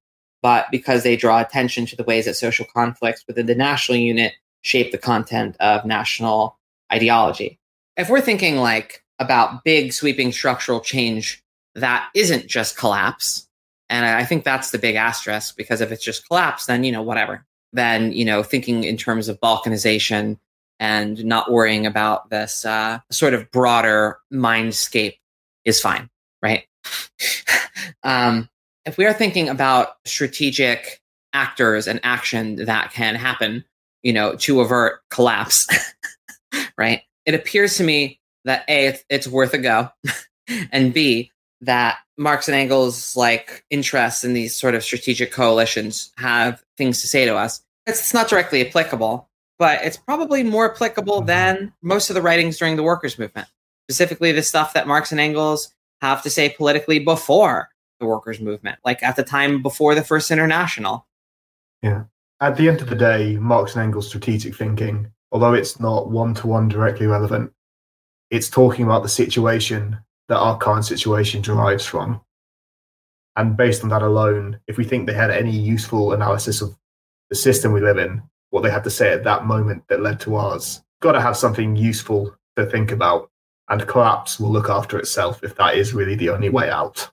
but 0.43 0.67
because 0.71 1.03
they 1.03 1.17
draw 1.17 1.41
attention 1.41 1.87
to 1.87 1.97
the 1.97 2.05
ways 2.05 2.25
that 2.25 2.35
social 2.35 2.67
conflicts 2.75 3.25
within 3.27 3.47
the 3.47 3.55
national 3.55 3.99
unit 3.99 4.33
shape 4.63 4.93
the 4.93 4.99
content 4.99 5.57
of 5.61 5.85
national 5.85 6.59
ideology. 6.93 7.59
If 7.97 8.09
we're 8.09 8.21
thinking 8.21 8.57
like 8.57 9.05
about 9.19 9.65
big 9.65 9.93
sweeping 9.93 10.33
structural 10.33 10.81
change 10.81 11.43
that 11.75 12.11
isn't 12.15 12.47
just 12.47 12.77
collapse, 12.77 13.49
and 13.89 14.05
I 14.07 14.25
think 14.25 14.45
that's 14.45 14.71
the 14.71 14.79
big 14.79 14.97
asterisk 14.97 15.57
because 15.57 15.81
if 15.81 15.93
it's 15.93 16.05
just 16.05 16.27
collapse, 16.29 16.67
then 16.67 16.85
you 16.85 16.93
know 16.93 17.03
whatever. 17.03 17.45
Then 17.73 18.13
you 18.13 18.25
know 18.25 18.43
thinking 18.43 18.85
in 18.85 18.97
terms 18.97 19.29
of 19.29 19.41
balkanization 19.41 20.39
and 20.81 21.25
not 21.25 21.51
worrying 21.51 21.87
about 21.87 22.31
this 22.31 22.65
uh, 22.65 22.99
sort 23.11 23.35
of 23.35 23.51
broader 23.51 24.19
mindscape 24.33 25.19
is 25.65 25.81
fine, 25.81 26.11
right? 26.43 26.65
um, 28.03 28.49
if 28.85 28.99
we 28.99 29.07
are 29.07 29.13
thinking 29.13 29.49
about 29.49 29.91
strategic 30.05 31.01
actors 31.33 31.87
and 31.87 32.01
action 32.03 32.57
that 32.65 32.93
can 32.93 33.15
happen, 33.15 33.65
you 34.03 34.13
know, 34.13 34.35
to 34.37 34.61
avert 34.61 35.01
collapse, 35.11 35.67
right? 36.79 37.03
It 37.27 37.35
appears 37.35 37.77
to 37.77 37.85
me 37.85 38.21
that 38.45 38.65
A, 38.69 38.87
it's, 38.87 39.05
it's 39.09 39.29
worth 39.29 39.55
a 39.55 39.59
go, 39.59 39.89
and 40.73 40.93
B, 40.93 41.31
that 41.63 41.99
Marx 42.19 42.49
and 42.49 42.55
Engels' 42.55 43.17
like 43.17 43.65
interests 43.71 44.25
in 44.25 44.35
these 44.35 44.55
sort 44.55 44.75
of 44.75 44.85
strategic 44.85 45.33
coalitions 45.33 46.13
have 46.19 46.63
things 46.77 47.01
to 47.01 47.09
say 47.09 47.25
to 47.25 47.37
us. 47.37 47.63
It's, 47.87 48.01
it's 48.01 48.15
not 48.15 48.29
directly 48.29 48.67
applicable, 48.67 49.29
but 49.59 49.81
it's 49.83 49.97
probably 49.97 50.43
more 50.43 50.73
applicable 50.73 51.19
mm-hmm. 51.19 51.27
than 51.27 51.73
most 51.83 52.11
of 52.11 52.15
the 52.15 52.23
writings 52.23 52.59
during 52.59 52.77
the 52.77 52.83
workers' 52.83 53.19
movement, 53.19 53.49
specifically 53.89 54.33
the 54.33 54.43
stuff 54.43 54.75
that 54.75 54.87
Marx 54.87 55.13
and 55.13 55.21
Engels 55.21 55.75
have 56.01 56.23
to 56.23 56.31
say 56.31 56.51
politically 56.51 56.99
before 56.99 57.71
the 58.01 58.07
workers' 58.07 58.41
movement, 58.41 58.79
like 58.85 59.03
at 59.03 59.17
the 59.17 59.23
time 59.23 59.63
before 59.63 59.95
the 59.95 60.05
First 60.05 60.31
International. 60.31 61.07
Yeah. 61.83 62.05
At 62.41 62.57
the 62.57 62.69
end 62.69 62.81
of 62.81 62.89
the 62.89 62.97
day, 62.97 63.37
Marx 63.37 63.75
and 63.75 63.85
Engels' 63.85 64.09
strategic 64.09 64.55
thinking 64.55 65.13
although 65.33 65.55
it's 65.55 65.81
not 65.81 66.11
one 66.11 66.35
to 66.35 66.47
one 66.47 66.69
directly 66.69 67.07
relevant, 67.07 67.53
it's 68.31 68.49
talking 68.49 68.85
about 68.85 69.03
the 69.03 69.09
situation 69.09 69.99
that 70.29 70.39
our 70.39 70.59
current 70.59 70.85
situation 70.85 71.43
derives 71.43 71.85
from. 71.85 72.21
And 73.37 73.57
based 73.57 73.83
on 73.83 73.89
that 73.91 74.03
alone, 74.03 74.61
if 74.67 74.77
we 74.77 74.85
think 74.85 75.07
they 75.07 75.15
had 75.15 75.31
any 75.31 75.57
useful 75.57 76.13
analysis 76.13 76.61
of 76.61 76.77
the 77.31 77.37
system 77.37 77.73
we 77.73 77.81
live 77.81 77.99
in, 77.99 78.23
what 78.51 78.63
they 78.63 78.71
had 78.71 78.85
to 78.85 78.91
say 78.91 79.13
at 79.13 79.25
that 79.25 79.47
moment 79.47 79.85
that 79.89 80.03
led 80.03 80.21
to 80.21 80.37
ours, 80.37 80.83
got 81.01 81.13
to 81.13 81.21
have 81.21 81.37
something 81.37 81.77
useful 81.77 82.35
to 82.57 82.67
think 82.67 82.91
about. 82.91 83.31
And 83.69 83.87
collapse 83.89 84.39
will 84.39 84.51
look 84.51 84.69
after 84.69 84.99
itself 84.99 85.43
if 85.43 85.57
that 85.57 85.77
is 85.77 85.95
really 85.95 86.15
the 86.15 86.29
only 86.29 86.51
way 86.51 86.69
out. 86.69 87.11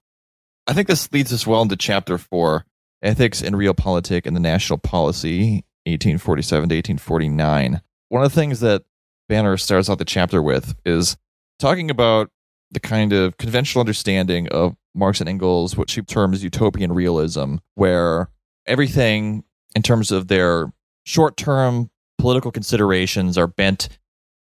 I 0.67 0.73
think 0.73 0.87
this 0.87 1.11
leads 1.11 1.31
us 1.31 1.47
well 1.47 1.61
into 1.61 1.77
chapter 1.77 2.17
four 2.17 2.65
Ethics 3.01 3.41
in 3.41 3.53
Realpolitik 3.53 4.25
and 4.25 4.35
the 4.35 4.41
National 4.41 4.77
Policy, 4.77 5.63
1847 5.85 6.69
to 6.69 6.75
1849 6.75 7.81
one 8.09 8.23
of 8.23 8.31
the 8.31 8.39
things 8.39 8.59
that 8.59 8.83
Benner 9.29 9.55
starts 9.57 9.89
out 9.89 9.99
the 9.99 10.05
chapter 10.05 10.41
with 10.41 10.75
is 10.83 11.15
talking 11.59 11.89
about 11.89 12.29
the 12.71 12.79
kind 12.79 13.13
of 13.13 13.37
conventional 13.37 13.81
understanding 13.81 14.47
of 14.49 14.75
Marx 14.93 15.19
and 15.19 15.29
Engels, 15.29 15.75
what 15.75 15.89
she 15.89 16.01
terms 16.01 16.43
utopian 16.43 16.91
realism, 16.91 17.55
where 17.75 18.29
everything 18.65 19.43
in 19.75 19.81
terms 19.81 20.11
of 20.11 20.27
their 20.27 20.71
short 21.05 21.37
term 21.37 21.89
political 22.17 22.51
considerations 22.51 23.37
are 23.37 23.47
bent 23.47 23.89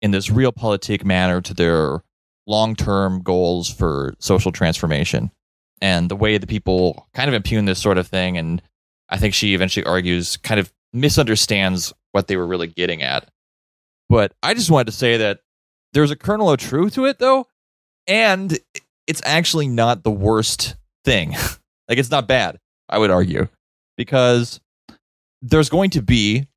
in 0.03 0.11
this 0.11 0.29
realpolitik 0.29 1.05
manner 1.05 1.41
to 1.41 1.55
their 1.55 2.03
long 2.47 2.75
term 2.75 3.23
goals 3.23 3.71
for 3.71 4.15
social 4.19 4.53
transformation. 4.53 5.31
And 5.81 6.11
the 6.11 6.17
way 6.17 6.39
that 6.39 6.49
people 6.49 7.09
kind 7.15 7.29
of 7.29 7.35
impugn 7.35 7.67
this 7.67 7.79
sort 7.79 7.99
of 7.99 8.09
thing, 8.09 8.37
and 8.37 8.61
I 9.09 9.17
think 9.17 9.35
she 9.35 9.55
eventually 9.55 9.87
argues, 9.87 10.37
kind 10.39 10.59
of 10.59 10.73
misunderstands 10.93 11.93
what 12.13 12.27
they 12.27 12.37
were 12.37 12.47
really 12.47 12.67
getting 12.67 13.03
at. 13.03 13.31
But 14.09 14.33
I 14.43 14.55
just 14.55 14.71
wanted 14.71 14.87
to 14.87 14.93
say 14.93 15.19
that 15.19 15.41
there's 15.93 16.11
a 16.11 16.17
kernel 16.17 16.51
of 16.51 16.59
truth 16.59 16.95
to 16.95 17.05
it, 17.05 17.19
though, 17.19 17.47
and 18.09 18.59
it's 19.07 19.23
actually 19.25 19.69
not 19.69 20.03
the 20.03 20.11
worst 20.11 20.75
thing. 21.05 21.31
like, 21.89 21.99
it's 21.99 22.11
not 22.11 22.27
bad, 22.27 22.59
I 22.89 22.99
would 22.99 23.11
argue, 23.11 23.49
because 23.97 24.61
there's 25.43 25.69
going 25.69 25.91
to 25.91 26.03
be, 26.03 26.49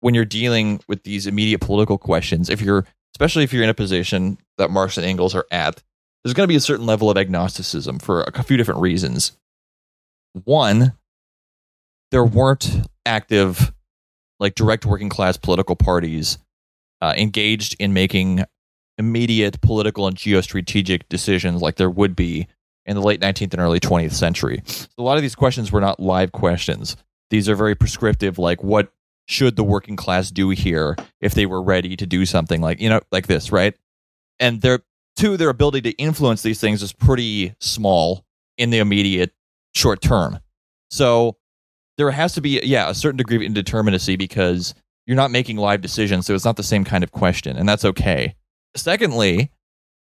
when 0.00 0.14
you're 0.14 0.24
dealing 0.24 0.80
with 0.86 1.02
these 1.02 1.26
immediate 1.26 1.60
political 1.60 1.98
questions, 1.98 2.50
if 2.50 2.60
you're, 2.60 2.84
especially 3.14 3.42
if 3.42 3.52
you're 3.52 3.64
in 3.64 3.68
a 3.68 3.74
position 3.74 4.38
that 4.58 4.70
Marx 4.70 4.96
and 4.96 5.06
Engels 5.06 5.34
are 5.34 5.46
at, 5.50 5.82
there's 6.22 6.34
going 6.34 6.44
to 6.44 6.52
be 6.52 6.56
a 6.56 6.60
certain 6.60 6.86
level 6.86 7.10
of 7.10 7.16
agnosticism 7.16 7.98
for 7.98 8.22
a 8.22 8.42
few 8.42 8.56
different 8.56 8.80
reasons. 8.80 9.32
One, 10.44 10.92
there 12.10 12.24
weren't 12.24 12.86
active, 13.06 13.72
like 14.38 14.54
direct 14.54 14.84
working 14.84 15.08
class 15.08 15.36
political 15.36 15.76
parties 15.76 16.38
uh, 17.00 17.14
engaged 17.16 17.76
in 17.78 17.92
making 17.92 18.44
immediate 18.98 19.60
political 19.60 20.06
and 20.06 20.16
geostrategic 20.16 21.02
decisions 21.08 21.62
like 21.62 21.76
there 21.76 21.90
would 21.90 22.16
be 22.16 22.46
in 22.84 22.96
the 22.96 23.02
late 23.02 23.20
19th 23.20 23.52
and 23.52 23.60
early 23.60 23.80
20th 23.80 24.12
century. 24.12 24.62
A 24.96 25.02
lot 25.02 25.16
of 25.16 25.22
these 25.22 25.34
questions 25.34 25.70
were 25.70 25.80
not 25.80 26.00
live 26.00 26.32
questions. 26.32 26.96
These 27.30 27.48
are 27.48 27.54
very 27.54 27.74
prescriptive, 27.74 28.38
like 28.38 28.64
what 28.64 28.92
should 29.26 29.56
the 29.56 29.64
working 29.64 29.94
class 29.94 30.30
do 30.30 30.48
here 30.48 30.96
if 31.20 31.34
they 31.34 31.44
were 31.44 31.62
ready 31.62 31.96
to 31.96 32.06
do 32.06 32.24
something 32.24 32.62
like 32.62 32.80
you 32.80 32.88
know 32.88 33.00
like 33.12 33.26
this, 33.26 33.52
right? 33.52 33.74
And 34.40 34.62
their 34.62 34.80
two, 35.16 35.36
their 35.36 35.50
ability 35.50 35.82
to 35.82 35.90
influence 35.92 36.42
these 36.42 36.60
things 36.60 36.82
is 36.82 36.92
pretty 36.92 37.54
small 37.60 38.24
in 38.56 38.70
the 38.70 38.78
immediate 38.78 39.32
short 39.74 40.00
term. 40.00 40.38
So 40.90 41.36
there 41.98 42.10
has 42.10 42.32
to 42.34 42.40
be 42.40 42.60
yeah 42.64 42.88
a 42.88 42.94
certain 42.94 43.18
degree 43.18 43.36
of 43.36 43.52
indeterminacy 43.52 44.16
because 44.18 44.74
you're 45.06 45.16
not 45.16 45.30
making 45.30 45.58
live 45.58 45.82
decisions, 45.82 46.26
so 46.26 46.34
it's 46.34 46.44
not 46.44 46.56
the 46.56 46.62
same 46.62 46.84
kind 46.84 47.04
of 47.04 47.12
question, 47.12 47.56
and 47.56 47.68
that's 47.68 47.84
okay. 47.84 48.34
Secondly, 48.76 49.50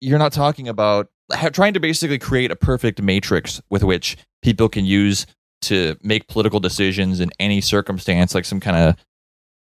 you're 0.01 0.19
not 0.19 0.33
talking 0.33 0.69
about 0.69 1.09
trying 1.53 1.75
to 1.75 1.81
basically 1.81 2.19
create 2.19 2.51
a 2.51 2.57
perfect 2.57 3.01
matrix 3.01 3.61
with 3.71 3.85
which 3.85 4.17
people 4.43 4.69
can 4.69 4.85
use 4.85 5.27
to 5.63 5.97
make 6.03 6.27
political 6.27 6.61
decisions 6.61 7.21
in 7.21 7.31
any 7.39 7.61
circumstance, 7.61 8.35
like 8.35 8.45
some 8.45 8.61
kind 8.61 8.77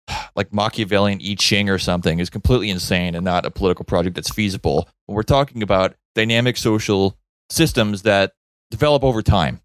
of 0.09 0.17
like 0.37 0.53
Machiavellian 0.53 1.21
I 1.23 1.35
Ching 1.39 1.69
or 1.69 1.79
something, 1.79 2.19
is 2.19 2.31
completely 2.31 2.71
insane 2.71 3.15
and 3.15 3.25
not 3.25 3.47
a 3.47 3.51
political 3.51 3.85
project 3.85 4.17
that's 4.17 4.31
feasible. 4.31 4.89
When 5.07 5.15
we're 5.15 5.23
talking 5.23 5.63
about 5.63 5.95
dynamic 6.15 6.57
social 6.57 7.17
systems 7.51 8.03
that 8.03 8.33
develop 8.71 9.05
over 9.05 9.23
time. 9.23 9.61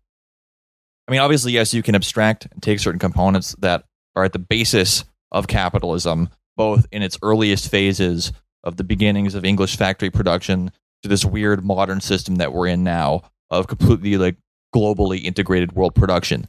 I 1.07 1.11
mean, 1.11 1.21
obviously, 1.21 1.53
yes, 1.53 1.73
you 1.73 1.81
can 1.81 1.95
abstract 1.95 2.47
and 2.51 2.61
take 2.61 2.79
certain 2.79 2.99
components 2.99 3.55
that 3.59 3.85
are 4.15 4.25
at 4.25 4.33
the 4.33 4.39
basis 4.39 5.05
of 5.31 5.47
capitalism, 5.47 6.29
both 6.57 6.85
in 6.91 7.01
its 7.01 7.17
earliest 7.21 7.71
phases 7.71 8.33
of 8.63 8.77
the 8.77 8.83
beginnings 8.83 9.35
of 9.35 9.45
English 9.45 9.77
factory 9.77 10.09
production 10.09 10.71
to 11.03 11.09
this 11.09 11.25
weird 11.25 11.63
modern 11.63 12.01
system 12.01 12.35
that 12.35 12.53
we're 12.53 12.67
in 12.67 12.83
now 12.83 13.21
of 13.49 13.67
completely 13.67 14.17
like 14.17 14.35
globally 14.75 15.23
integrated 15.23 15.73
world 15.73 15.95
production. 15.95 16.47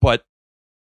But 0.00 0.24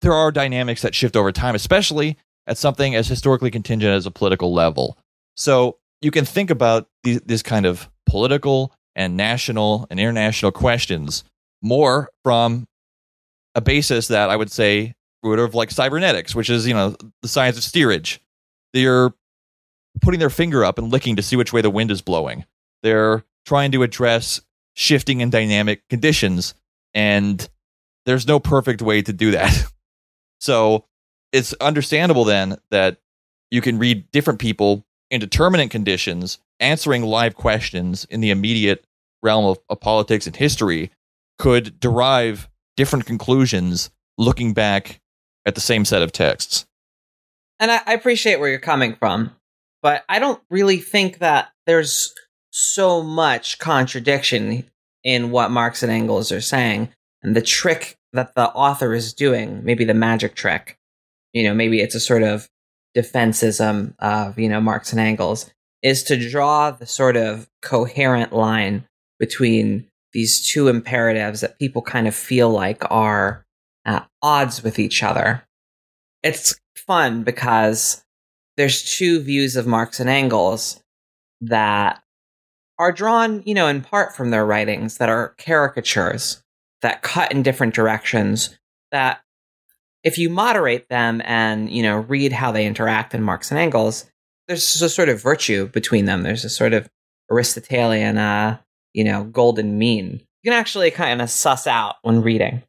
there 0.02 0.12
are 0.12 0.30
dynamics 0.32 0.82
that 0.82 0.94
shift 0.94 1.16
over 1.16 1.32
time, 1.32 1.54
especially 1.54 2.16
at 2.46 2.58
something 2.58 2.94
as 2.94 3.08
historically 3.08 3.50
contingent 3.50 3.92
as 3.92 4.06
a 4.06 4.10
political 4.10 4.52
level. 4.52 4.98
So 5.36 5.78
you 6.00 6.10
can 6.10 6.24
think 6.24 6.50
about 6.50 6.88
these, 7.02 7.20
this 7.22 7.42
kind 7.42 7.66
of 7.66 7.90
political 8.06 8.72
and 8.94 9.16
national 9.16 9.86
and 9.90 10.00
international 10.00 10.52
questions 10.52 11.24
more 11.62 12.10
from 12.22 12.66
a 13.54 13.60
basis 13.60 14.08
that 14.08 14.30
I 14.30 14.36
would 14.36 14.50
say 14.50 14.94
sort 15.24 15.38
of 15.38 15.54
like 15.54 15.70
cybernetics, 15.70 16.34
which 16.34 16.50
is, 16.50 16.66
you 16.66 16.74
know, 16.74 16.94
the 17.22 17.28
science 17.28 17.56
of 17.56 17.64
steerage. 17.64 18.20
They're 18.72 19.12
putting 20.00 20.20
their 20.20 20.30
finger 20.30 20.64
up 20.64 20.78
and 20.78 20.92
licking 20.92 21.16
to 21.16 21.22
see 21.22 21.36
which 21.36 21.52
way 21.52 21.60
the 21.60 21.70
wind 21.70 21.90
is 21.90 22.02
blowing. 22.02 22.44
They're 22.82 23.24
trying 23.44 23.72
to 23.72 23.82
address 23.82 24.40
shifting 24.74 25.22
and 25.22 25.32
dynamic 25.32 25.88
conditions, 25.88 26.54
and 26.94 27.48
there's 28.04 28.26
no 28.26 28.38
perfect 28.38 28.82
way 28.82 29.02
to 29.02 29.12
do 29.12 29.32
that. 29.32 29.64
so 30.40 30.84
it's 31.32 31.52
understandable 31.54 32.24
then 32.24 32.56
that 32.70 32.98
you 33.50 33.60
can 33.60 33.78
read 33.78 34.10
different 34.10 34.40
people 34.40 34.84
in 35.10 35.20
determinate 35.20 35.70
conditions 35.70 36.38
answering 36.60 37.02
live 37.02 37.34
questions 37.34 38.04
in 38.06 38.20
the 38.20 38.30
immediate 38.30 38.84
realm 39.22 39.44
of, 39.44 39.58
of 39.68 39.80
politics 39.80 40.26
and 40.26 40.36
history 40.36 40.90
could 41.38 41.78
derive 41.80 42.48
different 42.76 43.06
conclusions 43.06 43.90
looking 44.18 44.54
back 44.54 45.00
at 45.44 45.54
the 45.54 45.60
same 45.60 45.84
set 45.84 46.02
of 46.02 46.12
texts. 46.12 46.66
And 47.58 47.70
I, 47.70 47.80
I 47.86 47.94
appreciate 47.94 48.40
where 48.40 48.48
you're 48.48 48.58
coming 48.58 48.94
from, 48.94 49.34
but 49.86 50.04
I 50.08 50.18
don't 50.18 50.42
really 50.50 50.78
think 50.78 51.18
that 51.18 51.50
there's 51.64 52.12
so 52.50 53.04
much 53.04 53.60
contradiction 53.60 54.68
in 55.04 55.30
what 55.30 55.52
Marx 55.52 55.84
and 55.84 55.92
Engels 55.92 56.32
are 56.32 56.40
saying. 56.40 56.88
And 57.22 57.36
the 57.36 57.40
trick 57.40 57.96
that 58.12 58.34
the 58.34 58.48
author 58.48 58.94
is 58.94 59.14
doing, 59.14 59.64
maybe 59.64 59.84
the 59.84 59.94
magic 59.94 60.34
trick, 60.34 60.76
you 61.32 61.44
know, 61.44 61.54
maybe 61.54 61.80
it's 61.80 61.94
a 61.94 62.00
sort 62.00 62.24
of 62.24 62.48
defensism 62.96 63.94
of, 64.00 64.40
you 64.40 64.48
know, 64.48 64.60
Marx 64.60 64.90
and 64.90 64.98
Engels, 64.98 65.48
is 65.84 66.02
to 66.02 66.30
draw 66.30 66.72
the 66.72 66.86
sort 66.86 67.16
of 67.16 67.48
coherent 67.62 68.32
line 68.32 68.88
between 69.20 69.86
these 70.12 70.50
two 70.50 70.66
imperatives 70.66 71.42
that 71.42 71.60
people 71.60 71.80
kind 71.80 72.08
of 72.08 72.14
feel 72.16 72.50
like 72.50 72.82
are 72.90 73.46
at 73.84 74.08
odds 74.20 74.64
with 74.64 74.80
each 74.80 75.04
other. 75.04 75.44
It's 76.24 76.58
fun 76.74 77.22
because 77.22 78.02
there's 78.56 78.96
two 78.96 79.20
views 79.20 79.56
of 79.56 79.66
Marx 79.66 80.00
and 80.00 80.08
Engels 80.08 80.82
that 81.40 82.02
are 82.78 82.92
drawn, 82.92 83.42
you 83.44 83.54
know, 83.54 83.68
in 83.68 83.82
part 83.82 84.14
from 84.14 84.30
their 84.30 84.46
writings 84.46 84.98
that 84.98 85.08
are 85.08 85.34
caricatures 85.38 86.42
that 86.82 87.02
cut 87.02 87.32
in 87.32 87.42
different 87.42 87.74
directions 87.74 88.56
that 88.92 89.20
if 90.04 90.18
you 90.18 90.30
moderate 90.30 90.88
them 90.88 91.20
and, 91.24 91.70
you 91.70 91.82
know, 91.82 91.96
read 91.96 92.32
how 92.32 92.52
they 92.52 92.66
interact 92.66 93.14
in 93.14 93.22
Marx 93.22 93.50
and 93.50 93.58
Engels, 93.58 94.10
there's 94.46 94.80
a 94.80 94.88
sort 94.88 95.08
of 95.08 95.20
virtue 95.20 95.66
between 95.68 96.04
them. 96.04 96.22
There's 96.22 96.44
a 96.44 96.50
sort 96.50 96.72
of 96.72 96.88
Aristotelian, 97.30 98.18
uh, 98.18 98.58
you 98.92 99.04
know, 99.04 99.24
golden 99.24 99.78
mean. 99.78 100.20
You 100.42 100.52
can 100.52 100.58
actually 100.58 100.90
kind 100.90 101.20
of 101.20 101.30
suss 101.30 101.66
out 101.66 101.96
when 102.02 102.22
reading. 102.22 102.62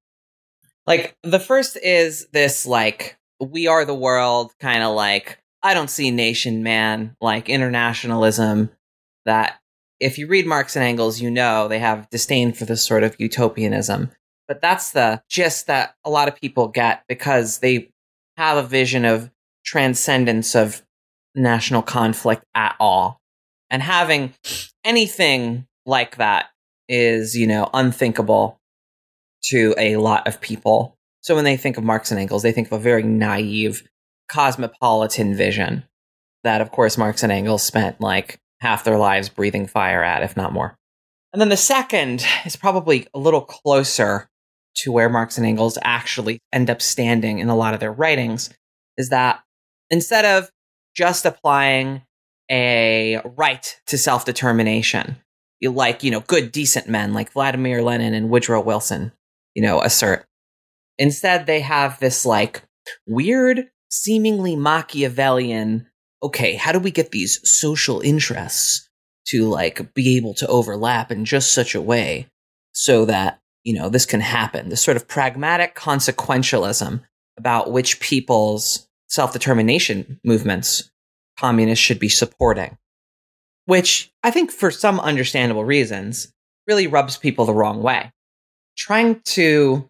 Like 0.87 1.15
the 1.21 1.39
first 1.39 1.77
is 1.77 2.27
this 2.31 2.65
like 2.65 3.17
we 3.39 3.67
are 3.67 3.85
the 3.85 3.93
world 3.93 4.51
kind 4.59 4.81
of 4.81 4.95
like 4.95 5.37
I 5.63 5.73
don't 5.73 5.89
see 5.89 6.11
nation 6.11 6.63
man 6.63 7.15
like 7.19 7.49
internationalism 7.49 8.69
that 9.25 9.59
if 9.99 10.17
you 10.17 10.27
read 10.27 10.45
Marx 10.45 10.75
and 10.75 10.85
Engels, 10.85 11.19
you 11.19 11.31
know 11.31 11.67
they 11.67 11.79
have 11.79 12.09
disdain 12.09 12.53
for 12.53 12.65
this 12.65 12.85
sort 12.85 13.03
of 13.03 13.15
utopianism. 13.19 14.11
But 14.47 14.61
that's 14.61 14.91
the 14.91 15.21
gist 15.29 15.67
that 15.67 15.95
a 16.05 16.09
lot 16.09 16.27
of 16.27 16.39
people 16.39 16.67
get 16.67 17.03
because 17.07 17.59
they 17.59 17.91
have 18.37 18.57
a 18.57 18.67
vision 18.67 19.03
of 19.03 19.29
transcendence 19.65 20.55
of 20.55 20.83
national 21.35 21.81
conflict 21.81 22.45
at 22.55 22.75
all. 22.79 23.19
And 23.69 23.81
having 23.81 24.33
anything 24.85 25.67
like 25.85 26.17
that 26.17 26.47
is, 26.87 27.35
you 27.35 27.47
know, 27.47 27.69
unthinkable 27.73 28.61
to 29.45 29.75
a 29.77 29.97
lot 29.97 30.27
of 30.27 30.39
people. 30.39 30.97
So 31.21 31.35
when 31.35 31.43
they 31.43 31.57
think 31.57 31.77
of 31.77 31.83
Marx 31.83 32.11
and 32.11 32.19
Engels, 32.19 32.43
they 32.43 32.53
think 32.53 32.67
of 32.67 32.79
a 32.79 32.81
very 32.81 33.03
naive 33.03 33.83
cosmopolitan 34.29 35.35
vision 35.35 35.83
that, 36.43 36.61
of 36.61 36.71
course, 36.71 36.97
Marx 36.97 37.23
and 37.23 37.31
Engels 37.31 37.63
spent 37.63 37.99
like 38.01 38.39
half 38.59 38.83
their 38.83 38.97
lives 38.97 39.29
breathing 39.29 39.67
fire 39.67 40.03
at, 40.03 40.23
if 40.23 40.35
not 40.35 40.53
more. 40.53 40.77
And 41.33 41.41
then 41.41 41.49
the 41.49 41.57
second 41.57 42.25
is 42.45 42.55
probably 42.55 43.07
a 43.13 43.19
little 43.19 43.41
closer 43.41 44.29
to 44.77 44.91
where 44.91 45.09
Marx 45.09 45.37
and 45.37 45.45
Engels 45.45 45.77
actually 45.83 46.39
end 46.53 46.69
up 46.69 46.81
standing 46.81 47.39
in 47.39 47.49
a 47.49 47.55
lot 47.55 47.73
of 47.73 47.79
their 47.79 47.91
writings 47.91 48.49
is 48.97 49.09
that 49.09 49.41
instead 49.89 50.25
of 50.25 50.49
just 50.95 51.25
applying 51.25 52.01
a 52.49 53.21
right 53.35 53.79
to 53.87 53.97
self 53.97 54.25
determination, 54.25 55.17
you 55.59 55.71
like, 55.71 56.03
you 56.03 56.11
know, 56.11 56.21
good, 56.21 56.51
decent 56.51 56.87
men 56.87 57.13
like 57.13 57.31
Vladimir 57.31 57.81
Lenin 57.81 58.13
and 58.13 58.29
Woodrow 58.29 58.61
Wilson, 58.61 59.11
you 59.53 59.61
know, 59.61 59.81
assert. 59.81 60.25
Instead, 60.97 61.45
they 61.45 61.59
have 61.59 61.99
this 61.99 62.25
like 62.25 62.63
weird, 63.07 63.65
seemingly 63.89 64.55
Machiavellian 64.55 65.87
okay, 66.23 66.55
how 66.55 66.71
do 66.71 66.79
we 66.79 66.91
get 66.91 67.11
these 67.11 67.39
social 67.49 68.01
interests 68.01 68.89
to 69.27 69.47
like 69.47 69.93
be 69.93 70.17
able 70.17 70.33
to 70.35 70.47
overlap 70.47 71.11
in 71.11 71.25
just 71.25 71.53
such 71.53 71.75
a 71.75 71.81
way 71.81 72.27
so 72.71 73.05
that, 73.05 73.39
you 73.63 73.73
know, 73.73 73.89
this 73.89 74.05
can 74.05 74.21
happen? 74.21 74.69
This 74.69 74.83
sort 74.83 74.97
of 74.97 75.07
pragmatic 75.07 75.75
consequentialism 75.75 77.01
about 77.37 77.71
which 77.71 77.99
people's 77.99 78.87
self 79.07 79.33
determination 79.33 80.19
movements 80.23 80.89
communists 81.37 81.83
should 81.83 81.99
be 81.99 82.09
supporting, 82.09 82.77
which 83.65 84.11
I 84.23 84.31
think 84.31 84.51
for 84.51 84.71
some 84.71 84.99
understandable 84.99 85.65
reasons 85.65 86.33
really 86.67 86.87
rubs 86.87 87.17
people 87.17 87.45
the 87.45 87.53
wrong 87.53 87.81
way. 87.83 88.11
Trying 88.75 89.21
to 89.25 89.89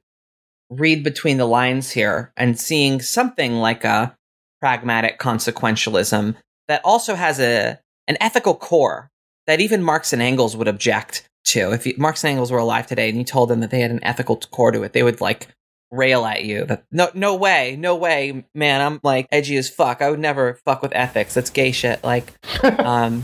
read 0.69 1.03
between 1.03 1.37
the 1.37 1.45
lines 1.45 1.91
here 1.91 2.31
and 2.35 2.59
seeing 2.59 3.01
something 3.01 3.55
like 3.55 3.83
a 3.83 4.15
pragmatic 4.59 5.19
consequentialism 5.19 6.35
that 6.67 6.81
also 6.83 7.15
has 7.15 7.39
a 7.39 7.79
an 8.07 8.17
ethical 8.21 8.55
core 8.55 9.09
that 9.45 9.61
even 9.61 9.83
Marx 9.83 10.13
and 10.13 10.21
Engels 10.21 10.55
would 10.55 10.67
object 10.67 11.27
to. 11.45 11.71
If 11.71 11.85
you, 11.85 11.93
Marx 11.97 12.23
and 12.23 12.31
Engels 12.31 12.51
were 12.51 12.57
alive 12.57 12.87
today 12.87 13.09
and 13.09 13.17
you 13.17 13.23
told 13.23 13.49
them 13.49 13.61
that 13.61 13.71
they 13.71 13.79
had 13.79 13.91
an 13.91 14.03
ethical 14.03 14.37
core 14.37 14.71
to 14.71 14.83
it, 14.83 14.93
they 14.93 15.03
would 15.03 15.21
like 15.21 15.47
rail 15.89 16.25
at 16.25 16.43
you 16.43 16.65
that 16.65 16.83
no 16.91 17.09
no 17.13 17.35
way, 17.35 17.77
no 17.79 17.95
way, 17.95 18.45
man, 18.53 18.81
I'm 18.81 18.99
like 19.03 19.27
edgy 19.31 19.57
as 19.57 19.69
fuck. 19.69 20.01
I 20.01 20.09
would 20.09 20.19
never 20.19 20.55
fuck 20.65 20.81
with 20.81 20.91
ethics. 20.93 21.33
That's 21.33 21.49
gay 21.49 21.71
shit. 21.71 22.03
Like 22.03 22.33
um 22.79 23.23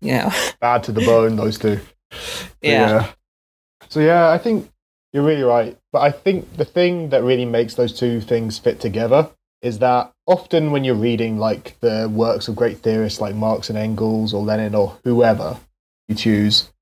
you 0.00 0.12
know. 0.12 0.30
Bad 0.60 0.84
to 0.84 0.92
the 0.92 1.04
bone, 1.04 1.36
those 1.36 1.58
two. 1.58 1.80
Yeah. 2.62 2.88
yeah. 2.88 3.12
So 3.88 4.00
yeah, 4.00 4.30
I 4.30 4.38
think 4.38 4.70
you're 5.14 5.22
really 5.22 5.42
right. 5.42 5.78
But 5.92 6.02
I 6.02 6.10
think 6.10 6.56
the 6.56 6.64
thing 6.64 7.10
that 7.10 7.22
really 7.22 7.44
makes 7.44 7.74
those 7.76 7.96
two 7.96 8.20
things 8.20 8.58
fit 8.58 8.80
together 8.80 9.30
is 9.62 9.78
that 9.78 10.12
often 10.26 10.72
when 10.72 10.84
you're 10.84 10.94
reading 10.96 11.38
like 11.38 11.78
the 11.80 12.10
works 12.12 12.48
of 12.48 12.56
great 12.56 12.78
theorists 12.78 13.20
like 13.20 13.34
Marx 13.34 13.70
and 13.70 13.78
Engels 13.78 14.34
or 14.34 14.42
Lenin 14.42 14.74
or 14.74 14.98
whoever 15.04 15.56
you 16.08 16.16
choose, 16.16 16.72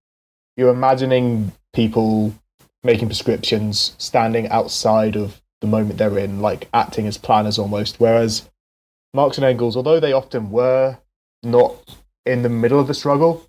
you're 0.57 0.71
imagining 0.71 1.53
people 1.75 2.35
making 2.83 3.07
prescriptions, 3.07 3.95
standing 3.99 4.49
outside 4.49 5.15
of 5.15 5.41
the 5.61 5.67
moment 5.67 5.99
they're 5.99 6.19
in, 6.19 6.41
like 6.41 6.69
acting 6.73 7.07
as 7.07 7.19
planners 7.19 7.59
almost. 7.59 8.01
Whereas 8.01 8.51
Marx 9.15 9.37
and 9.37 9.45
Engels, 9.45 9.77
although 9.77 10.01
they 10.01 10.13
often 10.13 10.51
were 10.51 10.99
not 11.43 11.77
in 12.25 12.43
the 12.43 12.49
middle 12.49 12.81
of 12.81 12.87
the 12.87 12.95
struggle, 12.95 13.47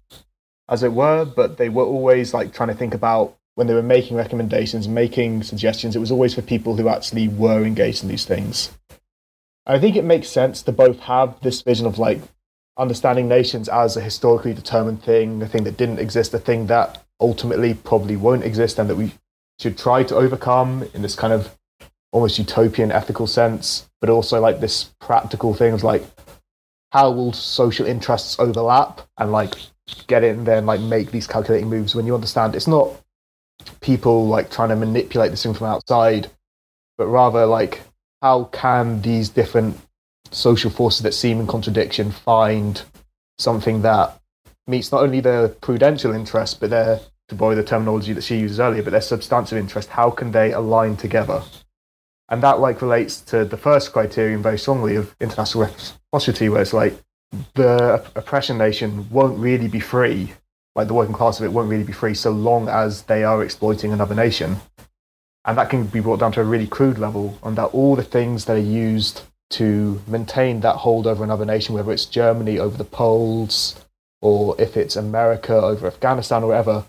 as 0.69 0.83
it 0.83 0.91
were, 0.91 1.23
but 1.25 1.57
they 1.57 1.69
were 1.69 1.85
always 1.85 2.33
like 2.33 2.53
trying 2.53 2.69
to 2.69 2.75
think 2.75 2.93
about 2.93 3.37
when 3.55 3.67
they 3.67 3.73
were 3.73 3.83
making 3.83 4.17
recommendations, 4.17 4.87
making 4.87 5.43
suggestions, 5.43 5.95
it 5.95 5.99
was 5.99 6.11
always 6.11 6.33
for 6.33 6.41
people 6.41 6.75
who 6.75 6.87
actually 6.87 7.27
were 7.27 7.63
engaged 7.63 8.03
in 8.03 8.09
these 8.09 8.25
things. 8.25 8.71
I 9.65 9.79
think 9.79 9.95
it 9.95 10.03
makes 10.03 10.27
sense 10.27 10.61
to 10.63 10.71
both 10.71 10.99
have 11.01 11.39
this 11.41 11.61
vision 11.61 11.85
of 11.85 11.99
like 11.99 12.19
understanding 12.77 13.27
nations 13.27 13.69
as 13.69 13.95
a 13.95 14.01
historically 14.01 14.53
determined 14.53 15.03
thing, 15.03 15.41
a 15.41 15.47
thing 15.47 15.63
that 15.63 15.77
didn't 15.77 15.99
exist, 15.99 16.33
a 16.33 16.39
thing 16.39 16.67
that 16.67 17.03
ultimately 17.19 17.73
probably 17.73 18.15
won't 18.15 18.43
exist, 18.43 18.79
and 18.79 18.89
that 18.89 18.95
we 18.95 19.13
should 19.59 19.77
try 19.77 20.03
to 20.03 20.15
overcome 20.15 20.83
in 20.93 21.01
this 21.01 21.15
kind 21.15 21.31
of 21.31 21.55
almost 22.11 22.39
utopian 22.39 22.91
ethical 22.91 23.27
sense, 23.27 23.89
but 24.01 24.09
also 24.09 24.39
like 24.39 24.59
this 24.59 24.93
practical 24.99 25.53
thing 25.53 25.73
of 25.73 25.83
like 25.83 26.03
how 26.91 27.09
will 27.11 27.33
social 27.33 27.85
interests 27.85 28.37
overlap 28.39 29.01
and 29.17 29.31
like 29.31 29.55
get 30.07 30.23
in 30.23 30.43
there 30.43 30.57
and 30.57 30.67
like 30.67 30.79
make 30.79 31.11
these 31.11 31.27
calculating 31.27 31.69
moves 31.69 31.95
when 31.95 32.05
you 32.05 32.13
understand 32.13 32.55
it's 32.55 32.67
not 32.67 33.02
people 33.81 34.27
like 34.27 34.51
trying 34.51 34.69
to 34.69 34.75
manipulate 34.75 35.31
this 35.31 35.43
thing 35.43 35.53
from 35.53 35.67
outside, 35.67 36.29
but 36.97 37.07
rather 37.07 37.45
like 37.45 37.81
how 38.21 38.45
can 38.45 39.01
these 39.01 39.29
different 39.29 39.77
social 40.31 40.71
forces 40.71 41.01
that 41.03 41.13
seem 41.13 41.39
in 41.39 41.47
contradiction 41.47 42.11
find 42.11 42.81
something 43.37 43.81
that 43.81 44.19
meets 44.67 44.91
not 44.91 45.03
only 45.03 45.19
their 45.19 45.49
prudential 45.49 46.13
interest, 46.13 46.59
but 46.59 46.69
their, 46.69 46.99
to 47.27 47.35
borrow 47.35 47.55
the 47.55 47.63
terminology 47.63 48.13
that 48.13 48.23
she 48.23 48.37
uses 48.37 48.59
earlier, 48.59 48.81
but 48.81 48.91
their 48.91 49.01
substantive 49.01 49.57
interest? 49.57 49.89
How 49.89 50.09
can 50.09 50.31
they 50.31 50.51
align 50.53 50.95
together? 50.95 51.43
And 52.29 52.41
that 52.41 52.59
like 52.59 52.81
relates 52.81 53.19
to 53.21 53.45
the 53.45 53.57
first 53.57 53.91
criterion 53.91 54.41
very 54.41 54.57
strongly 54.57 54.95
of 54.95 55.15
international 55.19 55.65
reciprocity, 55.65 56.49
where 56.49 56.61
it's 56.61 56.73
like 56.73 56.95
the 57.55 58.05
oppression 58.15 58.57
nation 58.57 59.09
won't 59.09 59.37
really 59.37 59.67
be 59.67 59.79
free, 59.79 60.33
like 60.75 60.87
the 60.87 60.93
working 60.93 61.15
class 61.15 61.39
of 61.39 61.45
it 61.45 61.53
won't 61.53 61.69
really 61.69 61.83
be 61.83 61.93
free 61.93 62.13
so 62.13 62.31
long 62.31 62.67
as 62.67 63.03
they 63.03 63.23
are 63.23 63.43
exploiting 63.43 63.93
another 63.93 64.15
nation 64.15 64.57
and 65.45 65.57
that 65.57 65.69
can 65.69 65.85
be 65.85 65.99
brought 65.99 66.19
down 66.19 66.31
to 66.31 66.41
a 66.41 66.43
really 66.43 66.67
crude 66.67 66.97
level 66.97 67.37
on 67.43 67.55
that 67.55 67.65
all 67.67 67.95
the 67.95 68.03
things 68.03 68.45
that 68.45 68.55
are 68.55 68.59
used 68.59 69.23
to 69.49 70.01
maintain 70.07 70.61
that 70.61 70.77
hold 70.77 71.05
over 71.05 71.23
another 71.23 71.45
nation, 71.45 71.75
whether 71.75 71.91
it's 71.91 72.05
Germany 72.05 72.57
over 72.57 72.77
the 72.77 72.83
Poles 72.83 73.79
or 74.21 74.59
if 74.59 74.77
it's 74.77 74.95
America 74.95 75.53
over 75.53 75.85
Afghanistan 75.85 76.43
or 76.43 76.47
whatever, 76.47 76.85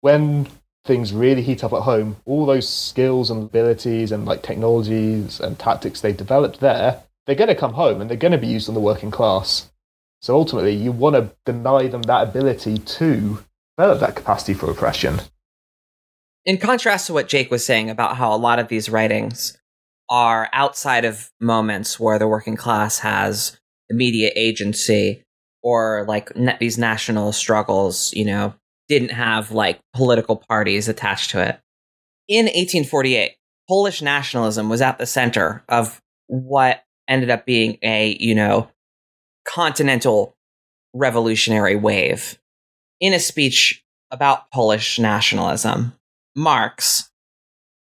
when 0.00 0.48
things 0.84 1.12
really 1.12 1.42
heat 1.42 1.62
up 1.62 1.72
at 1.72 1.82
home, 1.82 2.16
all 2.24 2.46
those 2.46 2.68
skills 2.68 3.30
and 3.30 3.44
abilities 3.44 4.10
and 4.10 4.24
like 4.24 4.42
technologies 4.42 5.38
and 5.38 5.58
tactics 5.58 6.00
they 6.00 6.12
developed 6.12 6.60
there, 6.60 7.02
they're 7.26 7.36
going 7.36 7.48
to 7.48 7.54
come 7.54 7.74
home 7.74 8.00
and 8.00 8.08
they're 8.08 8.16
going 8.16 8.32
to 8.32 8.38
be 8.38 8.46
used 8.46 8.68
on 8.68 8.74
the 8.74 8.80
working 8.80 9.10
class. 9.10 9.70
So 10.20 10.34
ultimately, 10.34 10.74
you 10.74 10.92
want 10.92 11.16
to 11.16 11.30
deny 11.44 11.86
them 11.86 12.02
that 12.02 12.28
ability 12.28 12.78
to 12.78 13.44
develop 13.76 14.00
that 14.00 14.16
capacity 14.16 14.54
for 14.54 14.70
oppression. 14.70 15.20
In 16.44 16.58
contrast 16.58 17.06
to 17.06 17.12
what 17.12 17.28
Jake 17.28 17.50
was 17.50 17.64
saying 17.64 17.90
about 17.90 18.16
how 18.16 18.34
a 18.34 18.36
lot 18.36 18.58
of 18.58 18.68
these 18.68 18.88
writings 18.88 19.56
are 20.10 20.48
outside 20.52 21.04
of 21.04 21.30
moments 21.40 22.00
where 22.00 22.18
the 22.18 22.26
working 22.26 22.56
class 22.56 22.98
has 23.00 23.58
immediate 23.90 24.32
agency 24.34 25.22
or 25.62 26.04
like 26.08 26.32
these 26.58 26.78
national 26.78 27.32
struggles, 27.32 28.12
you 28.14 28.24
know, 28.24 28.54
didn't 28.88 29.10
have 29.10 29.50
like 29.52 29.80
political 29.94 30.36
parties 30.48 30.88
attached 30.88 31.30
to 31.30 31.40
it. 31.40 31.60
In 32.26 32.46
1848, 32.46 33.32
Polish 33.68 34.00
nationalism 34.00 34.68
was 34.68 34.80
at 34.80 34.98
the 34.98 35.06
center 35.06 35.62
of 35.68 36.00
what 36.26 36.82
ended 37.06 37.30
up 37.30 37.44
being 37.44 37.78
a, 37.82 38.16
you 38.18 38.34
know, 38.34 38.68
continental 39.48 40.36
revolutionary 40.94 41.76
wave. 41.76 42.38
In 43.00 43.14
a 43.14 43.20
speech 43.20 43.82
about 44.10 44.50
Polish 44.50 44.98
nationalism, 44.98 45.94
Marx 46.36 47.10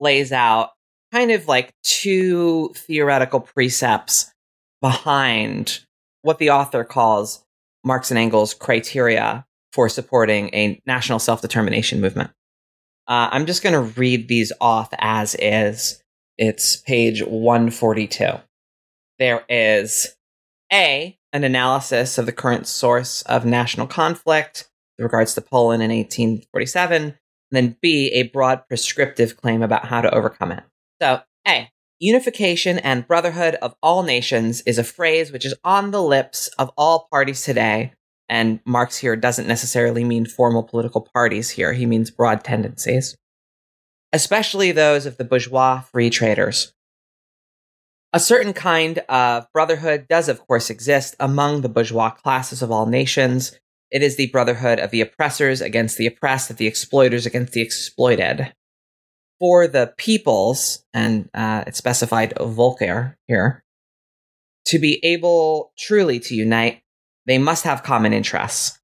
lays 0.01 0.32
out 0.32 0.70
kind 1.12 1.31
of 1.31 1.49
like 1.49 1.73
two 1.82 2.73
theoretical 2.74 3.41
precepts 3.41 4.32
behind 4.81 5.81
what 6.23 6.39
the 6.39 6.51
author 6.51 6.85
calls 6.85 7.45
Marx 7.85 8.11
and 8.11 8.19
Engels' 8.19 8.55
criteria 8.55 9.47
for 9.73 9.89
supporting 9.89 10.49
a 10.55 10.81
national 10.86 11.19
self 11.19 11.41
determination 11.41 12.01
movement. 12.01 12.31
Uh, 13.07 13.28
I'm 13.31 13.47
just 13.47 13.62
going 13.62 13.74
to 13.74 13.99
read 13.99 14.28
these 14.28 14.53
off 14.61 14.89
as 14.99 15.36
is. 15.39 16.03
It's 16.36 16.77
page 16.77 17.23
142. 17.23 18.27
There 19.19 19.45
is 19.49 20.16
A, 20.73 21.16
an 21.35 21.43
analysis 21.43 22.16
of 22.16 22.27
the 22.27 22.32
current 22.32 22.66
source 22.66 23.20
of 23.23 23.44
national 23.44 23.89
conflict 23.89 24.70
with 24.97 25.02
regards 25.02 25.35
to 25.35 25.40
Poland 25.40 25.82
in 25.82 25.90
1847, 25.90 27.02
and 27.02 27.15
then 27.51 27.77
B, 27.82 28.11
a 28.15 28.28
broad 28.28 28.66
prescriptive 28.69 29.36
claim 29.36 29.61
about 29.61 29.86
how 29.86 30.01
to 30.01 30.15
overcome 30.15 30.52
it. 30.52 30.62
So, 31.02 31.20
A, 31.47 31.69
unification 31.98 32.78
and 32.78 33.06
brotherhood 33.06 33.56
of 33.56 33.74
all 33.82 34.05
nations 34.05 34.62
is 34.62 34.78
a 34.78 34.85
phrase 34.85 35.32
which 35.32 35.44
is 35.44 35.55
on 35.65 35.90
the 35.90 36.02
lips 36.02 36.47
of 36.56 36.70
all 36.77 37.09
parties 37.11 37.43
today. 37.43 37.93
And 38.28 38.61
Marx 38.65 38.97
here 38.97 39.16
doesn't 39.16 39.48
necessarily 39.48 40.05
mean 40.05 40.27
formal 40.27 40.62
political 40.62 41.01
parties 41.12 41.51
here, 41.51 41.73
he 41.73 41.85
means 41.85 42.12
broad 42.12 42.44
tendencies, 42.44 43.16
especially 44.12 44.70
those 44.70 45.05
of 45.05 45.16
the 45.16 45.24
bourgeois 45.24 45.81
free 45.81 46.11
traders. 46.11 46.73
A 48.15 48.20
certain 48.20 48.53
kind 48.53 49.01
of 49.09 49.51
brotherhood 49.53 50.07
does, 50.09 50.28
of 50.28 50.39
course, 50.47 50.70
exist 50.70 51.16
among 51.19 51.62
the 51.62 51.69
bourgeois 51.69 52.11
classes 52.11 52.62
of 52.62 52.70
all 52.70 52.86
nations. 52.86 53.59
It 53.91 54.05
is 54.05 54.16
the 54.16 54.28
brotherhood 54.28 54.78
of 54.78 54.93
the 54.93 55.01
oppressors 55.01 55.61
against 55.61 55.99
the 55.99 56.07
oppressed, 56.07 56.49
of 56.49 56.57
the 56.57 56.69
exploiters 56.69 57.27
against 57.27 57.55
the 57.55 57.61
exploited 57.61 58.55
for 59.41 59.66
the 59.66 59.93
peoples, 59.99 60.85
and 60.95 61.28
uh, 61.35 61.65
it's 61.66 61.77
specified 61.77 62.32
Volker 62.41 63.19
here, 63.27 63.65
to 64.66 64.78
be 64.78 65.01
able 65.03 65.73
truly 65.77 66.20
to 66.20 66.36
unite, 66.36 66.82
they 67.27 67.39
must 67.39 67.65
have 67.65 67.82
common 67.82 68.12
interests. 68.12 68.78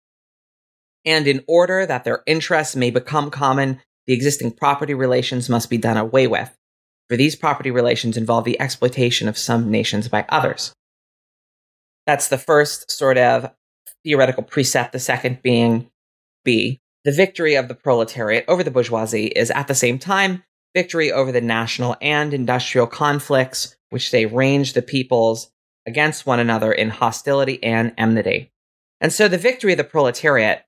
And 1.05 1.29
in 1.29 1.45
order 1.47 1.87
that 1.87 2.03
their 2.03 2.25
interests 2.27 2.75
may 2.75 2.91
become 2.91 3.31
common, 3.31 3.81
the 4.09 4.13
existing 4.13 4.51
property 4.51 4.93
relations 4.93 5.49
must 5.49 5.71
be 5.71 5.79
done 5.79 5.97
away 5.97 6.27
with, 6.27 6.51
for 7.11 7.17
these 7.17 7.35
property 7.35 7.73
relations 7.73 8.17
involve 8.17 8.45
the 8.45 8.61
exploitation 8.61 9.27
of 9.27 9.37
some 9.37 9.69
nations 9.69 10.07
by 10.07 10.25
others. 10.29 10.73
That's 12.07 12.29
the 12.29 12.39
first 12.39 12.89
sort 12.89 13.19
of 13.19 13.51
theoretical 14.05 14.45
precept, 14.45 14.93
the 14.93 15.01
second 15.01 15.43
being 15.43 15.91
B, 16.45 16.81
the 17.05 17.11
victory 17.11 17.57
of 17.57 17.67
the 17.67 17.75
proletariat 17.75 18.45
over 18.47 18.63
the 18.63 18.71
bourgeoisie 18.71 19.27
is 19.27 19.51
at 19.51 19.67
the 19.67 19.75
same 19.75 19.99
time 19.99 20.45
victory 20.73 21.11
over 21.11 21.33
the 21.33 21.41
national 21.41 21.97
and 22.01 22.33
industrial 22.33 22.87
conflicts, 22.87 23.77
which 23.89 24.13
they 24.13 24.27
range 24.27 24.75
the 24.75 24.83
peoples 24.83 25.51
against 25.87 26.27
one 26.27 26.39
another 26.39 26.71
in 26.71 26.91
hostility 26.91 27.61
and 27.65 27.93
enmity. 27.99 28.53
And 29.01 29.13
so 29.13 29.27
the 29.27 29.37
victory 29.37 29.73
of 29.73 29.79
the 29.79 29.85
proletariat 29.85 30.65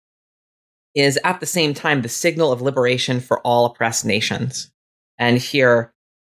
is 0.96 1.20
at 1.22 1.38
the 1.38 1.46
same 1.46 1.72
time 1.72 2.02
the 2.02 2.08
signal 2.08 2.50
of 2.50 2.60
liberation 2.60 3.20
for 3.20 3.38
all 3.40 3.66
oppressed 3.66 4.04
nations. 4.04 4.72
And 5.18 5.38
here 5.38 5.91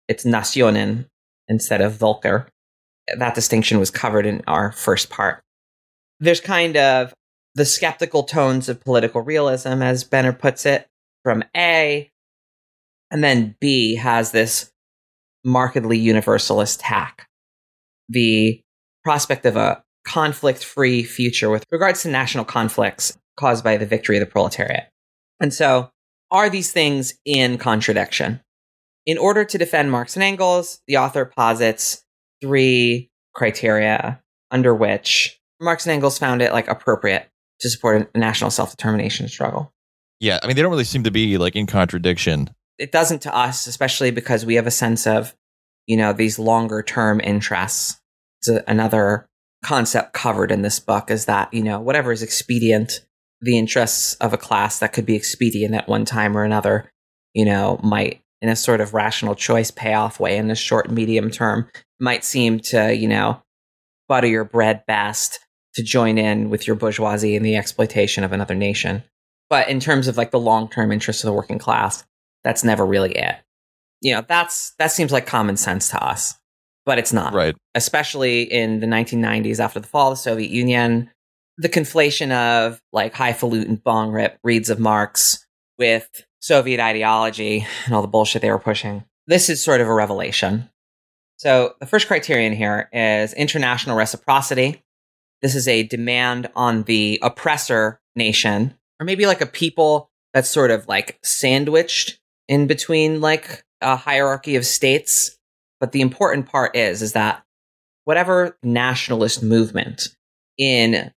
it's 0.07 0.25
Nationen 0.25 1.07
instead 1.47 1.81
of 1.81 1.93
Volker. 1.93 2.47
That 3.17 3.35
distinction 3.35 3.79
was 3.79 3.91
covered 3.91 4.25
in 4.25 4.43
our 4.47 4.71
first 4.71 5.09
part. 5.09 5.41
There's 6.19 6.41
kind 6.41 6.75
of 6.77 7.13
the 7.55 7.65
skeptical 7.65 8.23
tones 8.23 8.69
of 8.69 8.83
political 8.83 9.21
realism, 9.21 9.81
as 9.81 10.03
Benner 10.03 10.33
puts 10.33 10.65
it, 10.65 10.87
from 11.23 11.43
A. 11.55 12.09
And 13.09 13.23
then 13.23 13.55
B 13.59 13.95
has 13.95 14.31
this 14.31 14.71
markedly 15.43 15.97
universalist 15.97 16.79
tack. 16.79 17.27
The 18.09 18.61
prospect 19.03 19.45
of 19.45 19.55
a 19.55 19.83
conflict 20.05 20.63
free 20.63 21.03
future 21.03 21.49
with 21.49 21.65
regards 21.71 22.01
to 22.03 22.09
national 22.09 22.45
conflicts 22.45 23.17
caused 23.37 23.63
by 23.63 23.77
the 23.77 23.85
victory 23.85 24.17
of 24.17 24.21
the 24.21 24.31
proletariat. 24.31 24.89
And 25.39 25.53
so, 25.53 25.89
are 26.31 26.49
these 26.49 26.71
things 26.71 27.13
in 27.25 27.57
contradiction? 27.57 28.41
In 29.07 29.17
order 29.17 29.43
to 29.45 29.57
defend 29.57 29.89
Marx 29.89 30.15
and 30.15 30.23
Engels, 30.23 30.81
the 30.85 30.97
author 30.97 31.25
posits 31.25 32.03
three 32.41 33.09
criteria 33.33 34.21
under 34.51 34.75
which 34.75 35.39
Marx 35.59 35.85
and 35.85 35.93
Engels 35.93 36.19
found 36.19 36.41
it 36.41 36.51
like 36.51 36.67
appropriate 36.67 37.27
to 37.61 37.69
support 37.69 38.11
a 38.13 38.19
national 38.19 38.51
self 38.51 38.71
determination 38.71 39.27
struggle. 39.27 39.73
Yeah, 40.19 40.39
I 40.43 40.47
mean, 40.47 40.55
they 40.55 40.61
don't 40.61 40.71
really 40.71 40.83
seem 40.83 41.03
to 41.03 41.11
be 41.11 41.37
like 41.37 41.55
in 41.55 41.67
contradiction. 41.67 42.49
It 42.77 42.91
doesn't 42.91 43.21
to 43.23 43.35
us, 43.35 43.65
especially 43.65 44.11
because 44.11 44.45
we 44.45 44.55
have 44.55 44.67
a 44.67 44.71
sense 44.71 45.07
of, 45.07 45.35
you 45.87 45.97
know, 45.97 46.13
these 46.13 46.37
longer 46.37 46.83
term 46.83 47.19
interests. 47.21 47.99
It's 48.41 48.49
a, 48.49 48.63
another 48.67 49.27
concept 49.63 50.13
covered 50.13 50.51
in 50.51 50.61
this 50.61 50.79
book 50.79 51.09
is 51.09 51.25
that, 51.25 51.53
you 51.53 51.63
know, 51.63 51.79
whatever 51.79 52.11
is 52.11 52.21
expedient, 52.21 53.05
the 53.41 53.57
interests 53.57 54.15
of 54.15 54.33
a 54.33 54.37
class 54.37 54.79
that 54.79 54.93
could 54.93 55.05
be 55.05 55.15
expedient 55.15 55.73
at 55.75 55.87
one 55.87 56.05
time 56.05 56.37
or 56.37 56.43
another, 56.43 56.91
you 57.33 57.45
know, 57.45 57.79
might, 57.83 58.21
in 58.41 58.49
a 58.49 58.55
sort 58.55 58.81
of 58.81 58.93
rational 58.93 59.35
choice 59.35 59.71
payoff 59.71 60.19
way 60.19 60.37
in 60.37 60.47
the 60.47 60.55
short, 60.55 60.91
medium 60.91 61.31
term, 61.31 61.69
might 61.99 62.23
seem 62.23 62.59
to, 62.59 62.93
you 62.93 63.07
know, 63.07 63.41
butter 64.07 64.27
your 64.27 64.43
bread 64.43 64.83
best 64.85 65.39
to 65.75 65.83
join 65.83 66.17
in 66.17 66.49
with 66.49 66.67
your 66.67 66.75
bourgeoisie 66.75 67.35
in 67.35 67.43
the 67.43 67.55
exploitation 67.55 68.23
of 68.23 68.31
another 68.31 68.55
nation. 68.55 69.03
But 69.49 69.69
in 69.69 69.79
terms 69.79 70.07
of 70.07 70.17
like 70.17 70.31
the 70.31 70.39
long 70.39 70.69
term 70.69 70.91
interests 70.91 71.23
of 71.23 71.27
the 71.27 71.33
working 71.33 71.59
class, 71.59 72.03
that's 72.43 72.63
never 72.63 72.85
really 72.85 73.11
it. 73.11 73.35
You 74.01 74.15
know, 74.15 74.25
that's 74.27 74.73
that 74.77 74.91
seems 74.91 75.11
like 75.11 75.25
common 75.25 75.57
sense 75.57 75.89
to 75.89 76.03
us, 76.03 76.35
but 76.85 76.99
it's 76.99 77.13
not. 77.13 77.33
Right. 77.33 77.55
Especially 77.75 78.43
in 78.43 78.79
the 78.79 78.87
1990s 78.87 79.59
after 79.59 79.79
the 79.79 79.87
fall 79.87 80.11
of 80.11 80.17
the 80.17 80.21
Soviet 80.21 80.51
Union, 80.51 81.09
the 81.57 81.69
conflation 81.69 82.31
of 82.31 82.79
like 82.93 83.13
highfalutin 83.13 83.77
bong 83.77 84.11
rip 84.11 84.37
reads 84.43 84.69
of 84.69 84.79
Marx 84.79 85.45
with 85.79 86.25
Soviet 86.47 86.79
ideology 86.79 87.67
and 87.85 87.93
all 87.93 88.01
the 88.01 88.07
bullshit 88.07 88.41
they 88.41 88.49
were 88.49 88.57
pushing. 88.57 89.03
This 89.27 89.49
is 89.49 89.61
sort 89.61 89.81
of 89.81 89.87
a 89.89 89.93
revelation. 89.93 90.69
So 91.35 91.75
the 91.81 91.85
first 91.85 92.07
criterion 92.07 92.53
here 92.53 92.87
is 92.93 93.33
international 93.33 93.97
reciprocity. 93.97 94.81
This 95.41 95.55
is 95.55 95.67
a 95.67 95.83
demand 95.83 96.49
on 96.55 96.83
the 96.83 97.19
oppressor 97.21 97.99
nation, 98.15 98.73
or 98.97 99.05
maybe 99.05 99.25
like 99.25 99.41
a 99.41 99.45
people 99.45 100.09
that's 100.33 100.49
sort 100.49 100.71
of 100.71 100.87
like 100.87 101.19
sandwiched 101.21 102.17
in 102.47 102.65
between 102.65 103.19
like 103.19 103.65
a 103.81 103.97
hierarchy 103.97 104.55
of 104.55 104.65
states. 104.65 105.37
But 105.81 105.91
the 105.91 106.01
important 106.01 106.47
part 106.47 106.77
is, 106.77 107.01
is 107.01 107.11
that 107.11 107.43
whatever 108.05 108.57
nationalist 108.63 109.43
movement 109.43 110.07
in 110.57 111.11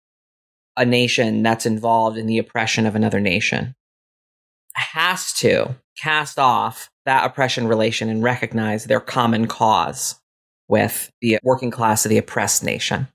a 0.77 0.85
nation 0.85 1.45
that's 1.45 1.67
involved 1.67 2.19
in 2.19 2.27
the 2.27 2.39
oppression 2.39 2.85
of 2.85 2.97
another 2.97 3.21
nation 3.21 3.77
has 4.75 5.33
to 5.35 5.77
cast 5.99 6.39
off 6.39 6.91
that 7.07 7.25
oppression 7.25 7.67
relation 7.67 8.09
and 8.09 8.23
recognize 8.23 8.85
their 8.85 9.01
common 9.01 9.47
cause 9.47 10.21
with 10.69 11.11
the 11.21 11.39
working 11.43 11.71
class 11.71 12.05
of 12.05 12.11
the 12.11 12.19
oppressed 12.19 12.63
nation 12.63 13.09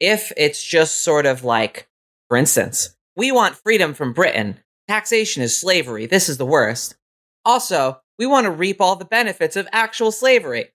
if 0.00 0.32
it's 0.36 0.62
just 0.62 1.02
sort 1.02 1.26
of 1.26 1.44
like, 1.44 1.88
for 2.28 2.36
instance, 2.36 2.96
we 3.16 3.32
want 3.32 3.56
freedom 3.56 3.94
from 3.94 4.12
Britain. 4.12 4.60
Taxation 4.88 5.42
is 5.42 5.58
slavery. 5.58 6.06
This 6.06 6.28
is 6.28 6.38
the 6.38 6.46
worst. 6.46 6.96
Also, 7.44 8.00
we 8.18 8.26
want 8.26 8.44
to 8.44 8.50
reap 8.50 8.80
all 8.80 8.96
the 8.96 9.04
benefits 9.04 9.56
of 9.56 9.68
actual 9.72 10.12
slavery 10.12 10.70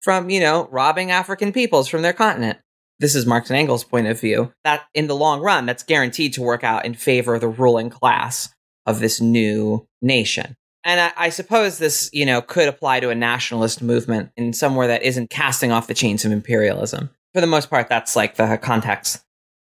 from, 0.00 0.30
you 0.30 0.40
know, 0.40 0.68
robbing 0.70 1.10
African 1.10 1.52
peoples 1.52 1.88
from 1.88 2.02
their 2.02 2.12
continent. 2.12 2.58
This 2.98 3.14
is 3.14 3.26
Marx 3.26 3.50
and 3.50 3.56
Engels' 3.56 3.84
point 3.84 4.06
of 4.06 4.20
view. 4.20 4.52
That 4.64 4.84
in 4.94 5.06
the 5.06 5.16
long 5.16 5.40
run, 5.40 5.66
that's 5.66 5.82
guaranteed 5.82 6.34
to 6.34 6.42
work 6.42 6.64
out 6.64 6.84
in 6.84 6.94
favor 6.94 7.34
of 7.34 7.40
the 7.40 7.48
ruling 7.48 7.90
class 7.90 8.50
of 8.86 9.00
this 9.00 9.20
new 9.20 9.86
nation. 10.00 10.56
And 10.84 11.00
I, 11.00 11.12
I, 11.16 11.28
suppose 11.28 11.78
this, 11.78 12.10
you 12.12 12.26
know, 12.26 12.42
could 12.42 12.68
apply 12.68 13.00
to 13.00 13.10
a 13.10 13.14
nationalist 13.14 13.82
movement 13.82 14.30
in 14.36 14.52
somewhere 14.52 14.88
that 14.88 15.02
isn't 15.02 15.30
casting 15.30 15.70
off 15.70 15.86
the 15.86 15.94
chains 15.94 16.24
of 16.24 16.32
imperialism. 16.32 17.10
For 17.34 17.40
the 17.40 17.46
most 17.46 17.70
part, 17.70 17.88
that's 17.88 18.16
like 18.16 18.34
the 18.34 18.58
context. 18.60 19.22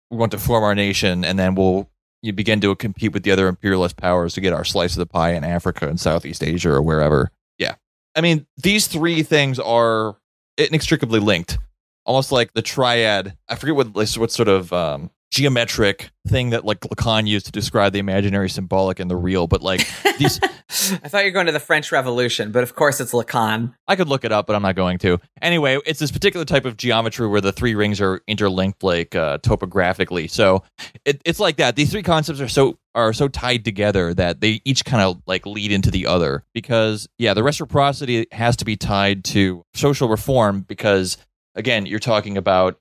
We 0.10 0.18
want 0.18 0.32
to 0.32 0.40
form 0.40 0.64
our 0.64 0.74
nation, 0.74 1.24
and 1.24 1.38
then 1.38 1.56
we'll 1.56 1.90
you 2.22 2.34
begin 2.34 2.60
to 2.62 2.76
compete 2.76 3.14
with 3.14 3.24
the 3.24 3.32
other 3.32 3.48
imperialist 3.48 3.96
powers 3.96 4.34
to 4.34 4.42
get 4.42 4.54
our 4.54 4.66
slice 4.66 4.94
of 4.94 5.00
the 5.00 5.06
pie 5.06 5.34
in 5.34 5.44
Africa 5.44 5.88
and 5.88 6.00
Southeast 6.00 6.44
Asia 6.44 6.72
or 6.72 6.82
wherever. 6.82 7.32
Yeah, 7.60 7.76
I 8.16 8.22
mean, 8.22 8.48
these 8.58 8.88
three 8.88 9.22
things 9.22 9.60
are 9.60 10.18
inextricably 10.58 11.20
linked, 11.20 11.60
almost 12.06 12.32
like 12.32 12.54
the 12.54 12.62
triad. 12.62 13.38
I 13.48 13.56
forget 13.56 13.76
what 13.76 13.94
what 13.94 14.32
sort 14.32 14.48
of 14.48 14.74
um, 14.74 15.12
geometric 15.32 16.10
thing 16.28 16.50
that 16.52 16.66
like 16.66 16.80
Lacan 16.82 17.28
used 17.28 17.46
to 17.46 17.52
describe 17.52 17.94
the 17.94 18.00
imaginary, 18.00 18.50
symbolic, 18.50 19.00
and 19.00 19.10
the 19.10 19.16
real. 19.16 19.48
But 19.48 19.62
like 19.62 19.88
these, 20.18 20.40
I 20.44 21.08
thought 21.08 21.20
you 21.20 21.26
were 21.26 21.32
going 21.32 21.46
to 21.46 21.52
the 21.52 21.60
French 21.60 21.92
Revolution, 21.92 22.52
but 22.52 22.64
of 22.64 22.76
course 22.76 23.00
it's 23.00 23.12
Lacan. 23.12 23.74
I 23.88 23.96
could 23.96 24.08
look 24.08 24.26
it 24.26 24.32
up, 24.32 24.48
but 24.48 24.56
I'm 24.56 24.62
not 24.62 24.76
going 24.76 24.98
to. 25.00 25.20
Anyway, 25.42 25.80
it's 25.86 26.00
this 26.00 26.12
particular 26.12 26.46
type 26.46 26.66
of 26.66 26.78
geometry 26.78 27.28
where 27.28 27.42
the 27.42 27.52
three 27.52 27.76
rings 27.76 28.02
are 28.02 28.22
interlinked, 28.28 28.84
like 28.84 29.16
uh, 29.16 29.38
topographically. 29.40 30.28
So 30.28 30.64
it, 31.06 31.22
it's 31.26 31.40
like 31.40 31.58
that. 31.58 31.76
These 31.76 31.92
three 31.92 32.04
concepts 32.04 32.42
are 32.42 32.50
so 32.50 32.78
are 32.96 33.14
so 33.14 33.28
tied 33.28 33.64
together 33.64 34.14
that 34.16 34.42
they 34.42 34.62
each 34.66 34.84
kind 34.84 35.04
of 35.04 35.22
like 35.28 35.46
lead 35.46 35.72
into 35.72 35.92
the 35.92 36.08
other. 36.08 36.44
Because 36.54 37.08
yeah, 37.18 37.34
the 37.34 37.44
reciprocity 37.44 38.28
has 38.32 38.56
to 38.58 38.66
be 38.66 38.76
tied 38.76 39.24
to 39.26 39.64
social 39.76 40.10
reform 40.10 40.62
because 40.62 41.18
again, 41.56 41.86
you're 41.86 42.00
talking 42.00 42.38
about 42.38 42.80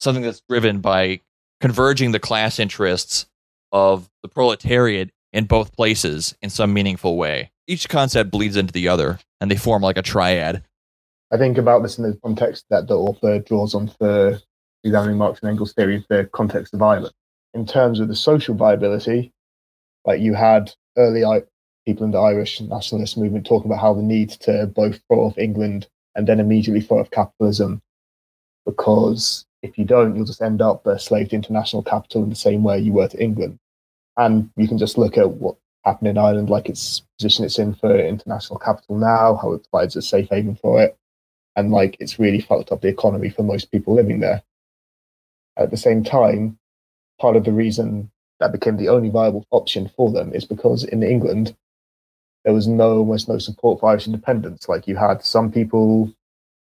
something 0.00 0.22
that's 0.22 0.40
driven 0.48 0.80
by 0.80 1.20
converging 1.60 2.12
the 2.12 2.18
class 2.18 2.58
interests 2.58 3.26
of 3.72 4.08
the 4.22 4.28
proletariat 4.28 5.10
in 5.32 5.44
both 5.44 5.74
places 5.76 6.34
in 6.42 6.50
some 6.50 6.72
meaningful 6.72 7.16
way. 7.16 7.50
Each 7.66 7.88
concept 7.88 8.30
bleeds 8.30 8.56
into 8.56 8.72
the 8.72 8.88
other, 8.88 9.20
and 9.40 9.50
they 9.50 9.56
form 9.56 9.82
like 9.82 9.96
a 9.96 10.02
triad. 10.02 10.64
I 11.32 11.36
think 11.36 11.58
about 11.58 11.82
this 11.82 11.98
in 11.98 12.04
the 12.04 12.18
context 12.24 12.64
that 12.70 12.88
the 12.88 12.98
author 12.98 13.38
draws 13.38 13.74
on 13.74 13.88
for 13.88 14.40
examining 14.82 15.18
Marx 15.18 15.40
and 15.40 15.50
Engels' 15.50 15.72
theory 15.72 15.96
of 15.96 16.04
the 16.08 16.28
context 16.32 16.74
of 16.74 16.82
Ireland. 16.82 17.14
In 17.54 17.66
terms 17.66 18.00
of 18.00 18.08
the 18.08 18.16
social 18.16 18.54
viability, 18.54 19.32
like 20.04 20.20
you 20.20 20.34
had 20.34 20.72
early 20.96 21.22
people 21.86 22.04
in 22.04 22.10
the 22.10 22.18
Irish 22.18 22.60
nationalist 22.60 23.16
movement 23.16 23.46
talking 23.46 23.70
about 23.70 23.80
how 23.80 23.94
the 23.94 24.02
need 24.02 24.30
to 24.30 24.66
both 24.66 25.00
throw 25.06 25.20
off 25.20 25.38
England 25.38 25.88
and 26.14 26.26
then 26.26 26.40
immediately 26.40 26.80
throw 26.80 26.98
off 26.98 27.10
capitalism 27.10 27.80
because 28.66 29.46
if 29.62 29.78
you 29.78 29.84
don't, 29.84 30.16
you'll 30.16 30.24
just 30.24 30.42
end 30.42 30.62
up 30.62 30.86
a 30.86 30.98
slave 30.98 31.30
to 31.30 31.36
international 31.36 31.82
capital 31.82 32.22
in 32.22 32.30
the 32.30 32.36
same 32.36 32.62
way 32.62 32.78
you 32.78 32.92
were 32.92 33.08
to 33.08 33.22
England. 33.22 33.58
And 34.16 34.50
you 34.56 34.68
can 34.68 34.78
just 34.78 34.98
look 34.98 35.18
at 35.18 35.30
what 35.30 35.56
happened 35.84 36.08
in 36.08 36.18
Ireland, 36.18 36.50
like 36.50 36.68
its 36.68 37.02
position 37.18 37.44
it's 37.44 37.58
in 37.58 37.74
for 37.74 37.94
international 37.98 38.58
capital 38.58 38.98
now, 38.98 39.36
how 39.36 39.52
it 39.52 39.66
provides 39.70 39.96
a 39.96 40.02
safe 40.02 40.28
haven 40.30 40.56
for 40.56 40.82
it. 40.82 40.96
And 41.56 41.70
like 41.70 41.96
it's 42.00 42.18
really 42.18 42.40
fucked 42.40 42.72
up 42.72 42.80
the 42.80 42.88
economy 42.88 43.30
for 43.30 43.42
most 43.42 43.70
people 43.70 43.94
living 43.94 44.20
there. 44.20 44.42
At 45.56 45.70
the 45.70 45.76
same 45.76 46.04
time, 46.04 46.58
part 47.20 47.36
of 47.36 47.44
the 47.44 47.52
reason 47.52 48.10
that 48.38 48.52
became 48.52 48.76
the 48.76 48.88
only 48.88 49.10
viable 49.10 49.46
option 49.50 49.90
for 49.96 50.10
them 50.10 50.32
is 50.32 50.44
because 50.44 50.84
in 50.84 51.02
England, 51.02 51.54
there 52.44 52.54
was 52.54 52.66
no 52.66 52.98
almost 52.98 53.28
no 53.28 53.38
support 53.38 53.80
for 53.80 53.90
Irish 53.90 54.06
independence. 54.06 54.68
Like 54.68 54.88
you 54.88 54.96
had 54.96 55.22
some 55.22 55.52
people 55.52 56.10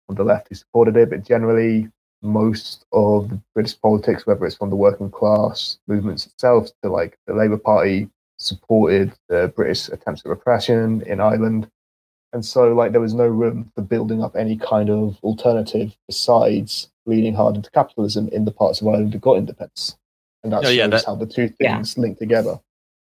on 0.07 0.15
the 0.15 0.23
left 0.23 0.47
who 0.49 0.55
supported 0.55 0.97
it, 0.97 1.11
but 1.11 1.27
generally 1.27 1.91
most 2.21 2.85
of 2.91 3.29
the 3.29 3.39
British 3.53 3.79
politics, 3.79 4.25
whether 4.25 4.45
it's 4.45 4.55
from 4.55 4.69
the 4.69 4.75
working 4.75 5.09
class 5.09 5.77
movements 5.87 6.25
itself 6.25 6.69
to 6.83 6.89
like 6.89 7.17
the 7.27 7.33
Labour 7.33 7.57
Party 7.57 8.09
supported 8.37 9.13
the 9.27 9.51
British 9.55 9.89
attempts 9.89 10.21
at 10.25 10.29
repression 10.29 11.01
in 11.03 11.19
Ireland. 11.19 11.69
And 12.33 12.45
so 12.45 12.73
like 12.73 12.91
there 12.91 13.01
was 13.01 13.13
no 13.13 13.27
room 13.27 13.71
for 13.75 13.81
building 13.81 14.23
up 14.23 14.35
any 14.35 14.57
kind 14.57 14.89
of 14.89 15.17
alternative 15.23 15.95
besides 16.07 16.89
leaning 17.05 17.33
hard 17.33 17.55
into 17.55 17.71
capitalism 17.71 18.29
in 18.29 18.45
the 18.45 18.51
parts 18.51 18.81
of 18.81 18.87
Ireland 18.87 19.13
that 19.13 19.21
got 19.21 19.37
independence. 19.37 19.97
And 20.43 20.53
that 20.53 20.65
oh, 20.65 20.69
yeah, 20.69 20.87
that, 20.87 21.05
how 21.05 21.15
the 21.15 21.25
two 21.25 21.49
things 21.49 21.95
yeah. 21.97 22.01
link 22.01 22.17
together. 22.17 22.59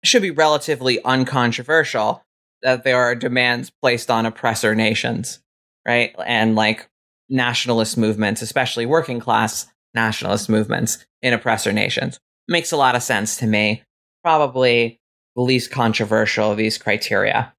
It 0.03 0.07
should 0.07 0.23
be 0.23 0.31
relatively 0.31 1.03
uncontroversial 1.05 2.25
that 2.63 2.85
there 2.85 2.99
are 2.99 3.15
demands 3.15 3.71
placed 3.71 4.11
on 4.11 4.27
oppressor 4.27 4.75
nations, 4.75 5.41
right? 5.87 6.15
And 6.25 6.55
like 6.55 6.90
nationalist 7.31 7.97
movements, 7.97 8.43
especially 8.43 8.85
working 8.85 9.21
class 9.21 9.67
nationalist 9.95 10.49
movements 10.49 11.07
in 11.23 11.33
oppressor 11.33 11.73
nations. 11.73 12.19
Makes 12.49 12.73
a 12.73 12.77
lot 12.77 12.97
of 12.97 13.03
sense 13.03 13.37
to 13.39 13.47
me. 13.47 13.83
Probably 14.23 15.01
the 15.37 15.43
least 15.43 15.71
controversial 15.71 16.51
of 16.51 16.59
these 16.59 16.77
criteria. 16.77 17.55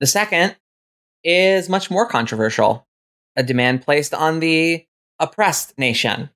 The 0.00 0.06
second 0.06 0.56
is 1.24 1.68
much 1.68 1.90
more 1.90 2.06
controversial 2.06 2.86
a 3.36 3.42
demand 3.42 3.82
placed 3.82 4.12
on 4.12 4.40
the 4.40 4.84
oppressed 5.20 5.78
nation, 5.78 6.28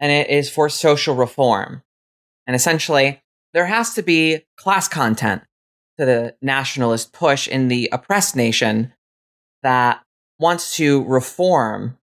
and 0.00 0.10
it 0.10 0.28
is 0.28 0.50
for 0.50 0.68
social 0.68 1.14
reform. 1.14 1.82
And 2.46 2.56
essentially, 2.56 3.22
there 3.54 3.66
has 3.66 3.94
to 3.94 4.02
be 4.02 4.44
class 4.56 4.88
content 4.88 5.42
to 5.98 6.04
the 6.04 6.34
nationalist 6.42 7.12
push 7.12 7.46
in 7.46 7.68
the 7.68 7.88
oppressed 7.92 8.34
nation 8.34 8.92
that 9.62 10.02
wants 10.40 10.76
to 10.76 11.04
reform 11.04 11.98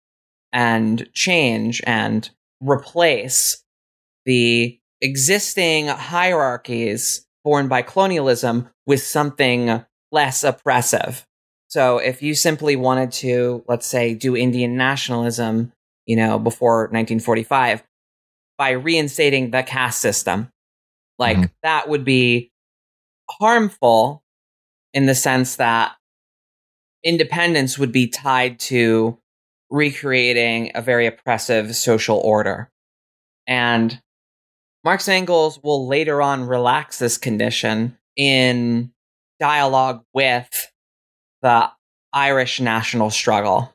and 0.55 1.07
change 1.13 1.83
and 1.85 2.31
replace 2.61 3.63
the 4.25 4.79
existing 5.03 5.89
hierarchies 5.89 7.27
born 7.43 7.69
by 7.69 7.83
colonialism 7.83 8.71
with 8.87 9.03
something 9.03 9.85
less 10.11 10.45
oppressive. 10.45 11.27
So 11.69 11.99
if 11.99 12.23
you 12.23 12.35
simply 12.35 12.77
wanted 12.77 13.13
to, 13.13 13.65
let's 13.69 13.87
say, 13.87 14.15
do 14.15 14.37
Indian 14.37 14.77
nationalism, 14.77 15.73
you 16.07 16.17
know, 16.17 16.39
before 16.39 16.85
1945, 16.85 17.83
by 18.57 18.71
reinstating 18.71 19.51
the 19.51 19.65
caste 19.65 20.01
system, 20.01 20.49
like 21.19 21.37
mm-hmm. 21.37 21.53
that 21.65 21.89
would 21.89 22.05
be 22.05 22.53
harmful 23.29 24.23
in 24.93 25.07
the 25.07 25.15
sense 25.15 25.57
that 25.57 25.97
independence 27.03 27.79
would 27.79 27.93
be 27.93 28.07
tied 28.07 28.61
to 28.61 29.19
recreating 29.71 30.73
a 30.75 30.83
very 30.83 31.07
oppressive 31.07 31.75
social 31.75 32.19
order. 32.19 32.71
And 33.47 34.01
Marx 34.85 35.09
Engels 35.09 35.61
will 35.63 35.87
later 35.87 36.21
on 36.21 36.47
relax 36.47 36.99
this 36.99 37.19
condition 37.19 37.97
in 38.17 38.93
dialogue 39.41 40.05
with 40.13 40.71
the 41.43 41.71
Irish 42.13 42.61
national 42.61 43.11
struggle. 43.11 43.75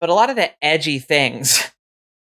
But 0.00 0.10
a 0.10 0.14
lot 0.14 0.30
of 0.30 0.36
the 0.36 0.50
edgy 0.62 0.98
things 0.98 1.70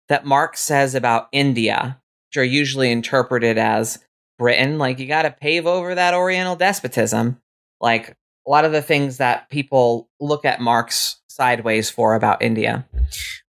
that 0.09 0.25
Marx 0.25 0.61
says 0.61 0.95
about 0.95 1.29
India, 1.31 2.01
which 2.29 2.37
are 2.37 2.43
usually 2.43 2.91
interpreted 2.91 3.57
as 3.57 3.99
Britain, 4.37 4.77
like 4.77 4.99
you 4.99 5.07
got 5.07 5.23
to 5.23 5.31
pave 5.31 5.65
over 5.65 5.95
that 5.95 6.13
Oriental 6.13 6.55
despotism, 6.55 7.41
like 7.81 8.09
a 8.09 8.49
lot 8.49 8.65
of 8.65 8.71
the 8.71 8.81
things 8.81 9.17
that 9.17 9.49
people 9.49 10.09
look 10.19 10.45
at 10.45 10.61
Marx 10.61 11.21
sideways 11.37 11.89
for 11.89 12.15
about 12.15 12.41
India 12.41 12.85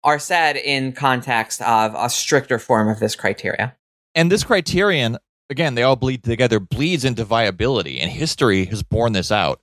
are 0.03 0.20
said 0.20 0.57
in 0.57 0.91
context 0.91 1.62
of 1.62 1.94
a 1.95 2.10
stricter 2.10 2.60
form 2.60 2.90
of 2.90 2.99
this 2.99 3.16
criteria. 3.16 3.76
And 4.16 4.32
this 4.32 4.44
criterion, 4.44 5.18
again, 5.49 5.76
they 5.76 5.84
all 5.84 5.95
bleed 5.95 6.24
together, 6.24 6.60
bleeds 6.60 7.06
into 7.06 7.24
viability. 7.24 7.99
And 7.99 8.12
history 8.12 8.66
has 8.66 8.84
borne 8.84 9.14
this 9.14 9.32
out 9.32 9.62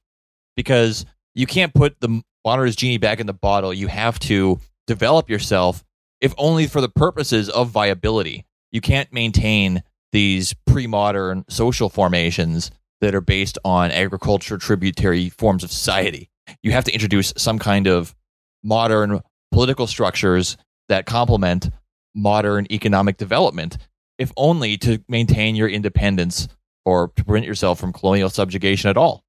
because 0.56 1.04
you 1.34 1.46
can't 1.46 1.74
put 1.74 2.00
the 2.00 2.22
water's 2.44 2.76
genie 2.76 2.98
back 2.98 3.18
in 3.18 3.26
the 3.26 3.32
bottle. 3.32 3.74
You 3.74 3.88
have 3.88 4.18
to 4.20 4.60
develop 4.86 5.28
yourself, 5.28 5.84
if 6.20 6.32
only 6.38 6.66
for 6.66 6.80
the 6.80 6.88
purposes 6.88 7.48
of 7.50 7.70
viability. 7.70 8.46
You 8.70 8.80
can't 8.80 9.12
maintain 9.12 9.82
these 10.12 10.54
pre 10.66 10.86
modern 10.86 11.44
social 11.48 11.88
formations 11.88 12.70
that 13.00 13.14
are 13.14 13.20
based 13.20 13.58
on 13.64 13.90
agriculture 13.90 14.58
tributary 14.58 15.28
forms 15.28 15.64
of 15.64 15.72
society 15.72 16.30
you 16.62 16.72
have 16.72 16.84
to 16.84 16.92
introduce 16.92 17.32
some 17.36 17.58
kind 17.58 17.86
of 17.86 18.14
modern 18.62 19.20
political 19.50 19.86
structures 19.86 20.56
that 20.88 21.06
complement 21.06 21.70
modern 22.14 22.66
economic 22.70 23.16
development, 23.16 23.78
if 24.18 24.32
only 24.36 24.76
to 24.78 25.02
maintain 25.08 25.54
your 25.54 25.68
independence 25.68 26.48
or 26.84 27.08
to 27.16 27.24
prevent 27.24 27.46
yourself 27.46 27.78
from 27.78 27.92
colonial 27.92 28.28
subjugation 28.28 28.90
at 28.90 28.96
all. 28.96 29.24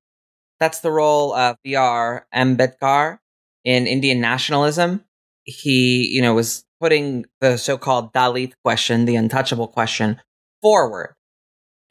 That's 0.60 0.80
the 0.80 0.92
role 0.92 1.34
of 1.34 1.58
B.R. 1.64 2.28
Ambedkar 2.34 3.20
in 3.64 3.88
Indian 3.88 4.20
nationalism. 4.22 5.04
He, 5.44 6.08
you 6.12 6.22
know, 6.22 6.34
was 6.34 6.66
putting 6.80 7.26
the 7.42 7.58
so-called 7.58 8.14
Dalit 8.14 8.54
question, 8.64 9.06
the 9.06 9.16
untouchable 9.16 9.68
question, 9.68 10.22
forward 10.62 11.16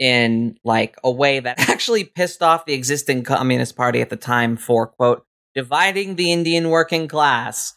in 0.02 0.58
like 0.64 0.96
a 1.04 1.10
way 1.10 1.38
that 1.38 1.60
actually 1.70 2.02
pissed 2.02 2.42
off 2.42 2.66
the 2.66 2.72
existing 2.74 3.22
Communist 3.22 3.76
Party 3.76 4.00
at 4.00 4.10
the 4.10 4.16
time 4.16 4.56
for 4.56 4.88
quote 4.88 5.24
dividing 5.54 6.16
the 6.16 6.32
Indian 6.32 6.70
working 6.70 7.06
class. 7.06 7.76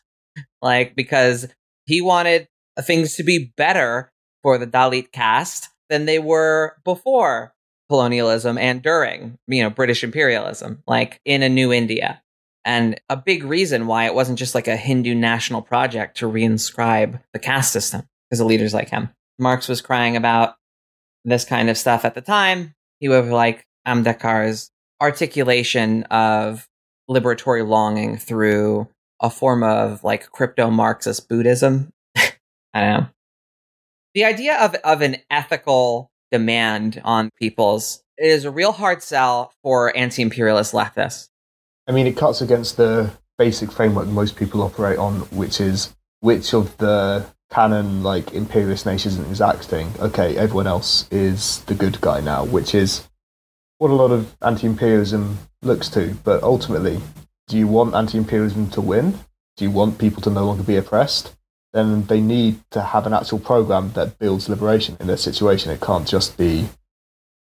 Like 0.60 0.96
because 0.96 1.48
he 1.86 2.02
wanted 2.02 2.48
things 2.82 3.16
to 3.16 3.24
be 3.24 3.54
better 3.56 4.12
for 4.42 4.58
the 4.58 4.66
Dalit 4.66 5.12
caste 5.12 5.70
than 5.90 6.06
they 6.06 6.18
were 6.18 6.78
before 6.84 7.54
colonialism 7.90 8.58
and 8.58 8.82
during, 8.82 9.38
you 9.48 9.62
know, 9.62 9.70
British 9.70 10.04
imperialism, 10.04 10.82
like 10.88 11.22
in 11.26 11.44
a 11.44 11.50
new 11.50 11.72
India. 11.72 12.24
And 12.66 13.00
a 13.08 13.16
big 13.16 13.44
reason 13.44 13.86
why 13.86 14.06
it 14.06 14.16
wasn't 14.16 14.40
just 14.40 14.56
like 14.56 14.68
a 14.68 14.76
Hindu 14.76 15.14
national 15.14 15.62
project 15.62 16.18
to 16.18 16.26
reinscribe 16.26 17.22
the 17.34 17.40
caste 17.40 17.72
system 17.72 18.10
because 18.28 18.40
of 18.40 18.48
leaders 18.48 18.74
like 18.74 18.90
him. 18.90 19.10
Marx 19.38 19.68
was 19.68 19.82
crying 19.82 20.16
about 20.16 20.56
this 21.26 21.46
kind 21.46 21.70
of 21.70 21.78
stuff 21.78 22.06
at 22.06 22.16
the 22.16 22.22
time. 22.22 22.74
He 23.00 23.10
was 23.10 23.28
like 23.28 23.66
um, 23.86 24.04
Ambedkar's 24.04 24.72
articulation 25.02 26.04
of 26.04 26.68
liberatory 27.10 27.68
longing 27.68 28.18
through 28.18 28.88
a 29.22 29.30
form 29.30 29.64
of 29.64 30.04
like 30.04 30.32
crypto 30.32 30.70
Marxist 30.70 31.28
Buddhism. 31.28 31.92
I 32.16 32.32
don't 32.74 33.00
know. 33.02 33.08
The 34.14 34.26
idea 34.26 34.58
of, 34.58 34.76
of 34.76 35.02
an 35.02 35.18
ethical 35.30 36.10
demand 36.32 37.02
on 37.04 37.30
people's 37.38 38.04
is 38.18 38.46
a 38.46 38.52
real 38.52 38.72
hard 38.72 39.04
sell 39.04 39.54
for 39.62 39.96
anti 39.96 40.22
imperialist 40.22 40.74
leftists. 40.74 41.30
I 41.88 41.92
mean, 41.92 42.08
it 42.08 42.16
cuts 42.16 42.42
against 42.42 42.78
the 42.78 43.12
basic 43.38 43.72
framework 43.72 44.08
most 44.08 44.36
people 44.38 44.62
operate 44.62 44.98
on, 44.98 45.22
which 45.32 45.60
is 45.60 45.94
which 46.22 46.54
of 46.54 46.78
the 46.78 47.26
canon 47.52 48.04
like 48.04 48.34
imperialist 48.34 48.86
nations 48.86 49.18
is 49.18 49.42
acting. 49.42 49.92
Okay, 50.00 50.38
everyone 50.38 50.68
else 50.68 51.08
is 51.12 51.62
the 51.66 51.76
good 51.76 52.02
guy 52.02 52.22
now, 52.22 52.46
which 52.46 52.76
is 52.76 53.08
what 53.78 53.92
a 53.92 53.96
lot 53.96 54.12
of 54.12 54.36
anti-imperialism 54.42 55.38
looks 55.62 55.90
to. 55.90 56.16
But 56.24 56.44
ultimately, 56.44 57.02
do 57.48 57.58
you 57.58 57.68
want 57.68 57.96
anti-imperialism 57.96 58.70
to 58.72 58.82
win? 58.82 59.20
Do 59.58 59.66
you 59.66 59.72
want 59.72 60.00
people 60.00 60.22
to 60.24 60.30
no 60.30 60.46
longer 60.46 60.64
be 60.64 60.78
oppressed? 60.78 61.36
Then 61.74 62.06
they 62.06 62.22
need 62.22 62.62
to 62.72 62.82
have 62.82 63.06
an 63.06 63.14
actual 63.14 63.40
program 63.40 63.92
that 63.94 64.18
builds 64.18 64.50
liberation 64.50 64.98
in 65.00 65.08
their 65.08 65.18
situation. 65.18 65.72
It 65.72 65.82
can't 65.82 66.08
just 66.08 66.38
be 66.38 66.70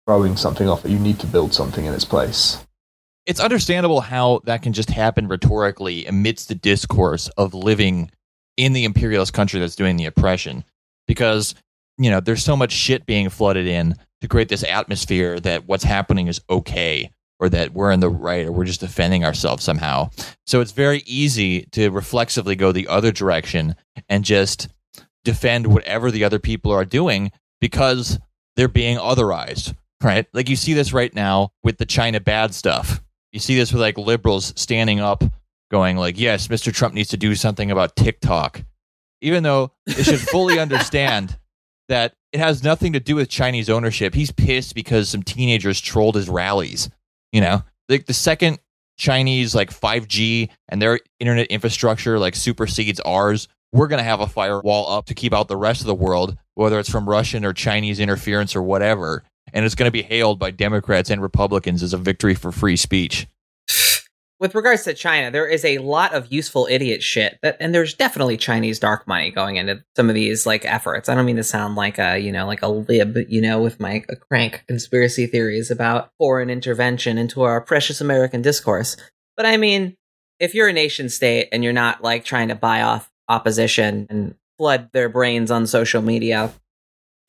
throwing 0.06 0.36
something 0.36 0.68
off. 0.68 0.84
You 0.84 0.98
need 0.98 1.18
to 1.20 1.26
build 1.26 1.52
something 1.52 1.84
in 1.84 1.94
its 1.94 2.04
place 2.04 2.64
it's 3.26 3.38
understandable 3.38 4.00
how 4.00 4.40
that 4.44 4.60
can 4.62 4.72
just 4.72 4.90
happen 4.90 5.28
rhetorically 5.28 6.06
amidst 6.06 6.48
the 6.48 6.54
discourse 6.54 7.28
of 7.36 7.54
living 7.54 8.10
in 8.60 8.72
the 8.72 8.84
imperialist 8.84 9.32
country 9.32 9.60
that's 9.60 9.76
doing 9.76 9.96
the 9.96 10.06
oppression 10.06 10.64
because 11.06 11.54
you 11.98 12.10
know 12.10 12.20
there's 12.20 12.44
so 12.44 12.56
much 12.56 12.72
shit 12.72 13.06
being 13.06 13.28
flooded 13.28 13.66
in 13.66 13.94
to 14.20 14.28
create 14.28 14.48
this 14.48 14.64
atmosphere 14.64 15.40
that 15.40 15.66
what's 15.66 15.84
happening 15.84 16.26
is 16.26 16.40
okay 16.50 17.10
or 17.38 17.48
that 17.48 17.72
we're 17.72 17.90
in 17.90 18.00
the 18.00 18.10
right 18.10 18.46
or 18.46 18.52
we're 18.52 18.64
just 18.64 18.80
defending 18.80 19.24
ourselves 19.24 19.64
somehow. 19.64 20.10
So 20.46 20.60
it's 20.60 20.72
very 20.72 21.02
easy 21.06 21.62
to 21.72 21.88
reflexively 21.88 22.54
go 22.54 22.70
the 22.70 22.88
other 22.88 23.12
direction 23.12 23.76
and 24.10 24.24
just 24.24 24.68
defend 25.24 25.66
whatever 25.66 26.10
the 26.10 26.24
other 26.24 26.38
people 26.38 26.70
are 26.70 26.84
doing 26.84 27.32
because 27.60 28.18
they're 28.56 28.68
being 28.68 28.98
otherized 28.98 29.74
right? 30.02 30.26
Like 30.32 30.48
you 30.48 30.56
see 30.56 30.74
this 30.74 30.92
right 30.92 31.14
now 31.14 31.52
with 31.62 31.78
the 31.78 31.86
china 31.86 32.20
bad 32.20 32.54
stuff. 32.54 33.02
You 33.32 33.40
see 33.40 33.56
this 33.56 33.72
with 33.72 33.80
like 33.82 33.98
liberals 33.98 34.52
standing 34.56 35.00
up 35.00 35.22
going 35.70 35.96
like 35.96 36.18
yes 36.18 36.48
mr 36.48 36.72
trump 36.72 36.94
needs 36.94 37.08
to 37.08 37.16
do 37.16 37.34
something 37.34 37.70
about 37.70 37.96
tiktok 37.96 38.62
even 39.20 39.42
though 39.42 39.72
they 39.86 40.02
should 40.02 40.20
fully 40.20 40.58
understand 40.58 41.38
that 41.88 42.14
it 42.32 42.40
has 42.40 42.62
nothing 42.62 42.92
to 42.92 43.00
do 43.00 43.14
with 43.14 43.28
chinese 43.28 43.70
ownership 43.70 44.14
he's 44.14 44.32
pissed 44.32 44.74
because 44.74 45.08
some 45.08 45.22
teenagers 45.22 45.80
trolled 45.80 46.14
his 46.14 46.28
rallies 46.28 46.90
you 47.32 47.40
know 47.40 47.62
like 47.88 48.06
the 48.06 48.14
second 48.14 48.58
chinese 48.96 49.54
like 49.54 49.70
5g 49.70 50.48
and 50.68 50.80
their 50.80 51.00
internet 51.18 51.46
infrastructure 51.46 52.18
like 52.18 52.34
supersedes 52.34 53.00
ours 53.00 53.48
we're 53.72 53.86
going 53.86 53.98
to 53.98 54.04
have 54.04 54.20
a 54.20 54.26
firewall 54.26 54.90
up 54.90 55.06
to 55.06 55.14
keep 55.14 55.32
out 55.32 55.48
the 55.48 55.56
rest 55.56 55.80
of 55.80 55.86
the 55.86 55.94
world 55.94 56.36
whether 56.54 56.78
it's 56.78 56.90
from 56.90 57.08
russian 57.08 57.44
or 57.44 57.52
chinese 57.52 58.00
interference 58.00 58.54
or 58.54 58.62
whatever 58.62 59.24
and 59.52 59.64
it's 59.64 59.74
going 59.74 59.86
to 59.86 59.92
be 59.92 60.02
hailed 60.02 60.38
by 60.38 60.50
Democrats 60.50 61.10
and 61.10 61.22
Republicans 61.22 61.82
as 61.82 61.92
a 61.92 61.98
victory 61.98 62.34
for 62.34 62.52
free 62.52 62.76
speech. 62.76 63.26
With 64.40 64.54
regards 64.54 64.84
to 64.84 64.94
China, 64.94 65.30
there 65.30 65.46
is 65.46 65.66
a 65.66 65.76
lot 65.78 66.14
of 66.14 66.32
useful 66.32 66.66
idiot 66.70 67.02
shit 67.02 67.38
that, 67.42 67.58
and 67.60 67.74
there's 67.74 67.92
definitely 67.92 68.38
Chinese 68.38 68.78
dark 68.78 69.06
money 69.06 69.30
going 69.30 69.56
into 69.56 69.84
some 69.96 70.08
of 70.08 70.14
these 70.14 70.46
like 70.46 70.64
efforts. 70.64 71.10
I 71.10 71.14
don't 71.14 71.26
mean 71.26 71.36
to 71.36 71.44
sound 71.44 71.76
like 71.76 71.98
a, 71.98 72.18
you 72.18 72.32
know, 72.32 72.46
like 72.46 72.62
a 72.62 72.68
lib, 72.68 73.18
you 73.28 73.42
know, 73.42 73.60
with 73.60 73.78
my 73.78 74.02
crank 74.30 74.64
conspiracy 74.66 75.26
theories 75.26 75.70
about 75.70 76.10
foreign 76.16 76.48
intervention 76.48 77.18
into 77.18 77.42
our 77.42 77.60
precious 77.60 78.00
American 78.00 78.40
discourse. 78.40 78.96
But 79.36 79.44
I 79.44 79.58
mean, 79.58 79.96
if 80.38 80.54
you're 80.54 80.68
a 80.68 80.72
nation 80.72 81.10
state 81.10 81.50
and 81.52 81.62
you're 81.62 81.74
not 81.74 82.02
like 82.02 82.24
trying 82.24 82.48
to 82.48 82.54
buy 82.54 82.80
off 82.80 83.10
opposition 83.28 84.06
and 84.08 84.34
flood 84.56 84.88
their 84.94 85.10
brains 85.10 85.50
on 85.50 85.66
social 85.66 86.00
media 86.00 86.50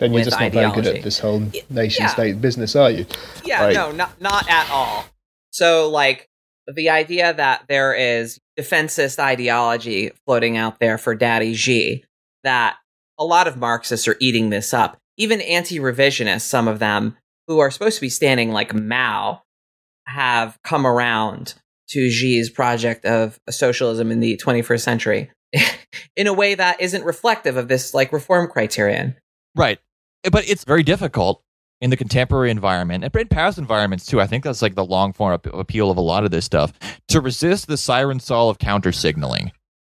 then 0.02 0.14
you're 0.14 0.24
just 0.24 0.32
not 0.32 0.42
ideology. 0.42 0.82
very 0.82 0.94
good 0.94 0.98
at 0.98 1.04
this 1.04 1.20
whole 1.20 1.44
nation 1.70 2.06
yeah. 2.06 2.08
state 2.08 2.42
business, 2.42 2.76
are 2.76 2.90
you? 2.90 3.06
Yeah, 3.46 3.66
like, 3.66 3.76
no, 3.76 3.92
not 3.92 4.20
not 4.20 4.50
at 4.50 4.68
all. 4.72 5.06
So 5.52 5.90
like 5.90 6.28
the 6.68 6.90
idea 6.90 7.34
that 7.34 7.66
there 7.68 7.94
is 7.94 8.40
defensist 8.56 9.20
ideology 9.20 10.12
floating 10.26 10.58
out 10.58 10.80
there 10.80 10.98
for 10.98 11.16
Daddy 11.16 11.54
Xi, 11.54 12.04
that 12.44 12.78
a 13.18 13.26
lot 13.26 13.48
of 13.48 13.58
Marxists 13.58 14.08
are 14.08 14.18
eating 14.20 14.50
this 14.50 14.74
up. 14.74 14.98
Even 15.18 15.42
anti-revisionists, 15.42 16.42
some 16.42 16.68
of 16.68 16.80
them 16.80 17.18
who 17.48 17.60
are 17.60 17.72
supposed 17.72 17.96
to 17.96 18.02
be 18.02 18.10
standing 18.10 18.52
like 18.52 18.74
Mao, 18.74 19.42
have 20.08 20.58
come 20.64 20.86
around 20.86 21.54
to 21.90 22.10
Xi's 22.10 22.50
project 22.50 23.06
of 23.06 23.40
socialism 23.50 24.12
in 24.12 24.20
the 24.20 24.40
21st 24.44 24.82
century 24.82 25.32
in 26.16 26.28
a 26.28 26.34
way 26.34 26.56
that 26.56 26.80
isn't 26.82 27.04
reflective 27.04 27.58
of 27.58 27.68
this 27.68 27.94
like 27.94 28.14
reform 28.14 28.50
criterion. 28.50 29.16
Right 29.56 29.80
but 30.30 30.48
it's 30.48 30.64
very 30.64 30.84
difficult 30.84 31.42
in 31.82 31.90
the 31.90 31.98
contemporary 31.98 32.52
environment 32.52 33.04
and 33.04 33.16
in 33.16 33.28
past 33.28 33.58
environments 33.58 34.06
too. 34.06 34.22
I 34.22 34.28
think 34.28 34.44
that's 34.44 34.62
like 34.62 34.76
the 34.76 34.86
long 34.86 35.14
form 35.14 35.40
appeal 35.54 35.90
of 35.92 35.98
a 35.98 36.02
lot 36.02 36.24
of 36.24 36.32
this 36.32 36.46
stuff 36.46 36.72
to 37.10 37.20
resist 37.20 37.68
the 37.68 37.78
siren 37.78 38.20
song 38.20 38.50
of 38.50 38.60
counter 38.60 38.92
signaling, 38.92 39.52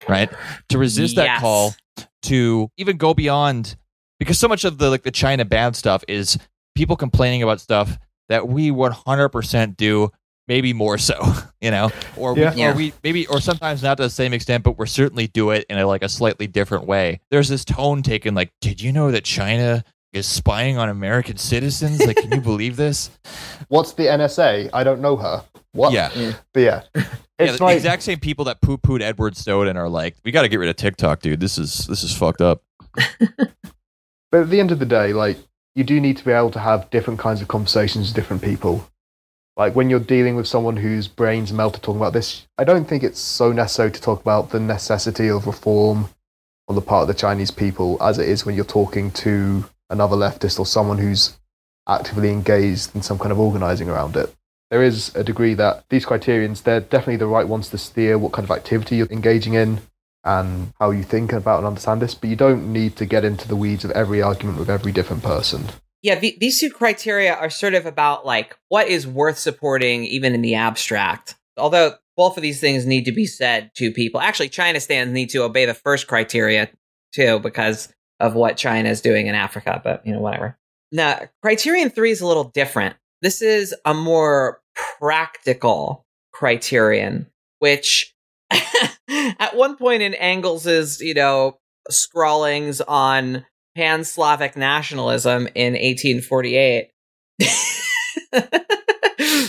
right? 0.10 0.30
To 0.70 0.78
resist 0.78 1.16
yes. 1.16 1.26
that 1.26 1.42
call 1.42 1.76
to 2.24 2.70
even 2.78 2.98
go 2.98 3.14
beyond 3.14 3.76
because 4.20 4.40
so 4.40 4.48
much 4.48 4.66
of 4.66 4.78
the 4.80 4.90
like 4.90 5.04
the 5.04 5.12
China 5.12 5.46
bad 5.46 5.76
stuff 5.76 6.04
is 6.08 6.38
people 6.74 6.96
complaining 6.96 7.44
about 7.44 7.62
stuff 7.62 7.98
that 8.30 8.48
we 8.48 8.72
100% 8.72 9.78
do 9.78 10.12
maybe 10.48 10.74
more 10.74 10.98
so 10.98 11.20
you 11.62 11.72
know 11.72 11.90
or, 12.18 12.38
yeah. 12.38 12.54
we, 12.54 12.64
or 12.64 12.74
we 12.74 12.94
maybe 13.04 13.28
or 13.28 13.40
sometimes 13.40 13.82
not 13.82 13.98
to 13.98 14.04
the 14.04 14.10
same 14.10 14.34
extent 14.34 14.64
but 14.64 14.78
we're 14.78 14.86
certainly 14.86 15.28
do 15.28 15.52
it 15.52 15.66
in 15.70 15.78
a 15.78 15.88
like 15.88 16.04
a 16.04 16.10
slightly 16.10 16.48
different 16.48 16.86
way 16.86 17.20
there's 17.32 17.50
this 17.50 17.66
tone 17.66 18.04
taken 18.04 18.36
like 18.36 18.52
did 18.62 18.82
you 18.82 18.92
know 18.92 19.12
that 19.12 19.24
china 19.24 19.84
is 20.16 20.28
spying 20.28 20.78
on 20.78 20.90
American 20.90 21.38
citizens. 21.38 22.06
Like, 22.06 22.18
can 22.18 22.32
you 22.32 22.42
believe 22.54 22.76
this? 22.76 23.10
What's 23.68 23.94
the 23.94 24.04
NSA? 24.04 24.70
I 24.74 24.84
don't 24.84 25.02
know 25.02 25.16
her. 25.18 25.44
What? 25.74 25.94
Yeah. 25.94 26.10
Mm. 26.10 26.40
But 26.54 26.60
yeah. 26.60 26.82
It's 27.38 27.52
yeah, 27.52 27.58
the 27.58 27.64
like, 27.66 27.76
exact 27.76 28.04
same 28.04 28.22
people 28.22 28.46
that 28.46 28.62
poo 28.62 28.78
pooed 28.78 29.02
Edward 29.02 29.36
Snowden 29.36 29.76
are 29.76 29.90
like, 29.90 30.16
we 30.24 30.32
got 30.32 30.44
to 30.44 30.48
get 30.48 30.58
rid 30.58 30.70
of 30.70 30.78
TikTok, 30.78 31.20
dude. 31.20 31.42
This 31.42 31.58
is 31.58 31.86
this 31.86 32.02
is 32.02 32.16
fucked 32.16 32.40
up. 32.40 32.64
but 32.94 34.42
at 34.42 34.50
the 34.50 34.62
end 34.62 34.72
of 34.72 34.80
the 34.80 34.86
day, 34.86 35.12
like, 35.12 35.38
you 35.76 35.84
do 35.84 36.00
need 36.00 36.16
to 36.16 36.24
be 36.24 36.32
able 36.32 36.52
to 36.52 36.60
have 36.60 36.90
different 36.92 37.20
kinds 37.20 37.42
of 37.42 37.50
conversations 37.50 38.08
with 38.08 38.16
different 38.16 38.42
people. 38.42 38.90
Like 39.58 39.76
when 39.76 39.90
you're 39.90 40.00
dealing 40.00 40.36
with 40.36 40.48
someone 40.48 40.78
whose 40.78 41.10
brains 41.10 41.54
melted 41.54 41.84
talking 41.84 42.00
about 42.00 42.14
this, 42.14 42.48
I 42.58 42.64
don't 42.64 42.86
think 42.86 43.04
it's 43.04 43.20
so 43.20 43.52
necessary 43.52 43.92
to 43.92 44.02
talk 44.02 44.22
about 44.22 44.52
the 44.52 44.60
necessity 44.60 45.30
of 45.30 45.46
reform 45.46 46.10
on 46.68 46.76
the 46.76 46.82
part 46.82 47.04
of 47.04 47.08
the 47.08 47.14
Chinese 47.14 47.52
people 47.52 47.98
as 48.02 48.18
it 48.18 48.28
is 48.28 48.46
when 48.46 48.56
you're 48.56 48.66
talking 48.66 49.12
to 49.12 49.66
another 49.90 50.16
leftist 50.16 50.60
or 50.60 50.66
someone 50.66 50.98
who's 50.98 51.38
actively 51.88 52.30
engaged 52.30 52.96
in 52.96 53.02
some 53.02 53.20
kind 53.20 53.32
of 53.32 53.40
organizing 53.40 53.90
around 53.90 54.16
it. 54.16 54.34
There 54.72 54.84
is 54.84 55.16
a 55.16 55.24
degree 55.24 55.54
that 55.54 55.84
these 55.90 56.06
criterions, 56.06 56.62
they're 56.62 56.82
definitely 56.82 57.18
the 57.18 57.28
right 57.28 57.48
ones 57.48 57.70
to 57.70 57.78
steer 57.78 58.18
what 58.18 58.32
kind 58.32 58.44
of 58.44 58.56
activity 58.56 58.96
you're 58.98 59.08
engaging 59.12 59.54
in 59.54 59.82
and 60.24 60.74
how 60.80 60.90
you 60.90 61.04
think 61.04 61.32
about 61.32 61.60
and 61.60 61.68
understand 61.68 62.02
this, 62.02 62.16
but 62.16 62.30
you 62.30 62.36
don't 62.36 62.74
need 62.74 62.96
to 62.96 63.06
get 63.06 63.24
into 63.24 63.48
the 63.48 63.56
weeds 63.56 63.86
of 63.86 63.92
every 63.92 64.22
argument 64.22 64.58
with 64.58 64.70
every 64.70 64.92
different 64.92 65.22
person. 65.22 65.66
Yeah, 66.02 66.16
the, 66.16 66.36
these 66.40 66.60
two 66.60 66.72
criteria 66.72 67.34
are 67.34 67.50
sort 67.50 67.76
of 67.76 67.86
about 67.86 68.26
like 68.26 68.58
what 68.70 68.88
is 68.88 69.08
worth 69.08 69.38
supporting 69.38 70.04
even 70.06 70.34
in 70.34 70.42
the 70.42 70.56
abstract. 70.56 71.36
Although 71.58 71.94
both 72.18 72.38
of 72.38 72.44
these 72.44 72.60
things 72.60 72.86
need 72.86 73.06
to 73.06 73.12
be 73.12 73.26
said 73.26 73.72
to 73.76 73.92
people. 73.92 74.20
Actually, 74.20 74.50
China 74.50 74.80
stands 74.80 75.14
need 75.14 75.30
to 75.32 75.44
obey 75.44 75.66
the 75.66 75.74
first 75.74 76.08
criteria 76.08 76.70
too, 77.14 77.40
because 77.40 77.94
of 78.20 78.36
what 78.36 78.58
China 78.58 78.90
is 78.90 79.02
doing 79.02 79.28
in 79.28 79.36
Africa, 79.36 79.82
but 79.84 80.06
you 80.06 80.14
know, 80.14 80.20
whatever. 80.20 80.58
Now, 80.92 81.22
criterion 81.42 81.90
three 81.90 82.12
is 82.12 82.22
a 82.22 82.28
little 82.28 82.46
different. 82.46 82.96
This 83.22 83.42
is 83.42 83.76
a 83.86 83.94
more 83.94 84.62
practical 85.00 86.06
criterion, 86.32 87.28
which 87.60 88.14
at 88.52 89.56
one 89.56 89.78
point 89.78 90.02
in 90.02 90.14
Engels's, 90.14 91.02
you 91.02 91.14
know, 91.14 91.58
scrawlings 91.90 92.82
on 92.82 93.46
pan 93.76 94.04
Slavic 94.04 94.56
nationalism 94.56 95.48
in 95.56 95.74
1848. 95.74 96.90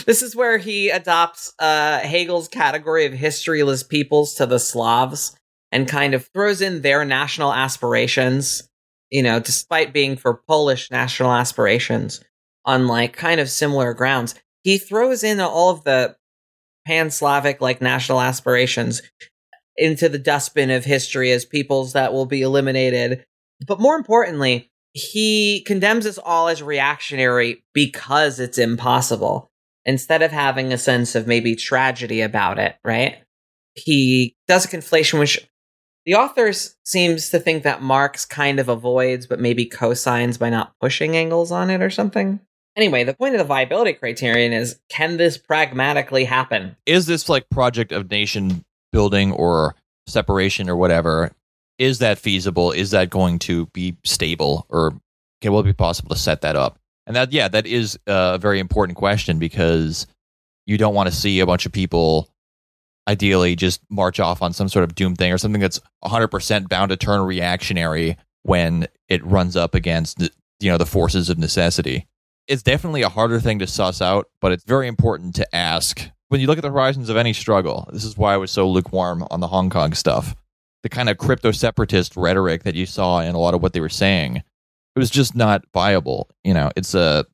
this 0.05 0.21
is 0.21 0.35
where 0.35 0.57
he 0.57 0.89
adopts 0.89 1.53
uh, 1.59 1.99
Hegel's 1.99 2.47
category 2.47 3.05
of 3.05 3.13
historyless 3.13 3.87
peoples 3.87 4.33
to 4.35 4.45
the 4.45 4.59
Slavs 4.59 5.35
and 5.71 5.87
kind 5.87 6.13
of 6.13 6.27
throws 6.33 6.61
in 6.61 6.81
their 6.81 7.03
national 7.05 7.53
aspirations, 7.53 8.69
you 9.09 9.23
know, 9.23 9.39
despite 9.39 9.93
being 9.93 10.15
for 10.15 10.41
Polish 10.47 10.89
national 10.91 11.31
aspirations 11.31 12.21
on 12.65 12.87
like 12.87 13.13
kind 13.13 13.39
of 13.39 13.49
similar 13.49 13.93
grounds. 13.93 14.35
He 14.63 14.77
throws 14.77 15.23
in 15.23 15.39
all 15.39 15.69
of 15.69 15.83
the 15.83 16.15
pan 16.85 17.11
Slavic 17.11 17.61
like 17.61 17.81
national 17.81 18.21
aspirations 18.21 19.01
into 19.75 20.09
the 20.09 20.19
dustbin 20.19 20.71
of 20.71 20.85
history 20.85 21.31
as 21.31 21.45
peoples 21.45 21.93
that 21.93 22.11
will 22.11 22.25
be 22.25 22.41
eliminated. 22.41 23.25
But 23.65 23.79
more 23.79 23.95
importantly, 23.95 24.71
he 24.93 25.63
condemns 25.65 26.05
us 26.05 26.17
all 26.17 26.47
as 26.47 26.63
reactionary 26.63 27.63
because 27.73 28.39
it's 28.39 28.57
impossible 28.57 29.51
instead 29.85 30.21
of 30.21 30.31
having 30.31 30.73
a 30.73 30.77
sense 30.77 31.15
of 31.15 31.27
maybe 31.27 31.55
tragedy 31.55 32.21
about 32.21 32.57
it, 32.57 32.75
right? 32.83 33.17
He 33.75 34.35
does 34.47 34.65
a 34.65 34.67
conflation, 34.67 35.19
which 35.19 35.47
the 36.07 36.15
author 36.15 36.53
seems 36.85 37.29
to 37.31 37.39
think 37.39 37.63
that 37.63 37.81
Marx 37.81 38.25
kind 38.25 38.61
of 38.61 38.69
avoids, 38.69 39.27
but 39.27 39.41
maybe 39.41 39.65
cosigns 39.65 40.39
by 40.39 40.49
not 40.49 40.73
pushing 40.79 41.17
Engels 41.17 41.51
on 41.51 41.69
it 41.69 41.81
or 41.81 41.89
something. 41.89 42.39
Anyway, 42.77 43.03
the 43.03 43.13
point 43.13 43.35
of 43.35 43.39
the 43.39 43.43
viability 43.43 43.91
criterion 43.91 44.53
is 44.53 44.79
can 44.87 45.17
this 45.17 45.37
pragmatically 45.37 46.23
happen? 46.23 46.77
Is 46.85 47.07
this 47.07 47.27
like 47.27 47.49
project 47.49 47.91
of 47.91 48.09
nation 48.09 48.63
building 48.93 49.33
or 49.33 49.75
separation 50.07 50.69
or 50.69 50.77
whatever? 50.77 51.33
Is 51.77 51.99
that 51.99 52.19
feasible? 52.19 52.71
Is 52.71 52.91
that 52.91 53.09
going 53.09 53.39
to 53.39 53.65
be 53.67 53.97
stable 54.05 54.65
or 54.69 54.93
can 55.41 55.51
will 55.51 55.59
it 55.59 55.63
be 55.63 55.73
possible 55.73 56.15
to 56.15 56.21
set 56.21 56.39
that 56.41 56.55
up? 56.55 56.79
And 57.05 57.17
that, 57.17 57.33
yeah, 57.33 57.49
that 57.49 57.67
is 57.67 57.99
uh, 58.07 58.31
a 58.35 58.37
very 58.37 58.59
important 58.59 58.97
question 58.97 59.39
because 59.39 60.07
you 60.65 60.77
don't 60.77 60.95
want 60.95 61.09
to 61.09 61.15
see 61.15 61.41
a 61.41 61.45
bunch 61.45 61.65
of 61.65 61.73
people 61.73 62.29
ideally 63.07 63.55
just 63.55 63.81
march 63.89 64.19
off 64.19 64.41
on 64.41 64.53
some 64.53 64.69
sort 64.69 64.83
of 64.83 64.95
doom 64.95 65.15
thing 65.15 65.31
or 65.31 65.37
something 65.37 65.61
that's 65.61 65.79
100% 66.03 66.69
bound 66.69 66.89
to 66.89 66.97
turn 66.97 67.21
reactionary 67.21 68.17
when 68.43 68.87
it 69.07 69.25
runs 69.25 69.55
up 69.55 69.75
against 69.75 70.29
you 70.59 70.71
know 70.71 70.77
the 70.77 70.85
forces 70.85 71.29
of 71.29 71.37
necessity. 71.37 72.07
It's 72.47 72.63
definitely 72.63 73.01
a 73.01 73.09
harder 73.09 73.39
thing 73.39 73.59
to 73.59 73.67
suss 73.67 74.01
out, 74.01 74.29
but 74.39 74.51
it's 74.51 74.63
very 74.63 74.87
important 74.87 75.35
to 75.35 75.55
ask. 75.55 76.09
When 76.29 76.41
you 76.41 76.47
look 76.47 76.57
at 76.57 76.61
the 76.61 76.71
horizons 76.71 77.09
of 77.09 77.17
any 77.17 77.33
struggle, 77.33 77.89
this 77.91 78.03
is 78.03 78.17
why 78.17 78.33
I 78.33 78.37
was 78.37 78.51
so 78.51 78.69
lukewarm 78.69 79.25
on 79.31 79.39
the 79.39 79.47
Hong 79.47 79.69
Kong 79.69 79.93
stuff. 79.93 80.35
The 80.83 80.89
kind 80.89 81.09
of 81.09 81.17
crypto 81.17 81.51
separatist 81.51 82.15
rhetoric 82.15 82.63
that 82.63 82.75
you 82.75 82.85
saw 82.85 83.19
in 83.19 83.35
a 83.35 83.39
lot 83.39 83.53
of 83.53 83.61
what 83.61 83.73
they 83.73 83.81
were 83.81 83.89
saying 83.89 84.43
it 84.97 84.99
was 84.99 85.09
just 85.11 85.35
not 85.35 85.63
viable. 85.73 86.27
You 86.43 86.55
know, 86.55 86.71
it's 86.75 86.95
a 86.95 87.25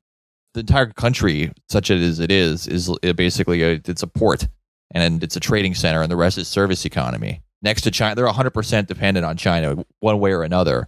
the 0.52 0.60
entire 0.60 0.86
country, 0.86 1.50
such 1.68 1.90
as 1.90 2.20
it 2.20 2.30
is, 2.30 2.68
is 2.68 2.94
basically 3.16 3.62
a, 3.62 3.80
it's 3.86 4.02
a 4.02 4.06
port 4.06 4.46
and 4.92 5.22
it's 5.22 5.36
a 5.36 5.40
trading 5.40 5.74
center, 5.74 6.02
and 6.02 6.10
the 6.10 6.16
rest 6.16 6.38
is 6.38 6.48
service 6.48 6.84
economy. 6.84 7.42
Next 7.62 7.82
to 7.82 7.90
China, 7.90 8.14
they're 8.14 8.26
100% 8.26 8.86
dependent 8.86 9.24
on 9.24 9.36
China 9.36 9.84
one 10.00 10.20
way 10.20 10.32
or 10.32 10.42
another. 10.42 10.86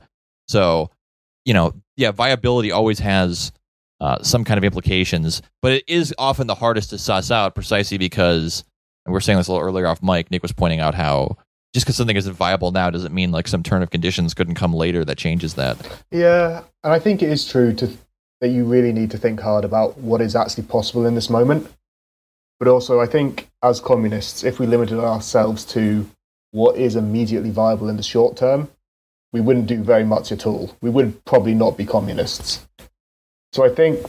So, 0.48 0.90
you 1.44 1.54
know, 1.54 1.72
yeah, 1.96 2.10
viability 2.10 2.70
always 2.70 2.98
has 2.98 3.52
uh, 4.00 4.22
some 4.22 4.44
kind 4.44 4.58
of 4.58 4.64
implications, 4.64 5.42
but 5.62 5.72
it 5.72 5.84
is 5.88 6.14
often 6.18 6.46
the 6.46 6.54
hardest 6.54 6.90
to 6.90 6.98
suss 6.98 7.30
out 7.30 7.54
precisely 7.54 7.96
because, 7.98 8.62
and 9.04 9.12
we're 9.12 9.20
saying 9.20 9.38
this 9.38 9.48
a 9.48 9.52
little 9.52 9.66
earlier 9.66 9.86
off 9.86 10.02
mic, 10.02 10.30
Nick 10.30 10.42
was 10.42 10.52
pointing 10.52 10.80
out 10.80 10.94
how 10.94 11.36
just 11.72 11.84
because 11.84 11.96
something 11.96 12.16
isn't 12.16 12.32
viable 12.34 12.72
now 12.72 12.90
doesn't 12.90 13.14
mean 13.14 13.32
like 13.32 13.48
some 13.48 13.62
turn 13.62 13.82
of 13.82 13.90
conditions 13.90 14.34
couldn't 14.34 14.54
come 14.54 14.72
later 14.72 15.04
that 15.04 15.18
changes 15.18 15.54
that. 15.54 15.76
Yeah, 16.10 16.62
and 16.84 16.92
I 16.92 16.98
think 16.98 17.22
it 17.22 17.30
is 17.30 17.46
true 17.46 17.74
to 17.74 17.90
that 18.40 18.48
you 18.48 18.64
really 18.64 18.92
need 18.92 19.10
to 19.10 19.18
think 19.18 19.40
hard 19.40 19.64
about 19.64 19.98
what 19.98 20.20
is 20.20 20.36
actually 20.36 20.64
possible 20.64 21.06
in 21.06 21.14
this 21.14 21.30
moment. 21.30 21.70
But 22.58 22.68
also, 22.68 23.00
I 23.00 23.06
think 23.06 23.48
as 23.62 23.80
communists, 23.80 24.44
if 24.44 24.58
we 24.58 24.66
limited 24.66 24.98
ourselves 24.98 25.64
to 25.66 26.08
what 26.52 26.76
is 26.76 26.96
immediately 26.96 27.50
viable 27.50 27.88
in 27.88 27.96
the 27.96 28.02
short 28.02 28.36
term, 28.36 28.70
we 29.32 29.40
wouldn't 29.40 29.66
do 29.66 29.82
very 29.82 30.04
much 30.04 30.32
at 30.32 30.46
all. 30.46 30.74
We 30.80 30.88
would 30.88 31.24
probably 31.24 31.54
not 31.54 31.76
be 31.76 31.84
communists. 31.84 32.66
So 33.52 33.64
I 33.64 33.68
think 33.68 34.06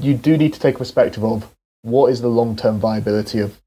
you 0.00 0.14
do 0.14 0.36
need 0.36 0.54
to 0.54 0.60
take 0.60 0.76
a 0.76 0.78
perspective 0.78 1.24
of 1.24 1.52
what 1.82 2.12
is 2.12 2.20
the 2.20 2.28
long 2.28 2.54
term 2.54 2.78
viability 2.78 3.40
of 3.40 3.60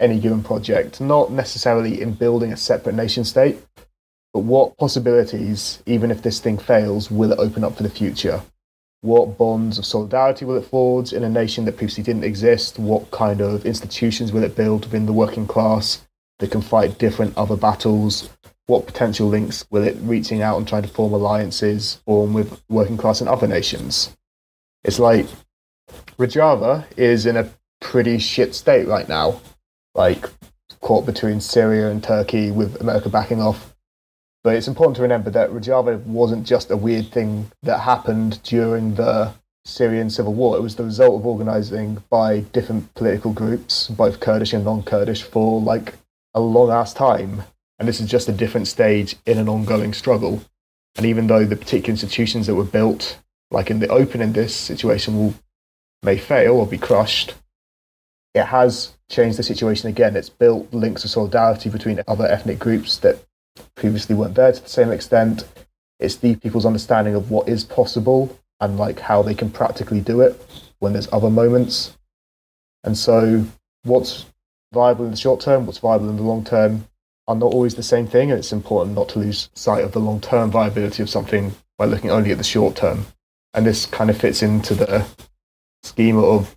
any 0.00 0.18
given 0.18 0.42
project, 0.42 1.00
not 1.00 1.30
necessarily 1.30 2.00
in 2.00 2.12
building 2.12 2.52
a 2.52 2.56
separate 2.56 2.94
nation 2.94 3.24
state, 3.24 3.58
but 4.32 4.40
what 4.40 4.76
possibilities, 4.76 5.82
even 5.86 6.10
if 6.10 6.22
this 6.22 6.40
thing 6.40 6.58
fails, 6.58 7.10
will 7.10 7.32
it 7.32 7.38
open 7.38 7.64
up 7.64 7.76
for 7.76 7.82
the 7.82 7.90
future? 7.90 8.42
What 9.04 9.36
bonds 9.36 9.76
of 9.76 9.84
solidarity 9.84 10.46
will 10.46 10.56
it 10.56 10.64
forge 10.64 11.12
in 11.12 11.24
a 11.24 11.28
nation 11.28 11.66
that 11.66 11.76
previously 11.76 12.02
didn't 12.02 12.24
exist? 12.24 12.78
What 12.78 13.10
kind 13.10 13.42
of 13.42 13.66
institutions 13.66 14.32
will 14.32 14.42
it 14.44 14.56
build 14.56 14.86
within 14.86 15.04
the 15.04 15.12
working 15.12 15.46
class 15.46 16.06
that 16.38 16.50
can 16.50 16.62
fight 16.62 16.98
different 16.98 17.36
other 17.36 17.54
battles? 17.54 18.30
What 18.64 18.86
potential 18.86 19.28
links 19.28 19.66
will 19.70 19.84
it 19.84 19.98
reaching 20.00 20.40
out 20.40 20.56
and 20.56 20.66
trying 20.66 20.84
to 20.84 20.88
form 20.88 21.12
alliances 21.12 22.00
form 22.06 22.32
with 22.32 22.62
working 22.70 22.96
class 22.96 23.20
in 23.20 23.28
other 23.28 23.46
nations? 23.46 24.16
It's 24.84 24.98
like 24.98 25.26
Rojava 26.18 26.86
is 26.96 27.26
in 27.26 27.36
a 27.36 27.50
pretty 27.82 28.16
shit 28.16 28.54
state 28.54 28.88
right 28.88 29.06
now 29.06 29.38
like 29.94 30.30
caught 30.80 31.04
between 31.04 31.42
Syria 31.42 31.90
and 31.90 32.02
Turkey 32.02 32.50
with 32.50 32.80
America 32.80 33.10
backing 33.10 33.42
off. 33.42 33.73
But 34.44 34.56
it's 34.56 34.68
important 34.68 34.96
to 34.96 35.02
remember 35.02 35.30
that 35.30 35.50
Rojava 35.50 36.04
wasn't 36.04 36.46
just 36.46 36.70
a 36.70 36.76
weird 36.76 37.10
thing 37.10 37.50
that 37.62 37.78
happened 37.78 38.42
during 38.42 38.94
the 38.94 39.32
Syrian 39.64 40.10
civil 40.10 40.34
war. 40.34 40.58
It 40.58 40.62
was 40.62 40.76
the 40.76 40.84
result 40.84 41.18
of 41.18 41.26
organizing 41.26 42.04
by 42.10 42.40
different 42.40 42.92
political 42.94 43.32
groups, 43.32 43.88
both 43.88 44.20
Kurdish 44.20 44.52
and 44.52 44.66
non-Kurdish, 44.66 45.22
for 45.22 45.62
like 45.62 45.94
a 46.34 46.40
long 46.40 46.70
ass 46.70 46.92
time. 46.92 47.44
And 47.78 47.88
this 47.88 48.00
is 48.00 48.10
just 48.10 48.28
a 48.28 48.32
different 48.32 48.68
stage 48.68 49.16
in 49.24 49.38
an 49.38 49.48
ongoing 49.48 49.94
struggle. 49.94 50.42
And 50.96 51.06
even 51.06 51.26
though 51.26 51.46
the 51.46 51.56
particular 51.56 51.92
institutions 51.92 52.46
that 52.46 52.54
were 52.54 52.64
built, 52.64 53.18
like 53.50 53.70
in 53.70 53.78
the 53.78 53.88
open 53.88 54.20
in 54.20 54.34
this 54.34 54.54
situation, 54.54 55.16
will 55.16 55.34
may 56.02 56.18
fail 56.18 56.56
or 56.56 56.66
be 56.66 56.76
crushed, 56.76 57.32
it 58.34 58.44
has 58.44 58.92
changed 59.10 59.38
the 59.38 59.42
situation 59.42 59.88
again. 59.88 60.16
It's 60.16 60.28
built 60.28 60.72
links 60.74 61.02
of 61.02 61.10
solidarity 61.10 61.70
between 61.70 62.02
other 62.06 62.26
ethnic 62.26 62.58
groups 62.58 62.98
that 62.98 63.24
previously 63.74 64.14
weren't 64.14 64.34
there 64.34 64.52
to 64.52 64.62
the 64.62 64.68
same 64.68 64.90
extent. 64.90 65.44
It's 66.00 66.16
the 66.16 66.36
people's 66.36 66.66
understanding 66.66 67.14
of 67.14 67.30
what 67.30 67.48
is 67.48 67.64
possible 67.64 68.38
and 68.60 68.78
like 68.78 69.00
how 69.00 69.22
they 69.22 69.34
can 69.34 69.50
practically 69.50 70.00
do 70.00 70.20
it 70.20 70.40
when 70.78 70.92
there's 70.92 71.12
other 71.12 71.30
moments. 71.30 71.96
And 72.82 72.96
so 72.96 73.44
what's 73.84 74.26
viable 74.72 75.04
in 75.04 75.10
the 75.10 75.16
short 75.16 75.40
term, 75.40 75.66
what's 75.66 75.78
viable 75.78 76.08
in 76.10 76.16
the 76.16 76.22
long 76.22 76.44
term 76.44 76.86
are 77.26 77.34
not 77.34 77.52
always 77.52 77.74
the 77.74 77.82
same 77.82 78.06
thing, 78.06 78.30
and 78.30 78.38
it's 78.38 78.52
important 78.52 78.94
not 78.94 79.08
to 79.10 79.18
lose 79.18 79.48
sight 79.54 79.82
of 79.82 79.92
the 79.92 80.00
long 80.00 80.20
term 80.20 80.50
viability 80.50 81.02
of 81.02 81.08
something 81.08 81.54
by 81.78 81.86
looking 81.86 82.10
only 82.10 82.30
at 82.30 82.38
the 82.38 82.44
short 82.44 82.76
term. 82.76 83.06
And 83.54 83.64
this 83.64 83.86
kind 83.86 84.10
of 84.10 84.18
fits 84.18 84.42
into 84.42 84.74
the 84.74 85.06
schema 85.82 86.20
of 86.20 86.56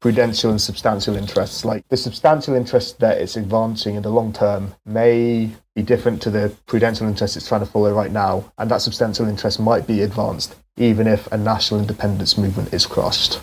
prudential 0.00 0.50
and 0.50 0.60
substantial 0.60 1.16
interests. 1.16 1.64
Like 1.64 1.86
the 1.88 1.96
substantial 1.96 2.54
interest 2.54 3.00
that 3.00 3.18
it's 3.18 3.36
advancing 3.36 3.94
in 3.94 4.02
the 4.02 4.10
long 4.10 4.32
term 4.32 4.74
may 4.84 5.50
be 5.74 5.82
different 5.82 6.20
to 6.22 6.30
the 6.30 6.54
prudential 6.66 7.06
interest 7.06 7.36
it's 7.36 7.48
trying 7.48 7.60
to 7.60 7.66
follow 7.66 7.92
right 7.92 8.12
now, 8.12 8.52
and 8.58 8.70
that 8.70 8.82
substantial 8.82 9.28
interest 9.28 9.60
might 9.60 9.86
be 9.86 10.02
advanced 10.02 10.56
even 10.76 11.06
if 11.06 11.30
a 11.30 11.36
national 11.36 11.80
independence 11.80 12.38
movement 12.38 12.72
is 12.72 12.86
crushed. 12.86 13.40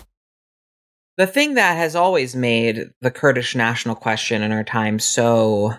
The 1.16 1.26
thing 1.26 1.54
that 1.54 1.76
has 1.76 1.94
always 1.94 2.34
made 2.34 2.90
the 3.00 3.10
Kurdish 3.10 3.54
national 3.54 3.94
question 3.94 4.42
in 4.42 4.52
our 4.52 4.64
time 4.64 4.98
so 4.98 5.74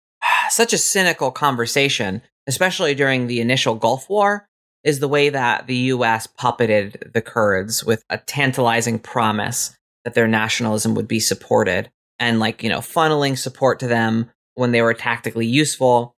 such 0.50 0.72
a 0.72 0.78
cynical 0.78 1.30
conversation, 1.30 2.22
especially 2.46 2.94
during 2.94 3.26
the 3.26 3.40
initial 3.40 3.74
Gulf 3.74 4.08
War, 4.10 4.48
is 4.84 4.98
the 4.98 5.08
way 5.08 5.28
that 5.28 5.66
the 5.66 5.76
US 5.76 6.26
puppeted 6.26 7.12
the 7.12 7.22
Kurds 7.22 7.84
with 7.84 8.04
a 8.10 8.18
tantalizing 8.18 8.98
promise 8.98 9.76
that 10.04 10.14
their 10.14 10.28
nationalism 10.28 10.94
would 10.94 11.08
be 11.08 11.20
supported 11.20 11.90
and 12.18 12.38
like, 12.38 12.62
you 12.62 12.68
know, 12.68 12.78
funneling 12.78 13.36
support 13.36 13.80
to 13.80 13.86
them 13.86 14.30
when 14.54 14.72
they 14.72 14.82
were 14.82 14.94
tactically 14.94 15.46
useful, 15.46 16.14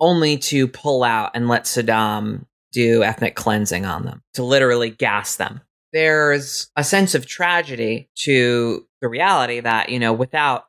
only 0.00 0.36
to 0.38 0.68
pull 0.68 1.02
out 1.02 1.32
and 1.34 1.48
let 1.48 1.64
Saddam 1.64 2.46
do 2.72 3.02
ethnic 3.02 3.36
cleansing 3.36 3.84
on 3.84 4.04
them, 4.04 4.22
to 4.34 4.42
literally 4.42 4.90
gas 4.90 5.36
them. 5.36 5.60
There's 5.92 6.70
a 6.76 6.82
sense 6.82 7.14
of 7.14 7.26
tragedy 7.26 8.08
to 8.20 8.86
the 9.00 9.08
reality 9.08 9.60
that, 9.60 9.90
you 9.90 9.98
know, 9.98 10.12
without 10.12 10.66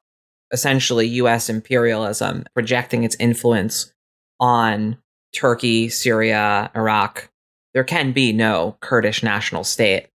essentially 0.51 1.07
US 1.07 1.49
imperialism 1.49 2.45
projecting 2.53 3.03
its 3.03 3.15
influence 3.19 3.91
on 4.39 4.97
Turkey, 5.33 5.89
Syria, 5.89 6.71
Iraq, 6.75 7.29
there 7.73 7.83
can 7.83 8.11
be 8.11 8.31
no 8.31 8.77
Kurdish 8.79 9.23
national 9.23 9.63
state 9.63 10.07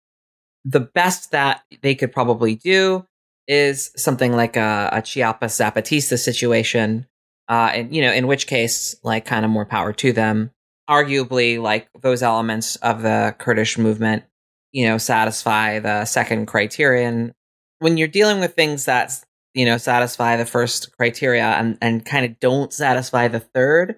the 0.65 0.81
best 0.81 1.31
that 1.31 1.63
they 1.83 1.95
could 1.95 2.13
probably 2.13 2.55
do 2.55 3.07
is 3.49 3.91
something 3.97 4.33
like 4.33 4.57
a, 4.57 4.91
a 4.93 5.03
Chiapas 5.03 5.59
Zapatista 5.59 6.19
situation. 6.19 7.07
Uh, 7.49 7.71
and, 7.75 7.95
you 7.95 8.01
know, 8.01 8.13
in 8.13 8.29
which 8.29 8.47
case, 8.47 8.95
like, 9.03 9.25
kind 9.25 9.45
of 9.45 9.51
more 9.51 9.67
power 9.67 9.93
to 9.93 10.13
them. 10.13 10.53
Arguably, 10.89 11.61
like, 11.61 11.89
those 12.01 12.23
elements 12.23 12.77
of 12.77 13.03
the 13.03 13.35
Kurdish 13.39 13.77
movement, 13.77 14.23
you 14.71 14.87
know, 14.87 14.99
satisfy 14.99 15.81
the 15.81 16.05
second 16.05 16.47
criterion. 16.47 17.33
When 17.81 17.97
you're 17.97 18.07
dealing 18.07 18.39
with 18.39 18.55
things 18.55 18.85
that, 18.85 19.19
you 19.55 19.65
know, 19.65 19.79
satisfy 19.79 20.37
the 20.37 20.47
first 20.47 20.97
criteria 20.97 21.45
and, 21.45 21.77
and 21.83 22.05
kind 22.05 22.25
of 22.25 22.39
don't 22.39 22.73
satisfy 22.73 23.27
the 23.27 23.41
third, 23.41 23.97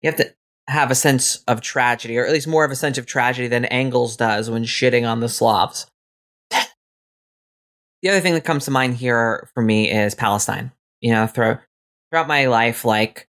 you 0.00 0.10
have 0.10 0.18
to 0.18 0.32
have 0.68 0.92
a 0.92 0.94
sense 0.94 1.42
of 1.48 1.60
tragedy, 1.60 2.16
or 2.16 2.24
at 2.24 2.32
least 2.32 2.46
more 2.46 2.64
of 2.64 2.70
a 2.70 2.76
sense 2.76 2.98
of 2.98 3.06
tragedy 3.06 3.48
than 3.48 3.64
Engels 3.64 4.16
does 4.16 4.48
when 4.48 4.62
shitting 4.62 5.08
on 5.08 5.18
the 5.18 5.28
Slavs. 5.28 5.86
The 8.02 8.08
other 8.08 8.20
thing 8.20 8.34
that 8.34 8.44
comes 8.44 8.64
to 8.64 8.70
mind 8.70 8.94
here 8.94 9.48
for 9.54 9.62
me 9.62 9.90
is 9.90 10.14
Palestine. 10.14 10.72
You 11.00 11.12
know, 11.12 11.26
through, 11.26 11.58
throughout 12.10 12.28
my 12.28 12.46
life, 12.46 12.84
like 12.84 13.28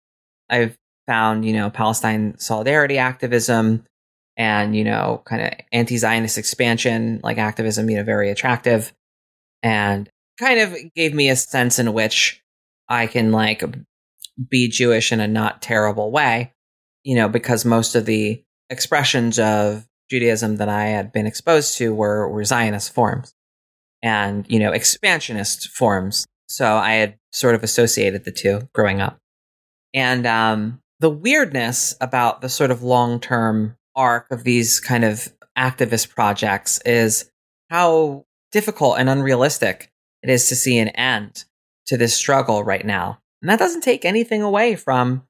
I've 0.49 0.77
found, 1.07 1.45
you 1.45 1.53
know, 1.53 1.69
Palestine 1.69 2.37
solidarity 2.37 2.97
activism 2.97 3.85
and, 4.37 4.75
you 4.75 4.83
know, 4.83 5.21
kind 5.25 5.41
of 5.43 5.53
anti 5.71 5.97
Zionist 5.97 6.37
expansion, 6.37 7.21
like 7.23 7.37
activism, 7.37 7.89
you 7.89 7.97
know, 7.97 8.03
very 8.03 8.29
attractive. 8.29 8.91
And 9.63 10.09
kind 10.39 10.59
of 10.59 10.75
gave 10.95 11.13
me 11.13 11.29
a 11.29 11.35
sense 11.35 11.79
in 11.79 11.93
which 11.93 12.43
I 12.89 13.07
can 13.07 13.31
like 13.31 13.63
be 14.49 14.67
Jewish 14.67 15.11
in 15.11 15.19
a 15.19 15.27
not 15.27 15.61
terrible 15.61 16.11
way, 16.11 16.53
you 17.03 17.15
know, 17.15 17.29
because 17.29 17.65
most 17.65 17.95
of 17.95 18.05
the 18.05 18.43
expressions 18.69 19.39
of 19.39 19.87
Judaism 20.09 20.57
that 20.57 20.69
I 20.69 20.85
had 20.85 21.11
been 21.11 21.25
exposed 21.25 21.77
to 21.77 21.93
were, 21.93 22.29
were 22.29 22.43
Zionist 22.43 22.93
forms 22.93 23.34
and, 24.01 24.45
you 24.49 24.59
know, 24.59 24.71
expansionist 24.71 25.69
forms. 25.69 26.25
So 26.47 26.75
I 26.75 26.93
had 26.93 27.17
sort 27.31 27.55
of 27.55 27.63
associated 27.63 28.23
the 28.23 28.31
two 28.31 28.69
growing 28.73 29.01
up. 29.01 29.17
And 29.93 30.27
um, 30.27 30.81
the 30.99 31.09
weirdness 31.09 31.95
about 32.01 32.41
the 32.41 32.49
sort 32.49 32.71
of 32.71 32.83
long 32.83 33.19
term 33.19 33.77
arc 33.95 34.29
of 34.31 34.43
these 34.43 34.79
kind 34.79 35.03
of 35.03 35.33
activist 35.57 36.09
projects 36.09 36.79
is 36.85 37.29
how 37.69 38.25
difficult 38.51 38.99
and 38.99 39.09
unrealistic 39.09 39.91
it 40.21 40.29
is 40.29 40.49
to 40.49 40.55
see 40.55 40.77
an 40.79 40.89
end 40.89 41.45
to 41.87 41.97
this 41.97 42.15
struggle 42.15 42.63
right 42.63 42.85
now. 42.85 43.19
And 43.41 43.49
that 43.49 43.59
doesn't 43.59 43.81
take 43.81 44.05
anything 44.05 44.41
away 44.41 44.75
from 44.75 45.23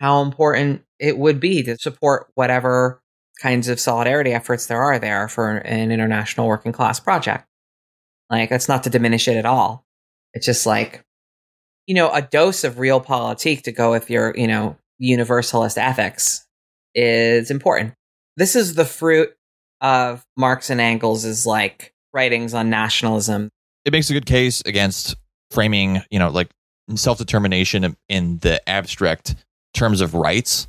how 0.00 0.22
important 0.22 0.82
it 0.98 1.18
would 1.18 1.40
be 1.40 1.62
to 1.62 1.78
support 1.78 2.28
whatever 2.34 3.02
kinds 3.40 3.68
of 3.68 3.80
solidarity 3.80 4.32
efforts 4.32 4.66
there 4.66 4.82
are 4.82 4.98
there 4.98 5.28
for 5.28 5.58
an 5.58 5.90
international 5.90 6.46
working 6.46 6.72
class 6.72 7.00
project. 7.00 7.46
Like, 8.30 8.50
that's 8.50 8.68
not 8.68 8.84
to 8.84 8.90
diminish 8.90 9.28
it 9.28 9.36
at 9.36 9.46
all. 9.46 9.84
It's 10.34 10.46
just 10.46 10.66
like, 10.66 11.04
you 11.86 11.94
know, 11.94 12.10
a 12.12 12.22
dose 12.22 12.62
of 12.64 12.76
realpolitik 12.76 13.62
to 13.62 13.72
go 13.72 13.90
with 13.90 14.08
your, 14.08 14.32
you 14.36 14.46
know, 14.46 14.76
universalist 14.98 15.76
ethics 15.76 16.46
is 16.94 17.50
important. 17.50 17.94
This 18.36 18.54
is 18.54 18.74
the 18.74 18.84
fruit 18.84 19.30
of 19.80 20.24
Marx 20.36 20.70
and 20.70 20.80
Engels' 20.80 21.46
like 21.46 21.92
writings 22.12 22.54
on 22.54 22.70
nationalism. 22.70 23.50
It 23.84 23.92
makes 23.92 24.10
a 24.10 24.12
good 24.12 24.26
case 24.26 24.62
against 24.66 25.16
framing, 25.50 26.02
you 26.10 26.18
know, 26.18 26.30
like 26.30 26.50
self 26.94 27.18
determination 27.18 27.96
in 28.08 28.38
the 28.38 28.68
abstract 28.68 29.34
terms 29.74 30.00
of 30.00 30.14
rights 30.14 30.68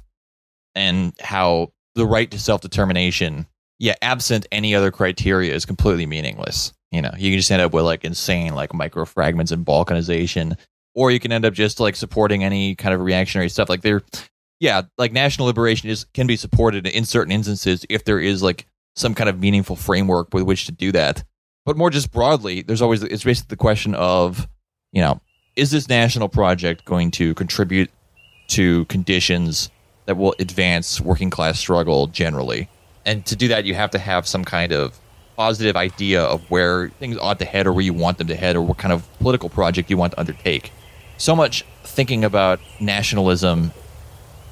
and 0.75 1.13
how 1.19 1.71
the 1.95 2.05
right 2.05 2.29
to 2.31 2.39
self 2.39 2.61
determination, 2.61 3.47
yeah, 3.79 3.95
absent 4.01 4.47
any 4.51 4.73
other 4.73 4.91
criteria, 4.91 5.53
is 5.53 5.65
completely 5.65 6.05
meaningless. 6.05 6.73
You 6.91 7.01
know, 7.01 7.11
you 7.17 7.31
can 7.31 7.39
just 7.39 7.51
end 7.51 7.61
up 7.61 7.73
with 7.73 7.85
like 7.85 8.03
insane 8.03 8.53
like 8.53 8.73
micro 8.73 9.05
fragments 9.05 9.51
and 9.51 9.65
balkanization, 9.65 10.57
or 10.93 11.11
you 11.11 11.19
can 11.19 11.31
end 11.31 11.45
up 11.45 11.53
just 11.53 11.79
like 11.79 11.95
supporting 11.95 12.43
any 12.43 12.75
kind 12.75 12.93
of 12.93 13.01
reactionary 13.01 13.49
stuff. 13.49 13.69
Like 13.69 13.81
there, 13.81 14.01
yeah, 14.59 14.81
like 14.97 15.13
national 15.13 15.47
liberation 15.47 15.89
is 15.89 16.05
can 16.13 16.27
be 16.27 16.35
supported 16.35 16.85
in 16.85 17.05
certain 17.05 17.31
instances 17.31 17.85
if 17.89 18.03
there 18.03 18.19
is 18.19 18.43
like 18.43 18.65
some 18.95 19.15
kind 19.15 19.29
of 19.29 19.39
meaningful 19.39 19.75
framework 19.75 20.33
with 20.33 20.43
which 20.43 20.65
to 20.65 20.71
do 20.71 20.91
that. 20.91 21.23
But 21.65 21.77
more 21.77 21.89
just 21.89 22.11
broadly, 22.11 22.61
there's 22.61 22.81
always 22.81 23.03
it's 23.03 23.23
basically 23.23 23.49
the 23.49 23.57
question 23.57 23.95
of, 23.95 24.47
you 24.91 25.01
know, 25.01 25.21
is 25.55 25.71
this 25.71 25.87
national 25.87 26.27
project 26.27 26.85
going 26.85 27.11
to 27.11 27.33
contribute 27.35 27.89
to 28.49 28.83
conditions 28.85 29.69
that 30.05 30.17
will 30.17 30.35
advance 30.39 30.99
working 30.99 31.29
class 31.29 31.57
struggle 31.57 32.07
generally. 32.07 32.67
And 33.05 33.25
to 33.27 33.35
do 33.35 33.47
that, 33.47 33.65
you 33.65 33.75
have 33.75 33.91
to 33.91 33.99
have 33.99 34.27
some 34.27 34.43
kind 34.43 34.73
of 34.73 34.99
positive 35.41 35.75
idea 35.75 36.21
of 36.21 36.39
where 36.51 36.89
things 36.99 37.17
ought 37.17 37.39
to 37.39 37.45
head 37.45 37.65
or 37.65 37.73
where 37.73 37.83
you 37.83 37.95
want 37.95 38.19
them 38.19 38.27
to 38.27 38.35
head 38.35 38.55
or 38.55 38.61
what 38.61 38.77
kind 38.77 38.93
of 38.93 39.01
political 39.17 39.49
project 39.49 39.89
you 39.89 39.97
want 39.97 40.13
to 40.13 40.19
undertake. 40.19 40.71
So 41.17 41.35
much 41.35 41.65
thinking 41.83 42.23
about 42.23 42.59
nationalism 42.79 43.71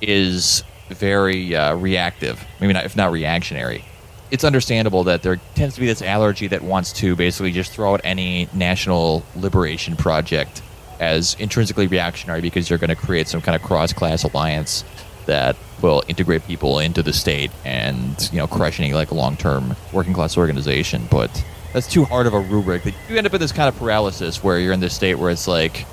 is 0.02 0.64
very 0.90 1.56
uh, 1.56 1.76
reactive, 1.76 2.44
maybe 2.60 2.74
not, 2.74 2.86
if 2.86 2.96
not 2.96 3.12
reactionary. 3.12 3.86
It's 4.32 4.44
understandable 4.44 5.04
that 5.04 5.22
there 5.22 5.36
tends 5.54 5.76
to 5.76 5.82
be 5.82 5.86
this 5.86 6.02
allergy 6.02 6.48
that 6.48 6.64
wants 6.64 6.92
to 6.94 7.16
basically 7.16 7.52
just 7.52 7.72
throw 7.72 7.94
out 7.94 8.02
any 8.04 8.50
national 8.52 9.24
liberation 9.36 9.96
project 9.96 10.64
as 11.00 11.36
intrinsically 11.38 11.86
reactionary 11.86 12.42
because 12.42 12.68
you're 12.68 12.80
going 12.80 12.90
to 12.90 12.96
create 12.96 13.28
some 13.28 13.42
kind 13.42 13.56
of 13.56 13.62
cross 13.62 13.94
class 13.94 14.24
alliance 14.24 14.84
that 15.30 15.56
will 15.80 16.04
integrate 16.08 16.46
people 16.48 16.80
into 16.80 17.04
the 17.04 17.14
state 17.14 17.52
and 17.64 18.30
you 18.34 18.40
know 18.40 18.48
crush 18.48 18.80
any 18.80 18.94
like 18.94 19.12
long 19.12 19.38
term 19.38 19.76
working 19.94 20.12
class 20.12 20.38
organization. 20.38 21.08
But 21.10 21.46
that's 21.72 21.88
too 21.88 22.04
hard 22.04 22.26
of 22.26 22.34
a 22.34 22.40
rubric. 22.40 22.84
You 23.08 23.16
end 23.16 23.28
up 23.28 23.34
in 23.36 23.40
this 23.40 23.52
kind 23.52 23.70
of 23.70 23.78
paralysis 23.78 24.44
where 24.44 24.60
you're 24.60 24.74
in 24.74 24.80
this 24.80 24.96
state 24.96 25.16
where 25.16 25.30
it's 25.30 25.48
like 25.48 25.86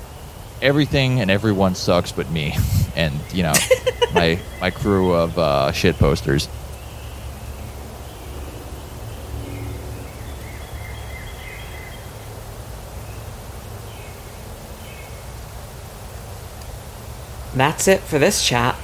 everything 0.59 1.21
and 1.21 1.29
everyone 1.29 1.75
sucks 1.75 2.11
but 2.11 2.29
me, 2.31 2.55
and 2.95 3.13
you 3.31 3.43
know 3.43 3.53
my 4.13 4.39
my 4.59 4.71
crew 4.71 5.13
of 5.13 5.37
uh, 5.37 5.71
shit 5.71 5.97
posters. 5.97 6.49
That's 17.53 17.87
it 17.87 18.01
for 18.01 18.17
this 18.19 18.43
chat. 18.45 18.75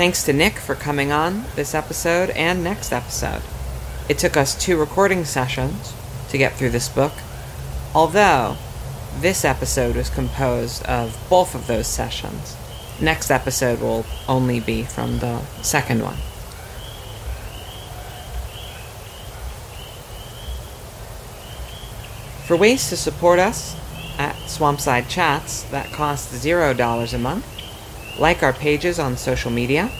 Thanks 0.00 0.22
to 0.22 0.32
Nick 0.32 0.56
for 0.56 0.74
coming 0.74 1.12
on 1.12 1.44
this 1.56 1.74
episode 1.74 2.30
and 2.30 2.64
next 2.64 2.90
episode. 2.90 3.42
It 4.08 4.18
took 4.18 4.34
us 4.34 4.54
two 4.54 4.78
recording 4.78 5.26
sessions 5.26 5.92
to 6.30 6.38
get 6.38 6.54
through 6.54 6.70
this 6.70 6.88
book, 6.88 7.12
although 7.94 8.56
this 9.18 9.44
episode 9.44 9.96
was 9.96 10.08
composed 10.08 10.82
of 10.86 11.22
both 11.28 11.54
of 11.54 11.66
those 11.66 11.86
sessions. 11.86 12.56
Next 12.98 13.30
episode 13.30 13.82
will 13.82 14.06
only 14.26 14.58
be 14.58 14.84
from 14.84 15.18
the 15.18 15.42
second 15.60 16.02
one. 16.02 16.16
For 22.46 22.56
ways 22.56 22.88
to 22.88 22.96
support 22.96 23.38
us 23.38 23.76
at 24.16 24.34
Swampside 24.46 25.10
Chats 25.10 25.64
that 25.64 25.92
cost 25.92 26.32
$0 26.32 27.12
a 27.12 27.18
month, 27.18 27.59
like 28.18 28.42
our 28.42 28.52
pages 28.52 28.98
on 28.98 29.16
social 29.16 29.50
media, 29.50 29.90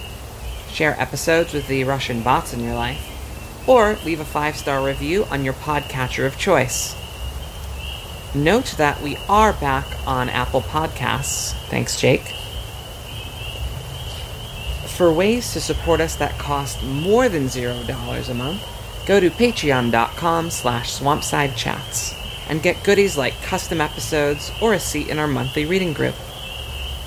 share 0.69 0.99
episodes 1.01 1.53
with 1.53 1.66
the 1.69 1.85
Russian 1.85 2.23
bots 2.23 2.53
in 2.53 2.61
your 2.61 2.74
life, 2.74 3.69
or 3.69 3.97
leave 4.05 4.20
a 4.20 4.24
five 4.24 4.57
star 4.57 4.85
review 4.85 5.24
on 5.31 5.45
your 5.45 5.55
podcatcher 5.55 6.27
of 6.27 6.39
choice. 6.39 6.97
Note 8.35 8.74
that 8.78 9.03
we 9.03 9.16
are 9.28 9.53
back 9.55 9.87
on 10.07 10.28
Apple 10.28 10.61
Podcasts. 10.61 11.53
Thanks, 11.69 12.01
Jake. 12.01 12.35
For 14.97 15.12
ways 15.12 15.53
to 15.55 15.61
support 15.61 16.01
us 16.01 16.15
that 16.16 16.39
cost 16.39 16.85
more 16.85 17.28
than 17.28 17.47
$0 17.47 18.28
a 18.28 18.35
month, 18.35 18.62
go 19.07 19.19
to 19.19 19.31
patreon.com 19.31 20.51
slash 20.51 20.99
swampsidechats 20.99 22.15
and 22.49 22.62
get 22.62 22.85
goodies 22.85 23.16
like 23.16 23.41
custom 23.43 23.81
episodes 23.81 24.53
or 24.61 24.74
a 24.74 24.81
seat 24.81 25.09
in 25.09 25.19
our 25.19 25.27
monthly 25.27 25.65
reading 25.65 25.93
group. 25.93 26.15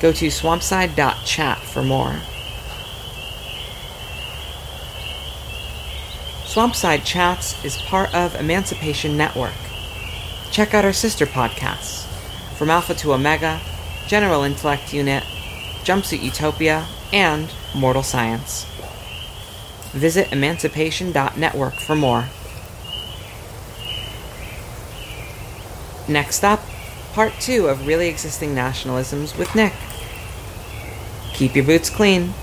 Go 0.04 0.12
to 0.12 0.28
swampside.chat 0.28 1.60
for 1.60 1.82
more. 1.82 2.20
Swampside 6.44 7.06
Chats 7.06 7.64
is 7.64 7.78
part 7.84 8.14
of 8.14 8.36
Emancipation 8.36 9.16
Network. 9.16 9.54
Check 10.52 10.74
out 10.74 10.84
our 10.84 10.92
sister 10.92 11.26
podcasts 11.26 12.06
From 12.58 12.70
Alpha 12.70 12.94
to 12.96 13.14
Omega, 13.14 13.62
General 14.06 14.44
Intellect 14.44 14.94
Unit, 14.94 15.24
Jumpsuit 15.86 16.22
Utopia, 16.22 16.86
and 17.14 17.50
Mortal 17.74 18.04
Science. 18.04 18.66
Visit 19.94 20.34
emancipation.network 20.34 21.76
for 21.76 21.96
more. 21.96 22.26
Next 26.10 26.44
up, 26.44 26.60
part 27.14 27.32
two 27.40 27.68
of 27.68 27.88
Really 27.88 28.10
Existing 28.10 28.54
Nationalisms 28.54 29.38
with 29.38 29.56
Nick. 29.56 29.72
Keep 31.34 31.56
your 31.56 31.66
boots 31.66 31.90
clean. 31.90 32.34